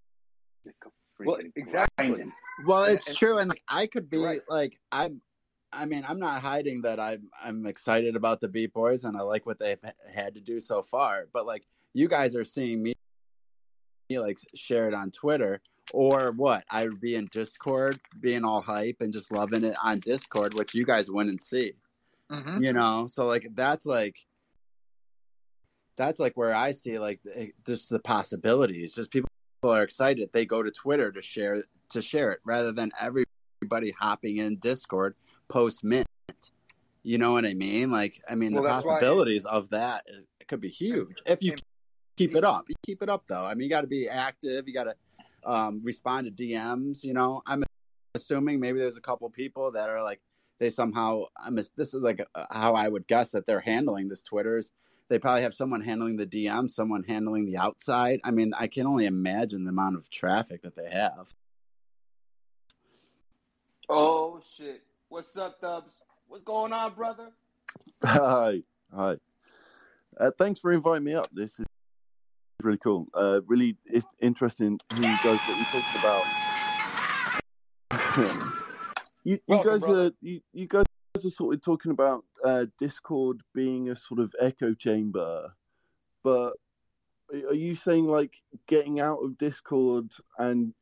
Well, 1.20 1.38
exactly. 1.56 2.06
grinding. 2.08 2.32
Well, 2.66 2.84
it's 2.84 3.08
and- 3.08 3.16
true, 3.16 3.38
and 3.38 3.48
like, 3.48 3.62
I 3.68 3.86
could 3.86 4.08
be 4.10 4.18
Right. 4.18 4.40
like 4.48 4.78
I'm. 4.90 5.20
I 5.74 5.86
mean, 5.86 6.04
I'm 6.06 6.18
not 6.18 6.42
hiding 6.42 6.82
that 6.82 7.00
I'm 7.00 7.30
I'm 7.42 7.64
excited 7.64 8.14
about 8.14 8.40
the 8.42 8.48
Beat 8.48 8.74
Boys 8.74 9.04
and 9.04 9.16
I 9.16 9.22
like 9.22 9.46
what 9.46 9.58
they've 9.58 9.80
had 10.14 10.34
to 10.34 10.40
do 10.40 10.60
so 10.60 10.82
far. 10.82 11.28
But 11.32 11.46
like, 11.46 11.66
you 11.94 12.08
guys 12.08 12.36
are 12.36 12.44
seeing 12.44 12.82
me, 12.82 12.92
me 14.10 14.18
like 14.18 14.38
share 14.54 14.86
it 14.88 14.92
on 14.94 15.10
Twitter 15.10 15.62
or 15.94 16.32
what? 16.32 16.64
I 16.70 16.84
would 16.88 17.00
be 17.00 17.14
in 17.14 17.26
Discord, 17.32 17.98
being 18.20 18.44
all 18.44 18.60
hype 18.60 18.96
and 19.00 19.12
just 19.14 19.32
loving 19.32 19.64
it 19.64 19.74
on 19.82 20.00
Discord, 20.00 20.52
which 20.52 20.74
you 20.74 20.84
guys 20.84 21.10
wouldn't 21.10 21.40
see. 21.40 21.72
Mhm. 22.30 22.60
You 22.62 22.74
know, 22.74 23.06
so 23.06 23.26
like 23.26 23.48
that's 23.54 23.86
like 23.86 24.16
that's 25.96 26.20
like 26.20 26.36
where 26.36 26.54
I 26.54 26.72
see 26.72 26.98
like 26.98 27.20
just 27.66 27.88
the 27.88 28.00
possibilities. 28.00 28.92
Just 28.94 29.10
people 29.10 29.30
are 29.70 29.82
excited. 29.82 30.30
They 30.32 30.44
go 30.44 30.62
to 30.62 30.70
Twitter 30.70 31.12
to 31.12 31.22
share 31.22 31.62
to 31.90 32.02
share 32.02 32.32
it 32.32 32.40
rather 32.44 32.72
than 32.72 32.90
everybody 33.00 33.92
hopping 33.98 34.38
in 34.38 34.56
Discord 34.56 35.14
post 35.48 35.84
mint. 35.84 36.06
You 37.04 37.18
know 37.18 37.32
what 37.32 37.44
I 37.44 37.54
mean? 37.54 37.90
Like, 37.90 38.20
I 38.28 38.34
mean, 38.34 38.54
Well, 38.54 38.62
the 38.62 38.68
possibilities 38.68 39.44
of 39.44 39.70
that 39.70 40.04
is, 40.06 40.24
it 40.40 40.46
could 40.46 40.60
be 40.60 40.68
huge 40.68 41.18
if 41.26 41.42
you 41.42 41.54
keep 42.16 42.36
it 42.36 42.44
up. 42.44 42.64
You 42.68 42.74
keep 42.84 43.02
it 43.02 43.08
up 43.08 43.26
though. 43.26 43.44
I 43.44 43.54
mean, 43.54 43.64
you 43.64 43.70
got 43.70 43.80
to 43.82 43.86
be 43.86 44.08
active. 44.08 44.64
You 44.66 44.74
got 44.74 44.84
to 44.84 44.94
um, 45.44 45.80
respond 45.82 46.26
to 46.26 46.44
DMs. 46.44 47.02
You 47.02 47.14
know, 47.14 47.42
I'm 47.46 47.64
assuming 48.14 48.60
maybe 48.60 48.78
there's 48.78 48.96
a 48.96 49.02
couple 49.02 49.28
people 49.30 49.72
that 49.72 49.88
are 49.88 50.02
like 50.02 50.20
they 50.60 50.70
somehow. 50.70 51.24
I'm. 51.44 51.56
This 51.56 51.94
is 51.94 52.02
like 52.02 52.24
uh, 52.34 52.46
how 52.50 52.74
I 52.74 52.88
would 52.88 53.06
guess 53.08 53.30
that 53.32 53.46
they're 53.46 53.60
handling 53.60 54.08
this 54.08 54.22
Twitter's. 54.22 54.70
They 55.08 55.18
probably 55.18 55.42
have 55.42 55.54
someone 55.54 55.82
handling 55.82 56.16
the 56.16 56.26
DM, 56.26 56.70
someone 56.70 57.02
handling 57.02 57.44
the 57.46 57.56
outside. 57.58 58.20
I 58.24 58.30
mean, 58.30 58.52
I 58.58 58.66
can 58.66 58.86
only 58.86 59.06
imagine 59.06 59.64
the 59.64 59.70
amount 59.70 59.96
of 59.96 60.08
traffic 60.10 60.62
that 60.62 60.74
they 60.74 60.88
have. 60.90 61.32
Oh 63.88 64.40
shit! 64.56 64.82
What's 65.08 65.36
up, 65.36 65.60
Dubs? 65.60 65.92
What's 66.28 66.44
going 66.44 66.72
on, 66.72 66.94
brother? 66.94 67.28
Hi, 68.04 68.62
hi. 68.94 69.16
Uh, 70.18 70.30
thanks 70.38 70.60
for 70.60 70.72
inviting 70.72 71.04
me 71.04 71.14
up. 71.14 71.28
This 71.32 71.58
is 71.60 71.66
really 72.62 72.78
cool. 72.78 73.06
Uh, 73.14 73.40
really 73.46 73.76
i- 73.94 74.02
interesting 74.20 74.78
who 74.94 75.00
you 75.02 75.16
guys 75.22 75.38
what 75.46 75.58
you 75.58 75.64
talked 75.72 75.96
about. 78.18 78.62
you, 79.24 79.32
you 79.34 79.40
Welcome, 79.48 79.72
guys 79.72 79.80
brother. 79.82 80.06
are 80.06 80.10
you, 80.20 80.40
you 80.52 80.66
guys 80.66 80.84
are 81.24 81.30
sort 81.30 81.54
of 81.54 81.62
talking 81.62 81.92
about 81.92 82.24
uh, 82.44 82.66
Discord 82.78 83.42
being 83.54 83.90
a 83.90 83.96
sort 83.96 84.20
of 84.20 84.34
echo 84.40 84.74
chamber, 84.74 85.52
but 86.22 86.54
are 87.32 87.48
are 87.48 87.54
you 87.54 87.74
saying 87.74 88.06
like 88.06 88.34
getting 88.66 89.00
out 89.00 89.18
of 89.18 89.38
Discord 89.38 90.12
and 90.38 90.74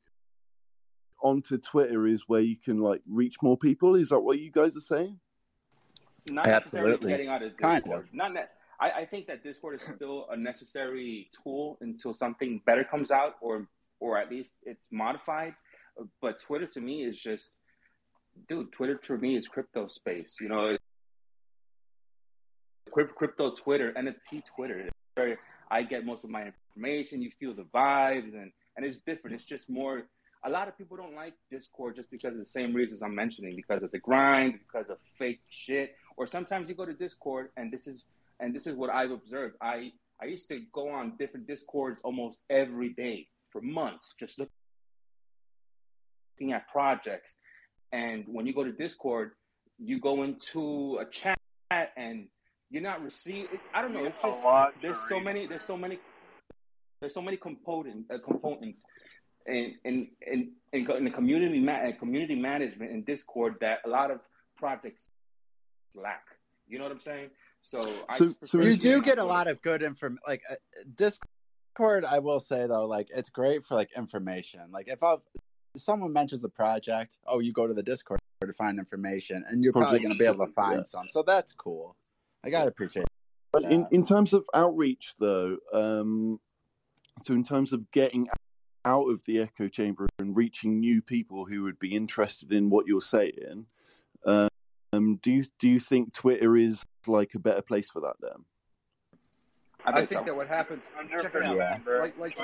onto 1.23 1.59
Twitter 1.59 2.07
is 2.07 2.25
where 2.27 2.41
you 2.41 2.57
can 2.57 2.79
like 2.79 3.03
reach 3.09 3.37
more 3.43 3.57
people? 3.57 3.95
Is 3.95 4.09
that 4.09 4.21
what 4.21 4.39
you 4.39 4.51
guys 4.51 4.77
are 4.77 4.81
saying? 4.81 5.19
Not 6.31 6.47
necessarily 6.47 6.93
Absolutely. 6.93 7.11
getting 7.11 7.29
out 7.29 7.43
of 7.43 7.57
Kind 7.57 7.87
of. 7.93 8.13
Not 8.13 8.35
ne- 8.35 8.45
I, 8.81 8.91
I 8.91 9.07
think 9.07 9.27
that 9.27 9.43
Discord 9.43 9.75
is 9.81 9.83
still 9.83 10.27
a 10.31 10.37
necessary 10.37 11.31
tool 11.43 11.79
until 11.81 12.15
something 12.15 12.61
better 12.67 12.85
comes 12.85 13.11
out, 13.11 13.35
or 13.41 13.69
or 14.01 14.19
at 14.19 14.31
least 14.31 14.61
it's 14.65 14.89
modified. 14.91 15.55
But 16.23 16.39
Twitter 16.39 16.67
to 16.67 16.81
me 16.81 17.05
is 17.05 17.19
just, 17.19 17.57
dude. 18.49 18.73
Twitter 18.73 18.97
to 18.97 19.17
me 19.17 19.37
is 19.37 19.49
crypto 19.49 19.89
space. 19.89 20.37
You 20.41 20.49
know, 20.49 20.77
Cryp- 22.91 23.15
crypto 23.15 23.53
Twitter, 23.55 23.93
NFT 23.93 24.45
Twitter. 24.55 24.89
Where 25.15 25.39
I 25.71 25.83
get 25.83 26.05
most 26.05 26.25
of 26.25 26.31
my 26.31 26.51
information. 26.75 27.23
You 27.23 27.31
feel 27.39 27.55
the 27.55 27.67
vibes, 27.75 28.35
and 28.35 28.53
and 28.77 28.87
it's 28.87 28.99
different. 28.99 29.35
It's 29.35 29.45
just 29.45 29.69
more. 29.69 30.03
A 30.45 30.51
lot 30.51 30.69
of 30.69 30.79
people 30.79 30.97
don't 30.97 31.15
like 31.15 31.35
Discord 31.51 31.97
just 31.97 32.11
because 32.11 32.33
of 32.33 32.39
the 32.39 32.47
same 32.47 32.73
reasons 32.73 33.03
I'm 33.03 33.15
mentioning, 33.15 33.55
because 33.57 33.83
of 33.83 33.91
the 33.91 33.99
grind, 33.99 34.59
because 34.67 34.89
of 34.89 34.97
fake 35.19 35.41
shit, 35.51 35.95
or 36.17 36.27
sometimes 36.27 36.69
you 36.69 36.75
go 36.75 36.87
to 36.87 36.95
Discord 36.95 37.51
and 37.57 37.71
this 37.73 37.87
is 37.87 38.07
and 38.41 38.55
this 38.55 38.67
is 38.67 38.75
what 38.75 38.91
I've 38.91 39.11
observed. 39.11 39.57
I 39.61 39.93
I 40.21 40.27
used 40.27 40.49
to 40.49 40.61
go 40.73 40.89
on 40.91 41.17
different 41.19 41.47
Discords 41.47 42.01
almost 42.05 42.43
every 42.51 42.91
day 42.91 43.27
for 43.51 43.61
months, 43.61 44.15
just 44.19 44.39
looking 44.39 44.53
at 46.53 46.69
projects. 46.69 47.37
And 47.93 48.25
when 48.27 48.47
you 48.47 48.55
go 48.55 48.65
to 48.65 48.73
Discord, 48.73 49.33
you 49.79 49.99
go 49.99 50.23
into 50.23 50.99
a 51.01 51.07
chat 51.07 51.39
and 51.97 52.27
you're 52.71 52.83
not 52.83 53.03
receiving. 53.03 53.59
I 53.75 53.83
don't 53.83 53.93
know. 53.93 54.05
It's 54.05 54.17
just 54.23 54.43
there's 54.83 55.01
so 55.09 55.19
many. 55.19 55.47
There's 55.47 55.65
so 55.65 55.77
many. 55.77 55.99
There's 57.01 57.15
so 57.15 57.23
many 57.23 57.37
component 57.37 58.07
uh, 58.13 58.19
components 58.19 58.85
in 59.47 59.75
in 59.85 60.09
in 60.23 60.53
in, 60.73 60.91
in 60.91 61.05
the 61.05 61.11
community 61.11 61.59
ma- 61.61 61.73
uh, 61.89 61.93
community 61.99 62.35
management 62.35 62.93
in 62.93 63.03
Discord 63.05 63.55
that 63.61 63.79
a 63.85 63.89
lot 63.89 64.11
of 64.11 64.21
projects 64.57 65.09
lack. 65.95 66.25
You 66.69 66.79
know 66.79 66.85
what 66.85 66.93
I'm 66.93 67.01
saying? 67.01 67.31
So, 67.63 67.83
So- 68.17 68.27
just 68.27 68.47
so 68.47 68.59
you 68.59 68.77
to 68.77 68.83
be 68.83 68.95
on 68.95 69.01
do 69.01 69.03
get 69.03 69.19
a 69.19 69.25
lot 69.25 69.49
of 69.49 69.61
good 69.63 69.83
inform 69.83 70.19
like 70.27 70.43
uh, 70.51 70.55
discord 70.97 72.05
i 72.05 72.19
will 72.19 72.41
say 72.41 72.67
though 72.67 72.87
like 72.87 73.09
it's 73.15 73.29
great 73.29 73.65
for 73.65 73.75
like 73.75 73.91
information 73.97 74.63
like 74.73 74.89
if 74.89 75.03
i 75.03 75.13
if 75.15 75.21
someone 75.77 76.13
mentions 76.13 76.45
a 76.45 76.49
project 76.49 77.19
oh 77.27 77.39
you 77.39 77.53
go 77.53 77.67
to 77.67 77.75
the 77.75 77.83
discord 77.83 78.19
to 78.41 78.53
find 78.53 78.79
information 78.79 79.45
and 79.49 79.63
you're 79.63 79.73
probably 79.73 79.99
going 79.99 80.13
to 80.13 80.19
be 80.19 80.25
able 80.25 80.45
to 80.47 80.53
find 80.53 80.79
Yeah. 80.79 80.85
some 80.85 81.09
so 81.09 81.23
that's 81.23 81.53
cool 81.53 81.97
i 82.45 82.51
gotta 82.51 82.69
appreciate 82.69 83.07
But 83.53 83.65
in, 83.65 83.83
that. 83.83 83.93
in 83.93 84.05
terms 84.07 84.33
of 84.33 84.45
outreach, 84.55 85.15
though, 85.19 85.59
um, 85.73 86.39
so 87.25 87.35
in 87.35 87.45
terms 87.45 87.73
of 87.73 87.91
getting 87.91 88.29
out 88.85 89.07
of 89.11 89.23
the 89.27 89.41
echo 89.41 89.69
chamber 89.69 90.07
and 90.21 90.35
reaching 90.37 90.81
new 90.81 91.03
people 91.03 91.45
who 91.45 91.65
would 91.65 91.79
be 91.79 91.95
interested 91.95 92.53
in 92.53 92.71
what 92.71 92.87
you're 92.87 93.03
saying, 93.03 93.67
um, 94.25 95.17
do 95.23 95.31
you 95.33 95.45
do 95.59 95.69
you 95.69 95.81
think 95.81 96.13
Twitter 96.15 96.57
is 96.57 96.83
like 97.07 97.35
a 97.35 97.39
better 97.39 97.61
place 97.63 97.91
for 97.91 98.01
that? 98.01 98.17
Then, 98.21 98.45
I 99.85 100.07
think 100.07 100.27
that 100.27 100.35
what 100.35 100.49
happens. 100.49 100.83
Check 101.21 101.35
it 101.35 101.43
out. 101.43 101.57
Yeah. 101.57 101.79
Like, 101.87 102.19
like, 102.19 102.37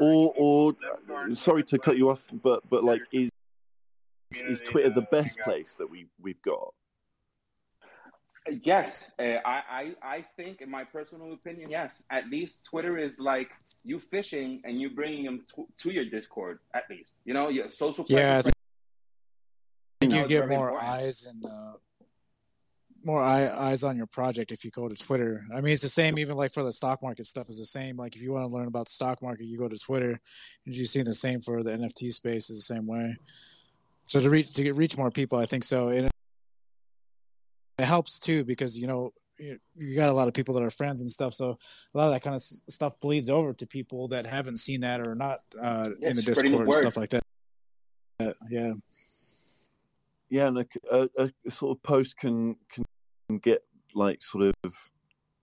or 0.00 0.34
or 0.36 1.34
sorry 1.34 1.64
to 1.64 1.78
cut 1.78 1.96
you 1.96 2.10
off, 2.10 2.22
but 2.42 2.68
but 2.68 2.84
like 2.84 3.02
is 3.12 3.30
is 4.32 4.60
Twitter 4.60 4.90
the 4.90 5.02
best 5.02 5.38
place 5.40 5.74
that 5.78 5.88
we 5.88 6.06
we've 6.20 6.40
got? 6.42 6.72
Yes, 8.62 9.12
uh, 9.18 9.36
I, 9.44 9.62
I 9.70 9.94
I 10.02 10.24
think, 10.36 10.60
in 10.62 10.70
my 10.70 10.84
personal 10.84 11.32
opinion, 11.32 11.70
yes. 11.70 12.02
At 12.10 12.28
least 12.30 12.64
Twitter 12.64 12.98
is 12.98 13.20
like 13.20 13.52
you 13.84 13.98
fishing 13.98 14.60
and 14.64 14.80
you 14.80 14.90
bringing 14.90 15.24
them 15.24 15.44
to, 15.54 15.66
to 15.78 15.92
your 15.92 16.06
Discord. 16.06 16.58
At 16.74 16.84
least 16.88 17.12
you 17.24 17.34
know 17.34 17.48
your 17.50 17.68
social. 17.68 18.06
Yeah, 18.08 18.38
I 18.38 18.42
think, 18.42 18.54
I 18.56 20.06
think 20.06 20.12
now 20.12 20.22
you 20.22 20.28
get 20.28 20.48
more 20.48 20.68
important. 20.70 20.90
eyes 20.90 21.26
and 21.26 21.44
uh, 21.44 21.72
more 23.04 23.22
eye, 23.22 23.48
eyes 23.48 23.84
on 23.84 23.96
your 23.96 24.06
project 24.06 24.52
if 24.52 24.64
you 24.64 24.70
go 24.70 24.88
to 24.88 24.96
Twitter. 24.96 25.44
I 25.54 25.60
mean, 25.60 25.72
it's 25.72 25.82
the 25.82 25.88
same 25.88 26.18
even 26.18 26.36
like 26.36 26.52
for 26.52 26.62
the 26.62 26.72
stock 26.72 27.02
market 27.02 27.26
stuff 27.26 27.48
is 27.48 27.58
the 27.58 27.64
same. 27.64 27.96
Like 27.96 28.16
if 28.16 28.22
you 28.22 28.32
want 28.32 28.48
to 28.48 28.54
learn 28.54 28.68
about 28.68 28.86
the 28.86 28.92
stock 28.92 29.22
market, 29.22 29.44
you 29.44 29.58
go 29.58 29.68
to 29.68 29.76
Twitter. 29.76 30.20
And 30.66 30.74
you 30.74 30.84
see 30.86 31.02
the 31.02 31.14
same 31.14 31.40
for 31.40 31.62
the 31.62 31.72
NFT 31.72 32.12
space 32.12 32.50
is 32.50 32.56
the 32.58 32.74
same 32.74 32.86
way. 32.86 33.16
So 34.04 34.20
to 34.20 34.28
reach 34.28 34.54
to 34.54 34.62
get, 34.62 34.74
reach 34.74 34.96
more 34.96 35.10
people, 35.10 35.38
I 35.38 35.46
think 35.46 35.64
so. 35.64 35.88
And 35.88 36.10
it 37.78 37.84
helps 37.84 38.18
too 38.18 38.44
because 38.44 38.78
you 38.78 38.86
know 38.86 39.12
you, 39.38 39.94
got 39.94 40.10
a 40.10 40.12
lot 40.12 40.28
of 40.28 40.34
people 40.34 40.54
that 40.54 40.62
are 40.62 40.70
friends 40.70 41.00
and 41.00 41.10
stuff. 41.10 41.34
So 41.34 41.58
a 41.94 41.98
lot 41.98 42.06
of 42.06 42.12
that 42.12 42.22
kind 42.22 42.34
of 42.34 42.42
stuff 42.42 42.98
bleeds 43.00 43.30
over 43.30 43.52
to 43.54 43.66
people 43.66 44.08
that 44.08 44.26
haven't 44.26 44.58
seen 44.58 44.80
that 44.80 45.00
or 45.00 45.14
not 45.14 45.38
uh, 45.60 45.90
Yeah, 45.98 46.08
in 46.10 46.16
the 46.16 46.22
Discord 46.22 46.66
and 46.66 46.74
stuff 46.74 46.96
like 46.96 47.10
that. 47.10 47.22
Yeah. 48.50 48.72
Yeah, 50.30 50.46
and 50.46 50.58
a, 50.58 50.66
a, 51.18 51.30
a 51.46 51.50
sort 51.50 51.76
of 51.76 51.82
post 51.82 52.16
can 52.16 52.56
can 52.72 52.84
get 53.38 53.64
like 53.94 54.22
sort 54.22 54.54
of 54.64 54.74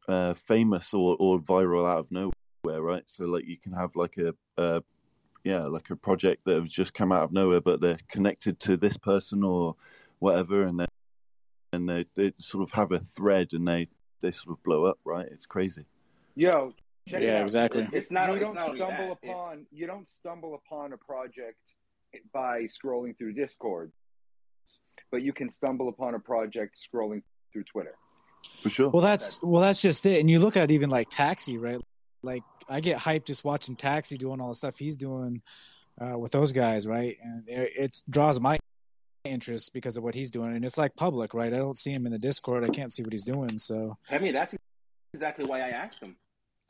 uh, 0.08 0.34
famous 0.34 0.94
or, 0.94 1.18
or 1.20 1.40
viral 1.40 1.88
out 1.90 2.00
of 2.00 2.12
nowhere, 2.12 2.82
right? 2.82 3.04
So 3.06 3.26
like 3.26 3.46
you 3.46 3.58
can 3.58 3.74
have 3.74 3.96
like 3.96 4.18
a, 4.18 4.34
a 4.58 4.82
yeah 5.44 5.66
like 5.66 5.90
a 5.90 5.96
project 5.98 6.46
that 6.46 6.62
has 6.62 6.72
just 6.72 6.94
come 6.94 7.12
out 7.12 7.24
of 7.24 7.34
nowhere, 7.34 7.60
but 7.60 7.82
they're 7.82 8.00
connected 8.10 8.60
to 8.62 8.78
this 8.78 8.98
person 8.98 9.44
or 9.44 9.76
whatever, 10.20 10.64
and 10.64 10.80
then 10.80 10.88
and 11.74 11.90
they, 11.90 12.06
they 12.16 12.32
sort 12.40 12.64
of 12.64 12.72
have 12.72 12.94
a 12.94 13.00
thread 13.00 13.50
and 13.52 13.68
they 13.68 13.88
they 14.22 14.32
sort 14.32 14.58
of 14.58 14.64
blow 14.64 14.86
up, 14.86 15.00
right? 15.04 15.28
It's 15.30 15.46
crazy. 15.46 15.84
yo, 16.36 16.74
check 17.08 17.22
it 17.22 17.26
Yeah, 17.26 17.40
out. 17.40 17.42
exactly. 17.44 17.84
It's, 17.84 17.94
it's 17.94 18.12
not. 18.12 18.30
you 18.30 18.36
it's 18.36 18.46
don't 18.46 18.56
not 18.56 18.76
stumble 18.76 19.10
that. 19.10 19.18
It- 19.22 19.30
upon 19.32 19.66
you 19.72 19.86
don't 19.86 20.08
stumble 20.08 20.56
upon 20.56 20.94
a 20.94 20.98
project 20.98 21.60
by 22.34 22.62
scrolling 22.64 23.18
through 23.18 23.34
Discord, 23.34 23.92
but 25.12 25.22
you 25.22 25.34
can 25.34 25.50
stumble 25.50 25.90
upon 25.90 26.16
a 26.16 26.20
project 26.20 26.78
scrolling 26.78 27.22
through 27.52 27.64
Twitter. 27.64 27.96
For 28.62 28.70
sure. 28.70 28.90
Well, 28.90 29.02
that's 29.02 29.42
well, 29.44 29.62
that's 29.62 29.82
just 29.82 30.06
it. 30.06 30.20
And 30.20 30.30
you 30.30 30.40
look 30.40 30.58
at 30.58 30.72
even 30.72 30.90
like 30.90 31.10
Taxi, 31.10 31.58
right? 31.58 31.82
like 32.24 32.44
I 32.70 32.80
get 32.80 32.98
hyped 32.98 33.26
just 33.26 33.44
watching 33.44 33.76
Taxi 33.76 34.18
doing 34.18 34.42
all 34.42 34.50
the 34.50 34.56
stuff 34.56 34.78
he's 34.78 34.98
doing 34.98 35.42
uh, 36.00 36.18
with 36.18 36.32
those 36.32 36.52
guys, 36.52 36.86
right? 36.86 37.16
And 37.24 37.48
it, 37.48 37.72
it 37.76 38.02
draws 38.10 38.40
my 38.40 38.60
interest 39.24 39.74
because 39.74 39.98
of 39.98 40.04
what 40.04 40.16
he's 40.16 40.32
doing, 40.32 40.56
and 40.56 40.64
it's 40.64 40.78
like 40.78 40.96
public, 40.96 41.34
right? 41.34 41.54
I 41.54 41.58
don't 41.58 41.78
see 41.78 41.92
him 41.92 42.06
in 42.06 42.12
the 42.12 42.20
Discord. 42.20 42.64
I 42.64 42.70
can't 42.70 42.92
see 42.92 43.04
what 43.04 43.14
he's 43.14 43.26
doing, 43.26 43.58
so 43.58 43.98
I 44.12 44.20
mean, 44.20 44.34
that's 44.34 44.56
exactly 45.14 45.46
why 45.46 45.62
I 45.62 45.70
asked 45.70 46.02
him. 46.02 46.16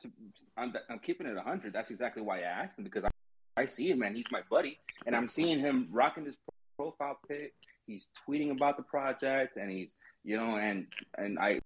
To, 0.02 0.10
I'm, 0.56 0.72
I'm 0.88 0.98
keeping 1.00 1.26
it 1.26 1.34
100. 1.34 1.72
That's 1.72 1.90
exactly 1.90 2.22
why 2.22 2.38
I 2.38 2.42
asked 2.42 2.78
him 2.78 2.84
because 2.84 3.04
I, 3.04 3.10
I 3.56 3.66
see 3.66 3.90
him, 3.90 3.98
man. 3.98 4.14
He's 4.14 4.30
my 4.30 4.42
buddy, 4.50 4.78
and 5.06 5.14
I'm 5.14 5.28
seeing 5.28 5.58
him 5.58 5.88
rocking 5.90 6.24
his 6.24 6.36
profile 6.78 7.18
pic. 7.28 7.52
He's 7.88 8.10
tweeting 8.28 8.52
about 8.52 8.76
the 8.76 8.82
project, 8.84 9.56
and 9.56 9.70
he's, 9.70 9.94
you 10.22 10.36
know, 10.36 10.56
and 10.56 10.86
and 11.16 11.38
I, 11.38 11.58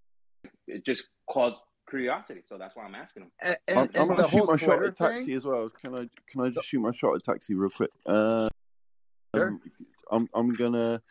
it 0.69 0.86
just 0.86 1.09
caused 1.28 1.61
curiosity. 1.90 2.43
So 2.44 2.57
that's 2.57 2.77
why 2.77 2.85
I'm 2.85 2.94
asking 2.94 3.24
him. 3.24 3.31
And, 3.44 3.57
I'm, 3.69 3.77
and, 3.77 3.78
I'm 3.78 3.85
and 3.85 3.94
gonna 4.11 4.23
the 4.23 4.28
shoot 4.28 4.39
whole 4.39 4.47
my 4.47 4.57
shot 4.57 4.82
at 4.85 4.97
taxi 4.97 5.24
thing. 5.27 5.35
as 5.35 5.44
well. 5.44 5.69
Can 5.69 5.94
I? 5.97 6.09
Can 6.31 6.40
I 6.43 6.49
just 6.51 6.66
shoot 6.69 6.81
my 6.81 6.93
shot 6.93 7.16
at 7.16 7.24
taxi 7.24 7.55
real 7.55 7.70
quick? 7.70 7.90
Uh, 8.07 8.49
Sure. 9.35 9.49
um, 9.49 9.61
I'm 10.12 10.28
I'm 10.35 10.55
gonna 10.55 11.03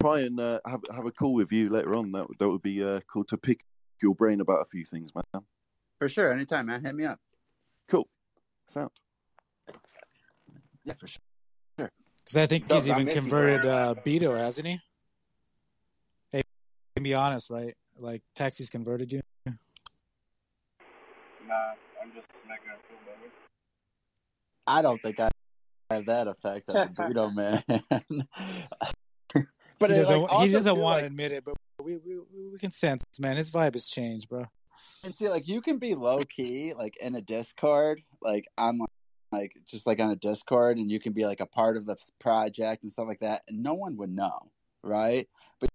try 0.00 0.20
and 0.20 0.38
uh, 0.38 0.60
have 0.66 0.82
have 0.94 1.06
a 1.06 1.10
call 1.10 1.32
with 1.34 1.50
you 1.50 1.68
later 1.68 1.94
on. 1.96 2.12
That 2.12 2.28
would- 2.28 2.38
that 2.38 2.48
would 2.48 2.62
be 2.62 2.84
uh, 2.84 3.00
cool 3.12 3.24
to 3.24 3.36
pick 3.36 3.64
your 4.02 4.14
brain 4.14 4.40
about 4.40 4.60
a 4.60 4.66
few 4.66 4.84
things, 4.84 5.10
man. 5.14 5.42
For 5.98 6.08
sure, 6.08 6.30
anytime, 6.32 6.66
man. 6.66 6.84
Hit 6.84 6.94
me 6.94 7.04
up. 7.06 7.18
Cool. 7.88 8.06
Sound. 8.68 8.90
Yeah, 10.84 10.94
for 10.94 11.06
sure. 11.06 11.22
Because 12.24 12.36
I 12.36 12.46
think 12.46 12.70
he's 12.70 12.88
even 12.88 13.06
converted 13.08 13.66
uh, 13.66 13.94
Beto, 14.04 14.36
hasn't 14.36 14.66
he? 14.66 14.80
Hey, 16.30 16.42
can 16.96 17.02
be 17.02 17.14
honest, 17.14 17.50
right? 17.50 17.74
Like 17.98 18.22
Taxi's 18.34 18.70
converted 18.70 19.12
you. 19.12 19.20
Nah, 19.46 19.52
I'm 22.02 22.12
just 22.14 22.26
making 22.48 22.70
a 22.70 22.78
feel 22.88 22.98
better. 23.04 23.30
I 24.66 24.82
don't 24.82 25.02
think 25.02 25.20
I 25.20 25.28
have 25.90 26.06
that 26.06 26.28
effect 26.28 26.70
on 26.70 26.74
the 26.74 27.02
Burrito 27.02 27.34
man. 27.34 27.62
but 29.78 29.90
he 29.90 29.96
doesn't, 29.96 30.22
like, 30.22 30.46
he 30.46 30.52
doesn't 30.52 30.76
want 30.76 30.94
like, 30.94 31.00
to 31.02 31.06
admit 31.06 31.32
it, 31.32 31.44
but 31.44 31.54
we, 31.82 31.96
we 31.98 32.20
we 32.52 32.58
can 32.58 32.70
sense, 32.70 33.02
man. 33.20 33.36
His 33.36 33.50
vibe 33.50 33.74
has 33.74 33.88
changed, 33.88 34.28
bro. 34.28 34.46
And 35.04 35.12
see, 35.12 35.28
like 35.28 35.48
you 35.48 35.60
can 35.60 35.78
be 35.78 35.94
low 35.94 36.20
key, 36.24 36.74
like 36.74 36.96
in 36.98 37.14
a 37.14 37.20
Discord, 37.20 38.02
like 38.20 38.46
I'm 38.56 38.78
like, 38.78 38.88
like 39.32 39.54
just 39.64 39.86
like 39.86 40.00
on 40.00 40.10
a 40.10 40.16
Discord, 40.16 40.78
and 40.78 40.90
you 40.90 41.00
can 41.00 41.12
be 41.12 41.26
like 41.26 41.40
a 41.40 41.46
part 41.46 41.76
of 41.76 41.86
the 41.86 41.96
project 42.20 42.82
and 42.82 42.92
stuff 42.92 43.08
like 43.08 43.20
that, 43.20 43.42
and 43.48 43.62
no 43.62 43.74
one 43.74 43.96
would 43.96 44.14
know, 44.14 44.50
right? 44.82 45.26
But 45.60 45.70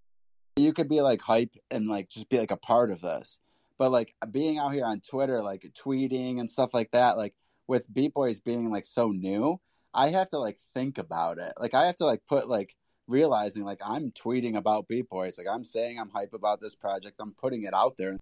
you 0.55 0.73
could 0.73 0.89
be 0.89 1.01
like 1.01 1.21
hype 1.21 1.55
and 1.71 1.87
like 1.87 2.09
just 2.09 2.29
be 2.29 2.37
like 2.37 2.51
a 2.51 2.57
part 2.57 2.91
of 2.91 3.01
this. 3.01 3.39
But 3.77 3.91
like 3.91 4.13
being 4.31 4.57
out 4.57 4.73
here 4.73 4.85
on 4.85 5.01
Twitter, 5.01 5.41
like 5.41 5.65
tweeting 5.73 6.39
and 6.39 6.49
stuff 6.49 6.73
like 6.73 6.91
that, 6.91 7.17
like 7.17 7.33
with 7.67 7.91
Beat 7.93 8.13
Boys 8.13 8.39
being 8.39 8.71
like 8.71 8.85
so 8.85 9.11
new, 9.11 9.59
I 9.93 10.09
have 10.09 10.29
to 10.29 10.39
like 10.39 10.57
think 10.73 10.97
about 10.97 11.37
it. 11.37 11.53
Like 11.59 11.73
I 11.73 11.85
have 11.85 11.95
to 11.97 12.05
like 12.05 12.21
put 12.27 12.47
like 12.47 12.75
realizing 13.07 13.63
like 13.63 13.79
I'm 13.85 14.11
tweeting 14.11 14.57
about 14.57 14.87
Beat 14.87 15.09
Boys, 15.09 15.37
like 15.37 15.47
I'm 15.51 15.63
saying 15.63 15.99
I'm 15.99 16.09
hype 16.09 16.33
about 16.33 16.61
this 16.61 16.75
project, 16.75 17.17
I'm 17.19 17.33
putting 17.33 17.63
it 17.63 17.73
out 17.73 17.97
there 17.97 18.11
in 18.11 18.19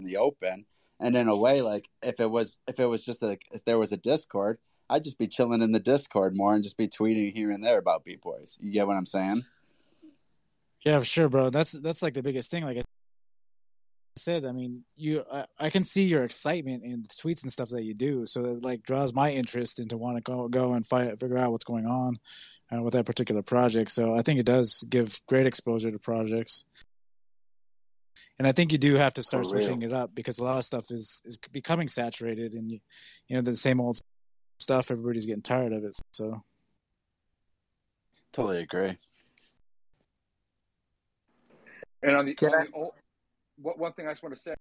the 0.00 0.16
open. 0.16 0.66
And 1.00 1.16
in 1.16 1.28
a 1.28 1.36
way, 1.36 1.62
like 1.62 1.88
if 2.02 2.20
it 2.20 2.30
was 2.30 2.58
if 2.68 2.78
it 2.78 2.86
was 2.86 3.04
just 3.04 3.22
like 3.22 3.42
if 3.52 3.64
there 3.64 3.78
was 3.78 3.90
a 3.90 3.96
Discord, 3.96 4.58
I'd 4.88 5.04
just 5.04 5.18
be 5.18 5.28
chilling 5.28 5.62
in 5.62 5.72
the 5.72 5.80
Discord 5.80 6.36
more 6.36 6.54
and 6.54 6.62
just 6.62 6.76
be 6.76 6.88
tweeting 6.88 7.34
here 7.34 7.50
and 7.50 7.64
there 7.64 7.78
about 7.78 8.04
Beat 8.04 8.20
Boys. 8.20 8.58
You 8.60 8.70
get 8.70 8.86
what 8.86 8.96
I'm 8.96 9.06
saying? 9.06 9.42
Yeah, 10.84 10.98
for 10.98 11.04
sure, 11.04 11.28
bro. 11.28 11.50
That's 11.50 11.72
that's 11.72 12.02
like 12.02 12.14
the 12.14 12.22
biggest 12.22 12.50
thing. 12.50 12.64
Like 12.64 12.78
I 12.78 12.82
said, 14.16 14.44
I 14.44 14.52
mean, 14.52 14.84
you, 14.96 15.24
I, 15.32 15.46
I 15.58 15.70
can 15.70 15.84
see 15.84 16.04
your 16.04 16.24
excitement 16.24 16.84
in 16.84 17.02
the 17.02 17.08
tweets 17.08 17.42
and 17.42 17.52
stuff 17.52 17.70
that 17.70 17.84
you 17.84 17.94
do. 17.94 18.26
So 18.26 18.42
that 18.42 18.62
like 18.62 18.82
draws 18.82 19.14
my 19.14 19.30
interest 19.30 19.78
into 19.78 19.96
want 19.96 20.16
to 20.16 20.22
go 20.22 20.48
go 20.48 20.72
and 20.74 20.86
find 20.86 21.18
figure 21.18 21.38
out 21.38 21.52
what's 21.52 21.64
going 21.64 21.86
on 21.86 22.18
uh, 22.72 22.82
with 22.82 22.94
that 22.94 23.06
particular 23.06 23.42
project. 23.42 23.90
So 23.90 24.14
I 24.14 24.22
think 24.22 24.38
it 24.38 24.46
does 24.46 24.84
give 24.88 25.20
great 25.26 25.46
exposure 25.46 25.90
to 25.90 25.98
projects. 25.98 26.66
And 28.40 28.46
I 28.46 28.52
think 28.52 28.72
you 28.72 28.78
do 28.78 28.94
have 28.94 29.12
to 29.14 29.22
start 29.22 29.44
switching 29.46 29.82
it 29.82 29.92
up 29.92 30.14
because 30.14 30.38
a 30.38 30.42
lot 30.42 30.56
of 30.56 30.64
stuff 30.64 30.90
is 30.90 31.20
is 31.26 31.36
becoming 31.52 31.88
saturated, 31.88 32.54
and 32.54 32.70
you, 32.72 32.80
you 33.28 33.36
know 33.36 33.42
the 33.42 33.54
same 33.54 33.78
old 33.82 33.98
stuff. 34.58 34.90
Everybody's 34.90 35.26
getting 35.26 35.42
tired 35.42 35.74
of 35.74 35.84
it. 35.84 35.94
So 36.12 36.42
Totally 38.32 38.60
agree. 38.62 38.96
And 42.02 42.16
on 42.16 42.24
the, 42.24 42.34
Can 42.34 42.54
on 42.54 42.60
I- 42.62 42.64
the 42.64 42.78
o- 42.78 42.94
one 43.76 43.92
thing 43.92 44.06
I 44.06 44.12
just 44.12 44.22
want 44.22 44.34
to 44.34 44.40
say 44.40 44.54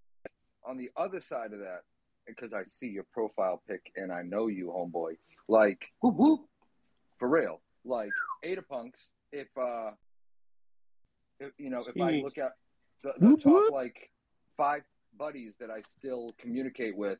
on 0.66 0.76
the 0.76 0.90
other 0.98 1.22
side 1.22 1.54
of 1.54 1.60
that, 1.60 1.84
because 2.28 2.52
I 2.52 2.64
see 2.64 2.88
your 2.88 3.06
profile 3.14 3.64
pic 3.66 3.94
and 3.96 4.12
I 4.12 4.24
know 4.24 4.48
you, 4.48 4.74
homeboy. 4.76 5.16
Like, 5.48 5.86
whoop, 6.02 6.16
whoop, 6.16 6.42
for 7.18 7.30
real. 7.30 7.62
Like 7.86 8.12
Ada 8.44 8.62
Punks. 8.64 9.12
If 9.32 9.48
uh, 9.58 9.92
if, 11.40 11.54
you 11.58 11.70
know, 11.70 11.86
if 11.88 11.96
I 12.02 12.20
look 12.22 12.38
at 12.38 12.52
the, 13.04 13.14
the 13.20 13.28
Whoop, 13.28 13.40
top 13.42 13.54
whoop. 13.54 13.72
like 13.72 14.10
five 14.58 14.82
buddies 15.18 15.54
that 15.60 15.70
I 15.70 15.82
still 15.82 16.30
communicate 16.40 16.96
with, 16.98 17.20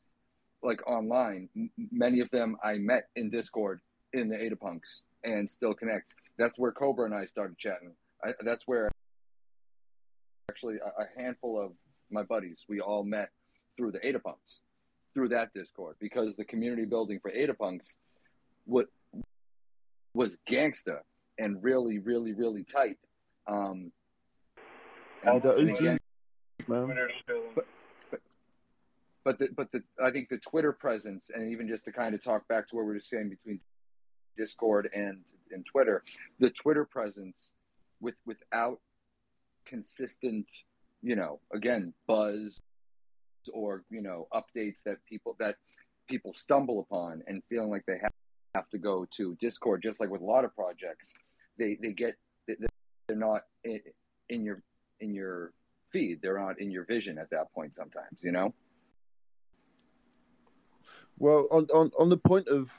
like 0.64 0.86
online, 0.88 1.50
m- 1.56 1.70
many 1.92 2.20
of 2.20 2.30
them 2.32 2.58
I 2.64 2.76
met 2.76 3.04
in 3.16 3.30
Discord 3.30 3.82
in 4.14 4.30
the 4.30 4.42
Ada 4.42 4.56
Punks 4.56 5.04
and 5.24 5.50
still 5.50 5.74
connect. 5.74 6.16
That's 6.38 6.58
where 6.58 6.72
Cobra 6.72 7.06
and 7.06 7.14
I 7.14 7.26
started 7.26 7.58
chatting. 7.58 7.94
I, 8.24 8.30
that's 8.44 8.68
where 8.68 8.90
actually 10.50 10.76
a, 10.78 11.04
a 11.04 11.22
handful 11.22 11.60
of 11.60 11.72
my 12.12 12.24
buddies 12.24 12.66
we 12.68 12.80
all 12.82 13.04
met 13.04 13.30
through 13.78 13.92
the 13.92 14.06
Ada 14.06 14.20
Punks, 14.20 14.60
through 15.14 15.30
that 15.30 15.54
Discord 15.54 15.96
because 16.00 16.36
the 16.38 16.46
community 16.46 16.86
building 16.86 17.20
for 17.22 17.32
Ada 17.32 17.54
Punks 17.54 17.96
what 18.66 18.88
was 20.14 20.38
gangsta 20.50 21.00
and 21.38 21.64
really, 21.64 22.00
really, 22.00 22.34
really 22.34 22.64
tight. 22.64 22.98
Um, 23.48 23.92
and, 25.24 25.42
The 25.42 25.54
OGs, 25.72 25.80
again, 25.80 26.00
man. 26.68 26.88
But 27.56 27.66
but 28.12 28.22
but 29.24 29.40
the, 29.40 29.48
but 29.56 29.72
the 29.72 29.84
I 30.04 30.12
think 30.12 30.30
the 30.30 30.38
Twitter 30.38 30.72
presence 30.72 31.30
and 31.34 31.52
even 31.52 31.68
just 31.68 31.84
to 31.86 31.92
kind 31.92 32.16
of 32.16 32.24
talk 32.24 32.48
back 32.48 32.68
to 32.70 32.76
what 32.76 32.86
we 32.86 32.94
were 32.94 33.00
saying 33.00 33.30
between 33.30 33.60
Discord 34.38 34.90
and 34.94 35.20
and 35.52 35.66
Twitter, 35.66 36.04
the 36.40 36.50
Twitter 36.50 36.86
presence 36.86 37.54
with 38.02 38.16
without 38.26 38.80
consistent, 39.66 40.48
you 41.02 41.16
know, 41.16 41.40
again 41.54 41.94
buzz 42.08 42.60
or 43.54 43.84
you 43.90 44.02
know 44.02 44.28
updates 44.34 44.84
that 44.86 44.98
people 45.08 45.36
that 45.40 45.56
people 46.08 46.34
stumble 46.34 46.80
upon 46.80 47.22
and 47.28 47.42
feeling 47.50 47.70
like 47.70 47.86
they 47.86 47.98
have, 48.02 48.12
have 48.56 48.70
to 48.70 48.78
go 48.78 49.06
to 49.16 49.36
Discord, 49.40 49.82
just 49.84 50.00
like 50.00 50.10
with 50.10 50.22
a 50.22 50.26
lot 50.26 50.44
of 50.46 50.56
projects, 50.56 51.16
they 51.58 51.78
they 51.82 51.92
get 51.94 52.16
they- 52.48 52.56
they're 53.08 53.18
not 53.18 53.42
in, 53.64 53.80
in 54.30 54.44
your 54.44 54.62
in 55.02 55.14
your 55.14 55.54
feed. 55.92 56.20
They're 56.22 56.40
not 56.40 56.60
in 56.60 56.72
your 56.72 56.86
vision 56.86 57.18
at 57.18 57.30
that 57.32 57.52
point. 57.54 57.76
Sometimes, 57.76 58.18
you 58.22 58.32
know. 58.32 58.54
Well, 61.18 61.48
on, 61.52 61.68
on, 61.74 61.92
on 62.00 62.10
the 62.10 62.18
point 62.18 62.48
of 62.48 62.72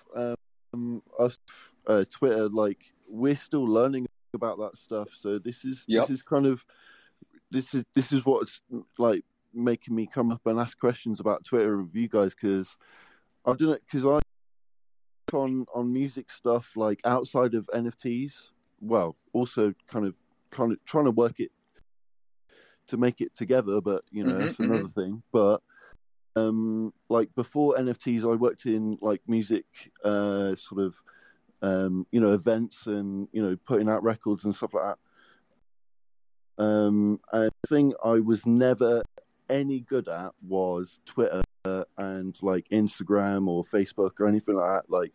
um, 0.72 1.02
us, 1.18 1.38
uh, 1.86 2.04
Twitter, 2.10 2.48
like 2.48 2.78
we're 3.08 3.36
still 3.36 3.66
learning 3.66 4.06
about 4.34 4.58
that 4.58 4.78
stuff. 4.78 5.08
So 5.16 5.38
this 5.38 5.64
is 5.64 5.84
Yep. 5.88 6.02
this 6.02 6.10
is 6.10 6.22
kind 6.22 6.46
of 6.46 6.64
this 7.50 7.74
is 7.74 7.84
this 7.94 8.12
is 8.12 8.24
what's 8.24 8.62
like 8.98 9.24
making 9.52 9.94
me 9.94 10.06
come 10.06 10.30
up 10.30 10.40
and 10.46 10.60
ask 10.60 10.78
questions 10.78 11.20
about 11.20 11.44
Twitter 11.44 11.82
with 11.82 11.94
you 11.94 12.08
guys 12.08 12.34
because 12.34 12.76
I 13.44 13.54
don't 13.54 13.70
know 13.70 13.78
because 13.86 14.06
I 14.06 14.20
on 15.34 15.66
on 15.74 15.92
music 15.92 16.30
stuff 16.30 16.70
like 16.76 17.00
outside 17.04 17.54
of 17.54 17.68
NFTs. 17.74 18.50
Well, 18.80 19.16
also 19.32 19.74
kind 19.88 20.06
of 20.06 20.14
kind 20.50 20.72
of 20.72 20.82
trying 20.84 21.04
to 21.04 21.10
work 21.10 21.40
it 21.40 21.50
to 22.90 22.96
make 22.96 23.20
it 23.20 23.34
together, 23.34 23.80
but 23.80 24.02
you 24.10 24.24
know 24.24 24.34
Mhm, 24.34 24.46
that's 24.46 24.58
another 24.58 24.88
thing. 24.88 25.22
But 25.32 25.62
um 26.36 26.92
like 27.08 27.34
before 27.34 27.76
NFTs 27.76 28.22
I 28.30 28.36
worked 28.36 28.66
in 28.66 28.96
like 29.00 29.20
music 29.26 29.64
uh 30.04 30.54
sort 30.56 30.82
of 30.82 30.94
um 31.62 32.06
you 32.12 32.20
know 32.20 32.32
events 32.32 32.86
and 32.86 33.28
you 33.32 33.42
know 33.42 33.56
putting 33.66 33.88
out 33.88 34.02
records 34.02 34.44
and 34.44 34.54
stuff 34.54 34.74
like 34.74 34.96
that. 36.58 36.64
Um 36.64 37.20
and 37.32 37.50
the 37.62 37.68
thing 37.68 37.94
I 38.04 38.20
was 38.20 38.46
never 38.46 39.02
any 39.48 39.80
good 39.80 40.08
at 40.08 40.32
was 40.46 41.00
Twitter 41.04 41.42
and 41.98 42.38
like 42.42 42.66
Instagram 42.72 43.48
or 43.48 43.64
Facebook 43.64 44.12
or 44.20 44.26
anything 44.26 44.54
like 44.54 44.70
that 44.82 44.90
like 44.90 45.12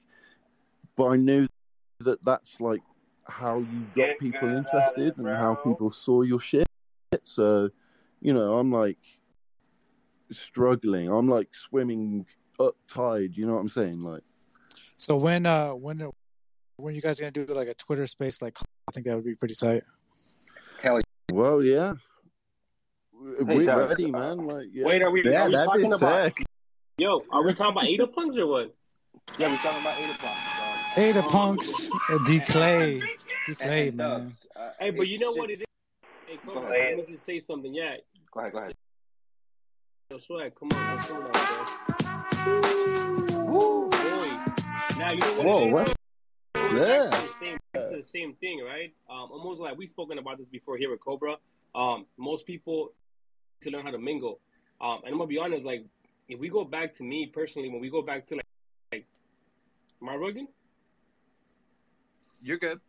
but 0.95 1.07
I 1.07 1.15
knew 1.15 1.47
that 2.01 2.23
that's 2.23 2.61
like 2.61 2.81
how 3.27 3.61
you 3.61 3.87
got 3.95 4.09
people 4.19 4.49
interested 4.49 5.17
and 5.17 5.27
how 5.27 5.55
people 5.55 5.89
saw 5.89 6.21
your 6.21 6.39
shit 6.39 6.64
so 7.23 7.69
you 8.21 8.33
know 8.33 8.55
I'm 8.55 8.71
like 8.71 8.97
struggling. 10.31 11.09
I'm 11.09 11.29
like 11.29 11.53
swimming 11.53 12.25
up 12.59 12.75
tide. 12.87 13.35
You 13.35 13.45
know 13.47 13.53
what 13.53 13.59
I'm 13.61 13.69
saying? 13.69 14.01
Like, 14.01 14.23
so 14.97 15.17
when 15.17 15.45
uh 15.45 15.71
when 15.71 16.09
when 16.77 16.95
you 16.95 17.01
guys 17.01 17.19
gonna 17.19 17.31
do 17.31 17.45
like 17.45 17.67
a 17.67 17.73
Twitter 17.73 18.07
space? 18.07 18.41
Like 18.41 18.57
I 18.87 18.91
think 18.91 19.05
that 19.05 19.15
would 19.15 19.25
be 19.25 19.35
pretty 19.35 19.55
tight. 19.55 19.83
Hell 20.81 21.01
well, 21.31 21.63
yeah. 21.63 21.93
we 23.13 23.45
Hey, 23.45 23.65
Doug, 23.65 23.89
ready, 23.89 24.11
man. 24.11 24.45
Like, 24.45 24.67
yeah. 24.71 24.85
Wait, 24.85 25.01
are 25.01 25.11
we? 25.11 25.23
Yeah, 25.23 25.43
are 25.43 25.47
we 25.47 25.53
that'd 25.53 25.73
be 25.73 25.81
talking 25.81 25.93
about? 25.93 26.25
sick. 26.25 26.45
Yo, 26.97 27.19
are 27.31 27.43
we 27.43 27.53
talking 27.53 27.71
about 27.73 27.85
Ada 27.87 28.07
punks 28.07 28.37
or 28.37 28.47
what? 28.47 28.75
Yeah, 29.37 29.49
we're 29.51 29.57
talking 29.57 29.81
about 29.81 29.99
eight 29.99 30.09
o'clock. 30.11 30.35
dog. 30.57 30.97
Ada 30.97 31.23
Punks, 31.23 31.89
uh, 32.09 32.19
D 32.25 32.39
Clay, 32.39 33.01
D 33.47 33.55
Clay, 33.55 33.91
man. 33.91 34.31
Uh, 34.55 34.69
Hey, 34.79 34.91
but 34.91 35.07
you 35.07 35.15
it's 35.15 35.21
know 35.21 35.31
what 35.31 35.49
it 35.49 35.59
is? 35.59 35.65
Hey, 36.27 36.39
Go 36.45 36.53
Cobra, 36.53 36.69
ahead. 36.71 36.97
let 36.97 37.07
me 37.07 37.13
just 37.13 37.23
say 37.25 37.39
something. 37.39 37.73
Yeah, 37.73 37.97
Go 38.31 38.39
ahead, 38.39 38.51
go 38.53 38.59
ahead. 38.59 38.73
yo, 40.09 40.17
swag, 40.17 40.53
come 40.55 40.69
on, 40.73 40.95
let's 40.95 41.07
do 41.07 41.13
that, 41.13 41.33
bro. 42.35 42.65
Boy, 43.45 44.29
now 44.99 45.11
you 45.11 45.19
know 45.19 45.33
what 45.37 45.45
Whoa, 45.45 45.65
what? 45.67 45.89
It's 46.55 46.87
Yeah. 46.87 47.03
actually 47.05 47.27
the 47.27 47.27
same, 47.45 47.57
it's 47.75 47.95
the 47.95 48.03
same 48.03 48.33
thing, 48.35 48.63
right? 48.63 48.93
Um, 49.09 49.31
almost 49.31 49.61
like 49.61 49.77
we've 49.77 49.89
spoken 49.89 50.17
about 50.17 50.37
this 50.37 50.49
before 50.49 50.77
here 50.77 50.89
with 50.89 50.99
Cobra. 50.99 51.37
Um, 51.75 52.05
most 52.17 52.45
people 52.47 52.93
to 53.61 53.69
learn 53.69 53.83
how 53.85 53.91
to 53.91 53.97
mingle. 53.99 54.39
Um, 54.81 54.99
and 55.03 55.11
I'm 55.13 55.17
gonna 55.17 55.27
be 55.27 55.37
honest, 55.37 55.63
like 55.63 55.85
if 56.27 56.39
we 56.39 56.49
go 56.49 56.63
back 56.65 56.93
to 56.95 57.03
me 57.03 57.27
personally, 57.27 57.69
when 57.69 57.79
we 57.81 57.89
go 57.89 58.01
back 58.01 58.25
to 58.27 58.35
like, 58.35 58.45
like 58.91 59.05
am 60.01 60.09
I 60.09 60.15
rugging? 60.15 60.47
You're 62.41 62.57
good. 62.57 62.79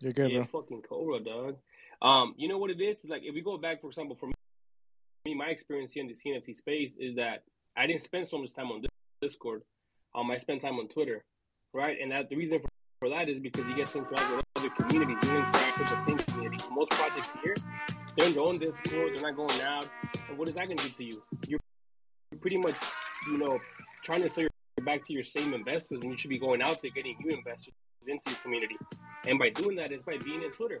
You're 0.00 0.12
good, 0.12 0.30
yeah, 0.30 0.38
bro. 0.42 0.60
fucking 0.62 0.82
Cobra, 0.82 1.20
dog. 1.20 1.56
Um, 2.02 2.34
you 2.36 2.48
know 2.48 2.58
what 2.58 2.70
it 2.70 2.80
is? 2.80 3.04
Like 3.08 3.22
if 3.24 3.32
we 3.32 3.40
go 3.40 3.56
back, 3.56 3.80
for 3.80 3.86
example, 3.86 4.16
for 4.16 4.26
me, 4.26 5.34
my 5.34 5.46
experience 5.46 5.92
here 5.92 6.02
in 6.02 6.08
the 6.08 6.14
CNFT 6.14 6.56
space 6.56 6.96
is 6.98 7.14
that 7.14 7.44
I 7.76 7.86
didn't 7.86 8.02
spend 8.02 8.26
so 8.26 8.38
much 8.38 8.52
time 8.52 8.72
on 8.72 8.82
Discord. 9.20 9.62
Um, 10.14 10.30
I 10.30 10.36
spent 10.36 10.60
time 10.60 10.78
on 10.80 10.88
Twitter, 10.88 11.22
right? 11.72 11.96
And 12.02 12.10
that 12.10 12.28
the 12.28 12.36
reason 12.36 12.58
for, 12.58 12.68
for 12.98 13.08
that 13.10 13.28
is 13.28 13.38
because 13.38 13.64
you 13.66 13.76
get 13.76 13.86
to 13.86 13.98
interact 13.98 14.30
with 14.30 14.44
other 14.56 14.70
communities. 14.70 15.16
You 15.22 15.36
interact 15.36 15.78
with 15.78 15.90
the 15.90 15.96
same 15.96 16.18
community. 16.18 16.64
Most 16.72 16.90
projects 16.90 17.32
here, 17.40 17.54
they're 18.18 18.26
in 18.26 18.34
their 18.34 18.42
own 18.42 18.58
Discord. 18.58 19.16
They're 19.16 19.30
not 19.30 19.36
going 19.36 19.62
out. 19.62 19.88
And 20.28 20.36
what 20.36 20.48
is 20.48 20.54
that 20.54 20.66
going 20.66 20.78
to 20.78 20.88
do 20.88 20.92
to 20.92 21.04
you? 21.04 21.22
You're 21.46 21.60
pretty 22.40 22.58
much, 22.58 22.74
you 23.30 23.38
know, 23.38 23.60
trying 24.02 24.22
to 24.22 24.28
sell 24.28 24.42
your 24.42 24.50
back 24.84 25.04
to 25.04 25.12
your 25.12 25.22
same 25.22 25.54
investors, 25.54 26.00
and 26.02 26.10
you 26.10 26.18
should 26.18 26.30
be 26.30 26.38
going 26.38 26.62
out 26.62 26.82
there 26.82 26.90
getting 26.90 27.16
new 27.22 27.36
investors 27.36 27.72
into 28.04 28.28
your 28.28 28.38
community. 28.38 28.76
And 29.28 29.38
by 29.38 29.50
doing 29.50 29.76
that, 29.76 29.92
is 29.92 30.02
by 30.02 30.18
being 30.18 30.42
in 30.42 30.50
Twitter. 30.50 30.80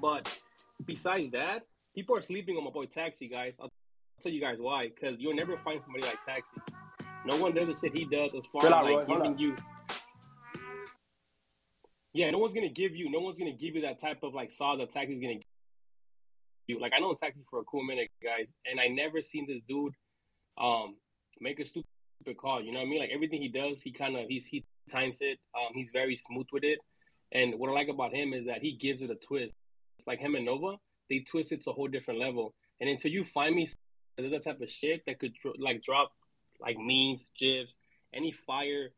But 0.00 0.38
besides 0.84 1.30
that, 1.30 1.62
people 1.94 2.16
are 2.16 2.22
sleeping 2.22 2.56
on 2.56 2.64
my 2.64 2.70
boy 2.70 2.86
Taxi, 2.86 3.28
guys. 3.28 3.58
I'll 3.60 3.70
tell 4.22 4.32
you 4.32 4.40
guys 4.40 4.56
why. 4.58 4.88
Because 4.88 5.18
you'll 5.18 5.34
never 5.34 5.56
find 5.56 5.80
somebody 5.82 6.04
like 6.04 6.22
Taxi. 6.24 6.60
No 7.26 7.36
one 7.38 7.54
does 7.54 7.68
the 7.68 7.76
shit 7.80 7.96
he 7.96 8.04
does 8.04 8.34
as 8.34 8.46
far 8.46 8.62
Chill 8.62 8.74
as 8.74 8.74
out, 8.74 8.84
like 8.84 9.08
Roy. 9.08 9.16
Giving 9.22 9.38
you. 9.38 9.56
Yeah, 12.12 12.30
no 12.30 12.38
one's 12.38 12.54
gonna 12.54 12.68
give 12.68 12.94
you. 12.94 13.10
No 13.10 13.20
one's 13.20 13.38
gonna 13.38 13.52
give 13.52 13.74
you 13.74 13.82
that 13.82 14.00
type 14.00 14.22
of 14.22 14.34
like 14.34 14.50
saw 14.50 14.76
that 14.76 14.92
Taxi's 14.92 15.20
gonna 15.20 15.34
give 15.34 15.42
you. 16.68 16.80
Like 16.80 16.92
I 16.96 17.00
know 17.00 17.14
Taxi 17.14 17.40
for 17.48 17.60
a 17.60 17.64
cool 17.64 17.82
minute, 17.82 18.10
guys, 18.22 18.46
and 18.70 18.78
I 18.78 18.88
never 18.88 19.22
seen 19.22 19.46
this 19.48 19.60
dude 19.68 19.94
um 20.58 20.96
make 21.40 21.58
a 21.58 21.64
stupid 21.64 21.86
call. 22.38 22.62
You 22.62 22.72
know 22.72 22.78
what 22.78 22.86
I 22.86 22.88
mean? 22.88 23.00
Like 23.00 23.10
everything 23.12 23.42
he 23.42 23.48
does, 23.48 23.80
he 23.82 23.90
kind 23.90 24.16
of 24.16 24.28
he's 24.28 24.46
he 24.46 24.64
times 24.90 25.18
it. 25.20 25.38
Um, 25.56 25.72
he's 25.74 25.90
very 25.90 26.16
smooth 26.16 26.46
with 26.52 26.64
it. 26.64 26.78
And 27.32 27.58
what 27.58 27.70
I 27.70 27.72
like 27.72 27.88
about 27.88 28.14
him 28.14 28.32
is 28.32 28.46
that 28.46 28.60
he 28.60 28.76
gives 28.76 29.02
it 29.02 29.10
a 29.10 29.16
twist. 29.16 29.54
It's 29.98 30.06
like 30.06 30.18
him 30.18 30.34
and 30.34 30.44
Nova, 30.44 30.76
they 31.08 31.20
twist 31.20 31.52
it 31.52 31.62
to 31.64 31.70
a 31.70 31.72
whole 31.72 31.88
different 31.88 32.20
level. 32.20 32.54
And 32.80 32.90
until 32.90 33.10
you 33.10 33.24
find 33.24 33.54
me 33.54 33.68
that 34.16 34.44
type 34.44 34.60
of 34.60 34.70
shit 34.70 35.02
that 35.06 35.18
could 35.18 35.34
like 35.58 35.82
drop 35.82 36.12
like 36.60 36.76
memes, 36.78 37.28
gifs, 37.38 37.76
any 38.12 38.32
fire 38.32 38.90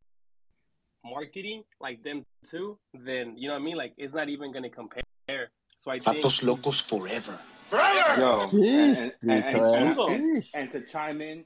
marketing 1.04 1.62
like 1.80 2.02
them 2.02 2.24
too, 2.48 2.78
then 2.94 3.36
you 3.36 3.48
know 3.48 3.54
what 3.54 3.60
I 3.60 3.64
mean? 3.64 3.76
Like 3.76 3.94
it's 3.96 4.14
not 4.14 4.28
even 4.28 4.52
gonna 4.52 4.70
compare. 4.70 5.50
So 5.78 5.90
I 5.90 5.98
think 5.98 6.16
Patos 6.16 6.42
locos 6.42 6.80
forever. 6.80 7.38
Yo, 7.72 8.38
Jeez, 8.48 8.98
and, 8.98 9.12
and, 9.22 9.30
and, 9.30 9.56
and, 9.56 9.90
D-Clay. 9.90 10.14
and, 10.14 10.42
Jeez. 10.42 10.50
and 10.54 10.72
to 10.72 10.80
chime 10.82 11.20
in, 11.20 11.44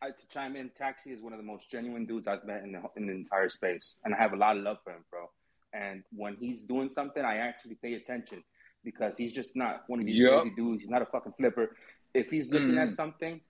uh, 0.00 0.06
to 0.06 0.28
chime 0.28 0.56
in, 0.56 0.70
Taxi 0.70 1.10
is 1.10 1.20
one 1.20 1.32
of 1.32 1.38
the 1.38 1.44
most 1.44 1.70
genuine 1.70 2.06
dudes 2.06 2.28
I've 2.28 2.44
met 2.44 2.62
in 2.62 2.72
the, 2.72 2.80
in 2.96 3.06
the 3.06 3.12
entire 3.12 3.48
space, 3.48 3.96
and 4.04 4.14
I 4.14 4.18
have 4.18 4.32
a 4.32 4.36
lot 4.36 4.56
of 4.56 4.62
love 4.62 4.78
for 4.84 4.92
him, 4.92 5.04
bro. 5.10 5.28
And 5.72 6.04
when 6.12 6.36
he's 6.36 6.64
doing 6.64 6.88
something, 6.88 7.24
I 7.24 7.38
actually 7.38 7.76
pay 7.82 7.94
attention 7.94 8.42
because 8.84 9.16
he's 9.16 9.32
just 9.32 9.56
not 9.56 9.84
one 9.88 10.00
of 10.00 10.06
these 10.06 10.18
Yup. 10.18 10.42
crazy 10.42 10.54
dudes. 10.56 10.80
He's 10.82 10.90
not 10.90 11.02
a 11.02 11.06
fucking 11.06 11.32
flipper. 11.38 11.76
If 12.14 12.30
he's 12.30 12.50
looking 12.50 12.72
Mm. 12.72 12.86
at 12.88 12.92
something, 12.94 13.40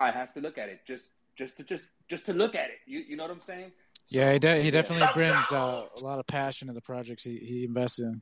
I 0.00 0.10
have 0.10 0.32
to 0.34 0.40
look 0.40 0.58
at 0.58 0.68
it 0.68 0.80
just 0.86 1.10
just 1.36 1.56
to 1.58 1.64
just 1.64 1.88
just 2.08 2.26
to 2.26 2.32
look 2.32 2.54
at 2.54 2.66
it. 2.70 2.78
You 2.86 3.00
you 3.00 3.16
know 3.16 3.24
what 3.24 3.32
I'm 3.32 3.40
saying? 3.42 3.72
Yeah, 4.08 4.32
he, 4.32 4.38
de- 4.38 4.56
he 4.60 4.64
Yeah. 4.66 4.70
definitely 4.72 5.06
brings 5.14 5.52
uh, 5.52 5.86
a 5.96 6.00
lot 6.00 6.18
of 6.18 6.26
passion 6.26 6.68
to 6.68 6.74
the 6.74 6.80
projects 6.80 7.22
he, 7.24 7.36
he 7.38 7.64
invests 7.64 8.00
in. 8.00 8.20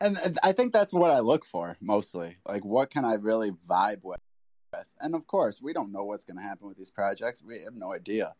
And, 0.00 0.16
and 0.24 0.38
I 0.44 0.52
think 0.52 0.72
that's 0.72 0.94
what 0.94 1.10
I 1.10 1.18
look 1.20 1.44
for 1.44 1.76
mostly. 1.80 2.36
Like, 2.46 2.64
what 2.64 2.88
can 2.90 3.04
I 3.04 3.14
really 3.14 3.50
vibe 3.68 4.04
with? 4.04 4.20
And 5.00 5.14
of 5.14 5.26
course, 5.26 5.60
we 5.60 5.72
don't 5.72 5.90
know 5.92 6.04
what's 6.04 6.24
going 6.24 6.36
to 6.36 6.42
happen 6.42 6.68
with 6.68 6.76
these 6.76 6.90
projects. 6.90 7.42
We 7.42 7.60
have 7.64 7.74
no 7.74 7.92
idea. 7.92 8.34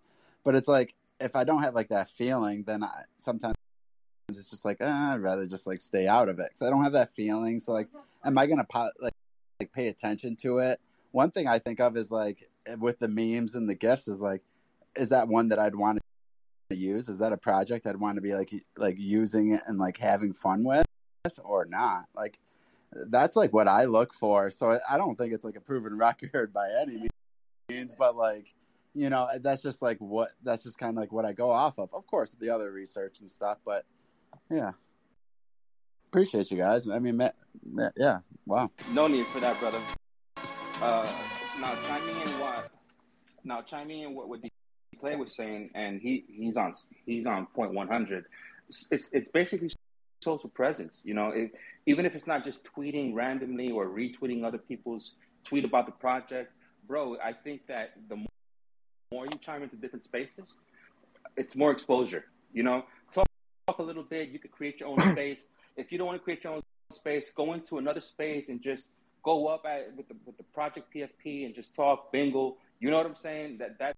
But 0.44 0.54
it's 0.54 0.68
like, 0.68 0.94
if 1.20 1.36
I 1.36 1.44
don't 1.44 1.62
have 1.62 1.74
like 1.74 1.88
that 1.88 2.10
feeling, 2.10 2.64
then 2.64 2.82
I 2.82 3.02
sometimes 3.16 3.54
it's 4.28 4.50
just 4.50 4.64
like, 4.64 4.78
ah, 4.80 5.14
I'd 5.14 5.20
rather 5.20 5.46
just 5.46 5.66
like 5.66 5.80
stay 5.80 6.06
out 6.06 6.28
of 6.28 6.38
it 6.38 6.48
because 6.50 6.62
I 6.66 6.70
don't 6.70 6.82
have 6.82 6.92
that 6.92 7.14
feeling. 7.14 7.58
So 7.58 7.72
like, 7.72 7.88
am 8.24 8.36
I 8.38 8.46
going 8.46 8.58
to 8.58 8.64
po- 8.64 8.90
like, 9.00 9.14
like 9.60 9.72
pay 9.72 9.88
attention 9.88 10.36
to 10.36 10.58
it? 10.58 10.80
One 11.12 11.30
thing 11.30 11.48
I 11.48 11.58
think 11.58 11.80
of 11.80 11.96
is 11.96 12.10
like 12.10 12.44
with 12.78 12.98
the 12.98 13.08
memes 13.08 13.54
and 13.54 13.68
the 13.68 13.74
gifts 13.74 14.08
is 14.08 14.20
like, 14.20 14.42
is 14.96 15.08
that 15.08 15.28
one 15.28 15.48
that 15.48 15.58
I'd 15.58 15.74
want 15.74 15.98
to 16.70 16.76
use? 16.76 17.08
Is 17.08 17.18
that 17.20 17.32
a 17.32 17.38
project 17.38 17.86
I'd 17.86 17.96
want 17.96 18.16
to 18.16 18.22
be 18.22 18.34
like 18.34 18.52
like 18.76 18.96
using 18.98 19.52
it 19.52 19.60
and 19.66 19.78
like 19.78 19.96
having 19.96 20.34
fun 20.34 20.64
with? 20.64 20.84
or 21.44 21.64
not. 21.64 22.06
Like 22.14 22.38
that's 22.92 23.36
like 23.36 23.52
what 23.52 23.68
I 23.68 23.84
look 23.84 24.14
for. 24.14 24.50
So 24.50 24.78
I 24.90 24.98
don't 24.98 25.16
think 25.16 25.32
it's 25.32 25.44
like 25.44 25.56
a 25.56 25.60
proven 25.60 25.96
record 25.98 26.52
by 26.52 26.68
any 26.80 27.08
means, 27.68 27.94
but 27.98 28.16
like 28.16 28.54
you 28.94 29.10
know 29.10 29.28
that's 29.40 29.62
just 29.62 29.82
like 29.82 29.98
what 29.98 30.28
that's 30.42 30.62
just 30.62 30.78
kind 30.78 30.96
of 30.96 31.00
like 31.00 31.12
what 31.12 31.24
I 31.24 31.32
go 31.32 31.50
off 31.50 31.78
of. 31.78 31.92
Of 31.94 32.06
course, 32.06 32.36
the 32.40 32.50
other 32.50 32.72
research 32.72 33.20
and 33.20 33.28
stuff, 33.28 33.58
but 33.64 33.84
yeah. 34.50 34.72
Appreciate 36.10 36.50
you 36.50 36.56
guys. 36.56 36.88
I 36.88 36.98
mean, 36.98 37.18
ma- 37.18 37.28
ma- 37.62 37.90
yeah, 37.94 38.20
wow. 38.46 38.70
No 38.92 39.08
need 39.08 39.26
for 39.26 39.40
that, 39.40 39.60
brother. 39.60 39.78
Uh, 40.80 41.06
now 41.60 41.74
chiming 41.86 42.16
in 42.16 42.28
what? 42.40 42.70
Now 43.44 43.60
chiming 43.60 44.00
in 44.00 44.14
what 44.14 44.28
what 44.28 44.40
Clay 45.00 45.16
was 45.16 45.34
saying, 45.34 45.70
and 45.74 46.00
he 46.00 46.24
he's 46.28 46.56
on 46.56 46.72
he's 47.04 47.26
on 47.26 47.46
point 47.46 47.74
one 47.74 47.88
hundred. 47.88 48.24
It's 48.90 49.10
it's 49.12 49.28
basically 49.28 49.70
social 50.20 50.48
presence. 50.48 51.02
You 51.04 51.14
know, 51.14 51.28
it, 51.28 51.52
even 51.86 52.06
if 52.06 52.14
it's 52.14 52.26
not 52.26 52.42
just 52.42 52.66
tweeting 52.74 53.14
randomly 53.14 53.70
or 53.70 53.86
retweeting 53.86 54.44
other 54.44 54.58
people's 54.58 55.14
tweet 55.44 55.64
about 55.64 55.86
the 55.86 55.92
project, 55.92 56.52
bro. 56.86 57.16
I 57.22 57.32
think 57.32 57.66
that 57.66 57.92
the 58.08 58.24
more 59.12 59.24
you 59.24 59.38
chime 59.38 59.62
into 59.62 59.76
different 59.76 60.04
spaces, 60.04 60.54
it's 61.36 61.56
more 61.56 61.70
exposure. 61.70 62.24
You 62.52 62.62
know, 62.62 62.84
talk, 63.12 63.26
talk 63.66 63.78
a 63.78 63.82
little 63.82 64.02
bit. 64.02 64.28
You 64.30 64.38
could 64.38 64.52
create 64.52 64.80
your 64.80 64.88
own 64.90 65.00
space. 65.12 65.46
If 65.76 65.92
you 65.92 65.98
don't 65.98 66.06
want 66.06 66.18
to 66.18 66.24
create 66.24 66.44
your 66.44 66.54
own 66.54 66.62
space, 66.90 67.30
go 67.34 67.52
into 67.52 67.78
another 67.78 68.00
space 68.00 68.48
and 68.48 68.60
just 68.60 68.90
go 69.22 69.46
up 69.46 69.64
at 69.66 69.94
with 69.96 70.08
the 70.08 70.16
with 70.24 70.36
the 70.36 70.42
project 70.44 70.92
PFP 70.94 71.46
and 71.46 71.54
just 71.54 71.74
talk 71.74 72.12
bingo. 72.12 72.56
You 72.80 72.90
know 72.90 72.96
what 72.96 73.06
I'm 73.06 73.16
saying? 73.16 73.58
That 73.58 73.78
that 73.78 73.96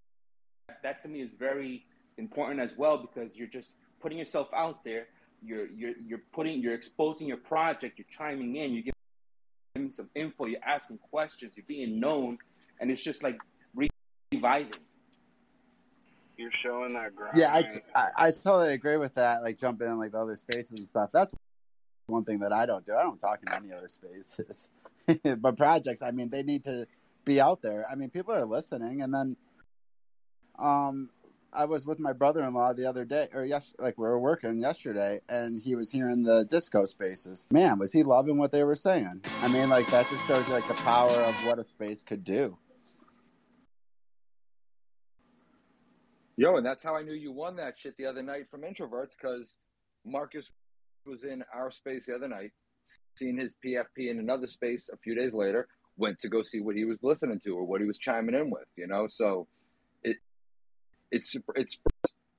that 0.83 1.01
to 1.03 1.09
me 1.09 1.21
is 1.21 1.33
very 1.33 1.85
important 2.19 2.61
as 2.61 2.77
well 2.77 2.99
because 2.99 3.37
you're 3.37 3.49
just 3.49 3.77
putting 4.01 4.19
yourself 4.19 4.49
out 4.55 4.85
there. 4.85 5.07
You're 5.43 5.67
you're 5.69 5.95
you're 6.07 6.23
putting 6.33 6.61
you're 6.61 6.75
exposing 6.75 7.27
your 7.27 7.39
project. 7.39 7.99
You're 7.99 8.07
chiming 8.11 8.57
in. 8.57 8.73
You're 8.73 8.93
giving 9.75 9.93
some 9.93 10.11
info. 10.15 10.47
You're 10.47 10.65
asking 10.65 10.99
questions. 11.11 11.53
You're 11.57 11.67
being 11.67 11.99
known, 11.99 12.39
and 12.81 12.91
it's 12.91 13.03
just 13.03 13.23
like 13.23 13.39
reviving. 13.75 14.73
You're 16.41 16.51
showing 16.63 16.95
that 16.95 17.15
grind. 17.15 17.35
Yeah, 17.37 17.53
I, 17.53 17.65
I, 17.95 18.29
I 18.29 18.31
totally 18.31 18.73
agree 18.73 18.97
with 18.97 19.13
that. 19.17 19.43
Like 19.43 19.59
jumping 19.59 19.89
in 19.89 19.99
like 19.99 20.13
the 20.13 20.19
other 20.19 20.37
spaces 20.37 20.73
and 20.73 20.87
stuff. 20.87 21.11
That's 21.13 21.35
one 22.07 22.25
thing 22.25 22.39
that 22.39 22.51
I 22.51 22.65
don't 22.65 22.85
do. 22.87 22.95
I 22.95 23.03
don't 23.03 23.21
talk 23.21 23.41
in 23.47 23.53
any 23.53 23.75
other 23.75 23.89
spaces. 23.89 24.71
but 25.37 25.59
projects, 25.59 26.01
I 26.01 26.13
mean, 26.13 26.31
they 26.31 26.43
need 26.43 26.65
to 26.65 26.87
be 27.27 27.43
out 27.43 27.61
there. 27.61 27.85
I 27.93 27.95
mean, 27.95 28.09
people 28.09 28.35
are 28.35 28.47
listening. 28.47 29.03
And 29.03 29.13
then, 29.13 29.37
um, 30.59 31.11
I 31.53 31.67
was 31.67 31.85
with 31.85 31.99
my 31.99 32.15
brother-in-law 32.15 32.73
the 32.73 32.87
other 32.87 33.05
day, 33.05 33.27
or 33.35 33.45
yes, 33.45 33.75
like 33.79 33.99
we 33.99 34.05
were 34.05 34.19
working 34.19 34.61
yesterday, 34.61 35.21
and 35.29 35.61
he 35.61 35.75
was 35.75 35.91
hearing 35.91 36.23
the 36.23 36.47
disco 36.49 36.87
spaces. 36.87 37.49
Man, 37.51 37.79
was 37.79 37.93
he 37.93 38.03
loving 38.03 38.39
what 38.39 38.53
they 38.53 38.65
were 38.65 38.77
saying? 38.77 39.21
I 39.43 39.49
mean, 39.49 39.69
like 39.69 39.91
that 39.91 40.09
just 40.09 40.27
shows 40.27 40.47
you 40.49 40.55
like 40.55 40.69
the 40.69 40.75
power 40.75 41.11
of 41.11 41.35
what 41.45 41.59
a 41.59 41.65
space 41.65 42.03
could 42.03 42.25
do. 42.25 42.57
Yo, 46.41 46.57
and 46.57 46.65
that's 46.65 46.83
how 46.83 46.97
I 46.97 47.03
knew 47.03 47.13
you 47.13 47.33
won 47.33 47.57
that 47.57 47.79
shit 47.79 47.99
the 47.99 48.07
other 48.07 48.23
night 48.23 48.49
from 48.51 48.63
introverts 48.63 49.11
because 49.11 49.59
Marcus 50.07 50.51
was 51.05 51.25
in 51.25 51.45
our 51.55 51.71
space 51.71 52.07
the 52.07 52.15
other 52.15 52.29
night, 52.29 52.53
seen 53.19 53.37
his 53.37 53.55
PFP 53.63 54.11
in 54.11 54.19
another 54.19 54.47
space 54.47 54.89
a 54.91 54.97
few 54.97 55.15
days 55.15 55.35
later, 55.35 55.69
went 55.99 56.19
to 56.21 56.31
go 56.31 56.41
see 56.41 56.63
what 56.63 56.77
he 56.77 56.87
was 56.87 56.97
listening 57.03 57.41
to 57.45 57.51
or 57.51 57.65
what 57.65 57.83
he 57.83 57.87
was 57.87 57.99
chiming 57.99 58.35
in 58.35 58.49
with, 58.49 58.65
you 58.75 58.87
know. 58.87 59.07
So 59.11 59.49
it 60.03 60.17
it's 61.11 61.37
it's 61.57 61.79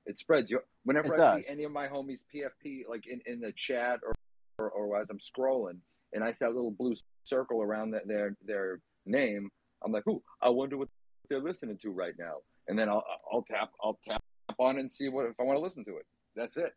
it 0.06 0.18
spreads. 0.18 0.50
You 0.50 0.58
whenever 0.82 1.14
It 1.14 1.20
I 1.20 1.40
see 1.40 1.52
any 1.52 1.62
of 1.62 1.70
my 1.70 1.86
homies 1.86 2.24
PFP 2.34 2.88
like 2.90 3.04
in, 3.06 3.20
in 3.24 3.38
the 3.38 3.52
chat 3.52 4.00
or 4.04 4.14
or, 4.58 4.68
or 4.68 5.00
as 5.00 5.06
I'm 5.10 5.20
scrolling, 5.20 5.78
and 6.12 6.24
I 6.24 6.32
see 6.32 6.44
that 6.44 6.56
little 6.56 6.72
blue 6.72 6.96
circle 7.22 7.62
around 7.62 7.92
that, 7.92 8.08
their 8.08 8.36
their 8.44 8.80
name, 9.06 9.48
I'm 9.84 9.92
like, 9.92 10.08
ooh, 10.08 10.24
I 10.42 10.48
wonder 10.48 10.76
what 10.76 10.88
they're 11.28 11.40
listening 11.40 11.78
to 11.82 11.90
right 11.90 12.14
now, 12.18 12.38
and 12.68 12.78
then 12.78 12.88
I'll 12.88 13.04
I'll 13.32 13.42
tap 13.48 13.70
I'll 13.82 13.98
tap 14.08 14.22
on 14.58 14.76
it 14.76 14.80
and 14.80 14.92
see 14.92 15.08
what 15.08 15.26
if 15.26 15.38
I 15.40 15.44
want 15.44 15.56
to 15.56 15.62
listen 15.62 15.84
to 15.86 15.96
it. 15.96 16.06
That's 16.36 16.56
it. 16.56 16.74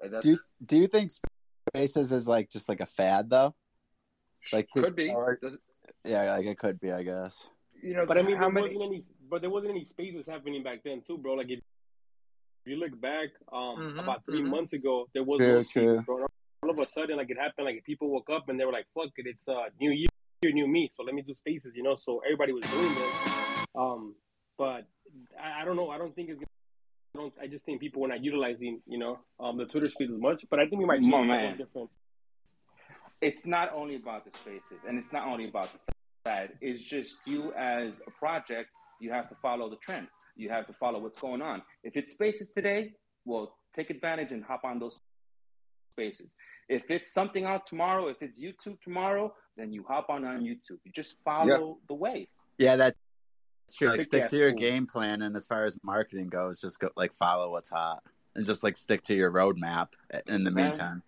That's 0.00 0.24
Do 0.24 0.32
you, 0.32 0.38
do 0.64 0.76
you 0.76 0.86
think 0.86 1.10
Spaces 1.74 2.12
is 2.12 2.28
like 2.28 2.50
just 2.50 2.68
like 2.68 2.80
a 2.80 2.86
fad 2.86 3.30
though? 3.30 3.54
Like 4.52 4.68
could 4.70 4.94
be. 4.94 5.08
or- 5.10 5.38
Does- 5.40 5.58
yeah, 6.04 6.32
like 6.36 6.46
it 6.46 6.58
could 6.58 6.80
be, 6.80 6.92
I 6.92 7.02
guess. 7.02 7.48
you 7.82 7.94
know, 7.94 8.06
But 8.06 8.18
I 8.18 8.22
mean, 8.22 8.36
how 8.36 8.44
there 8.44 8.52
many? 8.52 8.76
wasn't 8.76 8.82
any, 8.82 9.02
but 9.30 9.40
there 9.40 9.50
wasn't 9.50 9.70
any 9.72 9.84
spaces 9.84 10.26
happening 10.26 10.62
back 10.62 10.82
then 10.84 11.00
too, 11.00 11.16
bro. 11.18 11.34
Like 11.34 11.48
if, 11.50 11.58
if 11.58 12.70
you 12.72 12.76
look 12.76 13.00
back, 13.00 13.28
um, 13.52 13.76
Mhm, 13.78 14.02
about 14.02 14.24
3 14.26 14.42
mhm. 14.42 14.50
months 14.50 14.72
ago, 14.72 15.08
there 15.14 15.22
was 15.24 15.40
no 15.40 15.60
spaces, 15.62 16.02
bro. 16.04 16.26
All 16.62 16.70
of 16.70 16.78
a 16.78 16.86
sudden, 16.86 17.16
like 17.16 17.30
it 17.30 17.38
happened, 17.38 17.66
like 17.66 17.82
people 17.84 18.08
woke 18.10 18.30
up 18.30 18.48
and 18.48 18.58
they 18.58 18.64
were 18.64 18.72
like, 18.72 18.86
"Fuck 18.94 19.10
it, 19.16 19.26
it's 19.26 19.48
uh 19.48 19.68
new 19.80 19.90
year, 19.90 20.08
new 20.44 20.66
me." 20.66 20.88
So 20.90 21.02
let 21.04 21.14
me 21.14 21.22
do 21.22 21.34
spaces, 21.34 21.76
you 21.76 21.82
know. 21.82 21.94
So 21.94 22.20
everybody 22.24 22.52
was 22.52 22.64
doing 22.70 22.94
this. 22.94 23.68
Um, 23.76 24.14
but 24.58 24.86
I, 25.42 25.62
I 25.62 25.64
don't 25.64 25.76
know. 25.76 25.90
I 25.90 25.98
don't 25.98 26.14
think 26.14 26.30
it's. 26.30 26.38
Gonna, 26.38 26.46
I 27.14 27.18
don't. 27.18 27.34
I 27.42 27.46
just 27.46 27.64
think 27.64 27.80
people 27.80 28.02
were 28.02 28.08
not 28.08 28.22
utilizing, 28.22 28.80
you 28.86 28.98
know, 28.98 29.18
um, 29.40 29.56
the 29.56 29.64
Twitter 29.66 29.88
space 29.88 30.10
as 30.12 30.20
much. 30.20 30.44
But 30.50 30.60
I 30.60 30.66
think 30.66 30.80
we 30.80 30.86
might 30.86 31.00
change 31.00 31.14
Oh, 31.14 31.22
something 31.22 31.56
different. 31.56 31.90
it's 33.20 33.46
not 33.46 33.72
only 33.74 33.96
about 33.96 34.24
the 34.24 34.30
spaces 34.30 34.80
and 34.86 34.98
it's 34.98 35.12
not 35.12 35.26
only 35.26 35.48
about 35.48 35.72
the 35.72 35.78
fad. 36.24 36.50
It's 36.60 36.82
just 36.82 37.20
you 37.26 37.52
as 37.54 38.02
a 38.06 38.10
project, 38.10 38.70
you 39.00 39.10
have 39.12 39.28
to 39.28 39.34
follow 39.40 39.70
the 39.70 39.76
trend. 39.76 40.08
You 40.36 40.50
have 40.50 40.66
to 40.66 40.72
follow 40.74 40.98
what's 40.98 41.18
going 41.18 41.40
on. 41.40 41.62
If 41.82 41.96
it's 41.96 42.12
spaces 42.12 42.50
today, 42.50 42.92
well, 43.24 43.56
take 43.74 43.88
advantage 43.90 44.32
and 44.32 44.44
hop 44.44 44.64
on 44.64 44.78
those 44.78 44.98
spaces. 45.94 46.28
If 46.68 46.90
it's 46.90 47.12
something 47.12 47.44
out 47.44 47.66
tomorrow, 47.66 48.08
if 48.08 48.20
it's 48.20 48.38
YouTube 48.40 48.80
tomorrow, 48.82 49.32
then 49.56 49.72
you 49.72 49.84
hop 49.88 50.10
on 50.10 50.24
on 50.24 50.40
YouTube. 50.42 50.78
You 50.84 50.92
just 50.94 51.16
follow 51.24 51.78
the 51.88 51.94
wave. 51.94 52.26
Yeah, 52.58 52.76
that's 52.76 52.98
true. 53.74 53.88
Like 53.88 54.02
stick 54.02 54.26
to 54.26 54.36
your 54.36 54.50
fool. 54.50 54.58
game 54.58 54.86
plan, 54.86 55.22
and 55.22 55.34
as 55.36 55.46
far 55.46 55.64
as 55.64 55.78
marketing 55.82 56.28
goes, 56.28 56.60
just 56.60 56.78
go 56.78 56.90
like 56.96 57.12
follow 57.14 57.50
what's 57.50 57.70
hot, 57.70 58.02
and 58.34 58.44
just 58.44 58.62
like 58.62 58.76
stick 58.76 59.02
to 59.04 59.14
your 59.14 59.30
roadmap 59.30 59.88
in 60.28 60.44
the 60.44 60.50
Man. 60.50 60.66
meantime. 60.66 61.02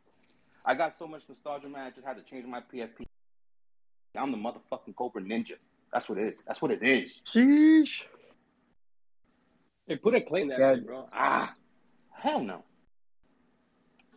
I 0.65 0.75
got 0.75 0.95
so 0.95 1.07
much 1.07 1.23
nostalgia, 1.29 1.69
man. 1.69 1.87
I 1.87 1.91
just 1.91 2.07
had 2.07 2.17
to 2.17 2.23
change 2.23 2.45
my 2.47 2.61
PFP. 2.61 3.05
I'm 4.17 4.31
the 4.33 4.37
motherfucking 4.39 4.97
Cobra 4.97 5.23
Ninja. 5.23 5.55
That's 5.93 6.09
what 6.09 6.19
it 6.19 6.35
is. 6.35 6.43
That's 6.47 6.61
what 6.61 6.71
it 6.71 6.83
is. 6.83 7.13
Sheesh. 7.25 8.05
They 9.87 9.97
put 9.97 10.15
a 10.15 10.21
claim 10.21 10.49
that 10.49 10.59
Yeah. 10.59 10.75
shit, 10.75 10.87
bro. 10.87 11.09
Ah, 11.13 11.55
hell 12.11 12.41
no. 12.41 12.65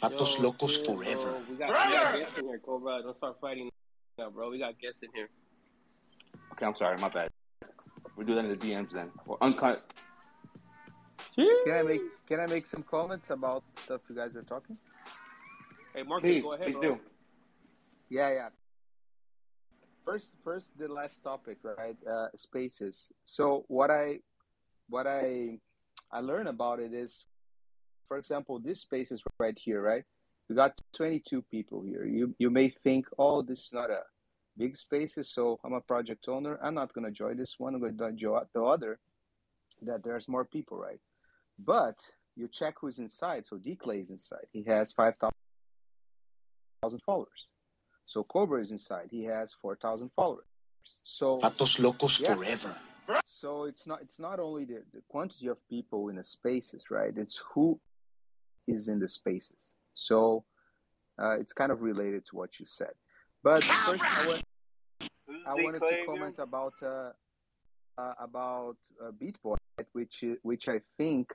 Patos 0.02 0.38
Yo, 0.38 0.44
locos 0.44 0.78
shit, 0.78 0.86
forever. 0.86 1.16
Bro. 1.16 1.42
We 1.50 1.56
got, 1.56 1.70
we 1.70 1.94
got 1.94 2.16
guests 2.20 2.38
in 2.40 2.48
here, 2.48 2.60
Cobra. 2.60 3.02
Don't 3.04 3.16
start 3.16 3.40
fighting 3.40 3.70
now, 4.18 4.30
bro. 4.30 4.50
We 4.50 4.60
got 4.60 4.78
guests 4.80 5.04
in 5.04 5.10
here. 5.14 5.30
Okay, 6.54 6.66
I'm 6.66 6.76
sorry. 6.76 6.98
My 6.98 7.08
bad. 7.10 7.31
We'll 8.16 8.28
do 8.28 8.36
that 8.36 8.46
in 8.46 8.50
the 8.52 8.58
DMs 8.58 8.92
then. 8.92 9.10
Or 9.26 9.38
uncut. 9.42 9.94
Can 11.36 11.74
I 11.74 11.82
make 11.84 12.02
Can 12.28 12.40
I 12.40 12.48
make 12.48 12.68
some 12.68 12.84
comments 12.84 13.30
about 13.30 13.64
stuff 13.84 14.02
you 14.10 14.16
guys 14.16 14.36
are 14.36 14.44
talking? 14.44 14.78
Hey, 15.94 16.04
Marcus, 16.04 16.30
Please, 16.30 16.42
go 16.42 16.54
ahead, 16.54 16.66
please 16.68 16.80
bro. 16.80 16.96
do. 16.96 17.00
Yeah, 18.10 18.30
yeah. 18.34 18.50
First, 20.06 20.38
first, 20.44 20.70
the 20.78 20.88
last 20.88 21.24
topic, 21.24 21.58
right? 21.64 21.98
Uh, 22.10 22.28
spaces. 22.36 23.12
So 23.26 23.66
what 23.68 23.92
I, 23.92 24.20
what 24.90 25.06
I, 25.06 25.60
I 26.12 26.20
learned 26.22 26.48
about 26.48 26.80
it 26.80 26.94
is, 26.94 27.26
for 28.08 28.18
example, 28.18 28.60
this 28.60 28.82
space 28.82 29.12
is 29.12 29.22
right 29.38 29.58
here, 29.58 29.82
right? 29.82 30.04
We 30.50 30.56
got 30.56 30.80
22 30.96 31.44
people 31.44 31.84
here. 31.84 32.06
You 32.06 32.36
you 32.40 32.50
may 32.50 32.70
think, 32.70 33.06
oh, 33.18 33.42
this 33.42 33.60
is 33.66 33.74
not 33.74 33.90
a 33.90 34.02
big 34.58 34.76
spaces, 34.78 35.30
so 35.30 35.60
I'm 35.64 35.74
a 35.74 35.82
project 35.82 36.28
owner. 36.28 36.60
I'm 36.64 36.76
not 36.76 36.94
gonna 36.94 37.12
join 37.12 37.38
this 37.38 37.56
one. 37.58 37.76
I'm 37.76 37.82
gonna 37.82 38.14
join 38.14 38.46
the 38.54 38.64
other. 38.64 39.00
That 39.82 40.04
there's 40.04 40.28
more 40.28 40.46
people, 40.46 40.78
right? 40.78 41.00
But 41.58 41.98
you 42.36 42.48
check 42.48 42.76
who's 42.80 43.00
inside. 43.00 43.46
So 43.46 43.58
Declay 43.58 44.00
is 44.02 44.10
inside. 44.10 44.46
He 44.52 44.64
has 44.64 44.94
5,000 44.94 45.32
followers. 47.06 47.48
So 48.06 48.24
Cobra 48.24 48.62
is 48.62 48.72
inside. 48.72 49.08
He 49.10 49.24
has 49.24 49.54
4,000 49.62 50.12
followers. 50.16 50.46
So 51.04 51.38
Patos 51.38 51.80
locos 51.80 52.18
forever. 52.18 52.76
so 53.26 53.66
it's 53.66 53.86
not 53.88 54.02
it's 54.02 54.20
not 54.20 54.40
only 54.40 54.66
the, 54.66 54.84
the 54.94 55.02
quantity 55.08 55.48
of 55.48 55.58
people 55.70 56.10
in 56.10 56.16
the 56.16 56.24
spaces, 56.24 56.86
right? 56.90 57.14
It's 57.16 57.42
who 57.54 57.80
is 58.68 58.88
in 58.88 59.00
the 59.00 59.08
spaces. 59.08 59.76
So 59.94 60.44
uh, 61.22 61.40
it's 61.40 61.54
kind 61.54 61.72
of 61.72 61.82
related 61.82 62.26
to 62.28 62.36
what 62.36 62.60
you 62.60 62.66
said. 62.66 62.94
But 63.44 63.64
first, 63.64 64.04
I, 64.04 64.28
wa- 64.28 64.40
I 65.48 65.56
D. 65.56 65.64
wanted 65.64 65.80
to 65.80 65.96
comment 66.06 66.36
about 66.40 66.74
uh, 66.84 67.10
uh, 67.98 68.14
about 68.20 68.78
uh, 69.04 69.12
Beat 69.12 69.38
which 69.94 70.24
i- 70.24 70.38
which 70.44 70.70
I 70.70 70.80
think 70.98 71.34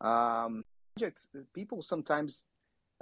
um, 0.00 0.62
projects 0.96 1.28
people 1.54 1.82
sometimes 1.82 2.46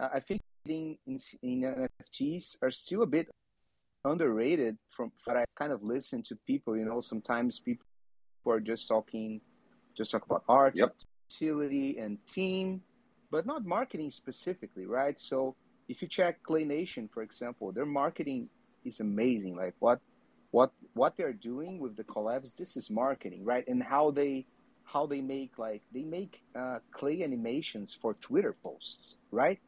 uh, 0.03 0.09
I 0.15 0.20
think 0.20 0.40
in, 0.66 0.99
in 1.07 1.19
in 1.43 1.61
NFTs 1.62 2.57
are 2.62 2.70
still 2.70 3.03
a 3.03 3.07
bit 3.07 3.28
underrated 4.05 4.77
from 4.90 5.12
what 5.24 5.36
I 5.36 5.45
kind 5.57 5.73
of 5.73 5.82
listen 5.82 6.23
to 6.24 6.36
people. 6.47 6.77
You 6.77 6.85
know, 6.85 7.01
sometimes 7.01 7.61
people 7.61 7.85
are 8.47 8.61
just 8.61 8.89
talking, 8.89 9.40
just 9.97 10.11
talk 10.11 10.24
about 10.27 10.43
art, 10.49 10.74
utility, 11.31 11.99
and 11.99 12.19
team, 12.27 12.82
but 13.31 13.47
not 13.47 13.65
marketing 13.66 14.11
specifically, 14.11 14.86
right? 14.86 15.19
So 15.19 15.55
if 15.89 16.02
you 16.02 16.09
check 16.09 16.43
Clay 16.43 16.65
Nation, 16.65 17.09
for 17.09 17.23
example, 17.23 17.73
their 17.73 17.86
marketing 17.86 18.48
is 18.85 19.01
amazing. 19.01 19.56
Like 19.56 19.74
what 19.78 20.01
what 20.51 20.73
what 20.94 21.16
they're 21.16 21.32
doing 21.32 21.78
with 21.78 21.97
the 21.97 22.05
collabs, 22.05 22.56
this 22.56 22.77
is 22.77 22.90
marketing, 22.90 23.44
right? 23.44 23.66
And 23.66 23.82
how 23.82 24.10
they 24.10 24.47
how 24.85 25.06
they 25.06 25.20
make 25.20 25.59
like 25.59 25.82
they 25.93 26.02
make 26.02 26.43
uh, 26.55 26.78
clay 26.93 27.23
animations 27.23 27.93
for 27.93 28.15
Twitter 28.15 28.55
posts, 28.62 29.16
right? 29.31 29.59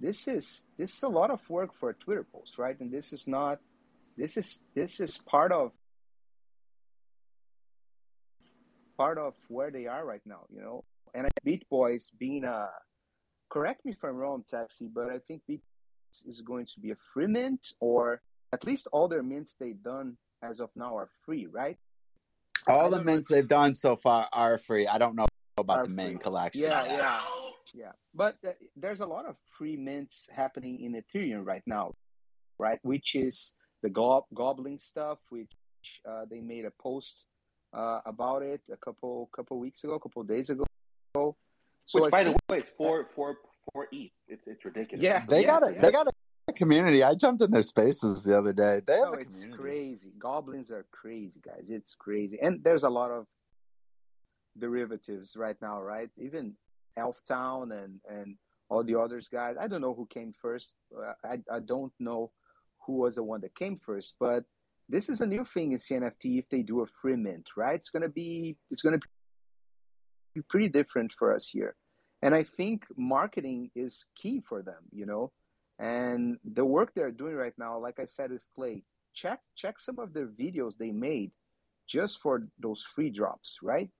This 0.00 0.28
is 0.28 0.64
this 0.76 0.96
is 0.96 1.02
a 1.02 1.08
lot 1.08 1.30
of 1.30 1.48
work 1.48 1.74
for 1.74 1.90
a 1.90 1.94
Twitter 1.94 2.24
post, 2.24 2.58
right? 2.58 2.78
And 2.80 2.90
this 2.90 3.12
is 3.12 3.26
not 3.26 3.58
this 4.16 4.36
is 4.36 4.62
this 4.74 5.00
is 5.00 5.18
part 5.18 5.52
of 5.52 5.72
part 8.96 9.18
of 9.18 9.34
where 9.48 9.70
they 9.70 9.86
are 9.86 10.04
right 10.04 10.22
now, 10.24 10.46
you 10.52 10.60
know. 10.60 10.84
And 11.14 11.26
I, 11.26 11.30
Beat 11.44 11.68
Boys 11.68 12.10
being 12.18 12.44
a 12.44 12.68
correct 13.54 13.84
me 13.84 13.92
if 13.92 14.02
I'm 14.02 14.16
wrong, 14.16 14.42
Taxi, 14.48 14.88
but 14.92 15.10
I 15.10 15.18
think 15.26 15.42
Beat 15.46 15.62
is 16.26 16.40
going 16.40 16.66
to 16.66 16.80
be 16.80 16.90
a 16.90 16.96
free 17.12 17.28
mint, 17.28 17.64
or 17.78 18.20
at 18.52 18.66
least 18.66 18.88
all 18.92 19.06
their 19.06 19.22
mints 19.22 19.54
they've 19.54 19.82
done 19.82 20.16
as 20.42 20.58
of 20.58 20.70
now 20.74 20.96
are 20.96 21.08
free, 21.24 21.46
right? 21.46 21.78
All 22.66 22.90
the 22.90 23.02
mints 23.02 23.28
they've 23.28 23.46
done 23.46 23.74
so 23.76 23.94
far 23.94 24.26
are 24.32 24.58
free. 24.58 24.86
I 24.88 24.98
don't 24.98 25.14
know 25.14 25.26
about 25.56 25.84
the 25.84 25.90
main 25.90 26.12
free. 26.12 26.18
collection. 26.18 26.62
Yeah, 26.62 26.84
yeah, 26.86 27.20
yeah. 27.74 27.92
But 28.12 28.34
uh, 28.44 28.50
there's 28.74 29.00
a 29.00 29.06
lot 29.06 29.24
of 29.26 29.36
free 29.56 29.76
mints 29.76 30.28
happening 30.34 30.80
in 30.80 31.00
Ethereum 31.00 31.46
right 31.46 31.62
now, 31.66 31.92
right? 32.58 32.80
Which 32.82 33.14
is 33.14 33.54
the 33.82 33.90
gob- 33.90 34.30
goblin 34.34 34.78
stuff, 34.78 35.18
which 35.28 35.52
uh, 36.08 36.24
they 36.28 36.40
made 36.40 36.64
a 36.64 36.72
post 36.82 37.26
uh, 37.72 38.00
about 38.04 38.42
it 38.42 38.62
a 38.72 38.78
couple 38.78 39.28
couple 39.36 39.60
weeks 39.60 39.84
ago, 39.84 39.94
a 39.94 40.00
couple 40.00 40.22
days 40.24 40.50
ago. 40.50 40.64
So 41.84 42.02
Which, 42.02 42.08
I 42.08 42.10
by 42.10 42.24
the 42.24 42.30
way, 42.30 42.58
it's 42.58 42.68
four, 42.68 43.04
four, 43.04 43.36
four 43.72 43.88
ETH. 43.92 44.10
It's 44.28 44.46
it's 44.46 44.64
ridiculous. 44.64 45.02
Yeah, 45.02 45.24
They 45.28 45.42
yeah, 45.42 45.46
got 45.46 45.70
a 45.70 45.74
yeah. 45.74 45.82
they 45.82 45.92
got 45.92 46.06
a 46.48 46.52
community. 46.52 47.02
I 47.02 47.14
jumped 47.14 47.42
in 47.42 47.50
their 47.50 47.62
spaces 47.62 48.22
the 48.22 48.36
other 48.36 48.52
day. 48.52 48.80
They 48.86 48.94
have 48.94 49.04
No, 49.04 49.14
a 49.14 49.18
it's 49.18 49.46
crazy. 49.54 50.12
Goblins 50.18 50.70
are 50.70 50.86
crazy, 50.90 51.40
guys. 51.44 51.70
It's 51.70 51.94
crazy, 51.94 52.38
and 52.40 52.62
there's 52.62 52.84
a 52.84 52.90
lot 52.90 53.10
of 53.10 53.26
derivatives 54.58 55.36
right 55.36 55.56
now, 55.60 55.82
right? 55.82 56.10
Even 56.18 56.54
Elf 56.96 57.16
Town 57.26 57.72
and 57.72 58.00
and 58.08 58.36
all 58.68 58.82
the 58.84 58.98
others 58.98 59.28
guys. 59.28 59.56
I 59.60 59.68
don't 59.68 59.80
know 59.80 59.94
who 59.94 60.06
came 60.06 60.32
first. 60.32 60.72
Uh, 60.96 61.12
I 61.24 61.38
I 61.52 61.60
don't 61.60 61.92
know 61.98 62.30
who 62.86 62.94
was 62.94 63.16
the 63.16 63.22
one 63.22 63.40
that 63.42 63.54
came 63.54 63.76
first, 63.76 64.14
but 64.18 64.44
this 64.88 65.08
is 65.08 65.20
a 65.20 65.26
new 65.26 65.44
thing 65.44 65.72
in 65.72 65.78
CNFT. 65.78 66.38
If 66.38 66.48
they 66.50 66.62
do 66.62 66.80
a 66.80 66.86
free 66.86 67.16
mint, 67.16 67.48
right? 67.56 67.74
It's 67.76 67.90
gonna 67.90 68.08
be 68.08 68.56
it's 68.70 68.82
gonna 68.82 68.98
be 68.98 69.06
pretty 70.42 70.68
different 70.68 71.12
for 71.12 71.34
us 71.34 71.48
here, 71.48 71.76
and 72.22 72.34
I 72.34 72.42
think 72.42 72.84
marketing 72.96 73.70
is 73.74 74.06
key 74.16 74.40
for 74.40 74.62
them. 74.62 74.82
You 74.92 75.06
know, 75.06 75.32
and 75.78 76.38
the 76.44 76.64
work 76.64 76.92
they're 76.94 77.10
doing 77.10 77.34
right 77.34 77.54
now, 77.58 77.78
like 77.78 77.98
I 77.98 78.04
said 78.04 78.30
with 78.30 78.42
Clay, 78.54 78.84
check 79.14 79.40
check 79.56 79.78
some 79.78 79.98
of 79.98 80.12
their 80.12 80.26
videos 80.26 80.76
they 80.76 80.90
made 80.90 81.32
just 81.86 82.20
for 82.20 82.46
those 82.58 82.82
free 82.82 83.10
drops, 83.10 83.58
right? 83.62 83.90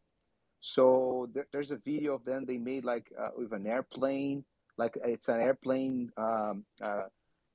So 0.60 1.28
there, 1.34 1.46
there's 1.52 1.70
a 1.72 1.76
video 1.76 2.14
of 2.14 2.24
them 2.24 2.46
they 2.46 2.56
made 2.58 2.84
like 2.84 3.12
uh, 3.20 3.28
with 3.36 3.52
an 3.52 3.66
airplane, 3.66 4.44
like 4.78 4.96
it's 5.04 5.28
an 5.28 5.40
airplane. 5.40 6.10
Um, 6.16 6.64
uh, 6.82 7.02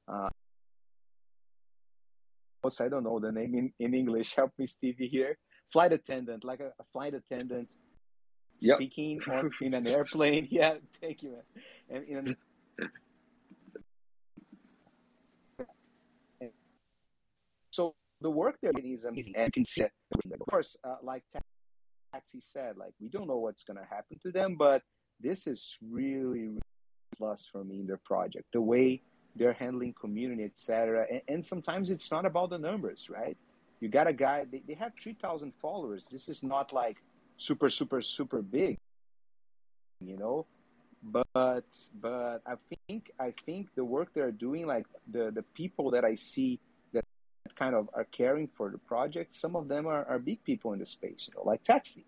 uh, 0.08 0.30
I 2.64 2.88
don't 2.88 3.04
know 3.04 3.20
the 3.20 3.32
name 3.32 3.56
in, 3.56 3.74
in 3.80 3.94
English. 3.94 4.36
Help 4.36 4.52
me, 4.60 4.68
Stevie 4.68 5.08
here. 5.08 5.38
Flight 5.72 5.94
attendant, 5.94 6.44
like 6.44 6.60
a, 6.60 6.72
a 6.80 6.84
flight 6.92 7.14
attendant 7.14 7.74
yep. 8.60 8.78
speaking 8.78 9.20
on, 9.32 9.52
in 9.62 9.74
an 9.74 9.88
airplane. 9.88 10.48
Yeah, 10.52 10.76
thank 11.02 11.24
you. 11.24 11.36
And 11.90 12.04
in 12.06 12.18
an, 12.18 12.36
so 17.72 17.96
the 18.22 18.30
work 18.30 18.58
there 18.62 18.72
is 18.84 19.06
amazing, 19.06 19.36
and 19.36 19.46
you 19.48 19.52
can 19.52 19.66
see, 19.66 19.84
of 19.84 20.48
course, 20.50 20.78
uh, 20.84 20.96
like 21.04 21.24
Taxi 22.14 22.40
said, 22.40 22.78
like 22.78 22.94
we 23.00 23.10
don't 23.10 23.28
know 23.28 23.38
what's 23.38 23.64
going 23.64 23.78
to 23.78 23.86
happen 23.86 24.20
to 24.24 24.32
them, 24.32 24.56
but 24.58 24.82
this 25.20 25.48
is 25.48 25.78
really, 25.90 26.48
really 26.48 26.60
plus 27.18 27.48
for 27.52 27.64
me 27.64 27.80
in 27.80 27.88
their 27.88 28.00
project. 28.06 28.46
The 28.54 28.62
way 28.62 29.02
they're 29.36 29.54
handling 29.54 29.94
community, 30.00 30.44
etc. 30.44 31.06
And, 31.12 31.22
and 31.28 31.46
sometimes 31.46 31.90
it's 31.90 32.12
not 32.12 32.26
about 32.26 32.50
the 32.50 32.58
numbers, 32.58 33.08
right? 33.10 33.38
You 33.80 33.88
got 33.90 34.08
a 34.08 34.14
guy; 34.14 34.46
they, 34.52 34.62
they 34.68 34.74
have 34.74 34.92
three 35.02 35.14
thousand 35.22 35.54
followers. 35.62 36.08
This 36.12 36.28
is 36.28 36.44
not 36.44 36.74
like 36.74 36.98
super, 37.40 37.72
super, 37.72 38.02
super 38.04 38.44
big, 38.44 38.78
you 40.02 40.18
know. 40.18 40.46
But 41.02 41.64
but 42.00 42.42
I 42.46 42.56
think 42.88 43.10
I 43.20 43.34
think 43.46 43.70
the 43.76 43.86
work 43.86 44.10
they're 44.14 44.32
doing, 44.32 44.68
like 44.68 44.86
the 45.10 45.32
the 45.32 45.44
people 45.56 45.92
that 45.92 46.04
I 46.04 46.16
see 46.16 46.60
that 46.94 47.06
kind 47.58 47.74
of 47.74 47.90
are 47.94 48.04
caring 48.04 48.50
for 48.58 48.70
the 48.70 48.78
project, 48.78 49.34
some 49.34 49.56
of 49.56 49.68
them 49.70 49.88
are, 49.88 50.06
are 50.06 50.20
big 50.20 50.44
people 50.44 50.74
in 50.74 50.80
the 50.80 50.86
space, 50.86 51.28
you 51.28 51.34
know, 51.40 51.48
like 51.50 51.64
Taxi. 51.64 52.06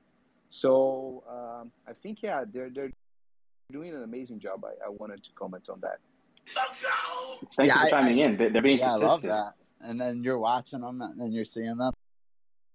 So 0.49 1.23
um, 1.29 1.71
I 1.87 1.93
think 1.93 2.21
yeah, 2.21 2.43
they're 2.45 2.69
they're 2.69 2.91
doing 3.71 3.95
an 3.95 4.03
amazing 4.03 4.39
job. 4.41 4.65
I, 4.65 4.73
I 4.85 4.89
wanted 4.89 5.23
to 5.23 5.29
comment 5.39 5.69
on 5.69 5.79
that. 5.81 5.99
Thank 7.55 7.73
you 7.73 7.79
for 7.79 7.89
chiming 7.89 8.19
I- 8.19 8.25
in. 8.25 8.37
They're, 8.37 8.49
they're 8.49 8.61
being 8.61 8.79
yeah, 8.79 8.89
I 8.89 8.95
love 8.95 9.21
consistent. 9.21 9.39
that. 9.39 9.53
And 9.87 9.99
then 10.01 10.21
you're 10.21 10.37
watching 10.37 10.81
them, 10.81 11.01
and 11.01 11.33
you're 11.33 11.45
seeing 11.45 11.77
them. 11.77 11.93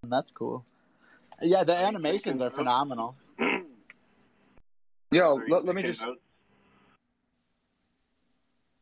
And 0.02 0.10
that's 0.10 0.30
cool. 0.30 0.64
Yeah, 1.42 1.64
the 1.64 1.76
animations 1.76 2.40
are 2.40 2.50
phenomenal. 2.50 3.16
Yo, 5.10 5.36
Are 5.38 5.44
let, 5.48 5.64
let 5.64 5.74
me 5.74 5.82
just. 5.82 6.04
notes? 6.04 6.20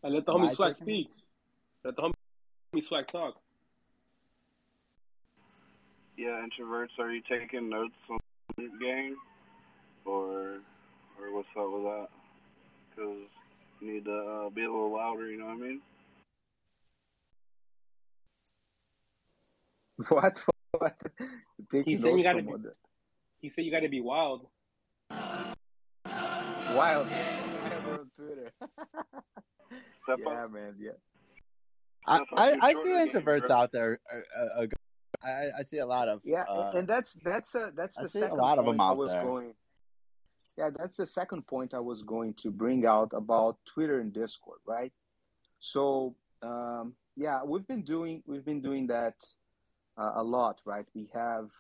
I 0.05 0.09
let 0.09 0.27
the 0.27 0.33
Am 0.33 0.41
homie 0.41 0.49
I 0.49 0.53
Swag 0.55 0.73
taking 0.73 0.87
speak. 0.87 1.11
Let 1.85 1.97
the 1.97 2.03
homie 2.03 2.83
Swag 2.85 3.07
talk. 3.07 3.35
Yeah, 6.17 6.45
introverts. 6.45 6.99
Are 6.99 7.11
you 7.11 7.23
taking 7.29 7.69
notes 7.69 7.95
on 8.09 8.19
the 8.57 8.71
gang, 8.81 9.17
or 10.05 10.59
or 11.21 11.35
what's 11.35 11.49
up 11.59 11.71
with 11.73 11.83
that? 11.83 12.09
Because 12.91 13.19
you 13.81 13.93
need 13.95 14.05
to 14.05 14.13
uh, 14.47 14.51
be 14.51 14.63
a 14.63 14.71
little 14.71 14.93
louder. 14.93 15.27
You 15.31 15.39
know 15.39 15.47
what 15.47 15.55
I 15.55 15.57
mean? 15.57 15.81
What? 20.09 20.45
What? 20.79 21.01
He 21.85 21.95
said 21.95 22.17
you 22.17 22.23
gotta 22.23 22.43
be. 22.43 22.53
He 23.41 23.49
said 23.49 23.65
you 23.65 23.71
gotta 23.71 23.89
be 23.89 24.01
wild. 24.01 24.47
Wild. 25.11 25.57
Wild 26.75 27.07
on 27.09 28.11
Twitter. 28.17 28.51
Step 30.03 30.19
yeah, 30.19 30.47
man. 30.51 30.75
Yeah. 30.79 30.91
I, 32.07 32.21
I, 32.37 32.57
I 32.61 32.73
see 32.75 32.91
introverts 32.91 33.51
out 33.51 33.73
there. 33.73 33.99
Uh, 34.13 34.19
uh, 34.19 34.63
uh, 34.63 34.67
I, 35.23 35.61
I 35.61 35.63
see 35.63 35.79
a 35.79 35.87
lot 35.87 36.09
of. 36.09 36.21
Yeah, 36.25 36.43
uh, 36.49 36.73
and 36.75 36.87
that's 36.87 37.15
that's 37.25 37.55
a 37.55 37.73
that's 37.75 37.99
I 37.99 38.03
the 38.03 38.09
see 38.09 38.19
a 38.19 38.23
second 38.23 38.39
lot 38.39 38.59
of 38.59 38.67
'em 38.67 38.77
point 38.77 38.81
I 38.81 38.91
out 38.91 38.97
was 38.99 39.09
there. 39.11 39.25
going. 39.25 39.55
Yeah, 40.59 40.71
that's 40.77 40.97
the 40.97 41.07
second 41.07 41.47
point 41.47 41.75
I 41.75 41.81
was 41.81 42.03
going 42.03 42.35
to 42.35 42.51
bring 42.51 42.85
out 42.87 43.11
about 43.13 43.57
Twitter 43.65 44.01
and 44.01 44.13
Discord, 44.13 44.61
right? 44.67 44.93
So, 45.59 46.15
um, 46.43 46.95
yeah, 47.17 47.43
we've 47.45 47.67
been 47.67 47.83
doing 47.83 48.23
we've 48.27 48.45
been 48.45 48.61
doing 48.61 48.87
that 48.89 49.15
uh, 49.97 50.13
a 50.17 50.23
lot, 50.23 50.61
right? 50.65 50.87
We 50.95 51.09
have 51.15 51.51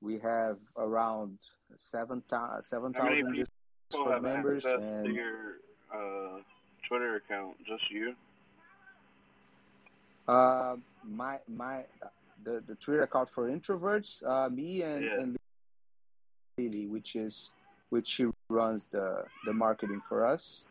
we 0.00 0.18
have 0.18 0.58
around 0.76 1.38
seven 1.74 2.22
thou- 2.28 2.60
seven 2.62 2.92
thousand 2.92 3.42
members, 4.22 4.64
and 4.64 5.14
your 5.14 5.56
uh, 5.92 6.40
Twitter 6.88 7.16
account? 7.16 7.56
Just 7.66 7.90
you? 7.90 8.14
uh, 10.28 10.76
my 11.04 11.38
my 11.48 11.84
the 12.44 12.62
the 12.66 12.74
Twitter 12.76 13.02
account 13.02 13.30
for 13.30 13.48
introverts, 13.48 14.24
uh, 14.26 14.48
me 14.50 14.82
and 14.82 15.04
Yeah. 15.04 15.20
and 15.20 15.36
Lily, 16.58 16.86
which 16.86 17.16
is 17.16 17.50
which 17.90 18.08
she 18.08 18.26
runs 18.48 18.88
the 18.88 19.24
the 19.44 19.52
marketing 19.52 20.02
for 20.08 20.26
us. 20.26 20.66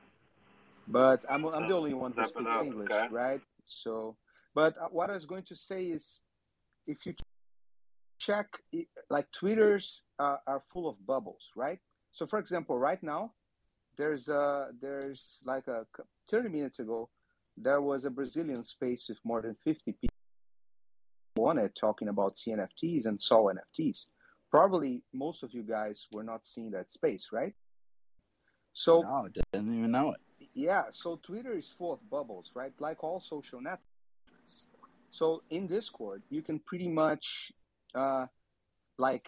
But 0.87 1.25
I'm 1.29 1.45
I'm 1.45 1.67
the 1.67 1.75
only 1.75 1.93
one 1.93 2.11
who 2.11 2.25
speaks 2.25 2.61
English, 2.61 2.91
okay? 2.91 3.07
right? 3.09 3.41
So, 3.63 4.15
but 4.55 4.75
uh, 4.77 4.87
what 4.89 5.09
I 5.09 5.13
was 5.13 5.25
going 5.25 5.43
to 5.43 5.55
say 5.55 5.85
is, 5.85 6.21
if 6.87 7.05
you 7.05 7.13
check, 8.17 8.47
like 9.09 9.31
Twitters 9.31 10.03
uh, 10.17 10.37
are 10.47 10.63
full 10.71 10.87
of 10.89 11.05
bubbles, 11.05 11.51
right? 11.55 11.79
So, 12.13 12.25
for 12.25 12.39
example, 12.39 12.79
right 12.79 13.01
now, 13.03 13.33
there's 13.97 14.29
uh 14.29 14.67
there's 14.81 15.41
like 15.45 15.67
a 15.67 15.85
30 16.29 16.49
minutes 16.49 16.79
ago, 16.79 17.09
there 17.57 17.81
was 17.81 18.05
a 18.05 18.09
Brazilian 18.09 18.63
space 18.63 19.05
with 19.09 19.19
more 19.23 19.41
than 19.41 19.55
50 19.63 19.93
people 19.93 20.09
on 21.39 21.57
it 21.57 21.77
talking 21.79 22.07
about 22.07 22.35
CNFTs 22.35 23.05
and 23.05 23.21
saw 23.21 23.49
NFTs. 23.49 24.05
Probably 24.49 25.03
most 25.13 25.43
of 25.43 25.53
you 25.53 25.63
guys 25.63 26.07
were 26.13 26.23
not 26.23 26.45
seeing 26.45 26.71
that 26.71 26.91
space, 26.91 27.29
right? 27.31 27.53
So 28.73 29.01
no, 29.01 29.27
didn't 29.51 29.77
even 29.77 29.91
know 29.91 30.11
it. 30.11 30.49
yeah, 30.53 30.83
so 30.91 31.19
Twitter 31.21 31.57
is 31.57 31.69
full 31.77 31.93
of 31.93 32.09
bubbles, 32.09 32.51
right? 32.53 32.73
Like 32.79 33.03
all 33.03 33.19
social 33.19 33.61
networks. 33.61 33.83
So 35.11 35.43
in 35.49 35.67
Discord, 35.67 36.23
you 36.29 36.41
can 36.41 36.59
pretty 36.59 36.89
much 36.89 37.51
uh, 37.93 38.25
like 38.97 39.27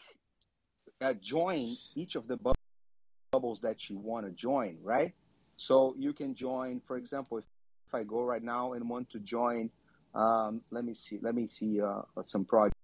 uh, 1.02 1.14
join 1.22 1.62
each 1.96 2.16
of 2.16 2.28
the 2.28 2.38
bu- 2.38 2.54
bubbles 3.32 3.62
that 3.62 3.90
you 3.90 3.98
want 3.98 4.26
to 4.26 4.32
join, 4.32 4.78
right? 4.84 5.14
So 5.58 5.96
you 5.98 6.14
can 6.14 6.36
join, 6.36 6.82
for 6.82 6.98
example, 6.98 7.38
if, 7.38 7.46
if 7.88 7.96
I 7.96 8.04
go 8.04 8.22
right 8.22 8.44
now 8.44 8.74
and 8.74 8.88
want 8.90 9.10
to 9.12 9.20
join, 9.20 9.70
um, 10.14 10.62
let 10.72 10.84
me 10.84 10.94
see, 10.94 11.20
let 11.22 11.36
me 11.36 11.48
see 11.48 11.82
uh, 11.82 12.02
some 12.22 12.46
project 12.46 12.76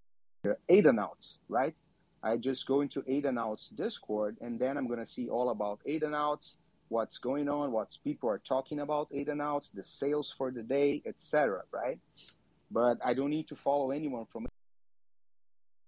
here, 0.42 0.58
Aidanauts, 0.70 1.38
right? 1.48 1.74
I 2.22 2.36
just 2.38 2.66
go 2.66 2.80
into 2.80 3.02
Aidanauts 3.02 3.74
Discord, 3.74 4.38
and 4.40 4.58
then 4.58 4.76
I'm 4.78 4.88
gonna 4.88 5.06
see 5.06 5.28
all 5.28 5.50
about 5.50 5.80
Aidanauts, 5.86 6.56
what's 6.88 7.18
going 7.18 7.48
on, 7.48 7.72
what 7.72 7.96
people 8.04 8.28
are 8.28 8.38
talking 8.38 8.80
about 8.80 9.10
Aidanauts, 9.12 9.72
the 9.72 9.84
sales 9.84 10.32
for 10.36 10.50
the 10.50 10.62
day, 10.62 11.02
etc. 11.06 11.62
Right? 11.72 11.98
But 12.70 12.98
I 13.04 13.14
don't 13.14 13.30
need 13.30 13.48
to 13.48 13.56
follow 13.56 13.90
anyone 13.90 14.26
from 14.26 14.46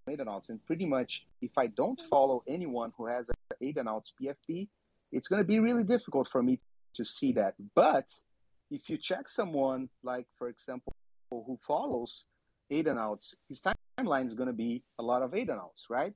Aidanauts, 0.09 0.51
and 0.51 0.65
pretty 0.67 0.87
much 0.87 1.27
if 1.43 1.59
I 1.59 1.67
don't 1.67 2.01
follow 2.01 2.43
anyone 2.47 2.93
who 2.97 3.07
has 3.07 3.29
a 3.31 3.65
Aidanauts 3.65 4.13
PFP, 4.21 4.69
it's 5.13 5.29
gonna 5.29 5.45
be 5.45 5.59
really 5.59 5.85
difficult 5.85 6.29
for 6.29 6.43
me 6.43 6.61
to 6.95 7.05
see 7.05 7.33
that. 7.33 7.55
But 7.75 8.07
if 8.71 8.89
you 8.91 8.97
check 8.97 9.29
someone 9.29 9.89
like, 10.03 10.27
for 10.39 10.49
example, 10.49 10.95
who 11.31 11.59
follows 11.67 12.25
Aidanauts, 12.71 13.35
his 13.49 13.65
timeline 13.99 14.27
is 14.27 14.35
going 14.35 14.49
to 14.49 14.53
be 14.53 14.83
a 14.99 15.03
lot 15.03 15.23
of 15.23 15.33
Aidanauts, 15.33 15.89
right? 15.89 16.13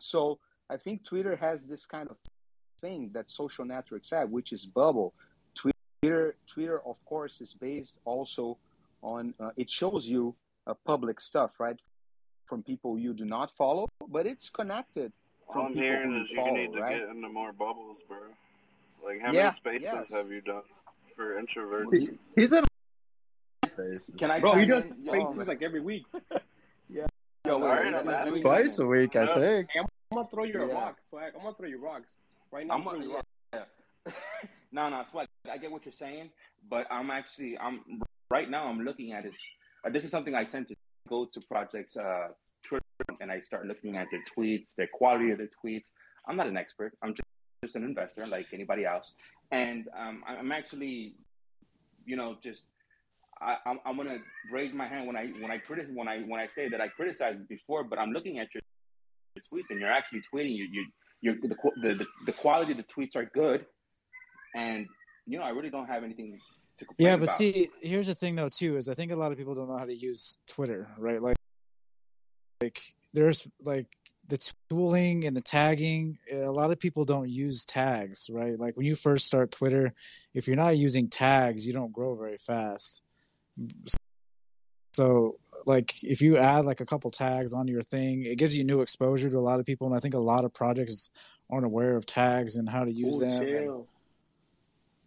So 0.00 0.38
I 0.70 0.76
think 0.76 1.04
Twitter 1.04 1.36
has 1.36 1.62
this 1.62 1.86
kind 1.86 2.08
of 2.10 2.16
thing 2.82 3.10
that 3.14 3.30
social 3.30 3.64
networks 3.64 4.10
have, 4.10 4.28
which 4.30 4.52
is 4.52 4.66
bubble. 4.66 5.14
Twitter, 5.54 6.36
Twitter, 6.46 6.80
of 6.84 7.02
course, 7.06 7.40
is 7.40 7.54
based 7.54 7.98
also 8.04 8.58
on 9.02 9.32
uh, 9.40 9.50
it 9.56 9.70
shows 9.70 10.06
you 10.08 10.34
uh, 10.66 10.74
public 10.84 11.18
stuff, 11.20 11.52
right, 11.58 11.80
from 12.46 12.62
people 12.62 12.98
you 12.98 13.14
do 13.14 13.24
not 13.24 13.50
follow, 13.56 13.88
but 14.08 14.26
it's 14.26 14.50
connected 14.50 15.12
All 15.48 15.54
from 15.54 15.66
I'm 15.68 15.74
hearing 15.74 16.10
who 16.10 16.16
you 16.16 16.22
is 16.22 16.30
you 16.30 16.36
follow, 16.36 16.54
need 16.56 16.72
to 16.74 16.80
right? 16.80 16.98
get 17.00 17.08
into 17.08 17.28
more 17.28 17.52
bubbles, 17.52 17.96
bro. 18.06 18.18
Like, 19.04 19.20
how 19.22 19.32
Yeah, 19.32 19.54
many 19.64 19.80
spaces 19.80 20.08
yes. 20.10 20.10
have 20.12 20.30
you 20.30 20.40
done 20.42 20.62
for 21.16 21.40
introverts? 21.42 22.16
He's 22.36 22.52
in 22.52 22.64
spaces. 23.66 24.14
Can 24.18 24.30
I 24.30 24.38
Bro, 24.40 24.56
he 24.58 24.66
does 24.66 24.84
in? 24.84 24.92
Spaces 24.92 25.36
man. 25.38 25.46
like 25.46 25.62
every 25.62 25.80
week. 25.80 26.04
yeah. 26.88 27.06
Yo, 27.46 27.58
wait, 27.58 27.64
Alright, 27.64 27.84
wait, 27.86 27.94
I'm 27.94 28.06
let 28.06 28.32
me- 28.32 28.42
Twice 28.42 28.78
a 28.78 28.86
week, 28.86 29.16
I 29.16 29.34
think. 29.34 29.68
I'm, 29.76 29.86
I'm 30.12 30.16
gonna 30.18 30.28
throw 30.28 30.44
you 30.44 30.62
a 30.62 30.68
Yeah. 30.68 30.74
rock, 30.74 30.98
swag. 31.10 31.32
I'm 31.34 31.42
gonna 31.42 31.54
throw 31.56 31.68
you 31.68 31.80
rocks 31.82 32.08
right 32.52 32.66
now. 32.66 32.74
I'm, 32.74 32.88
I'm 32.88 33.02
yeah. 33.02 33.14
rocks. 33.14 33.26
yeah. 33.54 34.12
no, 34.72 34.88
no, 34.88 35.02
swag. 35.04 35.26
I 35.50 35.58
get 35.58 35.70
what 35.70 35.84
you're 35.84 35.92
saying, 35.92 36.30
but 36.70 36.86
I'm 36.90 37.10
actually 37.10 37.58
I'm 37.58 38.02
right 38.30 38.48
now. 38.48 38.66
I'm 38.66 38.80
looking 38.80 39.12
at 39.12 39.26
is 39.26 39.40
uh, 39.86 39.90
this 39.90 40.04
is 40.04 40.10
something 40.10 40.34
I 40.34 40.44
tend 40.44 40.68
to 40.68 40.74
go 41.08 41.26
to 41.32 41.40
projects 41.40 41.96
uh, 41.96 42.28
Twitter 42.64 42.84
and 43.20 43.30
I 43.30 43.40
start 43.40 43.66
looking 43.66 43.96
at 43.96 44.06
their 44.10 44.22
tweets, 44.36 44.74
their 44.76 44.88
quality 44.92 45.30
of 45.30 45.38
their 45.38 45.50
tweets. 45.64 45.88
I'm 46.28 46.36
not 46.36 46.46
an 46.46 46.56
expert. 46.56 46.92
I'm 47.02 47.14
just, 47.14 47.26
just 47.64 47.76
an 47.76 47.84
investor 47.84 48.26
like 48.26 48.46
anybody 48.52 48.84
else, 48.84 49.14
and 49.50 49.88
um, 49.96 50.22
I'm 50.26 50.52
actually, 50.52 51.14
you 52.04 52.16
know, 52.16 52.36
just 52.42 52.66
I, 53.40 53.56
I'm, 53.66 53.80
I'm 53.84 53.96
gonna 53.96 54.18
raise 54.52 54.72
my 54.72 54.86
hand 54.86 55.06
when 55.06 55.16
I 55.16 55.26
when 55.40 55.50
I 55.50 55.58
critic 55.58 55.88
when 55.92 56.08
I 56.08 56.20
when 56.20 56.40
I 56.40 56.46
say 56.46 56.68
that 56.68 56.80
I 56.80 56.88
criticized 56.88 57.40
it 57.40 57.48
before, 57.48 57.82
but 57.82 57.98
I'm 57.98 58.12
looking 58.12 58.38
at 58.38 58.48
your, 58.54 58.62
your 59.34 59.42
tweets 59.52 59.70
and 59.70 59.80
you're 59.80 59.90
actually 59.90 60.22
tweeting. 60.32 60.54
You 60.56 60.68
you 60.70 60.86
you 61.22 61.40
the, 61.40 61.48
the 61.48 61.56
the 61.96 62.06
the 62.26 62.32
quality 62.32 62.72
of 62.72 62.78
the 62.78 62.84
tweets 62.84 63.16
are 63.16 63.24
good, 63.32 63.64
and 64.54 64.86
you 65.26 65.38
know 65.38 65.44
I 65.44 65.50
really 65.50 65.70
don't 65.70 65.86
have 65.86 66.04
anything 66.04 66.38
to 66.78 66.84
complain 66.84 67.08
Yeah, 67.08 67.16
but 67.16 67.24
about. 67.24 67.34
see, 67.36 67.68
here's 67.80 68.08
the 68.08 68.14
thing 68.14 68.34
though 68.34 68.48
too 68.50 68.76
is 68.76 68.88
I 68.88 68.94
think 68.94 69.12
a 69.12 69.16
lot 69.16 69.32
of 69.32 69.38
people 69.38 69.54
don't 69.54 69.68
know 69.68 69.78
how 69.78 69.86
to 69.86 69.94
use 69.94 70.38
Twitter, 70.48 70.88
right? 70.98 71.22
Like, 71.22 71.36
like 72.60 72.80
there's 73.14 73.48
like 73.60 73.86
the 74.28 74.52
tooling 74.68 75.24
and 75.26 75.36
the 75.36 75.40
tagging. 75.40 76.18
Eh, 76.30 76.44
a 76.44 76.50
lot 76.50 76.70
of 76.70 76.78
people 76.80 77.04
don't 77.04 77.28
use 77.28 77.64
tags, 77.64 78.28
right? 78.32 78.58
Like 78.58 78.76
when 78.76 78.86
you 78.86 78.94
first 78.94 79.26
start 79.26 79.52
Twitter, 79.52 79.94
if 80.34 80.46
you're 80.46 80.56
not 80.56 80.76
using 80.76 81.08
tags, 81.08 81.66
you 81.66 81.72
don't 81.72 81.92
grow 81.92 82.14
very 82.16 82.38
fast. 82.38 83.02
So 84.94 85.36
like 85.66 86.02
if 86.02 86.20
you 86.20 86.36
add 86.36 86.64
like 86.64 86.80
a 86.80 86.86
couple 86.86 87.10
tags 87.10 87.52
onto 87.52 87.72
your 87.72 87.82
thing, 87.82 88.24
it 88.24 88.36
gives 88.36 88.56
you 88.56 88.64
new 88.64 88.80
exposure 88.80 89.30
to 89.30 89.38
a 89.38 89.40
lot 89.40 89.60
of 89.60 89.66
people, 89.66 89.86
and 89.86 89.96
I 89.96 90.00
think 90.00 90.14
a 90.14 90.18
lot 90.18 90.44
of 90.44 90.52
projects 90.52 91.10
aren't 91.50 91.66
aware 91.66 91.96
of 91.96 92.06
tags 92.06 92.56
and 92.56 92.68
how 92.68 92.84
to 92.84 92.92
use 92.92 93.16
Ooh, 93.16 93.20
them. 93.20 93.42
and 93.42 93.84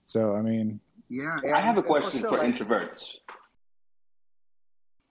so 0.05 0.35
I 0.35 0.41
mean, 0.41 0.79
Yeah, 1.09 1.37
I 1.53 1.61
have 1.61 1.77
a 1.77 1.83
question 1.83 2.21
for 2.21 2.37
like 2.37 2.55
introverts. 2.55 3.17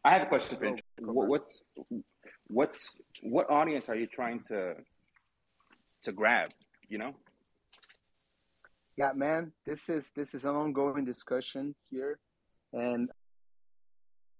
I 0.04 0.12
have 0.12 0.22
a 0.22 0.26
question 0.26 0.58
for 0.58 0.66
oh, 0.66 0.70
introverts. 0.70 1.14
What, 1.14 1.28
what's 1.28 1.62
what's 2.46 2.96
what 3.22 3.50
audience 3.50 3.88
are 3.88 3.96
you 3.96 4.06
trying 4.06 4.40
to 4.48 4.74
to 6.02 6.12
grab? 6.12 6.50
You 6.88 6.98
know? 6.98 7.14
Yeah, 8.96 9.10
man, 9.14 9.52
this 9.66 9.88
is 9.88 10.10
this 10.14 10.34
is 10.34 10.44
an 10.44 10.54
ongoing 10.54 11.04
discussion 11.04 11.74
here, 11.90 12.18
and 12.72 13.10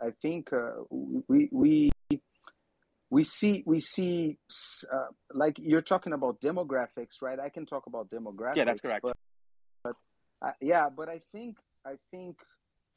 I 0.01 0.11
think 0.23 0.53
uh, 0.53 0.73
we 0.91 1.49
we 1.53 1.91
we 3.11 3.25
see 3.25 3.63
we 3.67 3.81
see 3.81 4.39
uh, 4.93 5.07
like 5.33 5.59
you're 5.59 5.81
talking 5.81 6.13
about 6.13 6.41
demographics, 6.41 7.23
right? 7.23 7.39
I 7.39 7.49
can 7.49 7.67
talk 7.67 7.87
about 7.87 8.11
demographics 8.11 8.57
Yeah, 8.57 8.65
that's 8.65 8.81
correct. 8.81 9.03
but 9.85 9.97
uh, 10.43 10.51
yeah, 10.61 10.89
but 10.95 11.09
I 11.09 11.21
think 11.33 11.57
I 11.87 11.95
think 12.11 12.37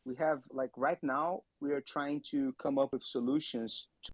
we 0.05 0.15
have 0.15 0.39
like 0.51 0.71
right 0.75 1.01
now 1.03 1.41
we 1.61 1.71
are 1.71 1.81
trying 1.81 2.21
to 2.31 2.53
come 2.61 2.79
up 2.79 2.93
with 2.93 3.03
solutions 3.03 3.89
to 4.05 4.11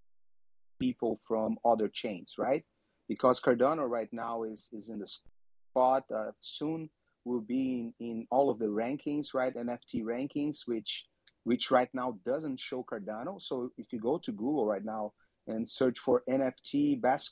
people 0.79 1.19
from 1.27 1.57
other 1.63 1.87
chains, 1.87 2.33
right? 2.37 2.63
Because 3.07 3.39
Cardano 3.39 3.87
right 3.87 4.11
now 4.11 4.43
is 4.43 4.69
is 4.73 4.89
in 4.89 4.99
the 4.99 5.07
spot. 5.07 6.03
Uh, 6.13 6.31
soon 6.41 6.89
will 7.25 7.41
be 7.41 7.93
in, 7.99 8.05
in 8.05 8.27
all 8.29 8.49
of 8.49 8.59
the 8.59 8.65
rankings, 8.65 9.33
right? 9.33 9.55
NFT 9.55 10.03
rankings, 10.03 10.57
which 10.65 11.05
which 11.43 11.71
right 11.71 11.89
now 11.93 12.17
doesn't 12.25 12.59
show 12.59 12.83
Cardano. 12.83 13.41
So 13.41 13.71
if 13.77 13.91
you 13.91 13.99
go 13.99 14.17
to 14.19 14.31
Google 14.31 14.65
right 14.65 14.83
now 14.83 15.13
and 15.47 15.67
search 15.67 15.99
for 15.99 16.23
NFT 16.29 17.01
best 17.01 17.31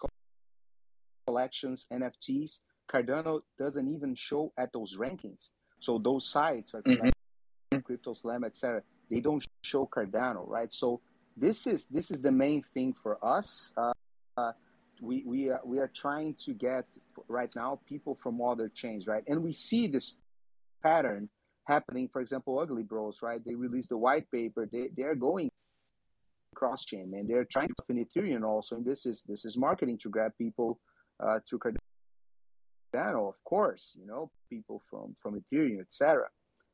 collections 1.26 1.88
NFTs, 1.92 2.62
Cardano 2.92 3.42
doesn't 3.58 3.88
even 3.94 4.16
show 4.16 4.52
at 4.58 4.74
those 4.74 4.98
rankings. 4.98 5.52
So 5.80 5.98
those 5.98 6.28
sites, 6.28 6.74
right, 6.74 6.84
like 7.72 7.84
Crypto 7.84 8.14
Slam, 8.14 8.44
etc., 8.44 8.82
they 9.10 9.20
don't 9.20 9.44
show 9.64 9.88
Cardano, 9.88 10.48
right? 10.48 10.72
So 10.72 11.02
this 11.38 11.68
is 11.68 11.88
this 11.88 12.12
is 12.12 12.22
the 12.22 12.32
main 12.32 12.64
thing 12.74 12.94
for 12.94 13.18
us. 13.24 13.74
Uh, 13.78 13.94
uh, 14.38 14.52
we 15.02 15.24
we 15.26 15.50
are, 15.50 15.62
we 15.66 15.80
are 15.80 15.88
trying 15.94 16.36
to 16.46 16.54
get 16.54 16.86
right 17.28 17.50
now 17.56 17.80
people 17.88 18.16
from 18.16 18.42
other 18.42 18.70
chains, 18.70 19.08
right? 19.08 19.24
And 19.28 19.44
we 19.44 19.54
see 19.54 19.88
this 19.88 20.18
pattern 20.84 21.30
happening. 21.66 22.10
For 22.12 22.22
example, 22.22 22.60
Ugly 22.60 22.84
Bros, 22.84 23.22
right? 23.22 23.44
They 23.44 23.56
released 23.56 23.90
the 23.90 23.98
white 23.98 24.30
paper. 24.32 24.68
They 24.72 24.90
they're 24.96 25.16
going 25.16 25.50
cross 26.56 26.86
chain, 26.86 27.14
and 27.16 27.30
they're 27.30 27.46
trying 27.46 27.70
to 27.70 27.76
in 27.90 28.06
Ethereum 28.06 28.44
also. 28.44 28.76
And 28.76 28.86
this 28.86 29.06
is 29.06 29.24
this 29.28 29.46
is 29.46 29.58
marketing 29.58 29.98
to 30.00 30.10
grab 30.10 30.32
people 30.38 30.80
uh, 31.20 31.40
to 31.50 31.60
Cardano, 31.60 33.30
of 33.30 33.44
course. 33.44 33.96
You 34.00 34.06
know, 34.06 34.32
people 34.50 34.82
from 34.90 35.14
from 35.22 35.42
Ethereum, 35.42 35.82
etc. 35.82 36.28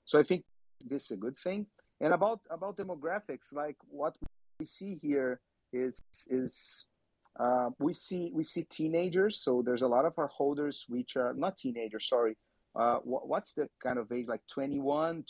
So 0.05 0.19
I 0.19 0.23
think 0.23 0.43
this 0.85 1.05
is 1.05 1.11
a 1.11 1.17
good 1.17 1.37
thing. 1.37 1.67
And 1.99 2.13
about 2.13 2.41
about 2.49 2.77
demographics, 2.77 3.53
like 3.53 3.77
what 3.89 4.15
we 4.59 4.65
see 4.65 4.99
here 5.01 5.39
is 5.73 6.01
is 6.29 6.87
uh, 7.39 7.69
we 7.79 7.93
see 7.93 8.31
we 8.33 8.43
see 8.43 8.63
teenagers. 8.63 9.41
So 9.41 9.61
there's 9.65 9.81
a 9.81 9.87
lot 9.87 10.05
of 10.05 10.13
our 10.17 10.27
holders 10.27 10.85
which 10.87 11.15
are 11.17 11.33
not 11.33 11.57
teenagers. 11.57 12.07
Sorry, 12.07 12.37
uh, 12.75 12.97
what, 13.03 13.27
what's 13.27 13.53
the 13.53 13.67
kind 13.81 13.97
of 13.97 14.11
age 14.11 14.27
like 14.27 14.41
21, 14.51 15.23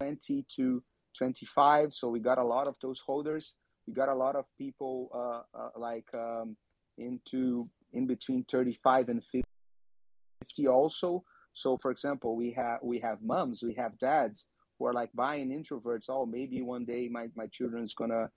20 0.00 0.46
to 0.56 0.82
25? 1.16 1.94
So 1.94 2.08
we 2.08 2.20
got 2.20 2.38
a 2.38 2.44
lot 2.44 2.68
of 2.68 2.74
those 2.82 3.00
holders. 3.00 3.56
We 3.86 3.94
got 3.94 4.08
a 4.08 4.14
lot 4.14 4.36
of 4.36 4.44
people 4.58 5.10
uh, 5.14 5.58
uh, 5.58 5.68
like 5.76 6.06
um, 6.14 6.56
into 6.98 7.68
in 7.92 8.06
between 8.06 8.44
35 8.44 9.08
and 9.08 9.22
50 9.24 10.66
also. 10.68 11.24
So 11.54 11.76
for 11.76 11.90
example, 11.90 12.36
we 12.36 12.52
have 12.52 12.78
we 12.82 12.98
have 13.00 13.18
moms, 13.22 13.62
we 13.62 13.74
have 13.74 13.98
dads 13.98 14.48
who 14.78 14.86
are 14.86 14.92
like 14.92 15.10
buying 15.14 15.50
introverts. 15.50 16.06
Oh, 16.08 16.26
maybe 16.26 16.62
one 16.62 16.84
day 16.84 17.08
my, 17.10 17.28
my 17.36 17.46
children's 17.48 17.94
gonna 17.94 18.30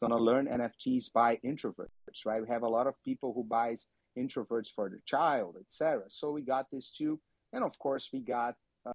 gonna 0.00 0.16
learn 0.16 0.46
NFTs 0.46 1.12
by 1.12 1.38
introverts, 1.44 2.24
right? 2.24 2.40
We 2.40 2.48
have 2.48 2.62
a 2.62 2.68
lot 2.68 2.86
of 2.86 2.94
people 3.04 3.32
who 3.34 3.44
buys 3.44 3.88
introverts 4.18 4.68
for 4.74 4.88
the 4.88 5.00
child, 5.06 5.56
etc. 5.60 6.04
So 6.08 6.32
we 6.32 6.42
got 6.42 6.66
this 6.70 6.90
too, 6.90 7.20
and 7.52 7.64
of 7.64 7.78
course 7.78 8.10
we 8.12 8.20
got 8.20 8.54
uh, 8.86 8.92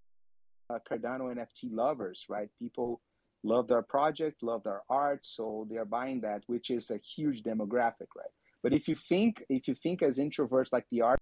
uh, 0.69 0.79
Cardano 0.89 1.33
NFT 1.33 1.71
lovers, 1.71 2.25
right? 2.29 2.49
People 2.59 3.01
loved 3.43 3.71
our 3.71 3.83
project, 3.83 4.43
loved 4.43 4.67
our 4.67 4.83
art, 4.89 5.19
so 5.23 5.67
they 5.69 5.77
are 5.77 5.85
buying 5.85 6.21
that, 6.21 6.43
which 6.47 6.69
is 6.69 6.91
a 6.91 6.97
huge 6.97 7.43
demographic, 7.43 8.09
right? 8.15 8.33
But 8.61 8.73
if 8.73 8.87
you 8.87 8.95
think 8.95 9.43
if 9.49 9.67
you 9.67 9.75
think 9.75 10.01
as 10.01 10.19
introverts 10.19 10.71
like 10.71 10.85
the 10.89 11.01
art, 11.01 11.19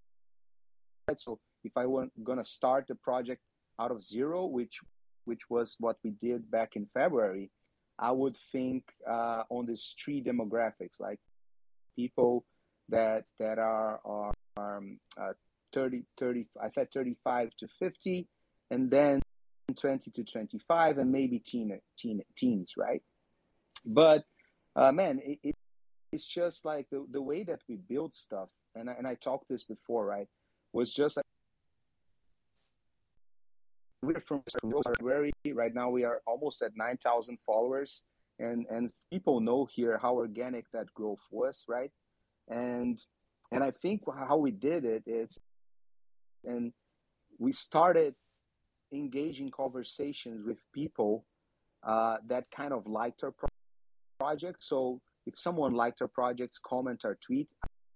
right? 1.07 1.19
so 1.19 1.39
if 1.63 1.73
I 1.75 1.85
were 1.85 2.07
gonna 2.23 2.45
start 2.45 2.87
the 2.87 2.95
project 2.95 3.41
out 3.79 3.91
of 3.91 4.01
zero, 4.01 4.45
which 4.45 4.79
which 5.25 5.49
was 5.49 5.75
what 5.79 5.97
we 6.03 6.11
did 6.21 6.49
back 6.49 6.75
in 6.75 6.87
February, 6.93 7.51
I 7.97 8.11
would 8.11 8.37
think 8.51 8.83
uh, 9.07 9.43
on 9.49 9.65
these 9.65 9.95
three 10.03 10.23
demographics, 10.23 10.99
like 10.99 11.19
people 11.95 12.45
that 12.91 13.25
that 13.39 13.57
are 13.57 13.99
are 14.05 14.31
um, 14.57 14.99
uh, 15.19 15.33
30, 15.73 16.03
30, 16.19 16.45
I 16.61 16.69
said 16.69 16.91
35 16.93 17.51
to 17.59 17.67
50, 17.79 18.27
and 18.69 18.91
then 18.91 19.21
20 19.75 20.11
to 20.11 20.23
25, 20.23 20.97
and 20.97 21.11
maybe 21.11 21.39
teen, 21.39 21.79
teen 21.97 22.21
teens, 22.37 22.73
right? 22.77 23.01
But 23.85 24.25
uh, 24.75 24.91
man, 24.91 25.19
it, 25.23 25.39
it, 25.43 25.55
it's 26.11 26.27
just 26.27 26.65
like 26.65 26.87
the, 26.91 27.05
the 27.11 27.21
way 27.21 27.43
that 27.43 27.61
we 27.67 27.77
build 27.77 28.13
stuff, 28.13 28.49
and 28.75 28.89
I, 28.89 28.93
and 28.93 29.07
I 29.07 29.15
talked 29.15 29.47
this 29.49 29.63
before, 29.63 30.05
right? 30.05 30.27
Was 30.73 30.93
just 30.93 31.17
like 31.17 31.25
we're 34.03 34.19
from 34.19 34.41
February. 34.85 35.31
Right 35.53 35.73
now, 35.73 35.89
we 35.89 36.03
are 36.03 36.21
almost 36.25 36.61
at 36.61 36.71
9,000 36.75 37.37
followers, 37.45 38.03
and 38.39 38.65
and 38.69 38.91
people 39.11 39.39
know 39.39 39.65
here 39.65 39.97
how 40.01 40.15
organic 40.15 40.65
that 40.71 40.93
growth 40.93 41.25
was, 41.31 41.65
right? 41.67 41.91
And 42.47 42.99
and 43.51 43.63
I 43.63 43.71
think 43.71 44.01
how 44.07 44.37
we 44.37 44.51
did 44.51 44.85
it 44.85 45.03
is, 45.05 45.37
and 46.45 46.71
we 47.37 47.51
started 47.51 48.15
engaging 48.93 49.51
conversations 49.51 50.45
with 50.45 50.57
people 50.73 51.25
uh, 51.83 52.17
that 52.27 52.45
kind 52.51 52.73
of 52.73 52.87
liked 52.87 53.23
our 53.23 53.31
pro- 53.31 53.49
project. 54.19 54.63
So 54.63 55.01
if 55.25 55.37
someone 55.37 55.73
liked 55.73 56.01
our 56.01 56.07
projects, 56.07 56.59
comment 56.59 57.01
or 57.03 57.17
tweet, 57.25 57.49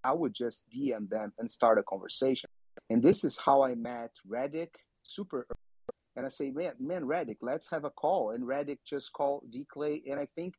I 0.04 0.12
would 0.12 0.34
just 0.34 0.66
DM 0.70 1.10
them 1.10 1.32
and 1.40 1.50
start 1.50 1.78
a 1.80 1.84
conversation. 1.84 2.50
And 2.90 3.02
this 3.02 3.24
is 3.24 3.38
how 3.38 3.64
I 3.64 3.76
met 3.76 4.12
Redick 4.30 4.70
super 5.04 5.48
and 6.16 6.26
I 6.26 6.30
say, 6.30 6.50
man, 6.50 6.74
man, 6.80 7.04
Redick, 7.04 7.38
let's 7.42 7.70
have 7.72 7.84
a 7.84 7.90
call. 7.90 8.32
And 8.32 8.44
Redick 8.46 8.80
just 8.86 9.12
called 9.12 9.44
D 9.52 9.66
Clay. 9.70 10.02
And 10.10 10.20
I 10.20 10.28
think 10.36 10.54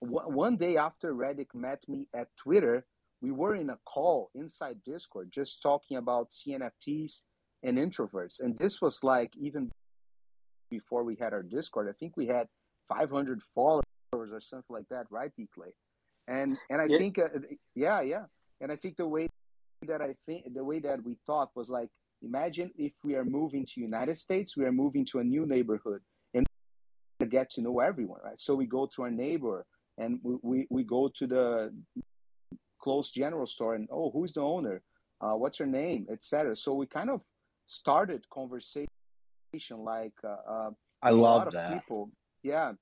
one 0.00 0.56
day 0.56 0.76
after 0.76 1.14
Redick 1.14 1.54
met 1.54 1.82
me 1.88 2.08
at 2.14 2.28
Twitter, 2.36 2.86
we 3.20 3.30
were 3.30 3.54
in 3.54 3.70
a 3.70 3.78
call 3.84 4.30
inside 4.34 4.78
Discord, 4.84 5.30
just 5.30 5.62
talking 5.62 5.98
about 5.98 6.30
CNFTs 6.30 7.20
and 7.62 7.76
introverts. 7.76 8.40
And 8.40 8.58
this 8.58 8.80
was 8.80 9.04
like 9.04 9.36
even 9.36 9.70
before 10.70 11.04
we 11.04 11.16
had 11.16 11.32
our 11.32 11.42
Discord. 11.42 11.88
I 11.88 11.92
think 11.92 12.16
we 12.16 12.26
had 12.26 12.48
500 12.88 13.42
followers 13.54 13.84
or 14.14 14.40
something 14.40 14.74
like 14.74 14.88
that, 14.88 15.06
right, 15.10 15.30
D 15.36 15.48
Clay? 15.54 15.74
And 16.28 16.56
and 16.70 16.80
I 16.80 16.86
Yeah. 16.86 16.98
think, 16.98 17.18
uh, 17.18 17.28
yeah, 17.74 18.00
yeah. 18.00 18.26
And 18.60 18.72
I 18.72 18.76
think 18.76 18.96
the 18.96 19.06
way 19.06 19.28
that 19.86 20.00
I 20.02 20.14
think 20.26 20.54
the 20.54 20.64
way 20.64 20.78
that 20.80 21.02
we 21.02 21.16
thought 21.26 21.50
was 21.54 21.70
like 21.70 21.90
imagine 22.22 22.70
if 22.76 22.92
we 23.02 23.14
are 23.14 23.24
moving 23.24 23.64
to 23.64 23.80
united 23.80 24.16
states 24.18 24.54
we 24.54 24.66
are 24.66 24.72
moving 24.72 25.06
to 25.06 25.20
a 25.20 25.24
new 25.24 25.46
neighborhood 25.46 26.02
and 26.34 26.44
get 27.30 27.48
to 27.48 27.62
know 27.62 27.80
everyone 27.80 28.20
right 28.22 28.38
so 28.38 28.54
we 28.54 28.66
go 28.66 28.86
to 28.86 29.02
our 29.02 29.10
neighbor 29.10 29.64
and 30.00 30.18
we, 30.22 30.34
we, 30.42 30.66
we 30.70 30.82
go 30.84 31.10
to 31.18 31.26
the 31.26 31.72
close 32.80 33.10
general 33.10 33.46
store 33.46 33.74
and 33.74 33.88
oh 33.90 34.10
who's 34.10 34.32
the 34.32 34.40
owner? 34.40 34.82
Uh, 35.20 35.34
what's 35.34 35.58
her 35.58 35.66
name? 35.66 36.06
etc 36.10 36.56
so 36.56 36.74
we 36.74 36.86
kind 36.86 37.10
of 37.10 37.22
started 37.66 38.20
conversation 38.30 38.88
like 39.94 40.18
uh, 40.24 40.52
uh, 40.54 40.70
I 41.02 41.10
a 41.10 41.12
love 41.12 41.22
lot 41.22 41.46
of 41.48 41.52
that. 41.54 41.72
people. 41.72 42.10
Yeah. 42.42 42.72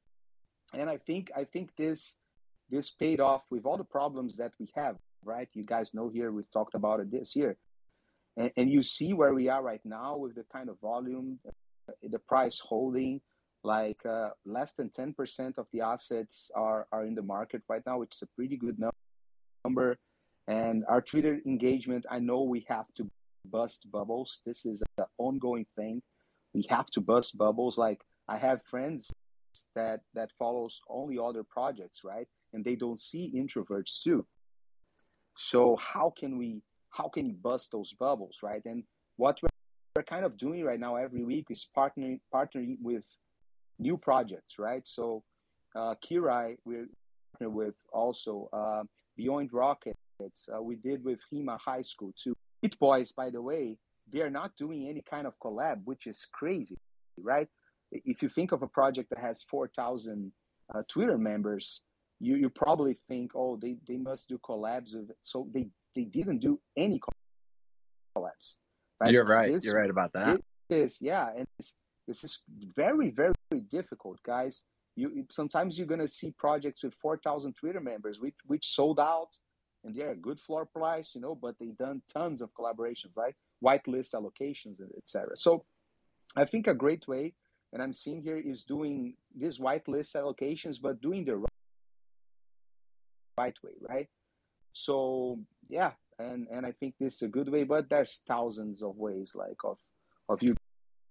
And 0.72 0.88
i 0.90 0.98
think 0.98 1.30
i 1.36 1.44
think 1.44 1.66
this 1.76 2.18
this 2.70 2.90
paid 2.90 3.20
off 3.20 3.42
with 3.50 3.64
all 3.66 3.78
the 3.78 3.90
problems 3.98 4.36
that 4.36 4.52
we 4.60 4.68
have 4.74 4.96
right? 5.24 5.48
You 5.52 5.64
guys 5.64 5.94
know 5.94 6.08
here 6.08 6.30
we've 6.32 6.50
talked 6.50 6.74
about 6.74 7.00
it 7.00 7.10
this 7.10 7.36
year. 7.36 7.56
And, 8.36 8.50
and 8.56 8.70
you 8.70 8.82
see 8.82 9.12
where 9.12 9.34
we 9.34 9.48
are 9.48 9.62
right 9.62 9.80
now 9.84 10.16
with 10.16 10.34
the 10.34 10.44
kind 10.52 10.68
of 10.68 10.80
volume, 10.80 11.38
uh, 11.46 11.92
the 12.02 12.18
price 12.18 12.60
holding, 12.60 13.20
like 13.64 14.04
uh, 14.06 14.30
less 14.44 14.74
than 14.74 14.90
10% 14.90 15.58
of 15.58 15.66
the 15.72 15.80
assets 15.80 16.50
are, 16.54 16.86
are 16.92 17.04
in 17.04 17.14
the 17.14 17.22
market 17.22 17.62
right 17.68 17.82
now, 17.86 17.98
which 17.98 18.14
is 18.14 18.22
a 18.22 18.26
pretty 18.36 18.56
good 18.56 18.78
number. 19.64 19.96
And 20.46 20.84
our 20.88 21.02
Twitter 21.02 21.38
engagement, 21.46 22.06
I 22.10 22.20
know 22.20 22.42
we 22.42 22.64
have 22.68 22.86
to 22.96 23.08
bust 23.44 23.90
bubbles. 23.90 24.40
This 24.46 24.64
is 24.64 24.82
an 24.96 25.04
ongoing 25.18 25.66
thing. 25.76 26.02
We 26.54 26.66
have 26.70 26.86
to 26.92 27.00
bust 27.00 27.36
bubbles. 27.36 27.76
Like 27.76 28.00
I 28.28 28.38
have 28.38 28.62
friends 28.64 29.10
that 29.74 30.00
that 30.14 30.30
follows 30.38 30.80
only 30.88 31.18
other 31.18 31.42
projects, 31.42 32.02
right? 32.04 32.26
And 32.52 32.64
they 32.64 32.76
don't 32.76 33.00
see 33.00 33.32
introverts 33.34 34.02
too. 34.02 34.24
So 35.36 35.76
how 35.76 36.12
can 36.18 36.38
we 36.38 36.62
how 36.90 37.08
can 37.08 37.26
we 37.26 37.34
bust 37.34 37.70
those 37.72 37.92
bubbles, 37.92 38.38
right? 38.42 38.62
And 38.64 38.84
what 39.16 39.38
we're, 39.42 39.48
we're 39.96 40.02
kind 40.04 40.24
of 40.24 40.36
doing 40.36 40.64
right 40.64 40.80
now 40.80 40.96
every 40.96 41.24
week 41.24 41.46
is 41.50 41.68
partnering 41.76 42.20
partnering 42.34 42.76
with 42.80 43.04
new 43.78 43.96
projects, 43.96 44.58
right? 44.58 44.86
So 44.86 45.22
uh, 45.76 45.94
Kirai, 46.04 46.56
we're 46.64 46.86
partnered 47.32 47.54
with 47.54 47.74
also 47.92 48.48
uh, 48.52 48.82
Beyond 49.16 49.50
Rockets. 49.52 50.48
Uh, 50.52 50.62
we 50.62 50.76
did 50.76 51.04
with 51.04 51.20
Hema 51.32 51.58
High 51.58 51.82
School 51.82 52.12
too. 52.20 52.34
Beat 52.62 52.78
Boys, 52.78 53.12
by 53.12 53.30
the 53.30 53.40
way, 53.40 53.78
they 54.10 54.22
are 54.22 54.30
not 54.30 54.56
doing 54.56 54.88
any 54.88 55.02
kind 55.08 55.26
of 55.26 55.34
collab, 55.38 55.80
which 55.84 56.06
is 56.06 56.26
crazy, 56.32 56.78
right? 57.20 57.48
If 57.92 58.22
you 58.22 58.28
think 58.28 58.52
of 58.52 58.62
a 58.62 58.66
project 58.66 59.10
that 59.10 59.18
has 59.18 59.44
4,000 59.48 60.32
uh, 60.74 60.82
Twitter 60.88 61.16
members, 61.18 61.82
you, 62.20 62.34
you 62.36 62.50
probably 62.50 62.98
think, 63.08 63.32
oh, 63.34 63.56
they, 63.56 63.76
they 63.86 63.96
must 63.96 64.28
do 64.28 64.38
collabs 64.38 64.94
with 64.94 65.10
So 65.22 65.48
they, 65.52 65.68
they 65.94 66.04
didn't 66.04 66.38
do 66.38 66.58
any 66.76 67.00
collabs. 68.16 68.56
Right? 69.00 69.12
You're 69.12 69.24
right. 69.24 69.52
This- 69.52 69.64
You're 69.64 69.76
right 69.76 69.90
about 69.90 70.12
that. 70.14 70.40
This 70.68 71.00
yeah. 71.00 71.28
And 71.34 71.46
this, 71.58 71.74
this 72.08 72.24
is 72.24 72.42
very, 72.74 73.10
very 73.10 73.34
difficult, 73.68 74.20
guys. 74.24 74.64
You 74.96 75.26
Sometimes 75.30 75.78
you're 75.78 75.86
going 75.86 76.00
to 76.00 76.08
see 76.08 76.32
projects 76.32 76.82
with 76.82 76.94
4,000 76.94 77.52
Twitter 77.52 77.80
members, 77.80 78.18
which, 78.18 78.34
which 78.46 78.66
sold 78.66 78.98
out 78.98 79.36
and 79.84 79.94
they're 79.94 80.10
a 80.10 80.16
good 80.16 80.40
floor 80.40 80.66
price, 80.66 81.14
you 81.14 81.20
know, 81.20 81.34
but 81.34 81.54
they 81.60 81.66
done 81.66 82.02
tons 82.12 82.42
of 82.42 82.50
collaborations, 82.54 83.16
right? 83.16 83.34
Whitelist 83.64 84.14
allocations, 84.14 84.80
etc. 84.96 85.36
So 85.36 85.64
I 86.36 86.44
think 86.46 86.66
a 86.66 86.74
great 86.74 87.06
way, 87.06 87.34
and 87.72 87.82
I'm 87.82 87.92
seeing 87.92 88.22
here, 88.22 88.38
is 88.38 88.64
doing 88.64 89.14
these 89.36 89.58
whitelist 89.58 90.16
allocations, 90.16 90.80
but 90.82 91.00
doing 91.00 91.24
the 91.24 91.44
right 93.38 93.54
way, 93.62 93.72
right? 93.88 94.08
So 94.72 95.38
yeah, 95.68 95.92
and 96.18 96.48
and 96.50 96.66
I 96.66 96.72
think 96.72 96.94
this 96.98 97.16
is 97.16 97.22
a 97.22 97.28
good 97.28 97.48
way, 97.48 97.64
but 97.64 97.88
there's 97.88 98.22
thousands 98.26 98.82
of 98.82 98.96
ways, 98.96 99.34
like 99.36 99.58
of 99.64 99.78
of 100.28 100.42
you 100.42 100.54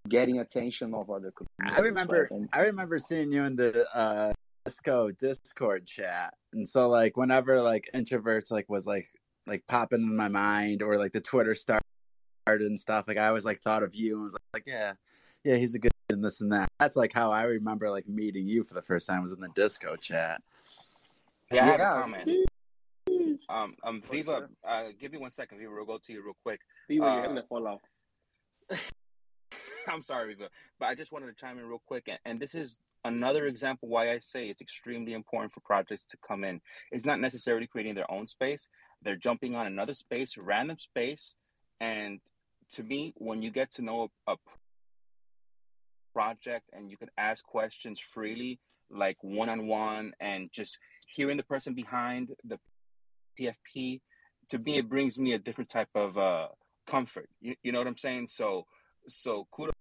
getting 0.07 0.39
attention 0.39 0.93
of 0.93 1.09
other 1.09 1.31
communities. 1.31 1.77
I 1.77 1.81
remember 1.81 2.27
right? 2.31 2.39
And 2.39 2.49
I 2.53 2.61
remember 2.65 2.99
seeing 2.99 3.31
you 3.31 3.43
in 3.43 3.55
the 3.55 3.85
uh 3.93 4.33
disco 4.65 5.11
discord 5.11 5.85
chat 5.85 6.33
and 6.51 6.67
so 6.67 6.89
like 6.89 7.15
whenever 7.15 7.61
like 7.61 7.89
introverts 7.93 8.51
like 8.51 8.67
was 8.67 8.85
like 8.85 9.07
like 9.45 9.65
popping 9.67 10.01
in 10.01 10.13
my 10.13 10.27
mind 10.27 10.81
or 10.83 10.97
like 10.97 11.13
the 11.13 11.21
twitter 11.21 11.55
started 11.55 11.81
and 12.45 12.77
stuff 12.77 13.05
like 13.07 13.17
i 13.17 13.27
always 13.29 13.45
like 13.45 13.61
thought 13.61 13.81
of 13.81 13.95
you 13.95 14.15
and 14.15 14.23
was 14.25 14.35
like, 14.53 14.63
yeah 14.67 14.91
yeah 15.45 15.55
he's 15.55 15.73
a 15.73 15.79
good 15.79 15.91
and 16.09 16.21
this 16.21 16.41
and 16.41 16.51
that 16.51 16.67
that's 16.81 16.97
like 16.97 17.13
how 17.13 17.31
i 17.31 17.43
remember 17.43 17.89
like 17.89 18.09
meeting 18.09 18.45
you 18.45 18.61
for 18.61 18.73
the 18.73 18.81
first 18.81 19.07
time 19.07 19.21
was 19.21 19.31
in 19.31 19.39
the 19.39 19.47
disco 19.55 19.95
chat 19.95 20.41
Yeah, 21.51 21.63
I 21.63 21.67
have 21.67 21.79
Yeah. 21.79 21.91
a 21.91 22.01
comment. 22.01 22.29
Um, 23.49 23.75
um, 23.83 24.01
Viva, 24.11 24.49
uh, 24.65 24.83
give 24.99 25.13
me 25.13 25.17
one 25.17 25.31
second. 25.31 25.59
Viva, 25.59 25.71
we'll 25.73 25.85
go 25.85 25.97
to 25.97 26.13
you 26.13 26.21
real 26.23 26.35
quick. 26.43 26.59
Viva, 26.89 27.05
Uh, 27.05 27.13
you're 27.13 27.21
having 27.21 27.37
a 27.37 27.43
fall 27.43 27.67
off. 27.67 27.81
I'm 29.91 30.03
sorry, 30.03 30.33
Viva, 30.33 30.49
but 30.79 30.87
I 30.87 30.95
just 30.95 31.11
wanted 31.11 31.27
to 31.27 31.33
chime 31.33 31.59
in 31.59 31.65
real 31.65 31.81
quick, 31.85 32.07
and, 32.07 32.19
and 32.25 32.39
this 32.39 32.55
is 32.55 32.77
another 33.05 33.45
example 33.45 33.87
why 33.87 34.11
I 34.11 34.17
say 34.17 34.49
it's 34.49 34.61
extremely 34.61 35.13
important 35.13 35.53
for 35.53 35.61
projects 35.61 36.05
to 36.05 36.17
come 36.27 36.43
in. 36.43 36.59
It's 36.91 37.05
not 37.05 37.19
necessarily 37.19 37.67
creating 37.67 37.95
their 37.95 38.11
own 38.11 38.27
space; 38.27 38.69
they're 39.01 39.15
jumping 39.15 39.55
on 39.55 39.67
another 39.67 39.93
space, 39.93 40.37
random 40.37 40.77
space, 40.79 41.35
and 41.79 42.19
to 42.71 42.83
me, 42.83 43.13
when 43.17 43.41
you 43.41 43.49
get 43.49 43.71
to 43.71 43.81
know 43.81 44.09
a, 44.27 44.33
a 44.33 44.35
project 46.13 46.69
and 46.73 46.89
you 46.89 46.97
can 46.97 47.09
ask 47.17 47.45
questions 47.45 47.99
freely, 47.99 48.59
like 48.89 49.17
one 49.21 49.49
on 49.49 49.67
one, 49.67 50.13
and 50.19 50.51
just 50.51 50.79
hearing 51.07 51.37
the 51.37 51.43
person 51.43 51.73
behind 51.73 52.31
the 52.43 52.59
PFP, 53.39 54.01
to 54.49 54.59
me, 54.59 54.77
it 54.77 54.89
brings 54.89 55.19
me 55.19 55.33
a 55.33 55.39
different 55.39 55.69
type 55.69 55.89
of 55.95 56.17
uh, 56.17 56.47
comfort. 56.87 57.29
You, 57.39 57.55
you 57.63 57.71
know 57.71 57.79
what 57.79 57.87
I'm 57.87 57.97
saying? 57.97 58.27
So, 58.27 58.65
so 59.07 59.47
kudos 59.51 59.73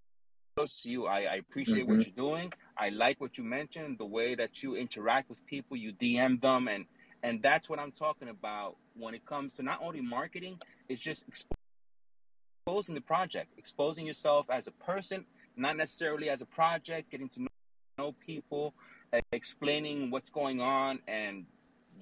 to 0.65 0.91
you. 0.91 1.07
I, 1.07 1.21
I 1.21 1.35
appreciate 1.37 1.87
what 1.87 1.99
Mhm. 1.99 2.07
you're 2.07 2.15
doing. 2.15 2.53
I 2.79 2.89
like 2.89 3.21
what 3.21 3.37
you 3.37 3.45
mentioned, 3.45 3.99
the 3.99 4.07
way 4.07 4.35
that 4.35 4.63
you 4.63 4.75
interact 4.75 5.29
with 5.29 5.45
people, 5.47 5.77
you 5.77 5.93
DM 5.93 6.41
them, 6.41 6.67
and 6.69 6.87
and 7.23 7.43
that's 7.43 7.69
what 7.69 7.79
I'm 7.79 7.93
talking 7.93 8.29
about 8.29 8.77
when 8.95 9.15
it 9.15 9.27
comes 9.27 9.55
to 9.55 9.63
not 9.63 9.83
only 9.83 10.01
marketing, 10.01 10.61
it's 10.89 11.01
just 11.01 11.27
exposing 11.29 12.95
the 12.95 13.01
project, 13.01 13.53
exposing 13.59 14.07
yourself 14.07 14.49
as 14.49 14.67
a 14.67 14.73
person, 14.73 15.27
not 15.57 15.77
necessarily 15.77 16.31
as 16.31 16.41
a 16.43 16.47
project, 16.47 17.11
getting 17.11 17.29
to 17.31 17.43
know, 17.43 17.49
know 17.99 18.13
people, 18.13 18.75
uh, 19.13 19.21
explaining 19.33 20.11
what's 20.11 20.31
going 20.31 20.61
on, 20.61 21.01
and 21.07 21.47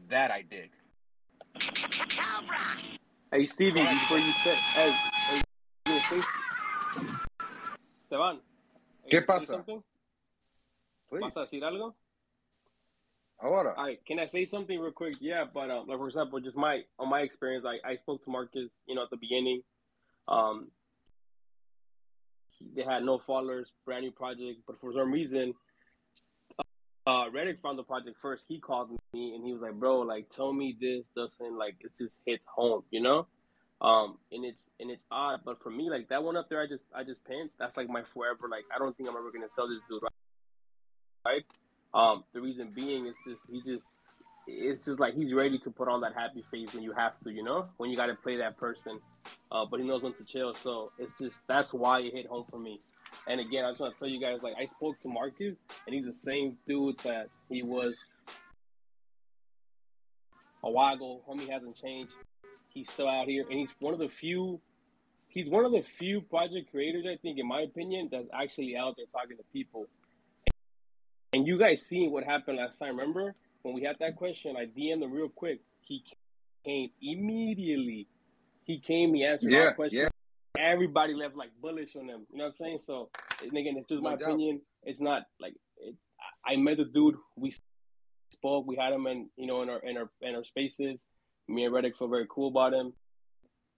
that 0.08 0.30
I 0.30 0.42
dig. 0.42 0.70
Hey, 3.32 3.46
Stevie, 3.46 3.82
before 3.82 4.18
you 4.18 4.32
say, 4.32 4.54
hey, 4.74 4.90
hey, 4.90 5.42
you 5.86 6.00
gonna 6.10 6.22
say, 6.22 6.43
Esteban, 8.14 8.40
¿Qué 9.10 9.26
gonna 9.26 9.40
say 9.40 9.56
pasa? 9.56 9.64
¿Vas 11.10 11.36
a 11.36 11.40
decir 11.40 11.64
algo? 11.64 11.94
Ahora. 13.40 13.74
All 13.76 13.86
right, 13.86 14.04
can 14.06 14.20
I 14.20 14.26
say 14.26 14.44
something 14.44 14.78
real 14.78 14.92
quick? 14.92 15.16
Yeah, 15.20 15.44
but 15.52 15.70
um, 15.70 15.88
like 15.88 15.98
for 15.98 16.06
example, 16.06 16.38
just 16.40 16.56
my 16.56 16.82
on 16.98 17.08
my 17.08 17.20
experience, 17.20 17.66
I, 17.66 17.80
I 17.86 17.96
spoke 17.96 18.24
to 18.24 18.30
Marcus, 18.30 18.70
you 18.86 18.94
know, 18.94 19.02
at 19.02 19.10
the 19.10 19.16
beginning. 19.16 19.62
Um, 20.28 20.70
they 22.74 22.82
had 22.82 23.02
no 23.02 23.18
followers, 23.18 23.72
brand 23.84 24.04
new 24.04 24.12
project, 24.12 24.60
but 24.66 24.80
for 24.80 24.92
some 24.92 25.10
reason, 25.10 25.52
uh, 27.06 27.26
Reddick 27.32 27.60
found 27.60 27.78
the 27.78 27.82
project 27.82 28.16
first. 28.22 28.44
He 28.46 28.60
called 28.60 28.90
me 29.12 29.34
and 29.34 29.44
he 29.44 29.52
was 29.52 29.60
like, 29.60 29.74
"Bro, 29.74 30.02
like, 30.02 30.30
tell 30.30 30.52
me 30.52 30.76
this 30.80 31.04
doesn't 31.16 31.58
like 31.58 31.74
it 31.80 31.96
just 31.98 32.20
hits 32.24 32.44
home, 32.54 32.84
you 32.90 33.02
know." 33.02 33.26
Um, 33.84 34.16
and 34.32 34.46
it's 34.46 34.64
and 34.80 34.90
it's 34.90 35.04
odd, 35.10 35.40
but 35.44 35.62
for 35.62 35.68
me, 35.68 35.90
like 35.90 36.08
that 36.08 36.22
one 36.22 36.38
up 36.38 36.48
there, 36.48 36.62
I 36.62 36.66
just 36.66 36.84
I 36.94 37.04
just 37.04 37.22
pinned. 37.26 37.50
That's 37.58 37.76
like 37.76 37.90
my 37.90 38.02
forever. 38.02 38.48
Like 38.50 38.64
I 38.74 38.78
don't 38.78 38.96
think 38.96 39.10
I'm 39.10 39.14
ever 39.14 39.30
gonna 39.30 39.46
sell 39.46 39.68
this 39.68 39.80
dude, 39.90 40.02
right? 41.26 41.44
Um, 41.92 42.24
the 42.32 42.40
reason 42.40 42.72
being 42.74 43.06
is 43.06 43.16
just 43.26 43.42
he 43.52 43.60
just 43.60 43.90
it's 44.46 44.86
just 44.86 45.00
like 45.00 45.14
he's 45.14 45.34
ready 45.34 45.58
to 45.58 45.70
put 45.70 45.88
on 45.88 46.00
that 46.00 46.14
happy 46.14 46.40
face 46.40 46.72
when 46.72 46.82
you 46.82 46.92
have 46.92 47.20
to, 47.24 47.30
you 47.30 47.42
know, 47.42 47.68
when 47.76 47.90
you 47.90 47.96
got 47.96 48.06
to 48.06 48.14
play 48.14 48.36
that 48.36 48.56
person. 48.56 49.00
Uh, 49.52 49.66
but 49.70 49.80
he 49.80 49.86
knows 49.86 50.02
when 50.02 50.14
to 50.14 50.24
chill. 50.24 50.54
So 50.54 50.92
it's 50.98 51.12
just 51.18 51.46
that's 51.46 51.74
why 51.74 52.00
it 52.00 52.14
hit 52.14 52.26
home 52.26 52.46
for 52.50 52.58
me. 52.58 52.80
And 53.28 53.38
again, 53.38 53.66
I 53.66 53.70
just 53.70 53.82
want 53.82 53.94
to 53.94 53.98
tell 53.98 54.08
you 54.08 54.18
guys, 54.18 54.38
like 54.42 54.54
I 54.58 54.64
spoke 54.64 54.98
to 55.00 55.08
Marcus, 55.08 55.62
and 55.86 55.94
he's 55.94 56.06
the 56.06 56.14
same 56.14 56.56
dude 56.66 56.98
that 57.00 57.28
he 57.50 57.62
was 57.62 57.96
a 60.62 60.70
while 60.70 60.94
ago. 60.94 61.20
Homie 61.28 61.50
hasn't 61.50 61.76
changed. 61.76 62.14
He's 62.74 62.90
still 62.90 63.08
out 63.08 63.26
here, 63.28 63.44
and 63.48 63.58
he's 63.58 63.72
one 63.78 63.94
of 63.94 64.00
the 64.00 64.08
few. 64.08 64.60
He's 65.28 65.48
one 65.48 65.64
of 65.64 65.72
the 65.72 65.82
few 65.82 66.20
project 66.20 66.70
creators, 66.70 67.06
I 67.10 67.16
think, 67.16 67.38
in 67.38 67.46
my 67.48 67.62
opinion, 67.62 68.08
that's 68.10 68.28
actually 68.32 68.76
out 68.76 68.94
there 68.96 69.06
talking 69.12 69.36
to 69.36 69.42
people. 69.52 69.86
And 71.32 71.46
you 71.46 71.58
guys 71.58 71.82
seen 71.82 72.12
what 72.12 72.22
happened 72.24 72.58
last 72.58 72.78
time. 72.78 72.96
Remember 72.98 73.34
when 73.62 73.74
we 73.74 73.82
had 73.82 73.96
that 74.00 74.14
question? 74.16 74.56
I 74.56 74.66
DM'd 74.66 75.02
him 75.02 75.12
real 75.12 75.28
quick. 75.28 75.60
He 75.80 76.04
came 76.64 76.90
immediately. 77.02 78.06
He 78.64 78.78
came. 78.80 79.12
He 79.14 79.24
answered 79.24 79.50
Yeah, 79.50 79.58
our 79.60 79.74
question. 79.74 80.00
Yeah. 80.02 80.08
Everybody 80.56 81.14
left 81.14 81.34
like 81.34 81.50
bullish 81.60 81.96
on 81.96 82.08
him. 82.08 82.26
You 82.30 82.38
know 82.38 82.44
what 82.44 82.50
I'm 82.50 82.54
saying? 82.54 82.78
So, 82.84 83.10
and 83.42 83.56
again, 83.56 83.74
it's 83.76 83.88
just 83.88 84.02
No 84.02 84.10
my 84.10 84.16
doubt. 84.16 84.28
opinion. 84.28 84.60
It's 84.84 85.00
not 85.00 85.22
like 85.40 85.54
it, 85.78 85.96
I 86.46 86.52
I 86.52 86.56
met 86.56 86.76
the 86.76 86.84
dude. 86.84 87.16
We 87.36 87.52
spoke. 88.30 88.66
We 88.68 88.76
had 88.76 88.92
him 88.92 89.06
in 89.08 89.28
you 89.36 89.46
know 89.48 89.62
in 89.62 89.68
our 89.68 89.80
in 89.80 89.96
our 89.96 90.08
in 90.22 90.36
our 90.36 90.44
spaces. 90.44 91.00
Me 91.48 91.64
and 91.64 91.74
Reddick 91.74 91.96
felt 91.96 92.10
very 92.10 92.26
cool 92.28 92.48
about 92.48 92.72
him. 92.72 92.92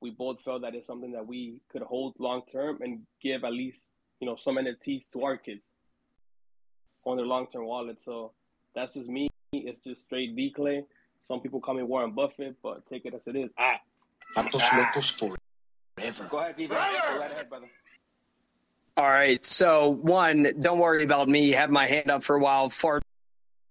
We 0.00 0.10
both 0.10 0.42
felt 0.42 0.62
that 0.62 0.74
it's 0.74 0.86
something 0.86 1.12
that 1.12 1.26
we 1.26 1.60
could 1.70 1.82
hold 1.82 2.14
long 2.18 2.42
term 2.50 2.78
and 2.82 3.00
give 3.22 3.44
at 3.44 3.52
least 3.52 3.88
you 4.20 4.26
know 4.26 4.36
some 4.36 4.56
NFTs 4.56 5.10
to 5.12 5.24
our 5.24 5.36
kids 5.36 5.62
on 7.04 7.16
their 7.16 7.26
long 7.26 7.46
term 7.52 7.66
wallet. 7.66 8.00
So 8.00 8.32
that's 8.74 8.94
just 8.94 9.08
me. 9.08 9.28
It's 9.52 9.80
just 9.80 10.02
straight 10.02 10.36
D 10.36 10.52
Clay. 10.54 10.84
Some 11.20 11.40
people 11.40 11.60
call 11.60 11.74
me 11.74 11.82
Warren 11.82 12.12
Buffett, 12.12 12.56
but 12.62 12.86
take 12.86 13.06
it 13.06 13.14
as 13.14 13.26
it 13.26 13.36
is. 13.36 13.50
Ah. 13.58 13.80
Patos 14.34 14.68
locos 14.76 15.10
forever. 15.10 16.28
Go 16.30 16.38
ahead, 16.38 16.56
Viva. 16.56 16.74
Go 16.74 17.18
right 17.18 17.32
ahead, 17.32 17.48
brother. 17.48 17.66
All 18.96 19.08
right. 19.08 19.44
So 19.44 19.90
one, 20.02 20.48
don't 20.60 20.78
worry 20.78 21.04
about 21.04 21.28
me. 21.28 21.50
Have 21.50 21.70
my 21.70 21.86
hand 21.86 22.10
up 22.10 22.22
for 22.22 22.36
a 22.36 22.38
while. 22.38 22.68
Fart 22.68 23.02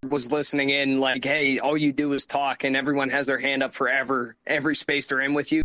was 0.10 0.32
listening 0.32 0.70
in, 0.70 1.00
like, 1.00 1.24
hey, 1.24 1.60
all 1.60 1.78
you 1.78 1.92
do 1.92 2.14
is 2.14 2.26
talk, 2.26 2.64
and 2.64 2.76
everyone 2.76 3.10
has 3.10 3.28
their 3.28 3.40
hand 3.40 3.64
up 3.64 3.74
forever, 3.74 4.36
every 4.46 4.76
space 4.76 5.08
they're 5.08 5.22
in 5.22 5.34
with 5.34 5.52
you. 5.52 5.64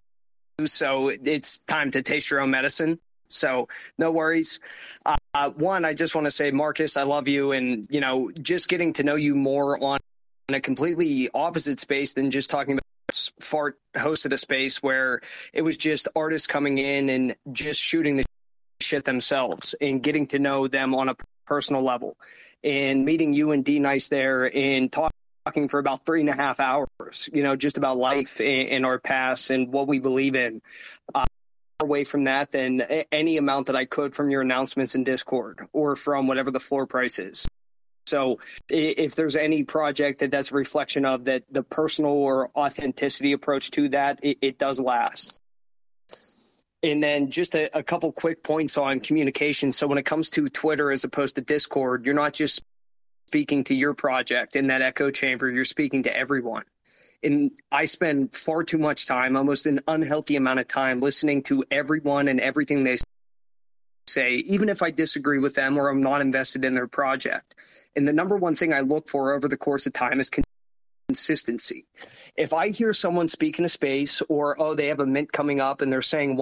So 0.65 1.09
it's 1.09 1.59
time 1.59 1.91
to 1.93 2.03
taste 2.03 2.31
your 2.31 2.41
own 2.41 2.51
medicine. 2.51 2.99
So 3.29 3.69
no 3.97 4.11
worries. 4.11 4.61
Uh, 5.07 5.51
one, 5.51 5.85
I 5.85 5.95
just 5.95 6.15
want 6.15 6.27
to 6.27 6.31
say, 6.31 6.51
Marcus, 6.51 6.97
I 6.97 7.05
love 7.05 7.29
you, 7.29 7.53
and 7.53 7.87
you 7.91 8.01
know, 8.01 8.31
just 8.33 8.69
getting 8.69 8.93
to 8.95 9.05
know 9.05 9.15
you 9.15 9.35
more 9.35 9.83
on 9.83 10.01
a 10.49 10.61
completely 10.61 11.31
opposite 11.33 11.81
space 11.81 12.13
than 12.13 12.31
just 12.31 12.51
talking 12.51 12.75
about. 12.75 12.85
Fart 13.41 13.77
hosted 13.97 14.33
a 14.33 14.39
space 14.39 14.83
where 14.83 15.21
it 15.53 15.63
was 15.63 15.77
just 15.77 16.07
artists 16.15 16.47
coming 16.47 16.79
in 16.79 17.09
and 17.09 17.35
just 17.51 17.81
shooting 17.81 18.17
the 18.17 18.25
shit 18.81 19.05
themselves 19.05 19.75
and 19.81 20.03
getting 20.03 20.29
to 20.29 20.39
know 20.39 20.69
them 20.69 20.95
on 20.95 21.09
a 21.09 21.17
personal 21.45 21.83
level. 21.83 22.17
And 22.63 23.05
meeting 23.05 23.33
you 23.33 23.53
and 23.53 23.65
D 23.65 23.79
Nice 23.79 24.09
there 24.09 24.55
and 24.55 24.93
talking 24.93 25.69
for 25.69 25.79
about 25.79 26.05
three 26.05 26.21
and 26.21 26.29
a 26.29 26.35
half 26.35 26.61
hours, 26.61 27.29
you 27.33 27.43
know, 27.43 27.57
just 27.57 27.79
about 27.79 27.97
life 27.97 28.41
and 28.41 28.85
our 28.85 28.99
past 28.99 29.51
and 29.51 29.73
what 29.73 29.89
we 29.89 29.99
believe 29.99 30.37
in. 30.37 30.63
Uh, 31.15 31.25
away 31.81 32.05
from 32.05 32.25
that 32.25 32.51
than 32.53 32.83
any 33.11 33.39
amount 33.39 33.69
that 33.69 33.75
I 33.75 33.87
could 33.87 34.15
from 34.15 34.29
your 34.29 34.43
announcements 34.43 34.95
in 34.95 35.03
Discord 35.03 35.67
or 35.73 35.97
from 35.97 36.27
whatever 36.27 36.51
the 36.51 36.61
floor 36.61 36.87
price 36.87 37.19
is. 37.19 37.49
So 38.07 38.39
if 38.69 39.15
there's 39.15 39.35
any 39.35 39.65
project 39.65 40.19
that 40.19 40.31
that's 40.31 40.53
a 40.53 40.55
reflection 40.57 41.07
of 41.07 41.25
that 41.25 41.45
the 41.51 41.63
personal 41.63 42.11
or 42.11 42.51
authenticity 42.55 43.33
approach 43.33 43.71
to 43.71 43.89
that, 43.91 44.19
it, 44.23 44.37
it 44.43 44.59
does 44.59 44.79
last. 44.79 45.40
And 46.83 47.03
then 47.03 47.31
just 47.31 47.55
a, 47.55 47.77
a 47.77 47.83
couple 47.83 48.11
quick 48.13 48.43
points 48.43 48.79
on 48.79 49.01
communication. 49.01 49.71
So 49.71 49.87
when 49.87 49.99
it 49.99 50.05
comes 50.05 50.31
to 50.31 50.49
Twitter 50.49 50.91
as 50.91 51.05
opposed 51.05 51.35
to 51.35 51.43
Discord, 51.43 52.07
you're 52.07 52.15
not 52.15 52.33
just 52.33 52.63
speaking 53.27 53.63
to 53.65 53.75
your 53.75 53.95
project 53.95 54.57
in 54.57 54.69
that 54.69 54.83
echo 54.83 55.11
chamber, 55.11 55.49
you're 55.51 55.65
speaking 55.65 56.03
to 56.05 56.17
everyone. 56.17 56.65
And 57.23 57.51
I 57.71 57.85
spend 57.85 58.35
far 58.35 58.65
too 58.65 58.79
much 58.79 59.07
time, 59.07 59.37
almost 59.37 59.67
an 59.67 59.81
unhealthy 59.87 60.37
amount 60.37 60.59
of 60.59 60.69
time, 60.69 61.01
listening 61.01 61.43
to 61.45 61.63
everyone 61.71 62.29
and 62.29 62.41
everything 62.41 62.83
they 62.83 62.97
say, 64.09 64.37
even 64.37 64.69
if 64.69 64.83
I 64.83 64.91
disagree 64.91 65.39
with 65.39 65.55
them 65.55 65.77
or 65.79 65.91
I'm 65.91 66.01
not 66.01 66.23
invested 66.23 66.65
in 66.65 66.75
their 66.75 66.89
project. 66.89 67.55
And 67.95 68.09
the 68.09 68.13
number 68.13 68.37
one 68.37 68.55
thing 68.55 68.73
I 68.73 68.81
look 68.81 69.07
for 69.07 69.35
over 69.35 69.49
the 69.49 69.57
course 69.57 69.87
of 69.87 69.93
time 69.93 70.19
is 70.19 70.31
consistency. 71.09 71.85
If 72.37 72.53
I 72.53 72.71
hear 72.71 72.93
someone 72.93 73.29
speak 73.29 73.59
in 73.59 73.65
a 73.65 73.69
space 73.69 74.23
or, 74.29 74.61
oh, 74.61 74.75
they 74.75 74.89
have 74.89 75.01
a 75.01 75.07
mint 75.07 75.31
coming 75.31 75.61
up 75.61 75.83
and 75.83 75.93
they're 75.93 76.03
saying 76.03 76.41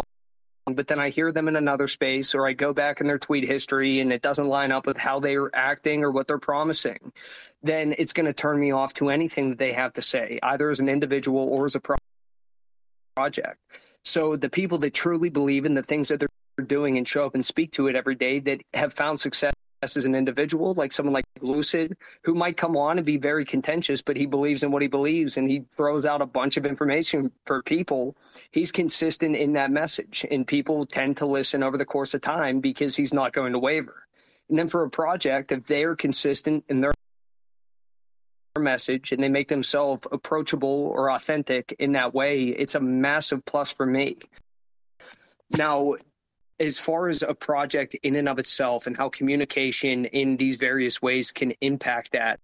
but 0.74 0.86
then 0.86 0.98
I 0.98 1.10
hear 1.10 1.32
them 1.32 1.48
in 1.48 1.56
another 1.56 1.88
space 1.88 2.34
or 2.34 2.46
I 2.46 2.52
go 2.52 2.72
back 2.72 3.00
in 3.00 3.06
their 3.06 3.18
tweet 3.18 3.46
history 3.46 4.00
and 4.00 4.12
it 4.12 4.22
doesn't 4.22 4.48
line 4.48 4.72
up 4.72 4.86
with 4.86 4.96
how 4.96 5.20
they're 5.20 5.54
acting 5.54 6.04
or 6.04 6.10
what 6.10 6.26
they're 6.26 6.38
promising, 6.38 7.12
then 7.62 7.94
it's 7.98 8.12
going 8.12 8.26
to 8.26 8.32
turn 8.32 8.58
me 8.58 8.70
off 8.70 8.94
to 8.94 9.10
anything 9.10 9.50
that 9.50 9.58
they 9.58 9.72
have 9.72 9.92
to 9.94 10.02
say, 10.02 10.38
either 10.42 10.70
as 10.70 10.80
an 10.80 10.88
individual 10.88 11.40
or 11.40 11.64
as 11.64 11.74
a 11.74 11.80
pro- 11.80 11.96
project. 13.16 13.58
So 14.04 14.36
the 14.36 14.50
people 14.50 14.78
that 14.78 14.94
truly 14.94 15.28
believe 15.28 15.66
in 15.66 15.74
the 15.74 15.82
things 15.82 16.08
that 16.08 16.20
they're 16.20 16.64
doing 16.64 16.96
and 16.96 17.06
show 17.06 17.24
up 17.24 17.34
and 17.34 17.44
speak 17.44 17.72
to 17.72 17.88
it 17.88 17.96
every 17.96 18.14
day 18.14 18.38
that 18.40 18.60
have 18.74 18.92
found 18.92 19.20
success 19.20 19.52
as 19.82 19.96
an 19.96 20.14
individual, 20.14 20.74
like 20.74 20.92
someone 20.92 21.12
like 21.12 21.24
Lucid, 21.40 21.96
who 22.22 22.34
might 22.34 22.56
come 22.56 22.76
on 22.76 22.98
and 22.98 23.06
be 23.06 23.16
very 23.16 23.44
contentious, 23.44 24.02
but 24.02 24.16
he 24.16 24.26
believes 24.26 24.62
in 24.62 24.70
what 24.70 24.82
he 24.82 24.88
believes 24.88 25.36
and 25.36 25.50
he 25.50 25.60
throws 25.70 26.04
out 26.04 26.20
a 26.20 26.26
bunch 26.26 26.56
of 26.56 26.66
information 26.66 27.30
for 27.44 27.62
people. 27.62 28.16
He's 28.50 28.72
consistent 28.72 29.36
in 29.36 29.52
that 29.52 29.70
message, 29.70 30.26
and 30.30 30.46
people 30.46 30.86
tend 30.86 31.16
to 31.18 31.26
listen 31.26 31.62
over 31.62 31.76
the 31.76 31.84
course 31.84 32.14
of 32.14 32.20
time 32.20 32.60
because 32.60 32.96
he's 32.96 33.14
not 33.14 33.32
going 33.32 33.52
to 33.52 33.58
waver. 33.58 34.06
And 34.48 34.58
then 34.58 34.68
for 34.68 34.82
a 34.82 34.90
project, 34.90 35.52
if 35.52 35.66
they're 35.66 35.94
consistent 35.94 36.64
in 36.68 36.80
their 36.80 36.92
message 38.58 39.12
and 39.12 39.22
they 39.22 39.28
make 39.28 39.48
themselves 39.48 40.06
approachable 40.10 40.92
or 40.92 41.10
authentic 41.10 41.76
in 41.78 41.92
that 41.92 42.14
way, 42.14 42.44
it's 42.44 42.74
a 42.74 42.80
massive 42.80 43.44
plus 43.44 43.72
for 43.72 43.86
me. 43.86 44.16
Now, 45.56 45.94
as 46.60 46.78
far 46.78 47.08
as 47.08 47.22
a 47.22 47.34
project 47.34 47.94
in 48.02 48.16
and 48.16 48.28
of 48.28 48.38
itself 48.38 48.86
and 48.86 48.96
how 48.96 49.08
communication 49.08 50.04
in 50.06 50.36
these 50.36 50.56
various 50.56 51.00
ways 51.00 51.30
can 51.30 51.52
impact 51.60 52.12
that 52.12 52.40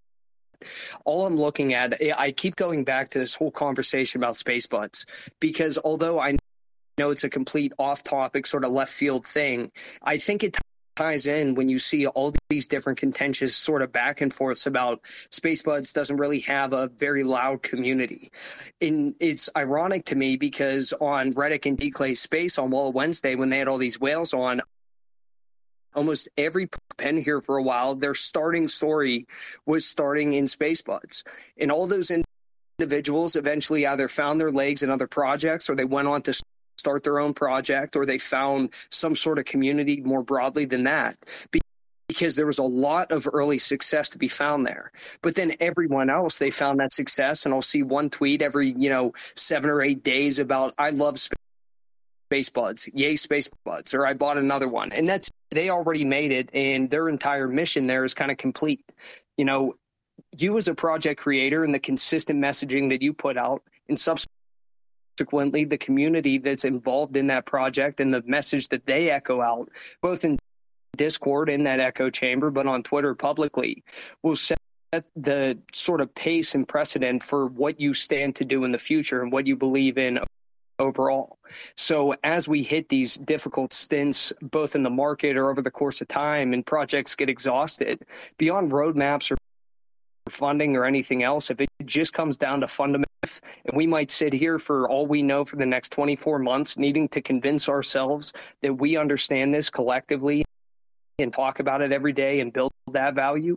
all 1.04 1.26
I'm 1.26 1.36
looking 1.36 1.74
at, 1.74 1.94
I 2.16 2.32
keep 2.32 2.56
going 2.56 2.84
back 2.84 3.08
to 3.08 3.18
this 3.18 3.34
whole 3.34 3.50
conversation 3.50 4.20
about 4.20 4.34
SpaceBudz 4.34 5.06
because 5.40 5.78
although 5.84 6.18
I 6.18 6.36
know 6.98 7.10
it's 7.10 7.24
a 7.24 7.30
complete 7.30 7.72
off 7.78 8.02
topic, 8.02 8.46
sort 8.46 8.64
of 8.64 8.70
left 8.70 8.92
field 8.92 9.26
thing, 9.26 9.70
I 10.02 10.18
think 10.18 10.42
it 10.42 10.56
ties 10.96 11.26
in 11.26 11.54
when 11.54 11.68
you 11.68 11.78
see 11.78 12.06
all 12.06 12.32
these 12.48 12.68
different 12.68 12.98
contentious 12.98 13.56
sort 13.56 13.82
of 13.82 13.92
back 13.92 14.20
and 14.20 14.32
forths 14.32 14.66
about 14.66 15.02
SpaceBudz 15.02 15.92
doesn't 15.92 16.16
really 16.16 16.40
have 16.40 16.72
a 16.72 16.88
very 16.88 17.24
loud 17.24 17.62
community. 17.62 18.30
And 18.80 19.14
it's 19.20 19.48
ironic 19.56 20.04
to 20.06 20.16
me 20.16 20.36
because 20.36 20.92
on 21.00 21.30
Reddick 21.30 21.66
and 21.66 21.78
Declay 21.78 22.14
Space 22.14 22.58
on 22.58 22.70
Wall 22.70 22.92
Wednesday, 22.92 23.34
when 23.34 23.48
they 23.48 23.58
had 23.58 23.68
all 23.68 23.78
these 23.78 24.00
whales 24.00 24.34
on, 24.34 24.60
almost 25.94 26.28
every 26.36 26.68
pen 26.96 27.16
here 27.16 27.40
for 27.40 27.56
a 27.56 27.62
while, 27.62 27.94
their 27.94 28.14
starting 28.14 28.68
story 28.68 29.26
was 29.66 29.86
starting 29.86 30.32
in 30.32 30.44
SpaceBudz. 30.44 31.24
And 31.58 31.70
all 31.70 31.86
those 31.86 32.10
individuals 32.78 33.36
eventually 33.36 33.86
either 33.86 34.08
found 34.08 34.40
their 34.40 34.50
legs 34.50 34.82
in 34.82 34.90
other 34.90 35.06
projects 35.06 35.70
or 35.70 35.74
they 35.74 35.84
went 35.84 36.08
on 36.08 36.22
to 36.22 36.32
start 36.84 37.02
their 37.02 37.18
own 37.18 37.32
project 37.32 37.96
or 37.96 38.04
they 38.04 38.18
found 38.18 38.68
some 38.90 39.14
sort 39.14 39.38
of 39.38 39.46
community 39.46 40.02
more 40.02 40.22
broadly 40.22 40.66
than 40.66 40.84
that 40.84 41.16
because 42.08 42.36
there 42.36 42.44
was 42.44 42.58
a 42.58 42.62
lot 42.62 43.10
of 43.10 43.26
early 43.32 43.56
success 43.56 44.10
to 44.10 44.18
be 44.18 44.28
found 44.28 44.66
there. 44.66 44.92
But 45.22 45.34
then 45.34 45.52
everyone 45.60 46.10
else, 46.10 46.38
they 46.38 46.50
found 46.50 46.78
that 46.80 46.92
success. 46.92 47.46
And 47.46 47.54
I'll 47.54 47.62
see 47.62 47.82
one 47.82 48.10
tweet 48.10 48.42
every, 48.42 48.74
you 48.76 48.90
know, 48.90 49.12
seven 49.34 49.70
or 49.70 49.80
eight 49.80 50.04
days 50.04 50.38
about, 50.38 50.74
I 50.76 50.90
love 50.90 51.16
SpaceBudz, 52.30 52.90
yay 52.92 53.16
space 53.16 53.48
buds, 53.64 53.94
or 53.94 54.06
I 54.06 54.12
bought 54.12 54.36
another 54.36 54.68
one. 54.68 54.92
And 54.92 55.08
that's, 55.08 55.30
they 55.52 55.70
already 55.70 56.04
made 56.04 56.32
it 56.32 56.50
and 56.52 56.90
their 56.90 57.08
entire 57.08 57.48
mission 57.48 57.86
there 57.86 58.04
is 58.04 58.12
kind 58.12 58.30
of 58.30 58.36
complete. 58.36 58.84
You 59.38 59.46
know, 59.46 59.76
you 60.36 60.58
as 60.58 60.68
a 60.68 60.74
project 60.74 61.18
creator 61.18 61.64
and 61.64 61.74
the 61.74 61.78
consistent 61.78 62.38
messaging 62.44 62.90
that 62.90 63.00
you 63.00 63.14
put 63.14 63.38
out 63.38 63.62
and 63.88 63.98
subsequent 63.98 64.33
subsequently 65.16 65.64
the 65.64 65.78
community 65.78 66.38
that's 66.38 66.64
involved 66.64 67.16
in 67.16 67.28
that 67.28 67.46
project 67.46 68.00
and 68.00 68.12
the 68.12 68.22
message 68.22 68.68
that 68.68 68.86
they 68.86 69.10
echo 69.10 69.40
out, 69.40 69.70
both 70.00 70.24
in 70.24 70.38
Discord 70.96 71.48
in 71.48 71.64
that 71.64 71.80
echo 71.80 72.10
chamber, 72.10 72.50
but 72.50 72.66
on 72.66 72.82
Twitter 72.82 73.14
publicly, 73.14 73.84
will 74.22 74.36
set 74.36 74.58
the 75.16 75.58
sort 75.72 76.00
of 76.00 76.14
pace 76.14 76.54
and 76.54 76.66
precedent 76.66 77.22
for 77.22 77.46
what 77.46 77.80
you 77.80 77.94
stand 77.94 78.36
to 78.36 78.44
do 78.44 78.64
in 78.64 78.72
the 78.72 78.78
future 78.78 79.22
and 79.22 79.32
what 79.32 79.46
you 79.46 79.56
believe 79.56 79.98
in 79.98 80.18
overall. 80.78 81.38
So 81.76 82.14
as 82.24 82.48
we 82.48 82.62
hit 82.62 82.88
these 82.88 83.14
difficult 83.16 83.72
stints, 83.72 84.32
both 84.40 84.74
in 84.74 84.82
the 84.82 84.90
market 84.90 85.36
or 85.36 85.50
over 85.50 85.62
the 85.62 85.70
course 85.70 86.00
of 86.00 86.08
time, 86.08 86.52
and 86.52 86.64
projects 86.64 87.14
get 87.14 87.28
exhausted, 87.28 88.04
beyond 88.38 88.72
roadmaps 88.72 89.30
or 89.30 89.36
funding 90.28 90.76
or 90.76 90.84
anything 90.84 91.22
else, 91.22 91.50
if 91.50 91.60
it 91.60 91.68
just 91.84 92.12
comes 92.12 92.36
down 92.36 92.60
to 92.60 92.68
fundamental, 92.68 93.13
and 93.64 93.76
we 93.76 93.86
might 93.86 94.10
sit 94.10 94.32
here 94.32 94.58
for 94.58 94.88
all 94.88 95.06
we 95.06 95.22
know 95.22 95.44
for 95.44 95.56
the 95.56 95.66
next 95.66 95.92
24 95.92 96.38
months, 96.38 96.78
needing 96.78 97.08
to 97.08 97.22
convince 97.22 97.68
ourselves 97.68 98.32
that 98.62 98.74
we 98.74 98.96
understand 98.96 99.52
this 99.52 99.70
collectively 99.70 100.44
and 101.18 101.32
talk 101.32 101.60
about 101.60 101.80
it 101.80 101.92
every 101.92 102.12
day 102.12 102.40
and 102.40 102.52
build 102.52 102.72
that 102.92 103.14
value, 103.14 103.56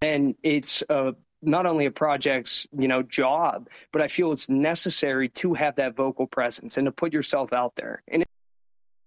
then 0.00 0.34
it's 0.42 0.82
a 0.88 1.14
not 1.42 1.66
only 1.66 1.84
a 1.84 1.90
project's 1.90 2.66
you 2.76 2.88
know 2.88 3.02
job, 3.02 3.68
but 3.92 4.00
I 4.00 4.08
feel 4.08 4.32
it's 4.32 4.48
necessary 4.48 5.28
to 5.30 5.54
have 5.54 5.76
that 5.76 5.96
vocal 5.96 6.26
presence 6.26 6.78
and 6.78 6.86
to 6.86 6.92
put 6.92 7.12
yourself 7.12 7.52
out 7.52 7.76
there. 7.76 8.02
And 8.08 8.24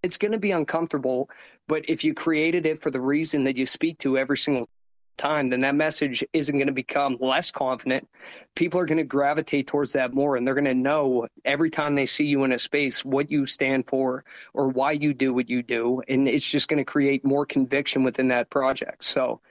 it's 0.04 0.18
going 0.18 0.34
to 0.34 0.40
be 0.40 0.52
uncomfortable, 0.52 1.30
but 1.68 1.90
if 1.90 2.04
you 2.04 2.14
created 2.14 2.66
it 2.66 2.80
for 2.80 2.92
the 2.92 3.02
reason 3.02 3.46
that 3.46 3.58
you 3.58 3.66
speak 3.66 3.98
to 4.00 4.18
every 4.18 4.38
single 4.38 4.70
time, 5.18 5.48
then 5.48 5.62
that 5.62 5.76
message 5.76 6.24
isn't 6.34 6.56
going 6.56 6.68
to 6.68 6.74
become 6.74 7.18
less 7.20 7.52
confident. 7.52 8.08
People 8.56 8.80
are 8.80 8.86
going 8.86 8.98
to 8.98 9.04
gravitate 9.04 9.68
towards 9.68 9.94
that 9.94 10.14
more, 10.14 10.36
and 10.36 10.46
they're 10.46 10.54
going 10.54 10.66
to 10.66 10.74
know 10.74 11.28
every 11.46 11.70
time 11.70 11.96
they 11.96 12.06
see 12.06 12.26
you 12.26 12.44
in 12.44 12.52
a 12.52 12.60
space 12.60 13.04
what 13.04 13.30
you 13.30 13.46
stand 13.46 13.88
for 13.88 14.24
or 14.54 14.68
why 14.70 14.92
you 14.92 15.14
do 15.14 15.34
what 15.34 15.50
you 15.50 15.64
do. 15.64 16.02
And 16.08 16.28
it's 16.28 16.48
just 16.48 16.68
going 16.68 16.78
to 16.78 16.86
create 16.86 17.26
more 17.26 17.46
conviction 17.46 18.04
within 18.04 18.30
that 18.30 18.50
project. 18.50 19.04
So 19.04 19.42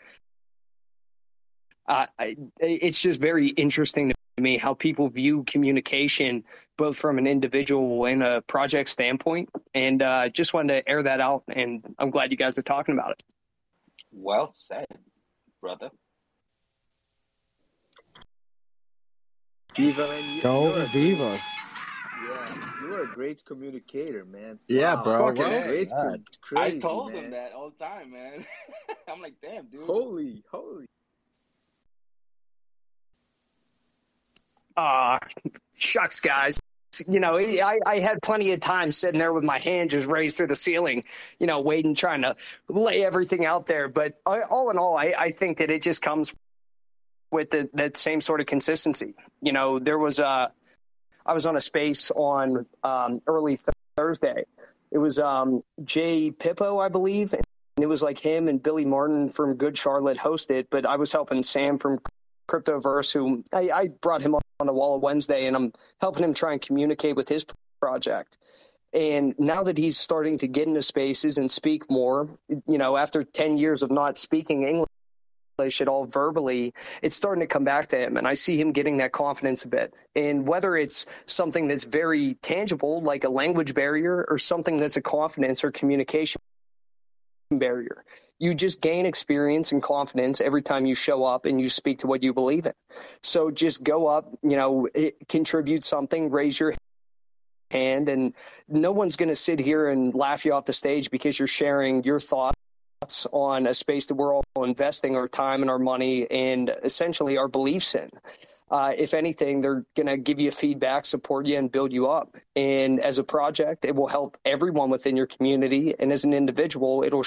uh, 1.87 2.07
it's 2.59 3.01
just 3.01 3.21
very 3.21 3.49
interesting 3.49 4.11
to 4.11 4.43
me 4.43 4.59
how 4.59 4.75
people 4.75 5.09
view 5.09 5.45
communication 5.45 6.45
both 6.77 6.97
from 6.99 7.17
an 7.19 7.27
individual 7.27 8.05
and 8.05 8.23
a 8.23 8.43
project 8.43 8.91
standpoint. 8.91 9.49
And 9.75 10.03
uh, 10.03 10.29
just 10.29 10.53
wanted 10.53 10.75
to 10.75 10.89
air 10.89 11.03
that 11.03 11.21
out, 11.21 11.45
and 11.49 11.83
I'm 11.99 12.11
glad 12.11 12.31
you 12.31 12.37
guys 12.37 12.57
are 12.59 12.63
talking 12.63 12.95
about 12.95 13.13
it. 13.13 13.23
Well 14.13 14.51
said 14.53 14.87
brother. 15.67 15.91
Viva, 19.77 20.07
man. 20.07 20.35
You, 20.37 20.41
Go 20.43 20.69
you're 20.69 20.79
a- 20.79 20.87
Viva. 20.87 21.41
Yeah, 22.29 22.71
you're 22.81 23.03
a 23.03 23.15
great 23.15 23.45
communicator, 23.45 24.25
man. 24.25 24.59
Yeah, 24.69 24.95
Wow, 24.95 25.03
bro. 25.03 25.27
Fucking 25.35 25.63
Great, 25.69 25.91
com- 25.91 26.25
crazy, 26.41 26.77
I 26.77 26.79
told 26.79 27.13
man. 27.13 27.25
him 27.25 27.31
that 27.33 27.53
all 27.53 27.71
the 27.77 27.85
time, 27.85 28.13
man. 28.13 28.47
I'm 29.09 29.21
like, 29.21 29.35
damn, 29.43 29.67
dude. 29.67 29.83
Holy, 29.85 30.43
holy. 30.51 30.87
Ah, 34.77 35.19
shucks, 35.75 36.21
guys. 36.21 36.61
You 37.07 37.21
know, 37.21 37.37
I, 37.37 37.79
I 37.87 37.99
had 37.99 38.23
plenty 38.23 38.53
of 38.53 38.61
time 38.61 38.93
sitting 38.93 39.19
there 39.19 39.33
with 39.33 39.45
my 39.45 39.59
hand 39.59 39.91
just 39.91 40.09
raised 40.09 40.37
through 40.37 40.49
the 40.49 40.57
ceiling, 40.57 41.05
you 41.39 41.47
know, 41.47 41.61
waiting, 41.61 41.95
trying 41.95 42.23
to 42.23 42.37
lay 42.69 43.05
everything 43.05 43.45
out 43.45 43.67
there. 43.67 43.89
But 43.89 44.21
I, 44.25 44.43
all 44.43 44.71
in 44.71 44.79
all, 44.79 44.97
I, 44.97 45.15
I 45.19 45.31
think 45.31 45.59
that 45.59 45.71
it 45.71 45.83
just 45.83 46.03
comes 46.03 46.35
with 47.31 47.51
the, 47.51 47.69
that 47.75 47.97
same 47.97 48.21
sort 48.21 48.41
of 48.41 48.47
consistency. 48.47 49.15
You 49.41 49.53
know, 49.53 49.79
there 49.79 49.99
was 49.99 50.19
a, 50.19 50.53
I 51.25 51.35
was 51.35 51.47
on 51.47 51.57
a 51.57 51.61
space 51.61 52.11
on 52.11 52.67
um, 52.85 53.21
early 53.27 53.57
th- 53.57 53.69
Thursday. 53.97 54.45
It 54.91 54.99
was 54.99 55.19
um, 55.19 55.63
Jay 55.85 56.31
Pippo, 56.31 56.79
I 56.79 56.89
believe, 56.89 57.35
And 57.77 57.83
it 57.83 57.89
was 57.89 58.03
like 58.03 58.19
him 58.19 58.49
and 58.49 58.63
Billy 58.63 58.85
Martin 58.85 59.29
from 59.29 59.57
Good 59.57 59.77
Charlotte 59.77 60.17
hosted, 60.17 60.67
but 60.71 60.87
I 60.87 60.97
was 60.97 61.13
helping 61.13 61.43
Sam 61.43 61.77
from 61.79 61.99
Cryptoverse, 62.49 63.13
who 63.13 63.45
I, 63.53 63.71
I 63.71 63.89
brought 63.89 64.23
him 64.23 64.35
on 64.35 64.67
the 64.67 64.73
wall 64.73 64.97
of 64.97 65.03
Wednesday, 65.03 65.47
and 65.47 65.57
I'm 65.57 65.73
helping 66.01 66.25
him 66.25 66.35
try 66.35 66.53
and 66.53 66.63
communicate 66.63 67.17
with 67.17 67.29
his 67.29 67.45
project. 67.81 68.39
And 68.93 69.35
now 69.39 69.65
that 69.65 69.77
he's 69.77 69.99
starting 69.99 70.39
to 70.39 70.47
get 70.47 70.67
into 70.67 70.83
spaces 70.83 71.39
and 71.39 71.51
speak 71.51 71.91
more, 71.91 72.31
you 72.49 72.79
know, 72.79 72.97
after 72.97 73.25
10 73.25 73.59
years 73.59 73.83
of 73.83 73.91
not 73.91 74.17
speaking 74.17 74.63
English 74.63 75.81
at 75.81 75.89
all 75.89 76.07
verbally, 76.07 76.73
it's 77.03 77.17
starting 77.17 77.41
to 77.41 77.47
come 77.47 77.65
back 77.65 77.89
to 77.89 77.99
him. 77.99 78.17
And 78.17 78.27
I 78.27 78.35
see 78.35 78.59
him 78.59 78.73
getting 78.73 78.99
that 78.99 79.13
confidence 79.13 79.65
a 79.65 79.69
bit. 79.69 79.95
And 80.15 80.47
whether 80.47 80.77
it's 80.77 81.07
something 81.27 81.69
that's 81.69 81.85
very 81.85 82.35
tangible, 82.35 83.03
like 83.03 83.25
a 83.25 83.29
language 83.29 83.75
barrier, 83.75 84.25
or 84.29 84.39
something 84.39 84.79
that's 84.79 84.97
a 84.97 85.03
confidence 85.03 85.65
or 85.65 85.71
communication 85.71 86.41
barrier, 87.51 88.05
you 88.39 88.55
just 88.55 88.81
gain 88.81 89.07
experience 89.07 89.73
and 89.73 89.83
confidence 89.83 90.41
every 90.41 90.63
time 90.63 90.87
you 90.87 90.95
show 90.95 91.25
up 91.25 91.47
and 91.47 91.61
you 91.61 91.69
speak 91.69 92.01
to 92.01 92.07
what 92.07 92.23
you 92.23 92.33
believe 92.33 92.67
in. 92.67 92.73
So 93.23 93.51
just 93.51 93.83
go 93.83 94.07
up, 94.07 94.31
you 94.43 94.57
know, 94.57 94.89
contribute 95.29 95.85
something, 95.85 96.31
raise 96.31 96.59
your 96.59 96.75
hand 97.71 98.09
and 98.09 98.35
no 98.69 98.93
one's 98.93 99.17
going 99.17 99.29
to 99.29 99.37
sit 99.37 99.59
here 99.59 99.89
and 99.89 100.15
laugh 100.15 100.45
you 100.45 100.53
off 100.53 100.67
the 100.67 100.73
stage 100.73 101.11
because 101.11 101.39
you're 101.39 101.49
sharing 101.49 102.05
your 102.05 102.21
thoughts 102.21 102.57
on 103.33 103.67
a 103.67 103.75
space 103.75 104.07
that 104.07 104.15
we're 104.15 104.35
all 104.35 104.45
investing 104.59 105.17
our 105.17 105.29
time 105.29 105.63
and 105.63 105.71
our 105.71 105.79
money 105.79 106.31
and 106.31 106.71
essentially 106.83 107.37
our 107.37 107.49
beliefs 107.49 107.95
in. 107.95 108.09
Uh, 108.69 108.93
if 108.97 109.15
anything, 109.15 109.61
they're 109.61 109.85
going 109.95 110.09
to 110.09 110.17
give 110.17 110.41
you 110.41 110.51
feedback, 110.51 111.07
support 111.07 111.47
you, 111.47 111.57
and 111.57 111.71
build 111.71 111.93
you 111.93 112.09
up. 112.09 112.37
And 112.57 112.99
as 113.01 113.19
a 113.19 113.25
project, 113.25 113.85
it 113.85 113.95
will 113.95 114.09
help 114.09 114.37
everyone 114.45 114.91
within 114.91 115.17
your 115.17 115.27
community. 115.27 115.95
And 115.99 116.13
as 116.13 116.25
an 116.25 116.33
individual, 116.33 117.05
it'll 117.05 117.25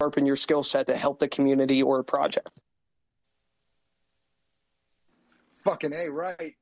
sharpen 0.00 0.24
your 0.24 0.36
skill 0.36 0.62
set 0.62 0.86
to 0.86 0.96
help 0.96 1.18
the 1.18 1.28
community 1.28 1.82
or 1.82 2.00
a 2.00 2.04
project. 2.04 2.50
Fucking 5.64 5.92
A, 5.92 6.08
right. 6.08 6.54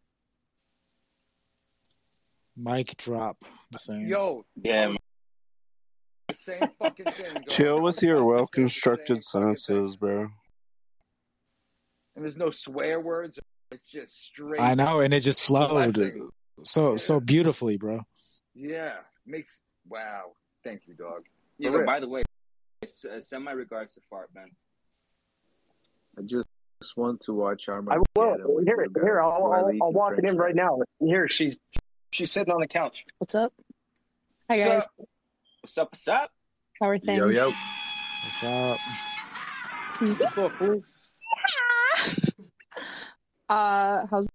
Mic 2.56 2.96
drop. 2.96 3.36
The 3.70 3.78
same. 3.78 4.08
Yo, 4.08 4.44
Yeah, 4.56 4.92
the 6.28 6.34
same 6.34 6.60
fucking 6.78 7.06
thing. 7.06 7.44
Chill 7.48 7.80
with 7.80 8.02
your 8.02 8.24
well 8.24 8.46
constructed 8.46 9.24
sentences, 9.24 9.96
bro. 9.96 10.28
And 12.16 12.24
there's 12.24 12.36
no 12.36 12.50
swear 12.50 13.00
words. 13.00 13.38
It's 13.70 13.86
just 13.86 14.24
straight. 14.24 14.60
I 14.60 14.74
know, 14.74 15.00
and 15.00 15.14
it 15.14 15.20
just 15.20 15.46
flowed 15.46 15.94
blessing. 15.94 16.28
so 16.64 16.96
so 16.96 17.20
beautifully, 17.20 17.76
bro. 17.76 18.00
Yeah, 18.54 18.94
makes 19.26 19.60
wow. 19.88 20.32
Thank 20.64 20.82
you, 20.86 20.94
dog. 20.94 21.24
Yeah, 21.58 21.70
but 21.70 21.86
by 21.86 22.00
the 22.00 22.08
way, 22.08 22.22
uh, 22.82 23.20
send 23.20 23.44
my 23.44 23.52
regards 23.52 23.94
to 23.94 24.00
Fart 24.10 24.30
Man. 24.34 24.50
I 26.18 26.22
just 26.22 26.48
want 26.96 27.20
to 27.22 27.32
watch 27.32 27.68
our 27.68 27.76
I 27.76 27.96
Armageddon. 28.18 28.46
will. 28.46 28.54
with 28.56 28.64
Here, 28.66 28.82
you 28.84 29.02
here, 29.02 29.20
I'll, 29.20 29.52
I'll, 29.52 29.72
I'll 29.82 29.92
walk 29.92 30.12
it 30.12 30.20
french 30.20 30.32
in 30.32 30.36
right 30.36 30.54
now. 30.54 30.78
Here, 30.98 31.28
she's 31.28 31.56
she's 32.12 32.32
sitting 32.32 32.52
on 32.52 32.60
the 32.60 32.66
couch. 32.66 33.04
What's 33.18 33.34
up? 33.36 33.52
Hi 34.50 34.58
So- 34.58 34.68
guys. 34.68 34.88
What's 35.60 35.78
up? 35.78 35.88
What's 35.92 36.08
up? 36.08 36.30
How 36.80 36.88
are 36.88 36.98
things? 36.98 37.18
Yo, 37.18 37.28
yo. 37.28 37.52
What's 38.24 38.42
up? 38.44 38.78
What's 40.00 40.38
up, 40.38 40.52
fools? 40.58 41.09
Uh, 43.50 44.06
how's 44.08 44.28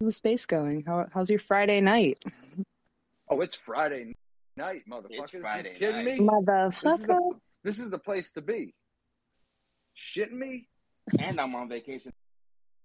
the 0.00 0.10
space 0.10 0.46
going? 0.46 0.82
How, 0.84 1.06
how's 1.14 1.30
your 1.30 1.38
Friday 1.38 1.80
night? 1.80 2.18
Oh, 3.28 3.40
it's 3.40 3.54
Friday 3.54 4.14
night, 4.56 4.82
motherfuckers. 4.90 5.32
You 5.32 5.40
Friday 5.40 5.76
kidding 5.78 6.04
night. 6.04 6.04
me? 6.04 6.10
This 6.10 6.18
is, 6.18 6.82
Motherfucker. 6.82 7.06
the, 7.06 7.32
this 7.62 7.78
is 7.78 7.90
the 7.90 7.98
place 7.98 8.32
to 8.32 8.42
be. 8.42 8.74
Shitting 9.96 10.32
me? 10.32 10.66
And 11.20 11.40
I'm 11.40 11.54
on 11.54 11.68
vacation 11.68 12.12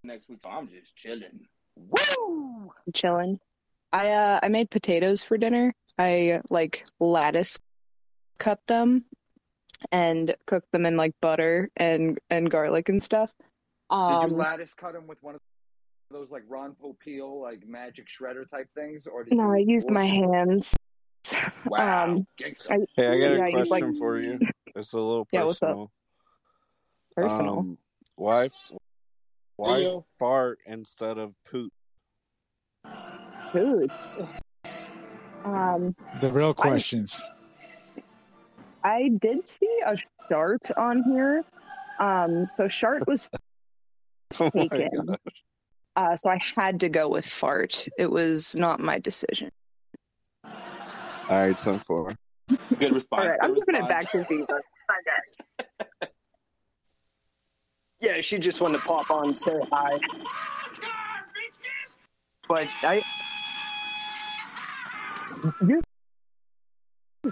next 0.03 0.29
week, 0.29 0.39
so 0.43 0.49
I'm 0.49 0.67
just 0.67 0.95
chilling. 0.95 1.47
Woo! 1.75 2.71
Chilling. 2.93 3.39
I 3.91 4.11
uh 4.11 4.39
I 4.43 4.49
made 4.49 4.69
potatoes 4.69 5.23
for 5.23 5.37
dinner. 5.37 5.73
I 5.97 6.41
like 6.51 6.85
lattice 6.99 7.57
cut 8.39 8.65
them 8.67 9.05
and 9.91 10.35
cooked 10.47 10.71
them 10.71 10.85
in 10.85 10.97
like 10.97 11.13
butter 11.21 11.69
and 11.77 12.17
and 12.29 12.49
garlic 12.49 12.89
and 12.89 13.01
stuff. 13.03 13.33
Did 13.89 13.97
Um 13.97 14.31
you 14.31 14.37
lattice 14.37 14.73
cut 14.73 14.93
them 14.93 15.07
with 15.07 15.17
one 15.21 15.35
of 15.35 15.41
those 16.11 16.29
like 16.29 16.43
Ron 16.47 16.75
Popeil, 16.81 17.41
like 17.41 17.67
magic 17.67 18.07
shredder 18.07 18.49
type 18.49 18.67
things, 18.75 19.07
or 19.07 19.23
did 19.23 19.35
no, 19.35 19.51
I 19.51 19.57
used 19.57 19.89
my 19.89 20.05
hands. 20.05 20.75
Wow, 21.65 22.03
Um 22.03 22.27
gangsta. 22.41 22.71
I, 22.71 22.77
Hey, 22.95 23.07
I 23.07 23.19
got 23.19 23.33
yeah, 23.35 23.45
a 23.45 23.49
you, 23.49 23.57
like 23.57 23.69
question 23.69 23.93
for 23.93 24.19
you. 24.19 24.39
It's 24.75 24.93
a 24.93 24.97
little 24.97 25.25
personal. 25.25 25.41
Yeah, 25.41 25.45
what's 25.45 25.61
up? 25.61 25.69
personal. 25.69 25.91
personal. 27.15 27.59
Um, 27.59 27.77
why, 28.15 28.49
why 29.57 29.77
yo. 29.79 30.05
fart 30.17 30.59
instead 30.65 31.17
of 31.17 31.33
poop? 31.49 31.71
Foods. 33.51 34.15
Um 35.45 35.95
The 36.21 36.29
real 36.31 36.49
I 36.49 36.53
questions. 36.53 37.29
I 38.83 39.09
did 39.19 39.47
see 39.47 39.79
a 39.85 39.97
shart 40.29 40.71
on 40.77 41.03
here. 41.03 41.43
Um, 41.99 42.47
so 42.55 42.67
shart 42.67 43.05
was 43.07 43.27
Oh 44.39 44.49
taken. 44.51 45.15
Uh, 45.95 46.15
so 46.15 46.29
I 46.29 46.39
had 46.55 46.79
to 46.81 46.89
go 46.89 47.09
with 47.09 47.25
fart. 47.25 47.87
It 47.97 48.09
was 48.09 48.55
not 48.55 48.79
my 48.79 48.99
decision. 48.99 49.49
All 50.43 50.51
right, 51.29 51.57
ten 51.57 51.79
four. 51.79 52.15
Good 52.47 52.93
response. 52.93 53.07
All 53.11 53.27
right, 53.27 53.39
good 53.39 53.49
I'm 53.49 53.53
giving 53.55 53.75
it 53.75 53.79
response. 53.79 54.03
back 54.05 54.11
to 54.11 54.25
Viva. 54.29 54.61
Yeah, 58.01 58.21
she 58.21 58.37
just 58.39 58.61
wanted 58.61 58.77
to 58.77 58.83
pop 58.85 59.11
on 59.11 59.27
and 59.27 59.37
say 59.37 59.51
hi. 59.69 59.99
But 62.47 62.67
I, 62.81 63.03
you, 65.67 65.81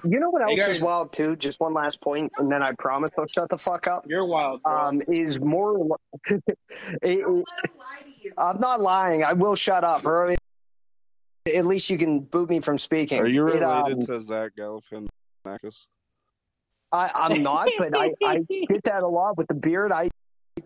you 0.04 0.20
know 0.20 0.30
what 0.30 0.42
else 0.42 0.60
guys. 0.60 0.76
is 0.76 0.82
wild 0.82 1.14
too? 1.14 1.36
Just 1.36 1.60
one 1.60 1.74
last 1.74 2.02
point, 2.02 2.32
and 2.38 2.50
then 2.50 2.62
I 2.62 2.74
promise 2.74 3.12
I'll 3.18 3.28
shut 3.28 3.50
the 3.50 3.58
fuck 3.58 3.88
up. 3.88 4.06
You're 4.08 4.26
wild, 4.26 4.62
bro. 4.64 4.74
Um, 4.78 5.02
is 5.08 5.40
more. 5.40 5.98
it- 6.30 6.44
it- 7.02 7.46
I'm 8.38 8.60
not 8.60 8.82
lying. 8.82 9.24
I 9.24 9.34
will 9.34 9.56
shut 9.56 9.84
up, 9.86 10.06
or 10.06 10.36
at 11.56 11.66
least 11.66 11.90
you 11.90 11.98
can 11.98 12.20
boot 12.20 12.50
me 12.50 12.60
from 12.60 12.78
speaking. 12.78 13.22
Are 13.22 13.28
you 13.28 13.48
It, 13.48 13.62
related 13.62 13.94
um, 14.02 14.06
to 14.08 14.20
Zach 14.20 14.52
Galifianakis? 14.58 15.88
I, 16.92 17.10
I'm 17.16 17.44
not, 17.44 17.70
but 17.78 17.98
I, 17.98 18.12
I 18.26 18.40
get 18.70 18.84
that 18.84 19.04
a 19.04 19.08
lot 19.08 19.38
with 19.38 19.48
the 19.48 19.54
beard. 19.54 19.92
I 19.92 20.10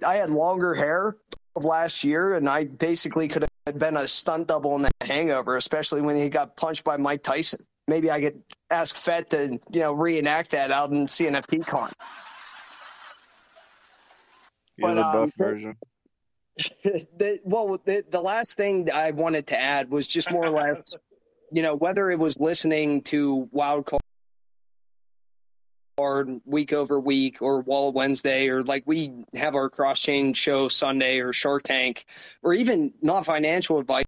I 0.05 0.15
had 0.15 0.29
longer 0.29 0.73
hair 0.73 1.17
of 1.55 1.65
last 1.65 2.03
year, 2.03 2.33
and 2.35 2.47
I 2.49 2.65
basically 2.65 3.27
could 3.27 3.45
have 3.67 3.77
been 3.77 3.97
a 3.97 4.07
stunt 4.07 4.47
double 4.47 4.75
in 4.75 4.83
the 4.83 4.91
Hangover, 5.01 5.55
especially 5.55 6.01
when 6.01 6.15
he 6.15 6.29
got 6.29 6.55
punched 6.55 6.83
by 6.83 6.97
Mike 6.97 7.23
Tyson. 7.23 7.63
Maybe 7.91 8.09
I 8.09 8.21
could 8.21 8.41
ask 8.69 8.95
Fett 8.95 9.31
to 9.31 9.59
you 9.69 9.81
know 9.81 9.91
reenact 9.91 10.51
that 10.51 10.71
out 10.71 10.91
in 10.91 11.07
CNFT 11.07 11.67
con. 11.67 11.91
But, 14.79 14.93
the 14.93 15.05
um, 15.05 15.11
buff 15.11 15.33
version. 15.37 15.75
the, 16.85 17.41
well, 17.43 17.77
the, 17.83 18.05
the 18.09 18.21
last 18.21 18.55
thing 18.55 18.87
I 18.93 19.11
wanted 19.11 19.47
to 19.47 19.59
add 19.59 19.91
was 19.91 20.07
just 20.07 20.31
more 20.31 20.45
or 20.45 20.51
less, 20.51 20.95
you 21.51 21.61
know, 21.61 21.75
whether 21.75 22.09
it 22.09 22.17
was 22.17 22.39
listening 22.39 23.01
to 23.03 23.49
Wild 23.51 23.91
Card 25.97 26.39
week 26.45 26.71
over 26.71 26.97
week 26.97 27.41
or 27.41 27.59
Wall 27.59 27.91
Wednesday, 27.91 28.47
or 28.47 28.63
like 28.63 28.83
we 28.85 29.25
have 29.35 29.53
our 29.53 29.69
cross 29.69 29.99
chain 29.99 30.31
show 30.33 30.69
Sunday 30.69 31.19
or 31.19 31.33
Shark 31.33 31.63
Tank, 31.63 32.05
or 32.41 32.53
even 32.53 32.93
not 33.01 33.25
financial 33.25 33.79
advice. 33.79 34.05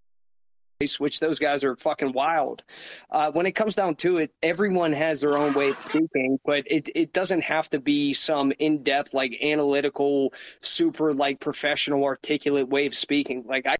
Which 0.98 1.20
those 1.20 1.38
guys 1.38 1.64
are 1.64 1.76
fucking 1.76 2.12
wild. 2.12 2.64
Uh, 3.10 3.30
when 3.30 3.46
it 3.46 3.52
comes 3.52 3.74
down 3.74 3.94
to 3.96 4.18
it, 4.18 4.32
everyone 4.42 4.92
has 4.92 5.20
their 5.20 5.36
own 5.36 5.54
way 5.54 5.70
of 5.70 5.76
speaking, 5.88 6.38
but 6.44 6.64
it, 6.66 6.90
it 6.94 7.12
doesn't 7.12 7.42
have 7.44 7.70
to 7.70 7.80
be 7.80 8.12
some 8.12 8.52
in 8.58 8.82
depth, 8.82 9.14
like 9.14 9.38
analytical, 9.42 10.34
super 10.60 11.14
like 11.14 11.40
professional, 11.40 12.04
articulate 12.04 12.68
way 12.68 12.86
of 12.86 12.94
speaking. 12.94 13.44
Like 13.46 13.66
I 13.66 13.76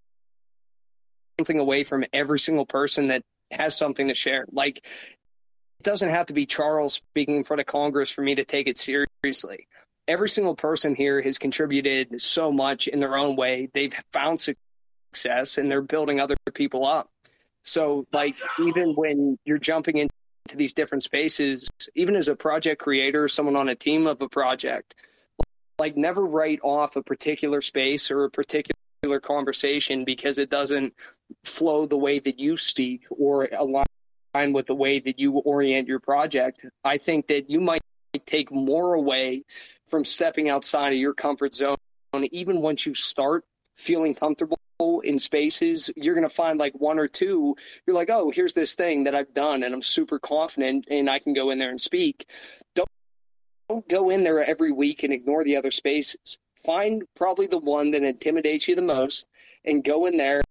something 1.38 1.58
away 1.58 1.84
from 1.84 2.04
every 2.12 2.38
single 2.38 2.66
person 2.66 3.08
that 3.08 3.22
has 3.50 3.76
something 3.76 4.08
to 4.08 4.14
share. 4.14 4.46
Like 4.52 4.78
it 4.78 5.82
doesn't 5.82 6.10
have 6.10 6.26
to 6.26 6.32
be 6.32 6.46
Charles 6.46 6.94
speaking 6.94 7.36
in 7.36 7.44
front 7.44 7.60
of 7.60 7.66
Congress 7.66 8.10
for 8.10 8.22
me 8.22 8.36
to 8.36 8.44
take 8.44 8.68
it 8.68 8.78
seriously. 8.78 9.66
Every 10.06 10.28
single 10.28 10.54
person 10.54 10.94
here 10.94 11.20
has 11.22 11.38
contributed 11.38 12.20
so 12.20 12.52
much 12.52 12.88
in 12.88 13.00
their 13.00 13.16
own 13.16 13.36
way. 13.36 13.68
They've 13.72 13.94
found 14.12 14.40
success 14.40 14.63
and 15.58 15.70
they're 15.70 15.82
building 15.82 16.20
other 16.20 16.36
people 16.52 16.84
up. 16.86 17.10
So, 17.62 18.06
like, 18.12 18.36
even 18.60 18.94
when 18.94 19.38
you're 19.44 19.58
jumping 19.58 19.96
into 19.96 20.12
these 20.54 20.74
different 20.74 21.02
spaces, 21.02 21.68
even 21.94 22.14
as 22.14 22.28
a 22.28 22.36
project 22.36 22.82
creator, 22.82 23.26
someone 23.28 23.56
on 23.56 23.68
a 23.68 23.74
team 23.74 24.06
of 24.06 24.20
a 24.20 24.28
project, 24.28 24.94
like, 25.78 25.96
never 25.96 26.24
write 26.24 26.60
off 26.62 26.96
a 26.96 27.02
particular 27.02 27.60
space 27.60 28.10
or 28.10 28.24
a 28.24 28.30
particular 28.30 28.74
conversation 29.22 30.04
because 30.04 30.38
it 30.38 30.50
doesn't 30.50 30.92
flow 31.44 31.86
the 31.86 31.96
way 31.96 32.18
that 32.18 32.38
you 32.38 32.56
speak 32.56 33.06
or 33.10 33.48
align 33.56 33.86
with 34.52 34.66
the 34.66 34.74
way 34.74 35.00
that 35.00 35.18
you 35.18 35.32
orient 35.32 35.88
your 35.88 36.00
project. 36.00 36.64
I 36.84 36.98
think 36.98 37.28
that 37.28 37.48
you 37.48 37.60
might 37.60 37.82
take 38.26 38.52
more 38.52 38.94
away 38.94 39.44
from 39.88 40.04
stepping 40.04 40.48
outside 40.48 40.92
of 40.92 40.98
your 40.98 41.14
comfort 41.14 41.54
zone. 41.54 41.76
Even 42.30 42.60
once 42.60 42.86
you 42.86 42.94
start 42.94 43.44
feeling 43.74 44.14
comfortable 44.14 44.58
in 44.80 45.18
spaces, 45.18 45.90
you're 45.96 46.14
going 46.14 46.28
to 46.28 46.34
find 46.34 46.58
like 46.58 46.74
one 46.74 46.98
or 46.98 47.08
two. 47.08 47.56
You're 47.86 47.96
like, 47.96 48.10
oh, 48.10 48.30
here's 48.30 48.52
this 48.52 48.74
thing 48.74 49.04
that 49.04 49.14
I've 49.14 49.32
done, 49.32 49.62
and 49.62 49.74
I'm 49.74 49.82
super 49.82 50.18
confident, 50.18 50.86
and 50.90 51.08
I 51.08 51.18
can 51.18 51.32
go 51.32 51.50
in 51.50 51.58
there 51.58 51.70
and 51.70 51.80
speak. 51.80 52.26
Don't 52.74 52.88
don't 53.68 53.88
go 53.88 54.10
in 54.10 54.24
there 54.24 54.44
every 54.44 54.72
week 54.72 55.02
and 55.02 55.12
ignore 55.12 55.42
the 55.42 55.56
other 55.56 55.70
spaces. 55.70 56.38
Find 56.64 57.04
probably 57.16 57.46
the 57.46 57.58
one 57.58 57.92
that 57.92 58.02
intimidates 58.02 58.68
you 58.68 58.74
the 58.74 58.82
most, 58.82 59.26
and 59.64 59.82
go 59.82 60.06
in 60.06 60.16
there 60.16 60.42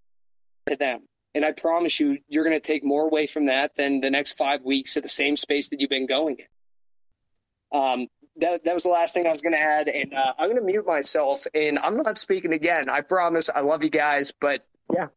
to 0.68 0.76
them. 0.76 1.02
And 1.36 1.44
I 1.44 1.52
promise 1.52 2.00
you, 2.00 2.20
you're 2.28 2.44
going 2.44 2.56
to 2.56 2.60
take 2.60 2.84
more 2.84 3.06
away 3.06 3.26
from 3.28 3.48
that 3.48 3.76
than 3.76 4.02
the 4.02 4.12
next 4.12 4.34
five 4.34 4.62
weeks 4.64 4.96
at 4.98 5.04
the 5.04 5.10
same 5.10 5.36
space 5.36 5.70
that 5.70 5.82
you've 5.82 5.90
been 5.90 6.06
going 6.06 6.38
in. 6.40 7.80
Um, 7.80 8.08
that, 8.38 8.64
that 8.64 8.74
was 8.74 8.84
the 8.84 8.90
last 8.90 9.14
thing 9.14 9.28
I 9.28 9.32
was 9.32 9.42
going 9.42 9.54
to 9.54 9.62
add. 9.62 9.88
And 9.88 10.14
uh, 10.14 10.34
I'm 10.38 10.48
going 10.50 10.58
to 10.60 10.64
mute 10.66 10.86
myself. 10.86 11.46
And 11.54 11.80
I'm 11.80 11.98
not 11.98 12.18
speaking 12.18 12.54
again. 12.54 12.90
I 12.90 13.02
promise. 13.02 13.50
I 13.54 13.62
love 13.62 13.84
you 13.84 13.90
guys. 13.90 14.32
But 14.40 14.66
yeah, 14.94 15.08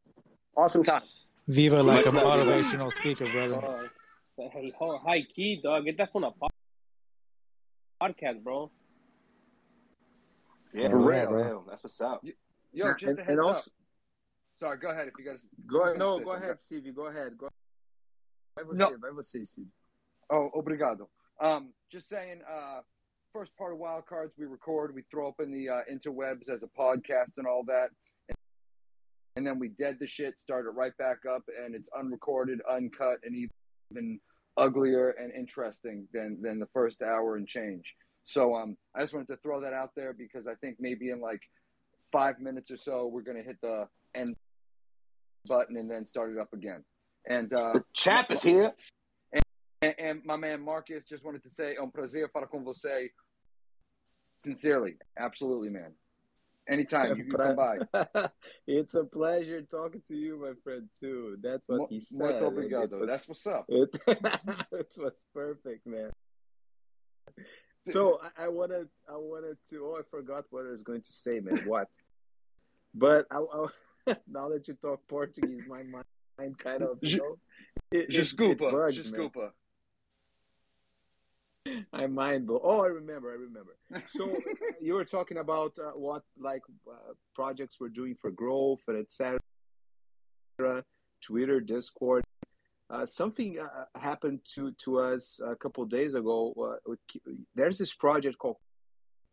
awesome 0.57 0.83
time. 0.83 1.03
Viva 1.49 1.83
like 1.83 2.05
a 2.07 2.11
motivational 2.11 2.93
speaker, 2.93 3.31
brother. 3.31 3.61
Oh, 4.39 4.51
hey, 4.53 4.73
high 4.79 5.23
key, 5.23 5.61
dog. 5.63 5.85
Get 5.85 5.97
that 5.99 6.13
from 6.13 6.25
a 6.25 6.31
pod- 6.31 6.51
podcast, 8.03 8.43
bro. 8.43 8.71
Yeah, 10.75 10.91
For 10.91 10.99
real, 10.99 11.27
real. 11.31 11.65
That's 11.69 11.83
what's 11.83 12.01
up. 12.01 12.23
Yo, 12.73 12.93
just 12.95 13.05
and, 13.05 13.19
a 13.21 13.25
heads 13.25 13.39
also, 13.39 13.71
up. 13.71 13.77
Sorry, 14.59 14.79
go 14.79 14.91
ahead 14.91 15.09
if 15.09 15.15
you 15.19 15.25
guys 15.25 15.41
go 15.67 15.83
ahead. 15.85 15.99
no, 15.99 16.19
go 16.19 16.33
something. 16.33 16.43
ahead, 16.45 16.61
Stevie. 16.61 16.93
Go 16.93 17.07
ahead. 17.07 17.39
Go. 17.39 17.49
Vai 18.55 18.65
você, 18.65 18.79
No. 18.79 18.99
vai 18.99 19.13
você, 19.13 19.45
Stevie. 19.45 19.71
Oh, 20.29 20.51
obrigado. 20.55 21.09
Um, 21.41 21.73
just 21.91 22.09
saying, 22.09 22.41
uh, 22.43 22.81
first 23.37 23.55
part 23.59 23.73
of 23.73 23.79
Wild 23.79 24.07
Cards 24.07 24.33
we 24.39 24.47
record, 24.47 24.95
we 24.95 25.03
throw 25.11 25.29
up 25.29 25.41
in 25.41 25.53
the 25.53 25.69
uh, 25.69 25.81
interwebs 25.93 26.49
as 26.49 26.63
a 26.63 26.81
podcast 26.81 27.33
and 27.37 27.47
all 27.47 27.63
that. 27.67 27.89
And 29.37 29.47
then 29.47 29.59
we 29.59 29.69
dead 29.69 29.97
the 30.01 30.07
shit, 30.07 30.41
start 30.41 30.65
it 30.65 30.71
right 30.71 30.97
back 30.97 31.19
up, 31.31 31.43
and 31.63 31.75
it's 31.75 31.91
unrecorded, 31.99 32.61
uncut, 32.71 33.19
and 33.25 33.37
even 33.93 34.19
uglier 34.57 35.11
and 35.11 35.31
interesting 35.35 36.09
than, 36.15 36.39
than 36.41 36.59
the 36.59 36.69
first 36.73 37.03
hour 37.03 37.37
and 37.37 37.47
change. 37.47 37.95
So 38.25 38.55
um, 38.55 38.79
I 38.95 39.03
just 39.03 39.13
wanted 39.13 39.29
to 39.29 39.37
throw 39.43 39.61
that 39.61 39.75
out 39.75 39.91
there 39.95 40.15
because 40.15 40.47
I 40.47 40.55
think 40.55 40.77
maybe 40.81 41.11
in 41.11 41.21
like 41.21 41.41
five 42.13 42.41
minutes 42.41 42.71
or 42.71 42.79
so, 42.79 43.07
we're 43.07 43.21
going 43.21 43.37
to 43.37 43.45
hit 43.45 43.59
the 43.61 43.87
end 44.15 44.35
button 45.47 45.77
and 45.77 45.91
then 45.91 46.07
start 46.07 46.33
it 46.33 46.41
up 46.41 46.55
again. 46.55 46.83
And 47.29 47.53
uh, 47.53 47.75
The 47.75 47.85
champ 47.93 48.31
is 48.31 48.43
here. 48.43 48.73
and, 49.83 49.95
and 49.99 50.23
my 50.25 50.37
man 50.37 50.63
Marcus 50.63 51.05
just 51.05 51.23
wanted 51.23 51.43
to 51.43 51.51
say, 51.51 51.77
um 51.77 51.91
prazer 51.91 52.31
falar 52.33 52.49
com 52.49 52.65
você. 52.65 53.11
Sincerely, 54.43 54.97
absolutely, 55.19 55.71
man. 55.71 55.93
Anytime 56.69 57.17
you 57.17 57.25
can 57.25 57.31
come 57.31 57.57
by. 57.57 57.79
it's 58.67 58.95
a 58.95 59.05
pleasure 59.05 59.63
talking 59.63 60.03
to 60.09 60.15
you, 60.17 60.41
my 60.41 60.53
friend. 60.65 60.89
Too. 60.99 61.37
That's 61.41 61.69
what 61.69 61.79
Mo- 61.79 61.87
he 61.89 62.01
said. 62.01 62.19
muito 62.19 62.37
and 62.37 62.45
it 62.45 62.73
obrigado. 62.73 63.01
was- 63.01 63.09
That's 63.09 63.29
what's 63.29 63.47
up. 63.47 63.67
It, 63.69 63.89
it 64.09 64.89
was 64.99 65.13
perfect, 65.33 65.87
man. 65.87 66.11
So 67.89 68.19
I, 68.37 68.45
I 68.47 68.49
wanted, 68.49 68.89
I 69.09 69.17
wanted 69.17 69.59
to. 69.71 69.85
Oh, 69.85 69.99
I 70.01 70.03
forgot 70.11 70.45
what 70.51 70.67
I 70.67 70.71
was 70.71 70.83
going 70.83 71.03
to 71.03 71.13
say, 71.13 71.39
man. 71.41 71.59
What? 71.67 71.89
But 72.95 73.27
I, 73.31 73.37
I, 73.39 74.17
now 74.29 74.49
that 74.49 74.67
you 74.67 74.75
talk 74.75 75.01
Portuguese, 75.07 75.63
my 75.69 75.83
mind 75.85 76.59
kind 76.59 76.83
of, 76.83 76.99
you 77.03 77.19
know, 77.19 77.37
it, 77.93 78.09
it, 78.09 78.15
it 78.15 78.21
Desculpa, 78.23 78.71
bugged, 78.73 79.13
man. 79.13 79.51
I 81.93 82.07
mind 82.07 82.47
blow. 82.47 82.61
Oh, 82.63 82.81
I 82.81 82.89
remember. 82.89 83.31
I 83.31 83.35
remember. 83.35 83.77
So 84.09 84.37
you 84.81 84.95
were 84.95 85.05
talking 85.05 85.39
about 85.39 85.79
uh, 85.79 85.91
what 85.93 86.23
like 86.39 86.63
uh, 86.89 87.13
projects 87.35 87.77
we're 87.81 87.89
doing 87.89 88.15
for 88.21 88.31
growth 88.31 88.83
and 88.89 88.99
etc. 88.99 89.41
Twitter, 91.23 91.61
Discord. 91.61 92.25
Uh, 92.89 93.05
something 93.05 93.59
uh, 93.59 93.85
happened 93.99 94.41
to 94.55 94.73
to 94.85 95.01
us 95.01 95.41
a 95.45 95.57
couple 95.57 95.85
days 95.85 96.15
ago. 96.15 96.55
Uh, 96.57 96.77
with, 96.87 97.01
there's 97.55 97.79
this 97.79 97.93
project 97.93 98.39
called 98.39 98.57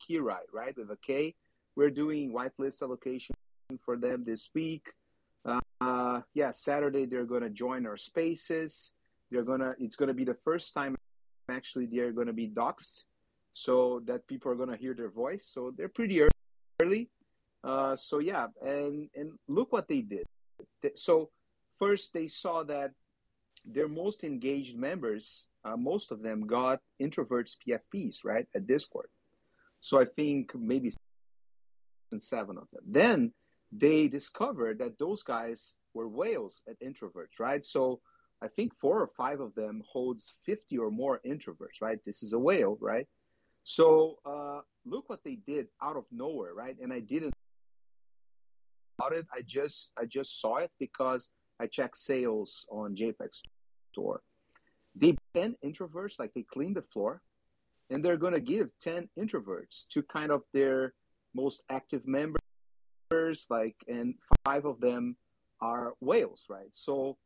Kirai, 0.01 0.41
right, 0.51 0.75
with 0.75 0.89
a 0.89 0.97
K. 1.05 1.35
We're 1.75 1.91
doing 1.91 2.33
whitelist 2.33 2.81
allocation 2.81 3.35
for 3.83 3.97
them 3.97 4.23
this 4.25 4.49
week. 4.53 4.87
Uh, 5.45 6.21
yeah, 6.33 6.51
Saturday 6.51 7.05
they're 7.05 7.25
gonna 7.25 7.49
join 7.49 7.85
our 7.85 7.97
spaces. 7.97 8.95
They're 9.29 9.43
gonna. 9.43 9.75
It's 9.79 9.95
gonna 9.95 10.13
be 10.13 10.23
the 10.23 10.37
first 10.45 10.73
time 10.73 10.95
actually 11.49 11.85
they're 11.85 12.11
going 12.11 12.27
to 12.27 12.33
be 12.33 12.47
doxxed 12.47 13.05
so 13.53 14.01
that 14.05 14.27
people 14.27 14.51
are 14.51 14.55
going 14.55 14.69
to 14.69 14.77
hear 14.77 14.93
their 14.93 15.09
voice 15.09 15.49
so 15.51 15.71
they're 15.75 15.89
pretty 15.89 16.21
early. 16.81 17.09
Uh, 17.63 17.95
so 17.95 18.19
yeah 18.19 18.47
and 18.61 19.09
and 19.15 19.31
look 19.47 19.71
what 19.71 19.87
they 19.87 20.01
did. 20.01 20.25
So 20.95 21.29
first 21.79 22.13
they 22.13 22.27
saw 22.27 22.63
that 22.63 22.91
their 23.65 23.87
most 23.87 24.23
engaged 24.23 24.77
members 24.77 25.49
uh, 25.63 25.77
most 25.77 26.11
of 26.11 26.21
them 26.21 26.45
got 26.45 26.81
introverts 27.01 27.55
pfps 27.65 28.17
right 28.25 28.47
at 28.55 28.67
discord. 28.67 29.07
So 29.79 29.99
i 29.99 30.05
think 30.05 30.53
maybe 30.55 30.91
seven 32.19 32.57
of 32.57 32.67
them. 32.71 32.83
Then 32.85 33.33
they 33.71 34.07
discovered 34.07 34.79
that 34.79 34.99
those 34.99 35.23
guys 35.23 35.75
were 35.93 36.07
whales 36.07 36.61
at 36.69 36.79
introverts 36.81 37.39
right? 37.39 37.63
So 37.63 38.01
I 38.43 38.49
think 38.49 38.73
four 38.79 39.01
or 39.01 39.09
five 39.15 39.39
of 39.39 39.55
them 39.55 39.81
holds 39.89 40.35
50 40.45 40.77
or 40.77 40.91
more 40.91 41.21
introverts, 41.25 41.81
right? 41.81 41.97
This 42.05 42.21
is 42.23 42.33
a 42.33 42.39
whale, 42.39 42.77
right? 42.81 43.07
So 43.63 44.17
uh, 44.25 44.59
look 44.85 45.09
what 45.09 45.23
they 45.23 45.35
did 45.47 45.67
out 45.81 45.95
of 45.95 46.05
nowhere, 46.11 46.53
right? 46.53 46.75
And 46.81 46.91
I 46.91 46.99
didn't 46.99 47.33
about 48.99 49.13
it. 49.13 49.25
I 49.33 49.41
just 49.41 49.91
I 49.97 50.05
just 50.05 50.41
saw 50.41 50.57
it 50.57 50.71
because 50.77 51.31
I 51.59 51.67
checked 51.67 51.97
sales 51.97 52.67
on 52.69 52.95
JPEG 52.95 53.29
Store. 53.93 54.21
They 54.95 55.15
10 55.33 55.55
introverts, 55.65 56.19
like 56.19 56.33
they 56.33 56.43
clean 56.43 56.73
the 56.73 56.83
floor, 56.93 57.21
and 57.89 58.03
they're 58.03 58.17
gonna 58.17 58.41
give 58.41 58.69
10 58.81 59.07
introverts 59.17 59.87
to 59.89 60.03
kind 60.03 60.31
of 60.31 60.43
their 60.53 60.93
most 61.33 61.63
active 61.69 62.05
members, 62.05 62.37
like, 63.49 63.75
and 63.87 64.15
five 64.45 64.65
of 64.65 64.79
them 64.79 65.15
are 65.61 65.93
whales, 66.01 66.45
right? 66.49 66.69
So 66.71 67.17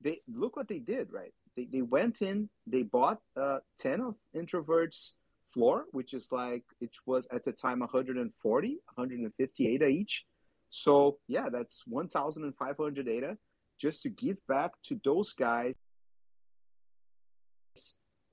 they 0.00 0.20
look 0.28 0.56
what 0.56 0.68
they 0.68 0.78
did, 0.78 1.08
right? 1.12 1.32
They, 1.56 1.68
they 1.72 1.82
went 1.82 2.22
in, 2.22 2.48
they 2.66 2.82
bought 2.82 3.20
uh, 3.40 3.58
10 3.78 4.00
of 4.00 4.14
introverts 4.36 5.14
floor, 5.52 5.84
which 5.92 6.14
is 6.14 6.28
like, 6.32 6.64
it 6.80 6.90
was 7.06 7.26
at 7.32 7.44
the 7.44 7.52
time 7.52 7.80
140, 7.80 8.68
150 8.68 9.66
ADA 9.68 9.86
each. 9.86 10.24
So 10.70 11.18
yeah, 11.28 11.48
that's 11.50 11.82
1,500 11.86 13.08
ADA 13.08 13.38
just 13.80 14.02
to 14.02 14.08
give 14.08 14.36
back 14.48 14.72
to 14.84 15.00
those 15.04 15.32
guys 15.32 15.74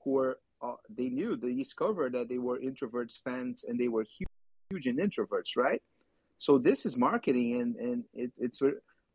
who 0.04 0.10
were, 0.10 0.38
uh, 0.62 0.74
they 0.88 1.08
knew, 1.08 1.36
they 1.36 1.54
discovered 1.54 2.14
that 2.14 2.28
they 2.28 2.38
were 2.38 2.58
introverts 2.58 3.14
fans 3.24 3.64
and 3.66 3.78
they 3.78 3.88
were 3.88 4.04
huge, 4.04 4.28
huge 4.70 4.86
in 4.86 4.96
introverts, 4.96 5.56
right? 5.56 5.82
So 6.38 6.58
this 6.58 6.84
is 6.86 6.96
marketing 6.96 7.60
and, 7.60 7.76
and 7.76 8.04
it, 8.14 8.32
it's 8.36 8.60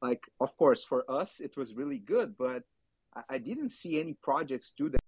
like 0.02 0.22
of 0.40 0.56
course 0.58 0.84
for 0.84 1.10
us 1.10 1.40
it 1.40 1.56
was 1.58 1.76
really 1.76 1.98
good 1.98 2.38
but 2.38 2.64
i, 3.16 3.36
I 3.36 3.38
didn't 3.38 3.70
see 3.70 4.00
any 4.00 4.14
projects 4.22 4.74
do 4.78 4.90
that 4.90 5.02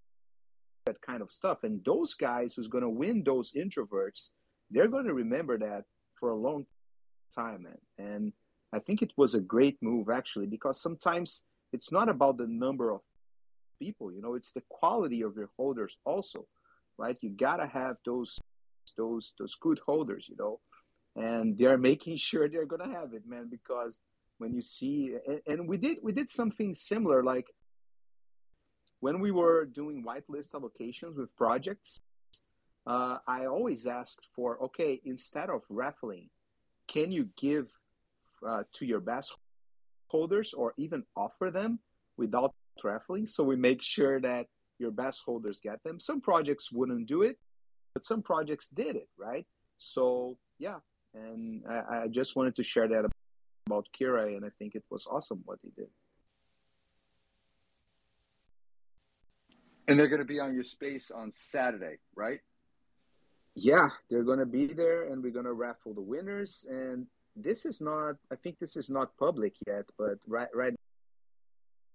that 0.85 1.01
kind 1.01 1.21
of 1.21 1.31
stuff. 1.31 1.59
And 1.63 1.83
those 1.85 2.15
guys 2.15 2.55
who's 2.55 2.67
going 2.67 2.83
to 2.83 2.89
win 2.89 3.23
those 3.23 3.51
introverts 3.53 4.29
they're 4.71 4.87
going 4.87 5.05
to 5.05 5.13
remember 5.13 5.57
that 5.57 5.83
for 6.15 6.29
a 6.29 6.35
long 6.35 6.65
time 7.33 7.63
man. 7.63 7.77
And 7.97 8.33
i 8.73 8.79
think 8.79 9.01
it 9.01 9.11
was 9.17 9.35
a 9.35 9.41
great 9.41 9.77
move 9.81 10.09
actually 10.09 10.47
because 10.47 10.81
sometimes 10.81 11.43
it's 11.71 11.91
not 11.91 12.09
about 12.09 12.37
the 12.37 12.47
number 12.47 12.91
of 12.91 13.01
people 13.79 14.11
you 14.11 14.21
know 14.21 14.33
it's 14.33 14.51
the 14.53 14.63
quality 14.69 15.21
of 15.21 15.35
your 15.35 15.49
holders 15.57 15.97
also 16.05 16.47
right? 16.99 17.17
You 17.21 17.29
gotta 17.29 17.65
have 17.65 17.95
those 18.05 18.39
those 18.97 19.33
those 19.39 19.55
good 19.55 19.79
holders 19.85 20.25
you 20.29 20.35
know? 20.37 20.59
And 21.15 21.57
they're 21.57 21.77
making 21.77 22.17
sure 22.17 22.47
they're 22.47 22.65
gonna 22.65 22.93
have 22.93 23.13
it 23.13 23.23
man 23.25 23.47
because 23.49 24.01
when 24.39 24.53
you 24.53 24.61
see 24.61 25.15
and, 25.27 25.41
and 25.47 25.67
we 25.67 25.77
did 25.77 25.97
we 26.01 26.11
did 26.11 26.29
something 26.31 26.73
similar 26.73 27.23
like 27.23 27.47
when 28.99 29.19
we 29.19 29.31
were 29.31 29.65
doing 29.65 30.03
whitelist 30.03 30.51
allocations 30.51 31.15
with 31.15 31.35
projects 31.35 32.01
uh, 32.87 33.17
i 33.27 33.45
always 33.45 33.85
asked 33.85 34.27
for 34.35 34.61
okay 34.63 34.99
instead 35.05 35.49
of 35.49 35.63
raffling 35.69 36.29
can 36.87 37.11
you 37.11 37.29
give 37.37 37.67
uh, 38.47 38.63
to 38.73 38.85
your 38.85 38.99
best 38.99 39.35
holders 40.07 40.53
or 40.53 40.73
even 40.77 41.03
offer 41.15 41.51
them 41.51 41.79
without 42.17 42.53
raffling? 42.83 43.27
So 43.27 43.43
we 43.43 43.55
make 43.55 43.81
sure 43.81 44.19
that 44.21 44.47
your 44.79 44.91
best 44.91 45.21
holders 45.23 45.59
get 45.61 45.83
them. 45.83 45.99
Some 45.99 46.19
projects 46.19 46.71
wouldn't 46.71 47.07
do 47.07 47.21
it 47.21 47.37
but 47.93 48.05
some 48.05 48.21
projects 48.21 48.69
did 48.69 48.95
it 48.95 49.09
right? 49.17 49.45
So 49.77 50.37
yeah 50.57 50.77
and 51.15 51.63
i, 51.67 52.03
I 52.03 52.07
just 52.07 52.35
wanted 52.35 52.55
to 52.55 52.63
share 52.63 52.87
that 52.87 53.09
about 53.69 53.87
Kirai, 53.99 54.35
and 54.35 54.45
I 54.45 54.49
think 54.57 54.75
it 54.75 54.83
was 54.89 55.07
awesome 55.09 55.41
what 55.45 55.59
he 55.61 55.69
did. 55.75 55.89
And 59.87 59.97
they're 59.97 60.07
going 60.07 60.21
to 60.21 60.25
be 60.25 60.39
on 60.39 60.53
your 60.53 60.63
space 60.63 61.11
on 61.11 61.31
Saturday, 61.31 61.97
right? 62.15 62.39
yeah, 63.55 63.89
they're 64.09 64.23
gonna 64.23 64.45
be 64.45 64.67
there, 64.67 65.11
and 65.11 65.21
we're 65.21 65.31
gonna 65.31 65.53
raffle 65.53 65.93
the 65.93 66.01
winners. 66.01 66.65
And 66.69 67.07
this 67.35 67.65
is 67.65 67.81
not, 67.81 68.15
I 68.31 68.35
think 68.35 68.59
this 68.59 68.75
is 68.75 68.89
not 68.89 69.15
public 69.17 69.53
yet, 69.67 69.85
but 69.97 70.17
right 70.27 70.47
right 70.53 70.73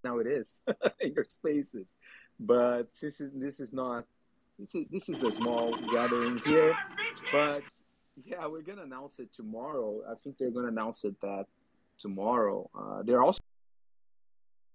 now 0.03 0.19
it 0.19 0.27
is 0.27 0.63
in 1.01 1.13
your 1.17 1.25
spaces. 1.29 1.97
But 2.39 2.89
this 3.01 3.21
is 3.21 3.31
this 3.35 3.61
is 3.61 3.73
not 3.73 4.05
this 4.59 4.75
is 4.75 4.87
this 4.91 5.09
is 5.09 5.23
a 5.23 5.33
small 5.33 5.77
gathering 5.93 6.41
here, 6.45 6.75
but 7.33 7.63
yeah, 8.25 8.47
we're 8.47 8.63
gonna 8.63 8.83
announce 8.83 9.19
it 9.19 9.33
tomorrow. 9.33 10.03
I 10.11 10.15
think 10.23 10.39
they're 10.39 10.51
gonna 10.51 10.69
announce 10.69 11.05
it 11.05 11.21
that 11.23 11.47
tomorrow. 11.99 12.69
Uh, 12.77 13.03
they're 13.03 13.23
also 13.23 13.41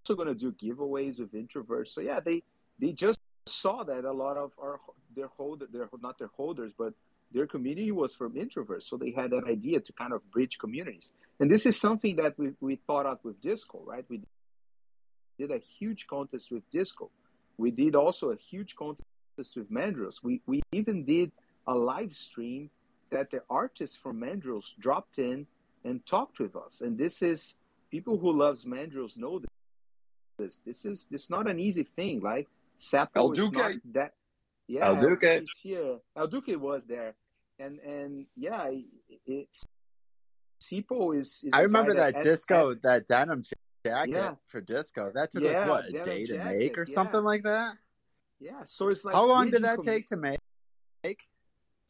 also 0.09 0.15
gonna 0.15 0.35
do 0.35 0.51
giveaways 0.51 1.19
with 1.19 1.33
introverts. 1.33 1.89
So 1.89 2.01
yeah, 2.01 2.19
they 2.19 2.43
they 2.79 2.91
just 2.91 3.19
saw 3.45 3.83
that 3.83 4.05
a 4.05 4.11
lot 4.11 4.37
of 4.37 4.51
our 4.61 4.79
their 5.15 5.27
holder 5.27 5.67
their 5.71 5.89
not 6.01 6.17
their 6.17 6.31
holders, 6.35 6.71
but 6.77 6.93
their 7.31 7.45
community 7.45 7.91
was 7.91 8.15
from 8.15 8.33
introverts. 8.33 8.83
So 8.83 8.97
they 8.97 9.11
had 9.11 9.31
that 9.31 9.43
idea 9.45 9.79
to 9.79 9.93
kind 9.93 10.13
of 10.13 10.29
bridge 10.31 10.57
communities. 10.57 11.11
And 11.39 11.49
this 11.49 11.65
is 11.65 11.79
something 11.79 12.15
that 12.17 12.37
we 12.37 12.53
we 12.59 12.75
thought 12.87 13.05
out 13.05 13.23
with 13.23 13.39
Disco, 13.41 13.81
right? 13.85 14.05
We 14.09 14.21
did 15.37 15.51
a 15.51 15.59
huge 15.59 16.07
contest 16.07 16.51
with 16.51 16.63
Disco. 16.71 17.09
We 17.57 17.71
did 17.71 17.95
also 17.95 18.31
a 18.31 18.35
huge 18.35 18.75
contest 18.75 19.55
with 19.55 19.71
Mandrills. 19.71 20.23
We 20.23 20.41
we 20.47 20.61
even 20.71 21.05
did 21.05 21.31
a 21.67 21.73
live 21.73 22.15
stream 22.15 22.69
that 23.11 23.31
the 23.31 23.41
artists 23.49 23.95
from 23.95 24.21
Mandrills 24.21 24.77
dropped 24.79 25.19
in 25.19 25.45
and 25.83 26.05
talked 26.05 26.39
with 26.39 26.55
us. 26.55 26.81
And 26.81 26.97
this 26.97 27.21
is 27.21 27.57
people 27.91 28.17
who 28.17 28.31
loves 28.37 28.65
Mandrills 28.65 29.17
know 29.17 29.39
this. 30.37 30.61
This 30.65 30.85
is 30.85 31.07
this 31.11 31.23
is 31.25 31.29
not 31.29 31.49
an 31.49 31.59
easy 31.59 31.83
thing. 31.83 32.21
Like 32.21 32.47
Sapo 32.79 33.09
El 33.15 33.31
is 33.33 33.51
not 33.51 33.71
that. 33.93 34.13
Yeah, 34.67 34.85
El 34.87 34.95
Duque. 34.97 35.39
he's 35.41 35.49
here. 35.61 35.97
El 36.15 36.23
uh, 36.23 36.27
Duque 36.27 36.55
was 36.59 36.85
there, 36.85 37.15
and 37.59 37.79
and 37.79 38.25
yeah, 38.37 38.67
it, 38.67 38.85
it's 39.25 39.63
Sipo 40.61 41.17
is. 41.17 41.43
is 41.43 41.49
I 41.53 41.61
a 41.61 41.63
remember 41.63 41.93
guy 41.93 42.11
that 42.11 42.23
disco, 42.23 42.71
at- 42.71 42.81
that 42.83 43.07
denim 43.07 43.43
jacket 43.85 44.09
Yeah. 44.13 44.35
for 44.47 44.61
disco. 44.61 45.11
That 45.13 45.31
took 45.31 45.43
Yeah, 45.43 45.59
like 45.65 45.69
what 45.69 45.85
a 45.89 46.03
day 46.03 46.25
to 46.27 46.37
jacket, 46.37 46.57
make 46.59 46.77
or 46.77 46.85
yeah. 46.87 46.93
something 46.93 47.21
like 47.23 47.43
that. 47.43 47.77
yeah, 48.39 48.61
so 48.65 48.89
it's 48.89 49.03
like 49.03 49.15
How 49.15 49.25
long 49.25 49.49
did 49.51 49.63
that 49.63 49.79
commu- 49.79 49.85
take 49.85 50.05
to 50.07 50.17
make? 50.17 50.39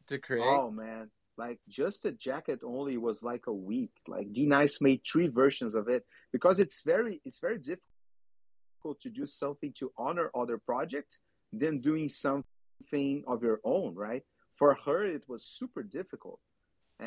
To 0.06 0.18
create? 0.18 0.44
Oh 0.46 0.70
man, 0.70 1.10
like 1.44 1.58
just 1.80 1.98
a 2.10 2.12
jacket 2.26 2.60
only 2.74 2.96
was 3.08 3.18
like 3.30 3.44
a 3.54 3.56
week. 3.72 3.94
Like 4.14 4.26
D 4.36 4.38
Nice 4.56 4.76
made 4.86 5.00
three 5.10 5.28
versions 5.42 5.72
of 5.80 5.84
it 5.96 6.02
because 6.34 6.56
it's 6.64 6.78
very 6.92 7.14
it's 7.26 7.40
very 7.46 7.58
difficult 7.70 8.98
to 9.04 9.08
do 9.20 9.24
something 9.42 9.72
to 9.80 9.86
honor 10.06 10.26
other 10.40 10.58
projects 10.70 11.14
than 11.60 11.72
doing 11.90 12.06
something 12.26 13.16
of 13.32 13.38
your 13.48 13.58
own, 13.74 13.90
right? 14.08 14.24
For 14.60 14.70
her, 14.84 15.00
it 15.16 15.24
was 15.32 15.42
super 15.58 15.82
difficult, 15.98 16.40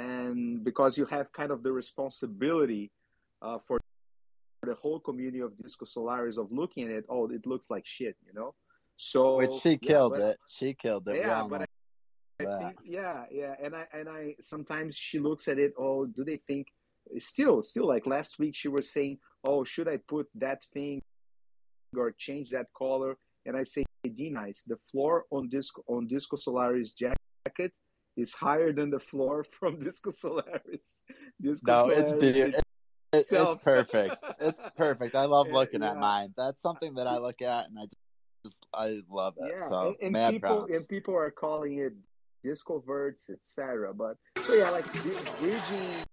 and 0.05 0.38
because 0.69 0.91
you 0.99 1.05
have 1.15 1.26
kind 1.39 1.51
of 1.55 1.60
the 1.65 1.73
responsibility 1.84 2.84
uh, 3.47 3.60
for 3.68 3.77
the 4.72 4.77
whole 4.84 4.99
community 5.07 5.41
of 5.47 5.51
Disco 5.61 5.85
Solaris 5.95 6.38
of 6.43 6.47
looking 6.61 6.84
at 6.89 6.93
it. 6.99 7.05
Oh, 7.14 7.23
it 7.38 7.43
looks 7.51 7.68
like 7.73 7.85
shit, 7.97 8.15
you 8.27 8.34
know. 8.39 8.49
So 9.11 9.22
Which 9.41 9.55
she 9.64 9.72
yeah, 9.72 9.89
killed 9.89 10.14
but- 10.14 10.30
it. 10.30 10.38
She 10.57 10.68
killed 10.84 11.05
it. 11.10 11.18
Yeah, 11.18 11.41
all 11.41 11.49
but 11.51 11.60
know 11.61 11.65
I 11.65 12.32
that. 12.45 12.60
think 12.60 12.78
yeah, 12.84 13.26
yeah, 13.32 13.56
and 13.61 13.76
I 13.76 13.86
and 13.94 14.10
I 14.10 14.36
sometimes 14.41 14.95
she 14.95 15.20
looks 15.20 15.48
at 15.48 15.57
it. 15.57 15.74
Oh, 15.78 16.06
do 16.06 16.24
they 16.24 16.38
think 16.48 16.68
still 17.20 17.61
still 17.61 17.88
like 17.88 18.06
last 18.07 18.40
week 18.40 18.56
she 18.56 18.68
was 18.68 18.91
saying, 18.91 19.20
oh, 19.44 19.64
should 19.64 19.88
I 19.88 19.98
put 20.07 20.28
that 20.36 20.64
thing 20.74 21.02
or 21.95 22.11
change 22.18 22.49
that 22.52 22.68
color? 22.78 23.18
And 23.45 23.57
I 23.57 23.64
say, 23.64 23.84
D 24.03 24.30
nice. 24.30 24.64
The 24.65 24.78
floor 24.91 25.26
on 25.32 25.49
disco 25.49 25.84
on 25.88 26.07
Disco 26.07 26.38
Solaris 26.38 26.94
jacket 26.94 27.74
is 28.15 28.34
higher 28.34 28.72
than 28.72 28.90
the 28.90 28.99
floor 28.99 29.45
from 29.60 29.80
Disco 29.80 30.11
Solaris. 30.11 31.03
Disco 31.41 31.72
No, 31.72 31.90
it's 31.90 32.14
beautiful. 32.14 32.49
is 32.49 32.61
It, 33.14 33.26
it's 33.32 33.64
perfect. 33.64 34.24
It's 34.40 34.61
perfect. 34.78 35.15
I 35.15 35.26
love 35.26 35.48
Yeah, 35.48 35.53
looking 35.53 35.84
at 35.84 35.99
mine. 35.99 36.34
That's 36.36 36.61
something 36.61 36.95
that 36.95 37.07
I 37.07 37.18
look 37.18 37.41
at 37.41 37.70
and 37.70 37.78
I 37.80 37.86
just 38.44 38.65
I 38.74 39.02
love 39.10 39.36
it. 39.38 39.52
Yeah, 39.53 39.68
so 39.68 39.95
and, 40.02 40.15
and 40.15 40.34
people 40.34 40.57
props. 40.57 40.78
and 40.78 40.88
people 40.88 41.15
are 41.15 41.32
calling 41.32 41.78
it 41.78 41.94
disco 42.44 42.84
verts, 42.86 43.30
etc. 43.30 43.94
But 43.94 44.18
so 44.44 44.53
yeah, 44.53 44.70
like 44.70 44.91
bri- 44.94 45.15
bridging, 45.40 46.03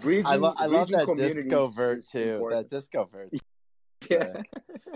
bridging. 0.00 0.26
I, 0.26 0.36
lo- 0.36 0.54
I 0.56 0.66
love 0.66 0.88
that 0.88 1.06
disco 1.06 1.14
communities 1.14 1.74
vert 1.76 1.98
is 1.98 2.06
too. 2.10 2.20
important. 2.34 2.70
That 2.70 2.76
discovert. 2.76 3.30
Yeah. 4.08 4.40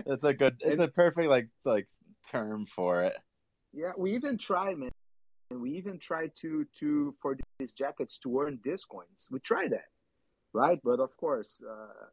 It's 0.07 0.23
a 0.23 0.33
good. 0.33 0.55
It's 0.61 0.79
And- 0.79 0.81
a 0.81 0.87
perfect 0.87 1.29
like 1.29 1.47
like 1.65 1.87
term 2.27 2.65
for 2.65 3.03
it. 3.03 3.15
Yeah, 3.71 3.91
we 3.95 4.15
even 4.15 4.39
tried, 4.39 4.77
man. 4.79 4.89
And 5.51 5.61
we 5.61 5.71
even 5.71 5.99
tried 5.99 6.31
to 6.41 6.65
to 6.79 7.13
for 7.21 7.37
these 7.59 7.73
jackets 7.73 8.17
to 8.19 8.39
earn 8.41 8.59
discoins. 8.65 9.29
We 9.29 9.39
tried 9.39 9.71
that, 9.71 9.85
right? 10.53 10.79
But 10.83 10.99
of 10.99 11.15
course, 11.17 11.61
uh, 11.69 12.07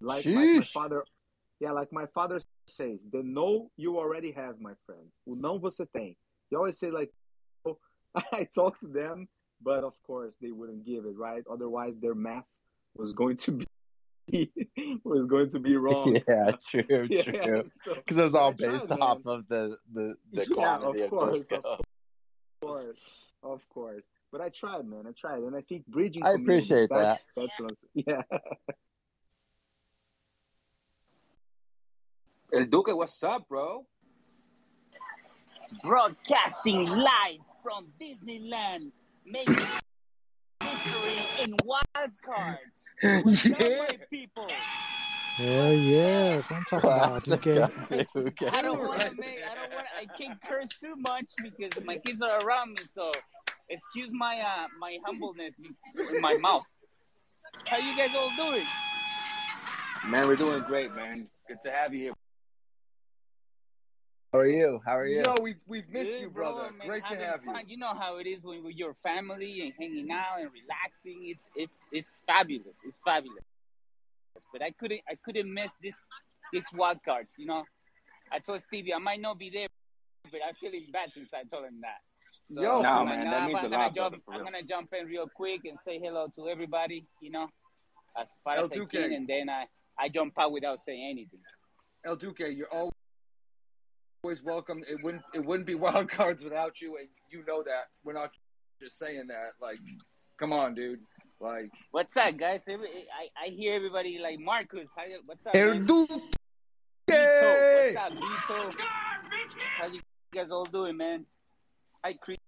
like 0.00 0.24
my, 0.24 0.32
my 0.32 0.60
father, 0.62 1.04
yeah, 1.58 1.72
like 1.72 1.92
my 1.92 2.06
father 2.06 2.40
says, 2.70 3.06
the 3.12 3.22
no 3.22 3.70
you 3.76 3.98
already 3.98 4.32
have, 4.32 4.60
my 4.60 4.72
friend. 4.86 5.06
O 5.26 5.34
não 5.34 5.58
você 5.60 5.86
tem. 5.86 6.16
He 6.50 6.56
always 6.56 6.78
say 6.78 6.90
like, 6.90 7.12
oh, 7.64 7.78
I 8.32 8.44
talked 8.54 8.80
to 8.80 8.88
them, 8.88 9.28
but 9.62 9.84
of 9.84 9.94
course 10.06 10.36
they 10.40 10.50
wouldn't 10.50 10.84
give 10.84 11.04
it, 11.06 11.16
right? 11.16 11.44
Otherwise, 11.50 11.96
their 11.98 12.14
math 12.14 12.46
was 12.96 13.12
going 13.12 13.36
to 13.36 13.52
be 13.52 13.66
was 15.04 15.26
going 15.26 15.50
to 15.50 15.60
be 15.60 15.76
wrong. 15.84 16.14
Yeah, 16.28 16.52
true, 16.68 17.08
Yeah, 17.10 17.22
true. 17.22 17.62
so- 17.84 17.94
Because 17.94 18.18
it 18.18 18.22
was 18.24 18.34
all 18.34 18.52
based 18.52 18.88
man. 18.88 18.98
off 19.00 19.26
of 19.26 19.46
the 19.48 19.76
the 19.92 20.16
the 20.32 20.46
Yeah, 20.56 20.78
quantity 20.78 21.02
of 21.02 21.12
of, 21.12 21.18
course, 21.18 21.38
disco. 21.38 21.56
of 21.64 21.80
course, 22.62 23.32
of 23.42 23.68
course. 23.68 24.04
But 24.32 24.40
I 24.40 24.48
tried, 24.50 24.86
man. 24.86 25.06
I 25.08 25.12
tried, 25.12 25.42
and 25.42 25.56
I 25.56 25.62
think 25.62 25.86
bridging. 25.86 26.24
I 26.24 26.32
appreciate 26.32 26.88
that. 26.90 27.18
That's 27.34 27.58
what, 27.58 27.74
yeah. 27.94 28.22
El 32.52 32.66
Duque, 32.66 32.92
what's 32.96 33.22
up, 33.22 33.46
bro? 33.48 33.86
Broadcasting 35.84 36.84
live 36.84 37.38
from 37.62 37.86
Disneyland, 38.00 38.90
making 39.24 39.54
history 40.60 41.44
in 41.44 41.54
wild 41.64 42.10
cards. 42.24 43.24
What's 43.24 43.46
up, 43.50 43.96
people? 44.10 44.48
Hell 45.36 45.72
yeah, 45.72 46.34
that's 46.34 46.50
what 46.50 46.56
I'm 46.56 46.64
talking 46.64 46.90
about. 46.90 47.24
Classic 47.24 47.40
DK. 47.88 48.12
Duque. 48.12 48.58
I 48.58 48.62
don't 48.62 48.84
want 48.84 49.00
to 49.00 49.12
make. 49.20 49.38
I 49.48 49.54
don't 49.54 49.72
want. 49.72 49.86
I 49.96 50.06
can't 50.18 50.38
curse 50.42 50.70
too 50.70 50.96
much 50.96 51.26
because 51.42 51.84
my 51.84 51.98
kids 51.98 52.20
are 52.20 52.38
around 52.44 52.70
me. 52.70 52.84
So, 52.92 53.12
excuse 53.68 54.10
my 54.12 54.40
uh, 54.40 54.66
my 54.80 54.98
humbleness 55.04 55.54
in 56.12 56.20
my 56.20 56.36
mouth. 56.36 56.64
How 57.66 57.78
you 57.78 57.96
guys 57.96 58.10
all 58.16 58.32
doing? 58.36 58.64
Man, 60.08 60.26
we're 60.26 60.34
doing 60.34 60.62
great, 60.62 60.92
man. 60.96 61.28
Good 61.46 61.58
to 61.62 61.70
have 61.70 61.94
you 61.94 62.00
here. 62.00 62.12
How 64.32 64.38
are 64.38 64.46
you? 64.46 64.80
How 64.86 64.92
are 64.96 65.06
you? 65.06 65.22
Yo, 65.22 65.40
we've 65.42 65.60
we've 65.66 65.88
missed 65.88 66.12
Good, 66.12 66.20
you, 66.20 66.30
brother. 66.30 66.70
man, 66.78 66.86
Great 66.86 67.04
to 67.08 67.16
have 67.16 67.44
you. 67.44 67.52
fun. 67.52 67.64
You 67.66 67.76
know 67.78 67.92
how 67.98 68.18
it 68.18 68.28
is 68.28 68.44
when 68.44 68.62
with 68.62 68.76
your 68.76 68.94
family 68.94 69.62
and 69.62 69.72
hanging 69.78 70.08
out 70.12 70.38
and 70.40 70.50
relaxing. 70.52 71.18
It's 71.24 71.50
it's 71.56 71.84
it's 71.90 72.22
fabulous. 72.26 72.76
It's 72.84 72.96
fabulous. 73.04 73.42
But 74.52 74.62
I 74.62 74.70
couldn't 74.70 75.00
I 75.08 75.16
couldn't 75.24 75.52
miss 75.52 75.72
this 75.82 75.96
this 76.52 76.64
wild 76.72 76.98
cards. 77.04 77.34
You 77.38 77.46
know, 77.46 77.64
I 78.32 78.38
told 78.38 78.62
Stevie 78.62 78.94
I 78.94 78.98
might 78.98 79.20
not 79.20 79.36
be 79.36 79.50
there, 79.50 79.66
but 80.30 80.40
I'm 80.46 80.54
feeling 80.54 80.86
bad 80.92 81.10
since 81.12 81.30
I 81.34 81.42
told 81.52 81.64
him 81.66 81.80
that. 81.82 81.98
So, 82.54 82.62
Yo, 82.62 82.82
Nah, 82.82 83.00
I'm 83.00 83.06
man, 83.06 83.24
that 83.30 83.42
means 83.48 83.54
but 83.54 83.62
a 83.62 83.64
I'm 83.66 83.70
gonna 83.72 83.82
lot, 83.82 83.94
jump. 83.96 84.24
brother, 84.26 84.38
I'm 84.38 84.44
gonna 84.52 84.62
jump 84.62 84.90
in 84.92 85.06
real 85.08 85.26
quick 85.34 85.62
and 85.64 85.76
say 85.84 85.98
hello 85.98 86.28
to 86.36 86.48
everybody. 86.48 87.04
You 87.20 87.32
know, 87.32 87.48
as 88.16 88.28
far 88.44 88.54
El 88.58 88.66
as 88.66 88.72
I 88.72 88.84
can, 88.84 89.12
and 89.12 89.26
then 89.26 89.50
I 89.50 89.64
I 89.98 90.08
jump 90.08 90.34
out 90.38 90.52
without 90.52 90.78
saying 90.78 91.04
anything. 91.10 91.40
El 92.04 92.14
Duque, 92.16 92.46
you're 92.56 92.72
always 92.72 92.92
welcome. 94.22 94.82
It 94.88 95.02
wouldn't 95.02 95.22
it 95.34 95.44
wouldn't 95.44 95.66
be 95.66 95.74
wild 95.86 96.08
cards 96.08 96.44
without 96.44 96.80
you, 96.80 96.96
and 96.98 97.08
you 97.30 97.44
know 97.46 97.62
that. 97.62 97.88
We're 98.04 98.12
not 98.12 98.30
just 98.80 98.98
saying 98.98 99.26
that. 99.28 99.52
Like, 99.60 99.78
come 100.38 100.52
on, 100.52 100.74
dude. 100.74 101.00
Like, 101.40 101.70
What's 101.90 102.16
up, 102.16 102.36
guys? 102.36 102.64
I, 102.68 103.46
I 103.46 103.48
hear 103.48 103.74
everybody 103.74 104.18
like 104.18 104.38
Marcus. 104.38 104.88
What's 105.26 105.46
up, 105.46 105.54
El? 105.54 105.78
Duque. 105.80 106.08
Vito, 107.08 107.22
what's 107.74 107.96
up, 107.96 108.12
Vito? 108.12 108.72
How 109.78 109.86
you 109.86 110.00
guys 110.32 110.50
all 110.50 110.64
doing, 110.64 110.96
man? 110.96 111.24
Hi, 112.04 112.12
Chris. 112.12 112.38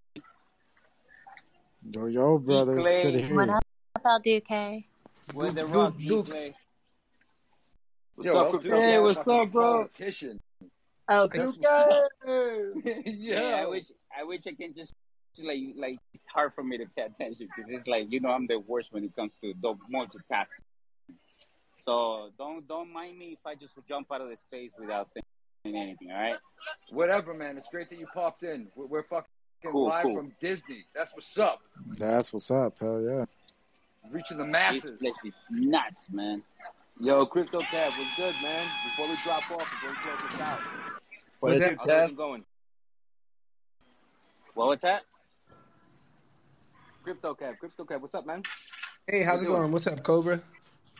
Yo, 1.95 2.05
yo, 2.05 2.37
brother, 2.37 2.79
it's 2.79 2.97
good 2.97 3.11
to 3.11 3.21
hear 3.21 3.35
What 3.35 3.49
up, 3.49 3.63
El 4.05 4.19
Duque? 4.19 4.83
With 5.33 5.55
the 5.55 5.61
Duke, 5.61 5.75
rock, 5.75 5.93
Duke, 5.97 6.53
What's 8.15 8.27
Yo, 8.27 8.39
up, 8.39 8.65
El 8.65 8.81
Hey, 8.81 8.99
what's 8.99 9.27
up, 9.27 9.51
bro? 9.51 9.71
Politician. 9.73 10.39
El 11.09 11.27
That's 11.27 11.55
Duque. 11.57 11.63
what's 11.63 11.93
up. 12.25 13.03
Yeah, 13.05 13.61
I 13.63 13.67
wish 13.67 13.85
I 14.17 14.23
wish 14.23 14.41
I 14.47 14.53
can 14.53 14.73
just 14.73 14.93
like 15.41 15.59
like 15.75 15.97
it's 16.13 16.27
hard 16.27 16.53
for 16.53 16.63
me 16.63 16.77
to 16.77 16.85
pay 16.95 17.03
attention 17.03 17.47
because 17.55 17.69
it's 17.69 17.87
like 17.87 18.11
you 18.11 18.19
know 18.19 18.29
I'm 18.29 18.47
the 18.47 18.59
worst 18.59 18.93
when 18.93 19.03
it 19.03 19.15
comes 19.15 19.33
to 19.41 19.53
the 19.61 19.73
multitasking. 19.93 20.63
So 21.75 22.29
don't 22.37 22.67
don't 22.67 22.91
mind 22.93 23.17
me 23.17 23.33
if 23.33 23.45
I 23.45 23.55
just 23.55 23.73
jump 23.87 24.07
out 24.11 24.21
of 24.21 24.29
the 24.29 24.37
space 24.37 24.71
without 24.79 25.07
saying 25.09 25.75
anything. 25.75 26.11
All 26.11 26.17
right. 26.21 26.35
Whatever, 26.91 27.33
man. 27.33 27.57
It's 27.57 27.67
great 27.69 27.89
that 27.89 27.99
you 27.99 28.07
popped 28.13 28.43
in. 28.43 28.67
We're, 28.75 28.85
we're 28.85 29.03
fucking 29.03 29.29
Cool, 29.65 29.87
live 29.87 30.03
cool. 30.03 30.15
from 30.17 30.33
Disney. 30.41 30.83
That's 30.93 31.13
what's 31.13 31.37
up. 31.37 31.61
That's 31.97 32.33
what's 32.33 32.51
up. 32.51 32.77
Hell 32.79 33.01
yeah. 33.01 33.25
Reaching 34.11 34.37
the 34.37 34.45
masses. 34.45 34.91
This 34.99 35.01
masses. 35.01 35.21
place 35.23 35.35
is 35.35 35.47
nuts, 35.51 36.07
man. 36.11 36.43
Yo, 36.99 37.25
Crypto 37.25 37.61
Kev, 37.61 37.97
what's 37.97 38.15
good, 38.17 38.35
man? 38.43 38.67
Before 38.83 39.07
we 39.07 39.17
drop 39.23 39.49
off, 39.51 39.65
before 39.71 39.89
we 39.89 39.95
close 40.03 40.31
this 40.31 40.41
out. 40.41 40.59
What 41.43 41.55
is 41.55 41.59
that? 41.59 41.71
it, 41.73 41.77
How's 41.79 42.11
Kev? 42.11 42.15
going? 42.15 42.45
Well, 44.55 44.67
what's 44.67 44.83
that? 44.83 45.01
Crypto 47.03 47.33
Kev, 47.35 47.57
Crypto 47.59 47.83
Kev, 47.83 47.99
what's 47.99 48.15
up, 48.15 48.25
man? 48.25 48.43
Hey, 49.07 49.23
how's 49.23 49.33
What 49.33 49.39
it 49.39 49.41
you 49.41 49.47
doing? 49.49 49.59
going? 49.59 49.71
What's 49.73 49.87
up, 49.87 50.01
Cobra? 50.03 50.41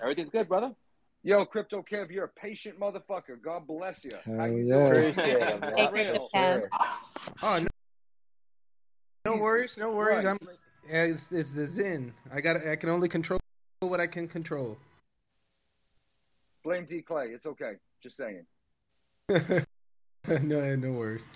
Everything's 0.01 0.29
good, 0.29 0.49
brother. 0.49 0.75
Yo, 1.23 1.45
Crypto 1.45 1.81
Kev, 1.81 2.11
you're 2.11 2.25
a 2.25 2.27
patient 2.27 2.77
motherfucker. 2.77 3.41
God 3.41 3.65
bless 3.65 4.03
you. 4.03 4.11
How 4.25 4.33
Hell 4.33 4.47
you 4.51 4.65
yeah. 4.67 4.89
doing? 4.89 5.09
Appreciate 5.11 5.41
it, 5.41 5.61
man. 5.61 5.73
Hey, 5.77 5.87
For 5.87 5.93
real. 5.93 6.29
Kev. 6.35 6.63
Oh, 7.41 7.59
no, 7.61 7.67
no 9.33 9.41
worries, 9.41 9.77
no 9.77 9.91
worries. 9.91 10.27
I'm 10.27 10.37
Christ. 10.39 10.59
yeah, 10.89 11.03
it's, 11.03 11.31
it's 11.31 11.51
the 11.51 11.65
Zen. 11.65 12.13
I 12.33 12.41
got. 12.41 12.57
I 12.57 12.75
can 12.75 12.89
only 12.89 13.07
control 13.07 13.39
what 13.79 14.01
I 14.01 14.07
can 14.07 14.27
control. 14.27 14.77
Blame 16.65 16.83
D 16.85 17.01
Clay. 17.01 17.27
It's 17.27 17.45
okay. 17.45 17.75
Just 18.01 18.17
saying. 18.17 18.45
no, 20.41 20.75
no 20.75 20.91
worries. 20.91 21.27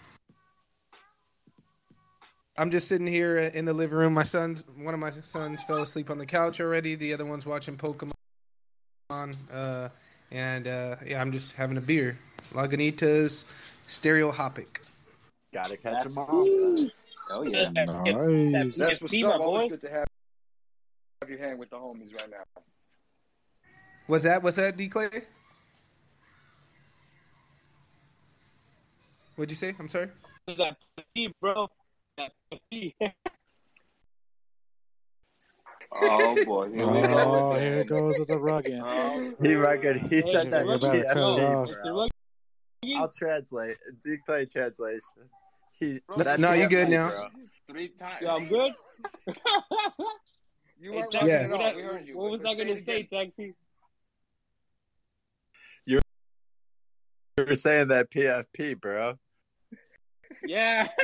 I'm 2.58 2.72
just 2.72 2.88
sitting 2.88 3.06
here 3.06 3.38
in 3.38 3.66
the 3.66 3.74
living 3.74 3.98
room. 3.98 4.14
My 4.14 4.24
son's 4.24 4.64
one 4.78 4.94
of 4.94 5.00
my 5.00 5.10
sons 5.12 5.64
fell 5.64 5.84
asleep 5.84 6.10
on 6.10 6.18
the 6.18 6.26
couch 6.26 6.60
already. 6.60 6.96
The 6.96 7.14
other 7.14 7.26
one's 7.26 7.46
watching 7.46 7.78
Pokemon. 7.78 8.14
Uh, 9.10 9.90
and 10.32 10.68
uh, 10.68 10.96
yeah, 11.06 11.22
I'm 11.22 11.32
just 11.32 11.54
having 11.54 11.78
a 11.78 11.82
beer. 11.82 12.18
Lagunitas 12.54 13.46
Stereo 13.88 14.32
Hopic. 14.32 14.80
Gotta 15.54 15.78
catch 15.78 16.04
them 16.04 16.18
all. 16.18 16.48
Oh 17.30 17.44
yeah. 17.44 17.70
Nice. 17.70 18.78
That's 18.78 19.02
what's 19.02 19.24
up. 19.24 19.40
Always 19.40 19.64
boy. 19.64 19.70
good 19.70 19.82
to 19.82 19.90
have, 19.90 20.08
have 21.22 21.30
you 21.30 21.38
hang 21.38 21.58
with 21.58 21.70
the 21.70 21.78
homies 21.78 22.16
right 22.16 22.30
now. 22.30 22.62
Was 24.08 24.24
that? 24.24 24.42
Was 24.42 24.56
that 24.56 24.78
D 24.78 24.88
Clay? 24.88 25.10
What'd 29.38 29.52
you 29.52 29.56
say? 29.56 29.76
I'm 29.80 29.88
sorry. 29.88 30.10
That 30.48 30.78
PFP, 31.16 31.32
bro. 31.40 31.68
That 32.18 32.32
PFP. 32.74 32.94
Oh 36.00 36.44
boy, 36.44 36.70
here. 36.74 36.84
Oh, 36.86 37.54
here 37.56 37.76
it 37.76 37.88
goes 37.88 38.18
with 38.20 38.28
the 38.30 38.36
rugging. 38.36 38.82
Oh, 38.84 39.36
He 39.46 39.56
record. 39.56 39.98
He 39.98 40.08
Hey, 40.22 40.22
said 40.34 40.50
that 40.52 40.66
you 40.66 40.78
better 40.80 41.04
cut 41.06 41.16
PFP, 41.18 41.56
off. 41.62 41.70
It's 41.70 41.78
the 41.84 41.90
bro. 41.92 42.00
rugby. 42.02 42.94
I'll 42.96 43.12
translate. 43.12 43.78
D 44.04 44.18
Clay 44.26 44.46
translation. 44.48 45.30
He 45.80 46.00
Bro, 46.08 46.18
that 46.24 46.40
no, 46.40 46.54
you 46.54 46.68
good 46.68 46.88
PFP, 46.88 46.92
now. 46.92 47.10
bro. 47.10 47.28
Three 47.70 47.90
times. 47.90 48.22
Yo, 48.22 48.28
I'm 48.36 48.48
good. 48.48 48.74
You 50.80 50.92
Hey, 50.92 50.98
weren't 50.98 51.12
Taxi, 51.12 51.28
rocking 51.28 51.28
Yeah. 51.28 51.46
it 51.46 51.50
what. 51.52 51.62
I- 51.62 51.76
We 51.76 51.82
heard 51.84 52.08
you. 52.08 52.18
what 52.18 52.32
was 52.32 52.42
I 52.42 52.54
gonna 52.56 52.72
it 52.72 52.84
say, 52.84 53.00
again. 53.02 53.28
Taxi? 53.28 53.54
You 55.86 56.00
were 57.38 57.56
saying 57.56 57.88
that 57.90 58.10
PFP, 58.12 58.74
bro. 58.82 59.18
Yeah. 60.46 60.88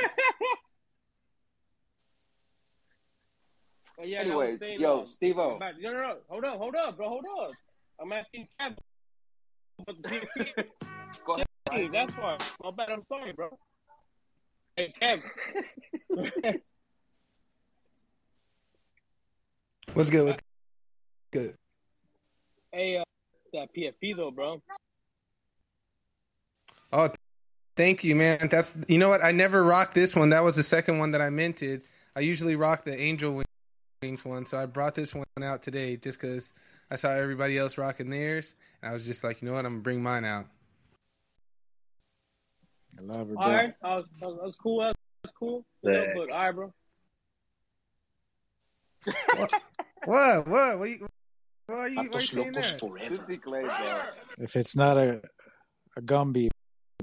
Oh, 3.96 4.02
yeah, 4.04 4.22
and 4.22 4.32
I 4.32 4.34
Anyways, 4.34 4.80
yo, 4.80 5.00
um, 5.00 5.06
Steve-O. 5.06 5.58
No, 5.58 5.70
no, 5.80 5.92
no. 5.92 6.16
Hold 6.28 6.44
up, 6.44 6.58
hold 6.58 6.74
up, 6.74 6.96
bro. 6.96 7.08
Hold 7.08 7.24
up. 7.40 7.52
I'm 8.00 8.10
asking 8.12 8.48
Kev 8.60 8.76
about 9.78 10.02
the 10.02 10.08
PFP. 10.08 10.64
Go 11.24 11.34
ahead. 11.34 11.46
Hey, 11.72 11.88
that's 11.88 12.12
why. 12.18 12.36
My 12.62 12.70
bad. 12.70 12.90
I'm 12.90 13.02
sorry, 13.08 13.32
bro. 13.32 13.48
Hey, 14.76 14.92
Kev. 15.00 15.22
What's 19.94 20.10
good? 20.10 20.26
What's 20.26 20.38
good? 21.32 21.56
hey, 22.70 22.98
uh, 22.98 23.04
that 23.54 23.68
PFP 23.74 24.16
though, 24.16 24.30
bro. 24.30 24.62
Thank 27.76 28.04
you, 28.04 28.14
man. 28.14 28.48
That's 28.50 28.76
you 28.88 28.98
know 28.98 29.08
what? 29.08 29.24
I 29.24 29.32
never 29.32 29.64
rocked 29.64 29.94
this 29.94 30.14
one. 30.14 30.30
That 30.30 30.44
was 30.44 30.54
the 30.54 30.62
second 30.62 30.98
one 30.98 31.10
that 31.10 31.20
I 31.20 31.30
minted. 31.30 31.84
I 32.14 32.20
usually 32.20 32.54
rock 32.54 32.84
the 32.84 32.96
Angel 32.96 33.42
Wings 34.02 34.24
one, 34.24 34.46
so 34.46 34.56
I 34.58 34.66
brought 34.66 34.94
this 34.94 35.14
one 35.14 35.24
out 35.42 35.62
today 35.62 35.96
just 35.96 36.20
because 36.20 36.52
I 36.90 36.96
saw 36.96 37.10
everybody 37.10 37.58
else 37.58 37.76
rocking 37.76 38.10
theirs, 38.10 38.54
and 38.82 38.90
I 38.90 38.94
was 38.94 39.04
just 39.04 39.24
like, 39.24 39.42
you 39.42 39.48
know 39.48 39.54
what? 39.54 39.66
I'm 39.66 39.72
gonna 39.72 39.82
bring 39.82 40.02
mine 40.02 40.24
out. 40.24 40.46
I 43.00 43.04
love 43.04 43.30
it, 43.30 43.34
bro. 43.34 43.46
right, 43.46 43.74
that 43.82 43.96
was, 43.96 44.06
that 44.20 44.28
was, 44.28 44.36
that 44.36 44.44
was 44.44 44.56
cool. 44.56 44.78
That 44.80 44.94
was 45.24 45.32
cool. 45.36 45.64
Sick. 45.84 46.08
But 46.14 46.30
all 46.30 46.38
right, 46.38 46.52
bro. 46.52 46.72
What? 50.04 50.46
What? 50.46 50.78
What? 50.78 50.88
You, 50.88 51.08
why 51.66 51.76
are 51.76 51.88
you, 51.88 51.96
why 51.96 52.04
are 52.04 52.04
you 52.04 52.10
Tantos 52.10 52.30
saying 52.30 52.52
locos 52.52 52.72
that? 53.26 53.42
Clay. 53.42 53.68
If 54.38 54.54
it's 54.54 54.76
not 54.76 54.96
a 54.96 55.20
a 55.96 56.02
Gumby, 56.02 56.48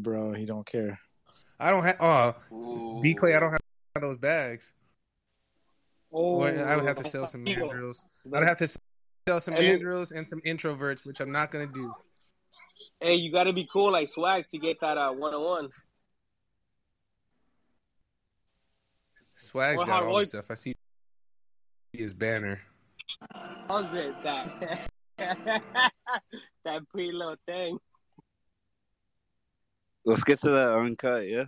bro, 0.02 0.34
he 0.34 0.46
don't 0.46 0.66
care. 0.66 1.00
I 1.60 1.70
don't 1.72 1.84
have. 1.84 1.98
Oh, 2.00 2.36
Ooh. 2.56 3.00
D 3.02 3.14
Clay, 3.14 3.36
I 3.36 3.40
don't 3.40 3.52
have 3.52 3.62
those 4.02 4.18
bags. 4.18 4.74
Oh, 6.14 6.42
I 6.42 6.76
would 6.76 6.86
have 6.86 6.98
to 6.98 7.04
sell 7.04 7.26
some 7.28 7.48
Eagle. 7.48 7.70
mandrills. 7.70 8.04
I'd 8.34 8.44
have 8.44 8.58
to 8.58 8.68
sell 8.68 9.40
some 9.40 9.54
Hey, 9.54 9.78
mandrills 9.78 10.12
and 10.12 10.28
some 10.28 10.42
introverts, 10.42 11.06
which 11.06 11.20
I'm 11.22 11.32
not 11.32 11.52
gonna 11.52 11.68
do. 11.68 11.94
Hey, 13.00 13.16
you 13.16 13.32
got 13.32 13.46
to 13.46 13.54
be 13.54 13.68
cool 13.72 13.92
like 13.92 14.08
swag 14.10 14.48
to 14.50 14.58
get 14.58 14.80
that 14.82 14.98
uh, 14.98 15.12
one 15.12 15.34
on 15.34 15.42
one. 15.44 15.70
Swag's 19.36 19.82
Or 19.82 19.86
got 19.86 20.04
all 20.04 20.10
Roy- 20.10 20.20
the 20.22 20.26
stuff. 20.26 20.52
I 20.52 20.54
see 20.56 20.76
his 21.94 22.14
banner. 22.14 22.60
How's 23.68 23.94
it 23.94 24.14
that 24.24 24.90
that 25.18 26.90
pretty 26.90 27.12
little 27.12 27.36
thing? 27.46 27.78
Let's 30.06 30.24
get 30.24 30.42
to 30.42 30.50
that 30.50 30.72
uncut, 30.72 31.28
yeah? 31.28 31.46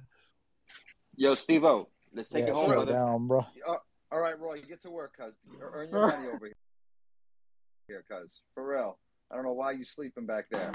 Yo, 1.16 1.36
Steve-O, 1.36 1.88
let's 2.14 2.30
take 2.30 2.44
Yeah, 2.46 2.50
it 2.52 2.54
home, 2.54 2.66
throw 2.66 2.76
brother. 2.76 2.94
down, 2.94 3.28
bro. 3.28 3.40
Uh, 3.68 3.76
all 4.12 4.20
right, 4.20 4.40
Roy, 4.40 4.56
you 4.56 4.66
get 4.66 4.82
to 4.84 4.92
work, 4.92 5.16
cuz. 5.18 5.34
Earn 5.74 5.90
your 5.90 6.08
money 6.08 6.28
over 6.34 6.52
here, 7.88 8.04
cuz. 8.08 8.42
For 8.54 8.68
real. 8.68 8.98
I 9.32 9.36
don't 9.36 9.46
know 9.46 9.54
why 9.54 9.72
you 9.72 9.86
sleeping 9.86 10.28
back 10.28 10.46
there. 10.52 10.72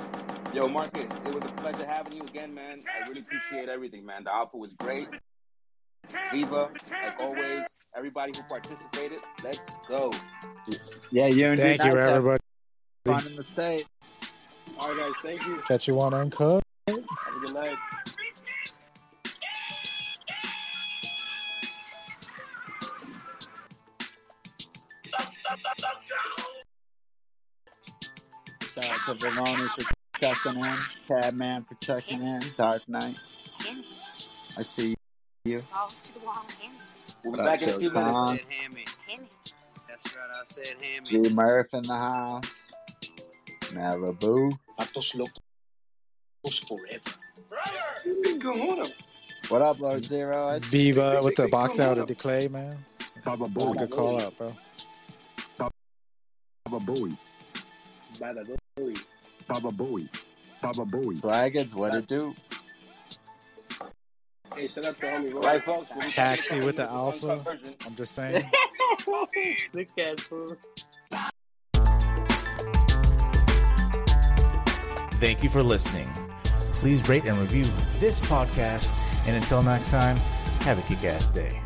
Yo, 0.52 0.68
Marcus, 0.68 1.04
it 1.04 1.34
was 1.34 1.44
a 1.44 1.54
pleasure 1.60 1.86
having 1.86 2.14
you 2.14 2.22
again, 2.22 2.52
man. 2.52 2.80
I 2.88 3.08
really 3.08 3.20
appreciate 3.20 3.68
everything, 3.68 4.04
man. 4.04 4.24
The 4.24 4.30
output 4.30 4.60
was 4.60 4.72
great. 4.72 5.08
Viva, 6.32 6.70
like 6.90 7.20
always, 7.20 7.66
everybody 7.96 8.32
who 8.34 8.42
participated, 8.48 9.18
let's 9.44 9.70
go. 9.88 10.10
Yeah, 11.12 11.26
you 11.26 11.46
and 11.46 11.60
Thank 11.60 11.84
you, 11.84 11.90
D-Nice 11.92 12.08
everybody. 12.08 12.40
fun 13.06 13.26
in 13.26 13.36
the 13.36 13.42
state. 13.42 13.86
All 14.78 14.88
right, 14.88 14.98
guys, 14.98 15.12
thank 15.22 15.46
you. 15.46 15.62
Catch 15.68 15.86
you 15.86 16.00
on 16.00 16.14
uncut. 16.14 16.62
Have 17.58 17.66
a 17.66 17.70
good 17.70 17.74
night. 17.74 17.78
Shout 28.74 28.84
out 28.84 29.00
to 29.06 29.14
Veroni 29.14 29.68
for 29.68 29.84
checking 30.20 30.64
in, 30.64 30.78
Cabman 31.08 31.64
for 31.66 31.74
checking 31.80 32.22
in, 32.22 32.42
Dark 32.56 32.88
Knight. 32.88 33.18
I 34.56 34.62
see 34.62 34.94
you. 35.44 35.62
Balls 35.72 36.08
to 36.08 36.14
the 36.14 36.20
wall. 36.24 36.44
We'll 37.24 37.32
be 37.32 37.38
back 37.38 37.62
in 37.62 37.70
a 37.70 37.78
few 37.78 37.90
Joe 37.90 38.02
minutes. 38.04 38.46
That's 39.88 40.16
right, 40.16 40.30
I 40.30 40.44
said 40.44 40.76
hammy. 40.80 41.04
G 41.04 41.34
Murph 41.34 41.74
in 41.74 41.82
the 41.82 41.94
house. 41.94 42.72
Malibu. 43.72 44.52
Tantos 44.78 45.14
locos 45.16 46.58
forever. 46.60 47.17
What 49.48 49.62
up, 49.62 49.80
Lord 49.80 50.02
Zero? 50.04 50.48
It's- 50.50 50.70
Viva 50.70 51.20
with 51.22 51.36
the 51.36 51.48
box 51.48 51.80
out 51.80 51.98
of 51.98 52.06
D 52.06 52.14
Clay, 52.14 52.48
man. 52.48 52.84
That's 53.24 53.74
a 53.74 53.76
good 53.76 53.90
call 53.90 54.20
out, 54.20 54.36
bro. 54.36 54.54
Baba 55.58 56.84
Booey. 56.84 57.16
Bada 58.14 58.46
boy. 58.76 58.94
Baba 59.46 59.70
Booey. 59.70 60.08
Baba 60.60 60.84
Booey. 60.84 61.20
Swaggins, 61.20 61.74
what 61.74 61.94
it 61.94 62.06
do? 62.06 62.34
Hey, 64.54 64.68
shout 64.68 64.86
out 64.86 64.98
to 64.98 65.06
homie 65.06 65.32
Roy. 65.32 65.40
Right, 65.40 65.64
folks. 65.64 65.88
we'll 65.90 65.98
be 65.98 66.00
back 66.02 66.10
Taxi 66.10 66.60
with 66.60 66.76
the 66.76 66.90
alpha. 66.90 67.42
I'm 67.86 67.94
just 67.94 68.14
saying. 68.14 68.44
Sick 69.74 69.88
ass 69.98 70.20
fool. 70.20 70.56
Thank 75.20 75.42
you 75.42 75.48
for 75.48 75.62
listening. 75.62 76.08
Please 76.78 77.08
rate 77.08 77.24
and 77.24 77.36
review 77.38 77.64
this 77.98 78.20
podcast. 78.20 78.92
And 79.26 79.36
until 79.36 79.62
next 79.62 79.90
time, 79.90 80.16
have 80.60 80.78
a 80.78 80.82
kick 80.82 81.04
ass 81.04 81.30
day. 81.30 81.60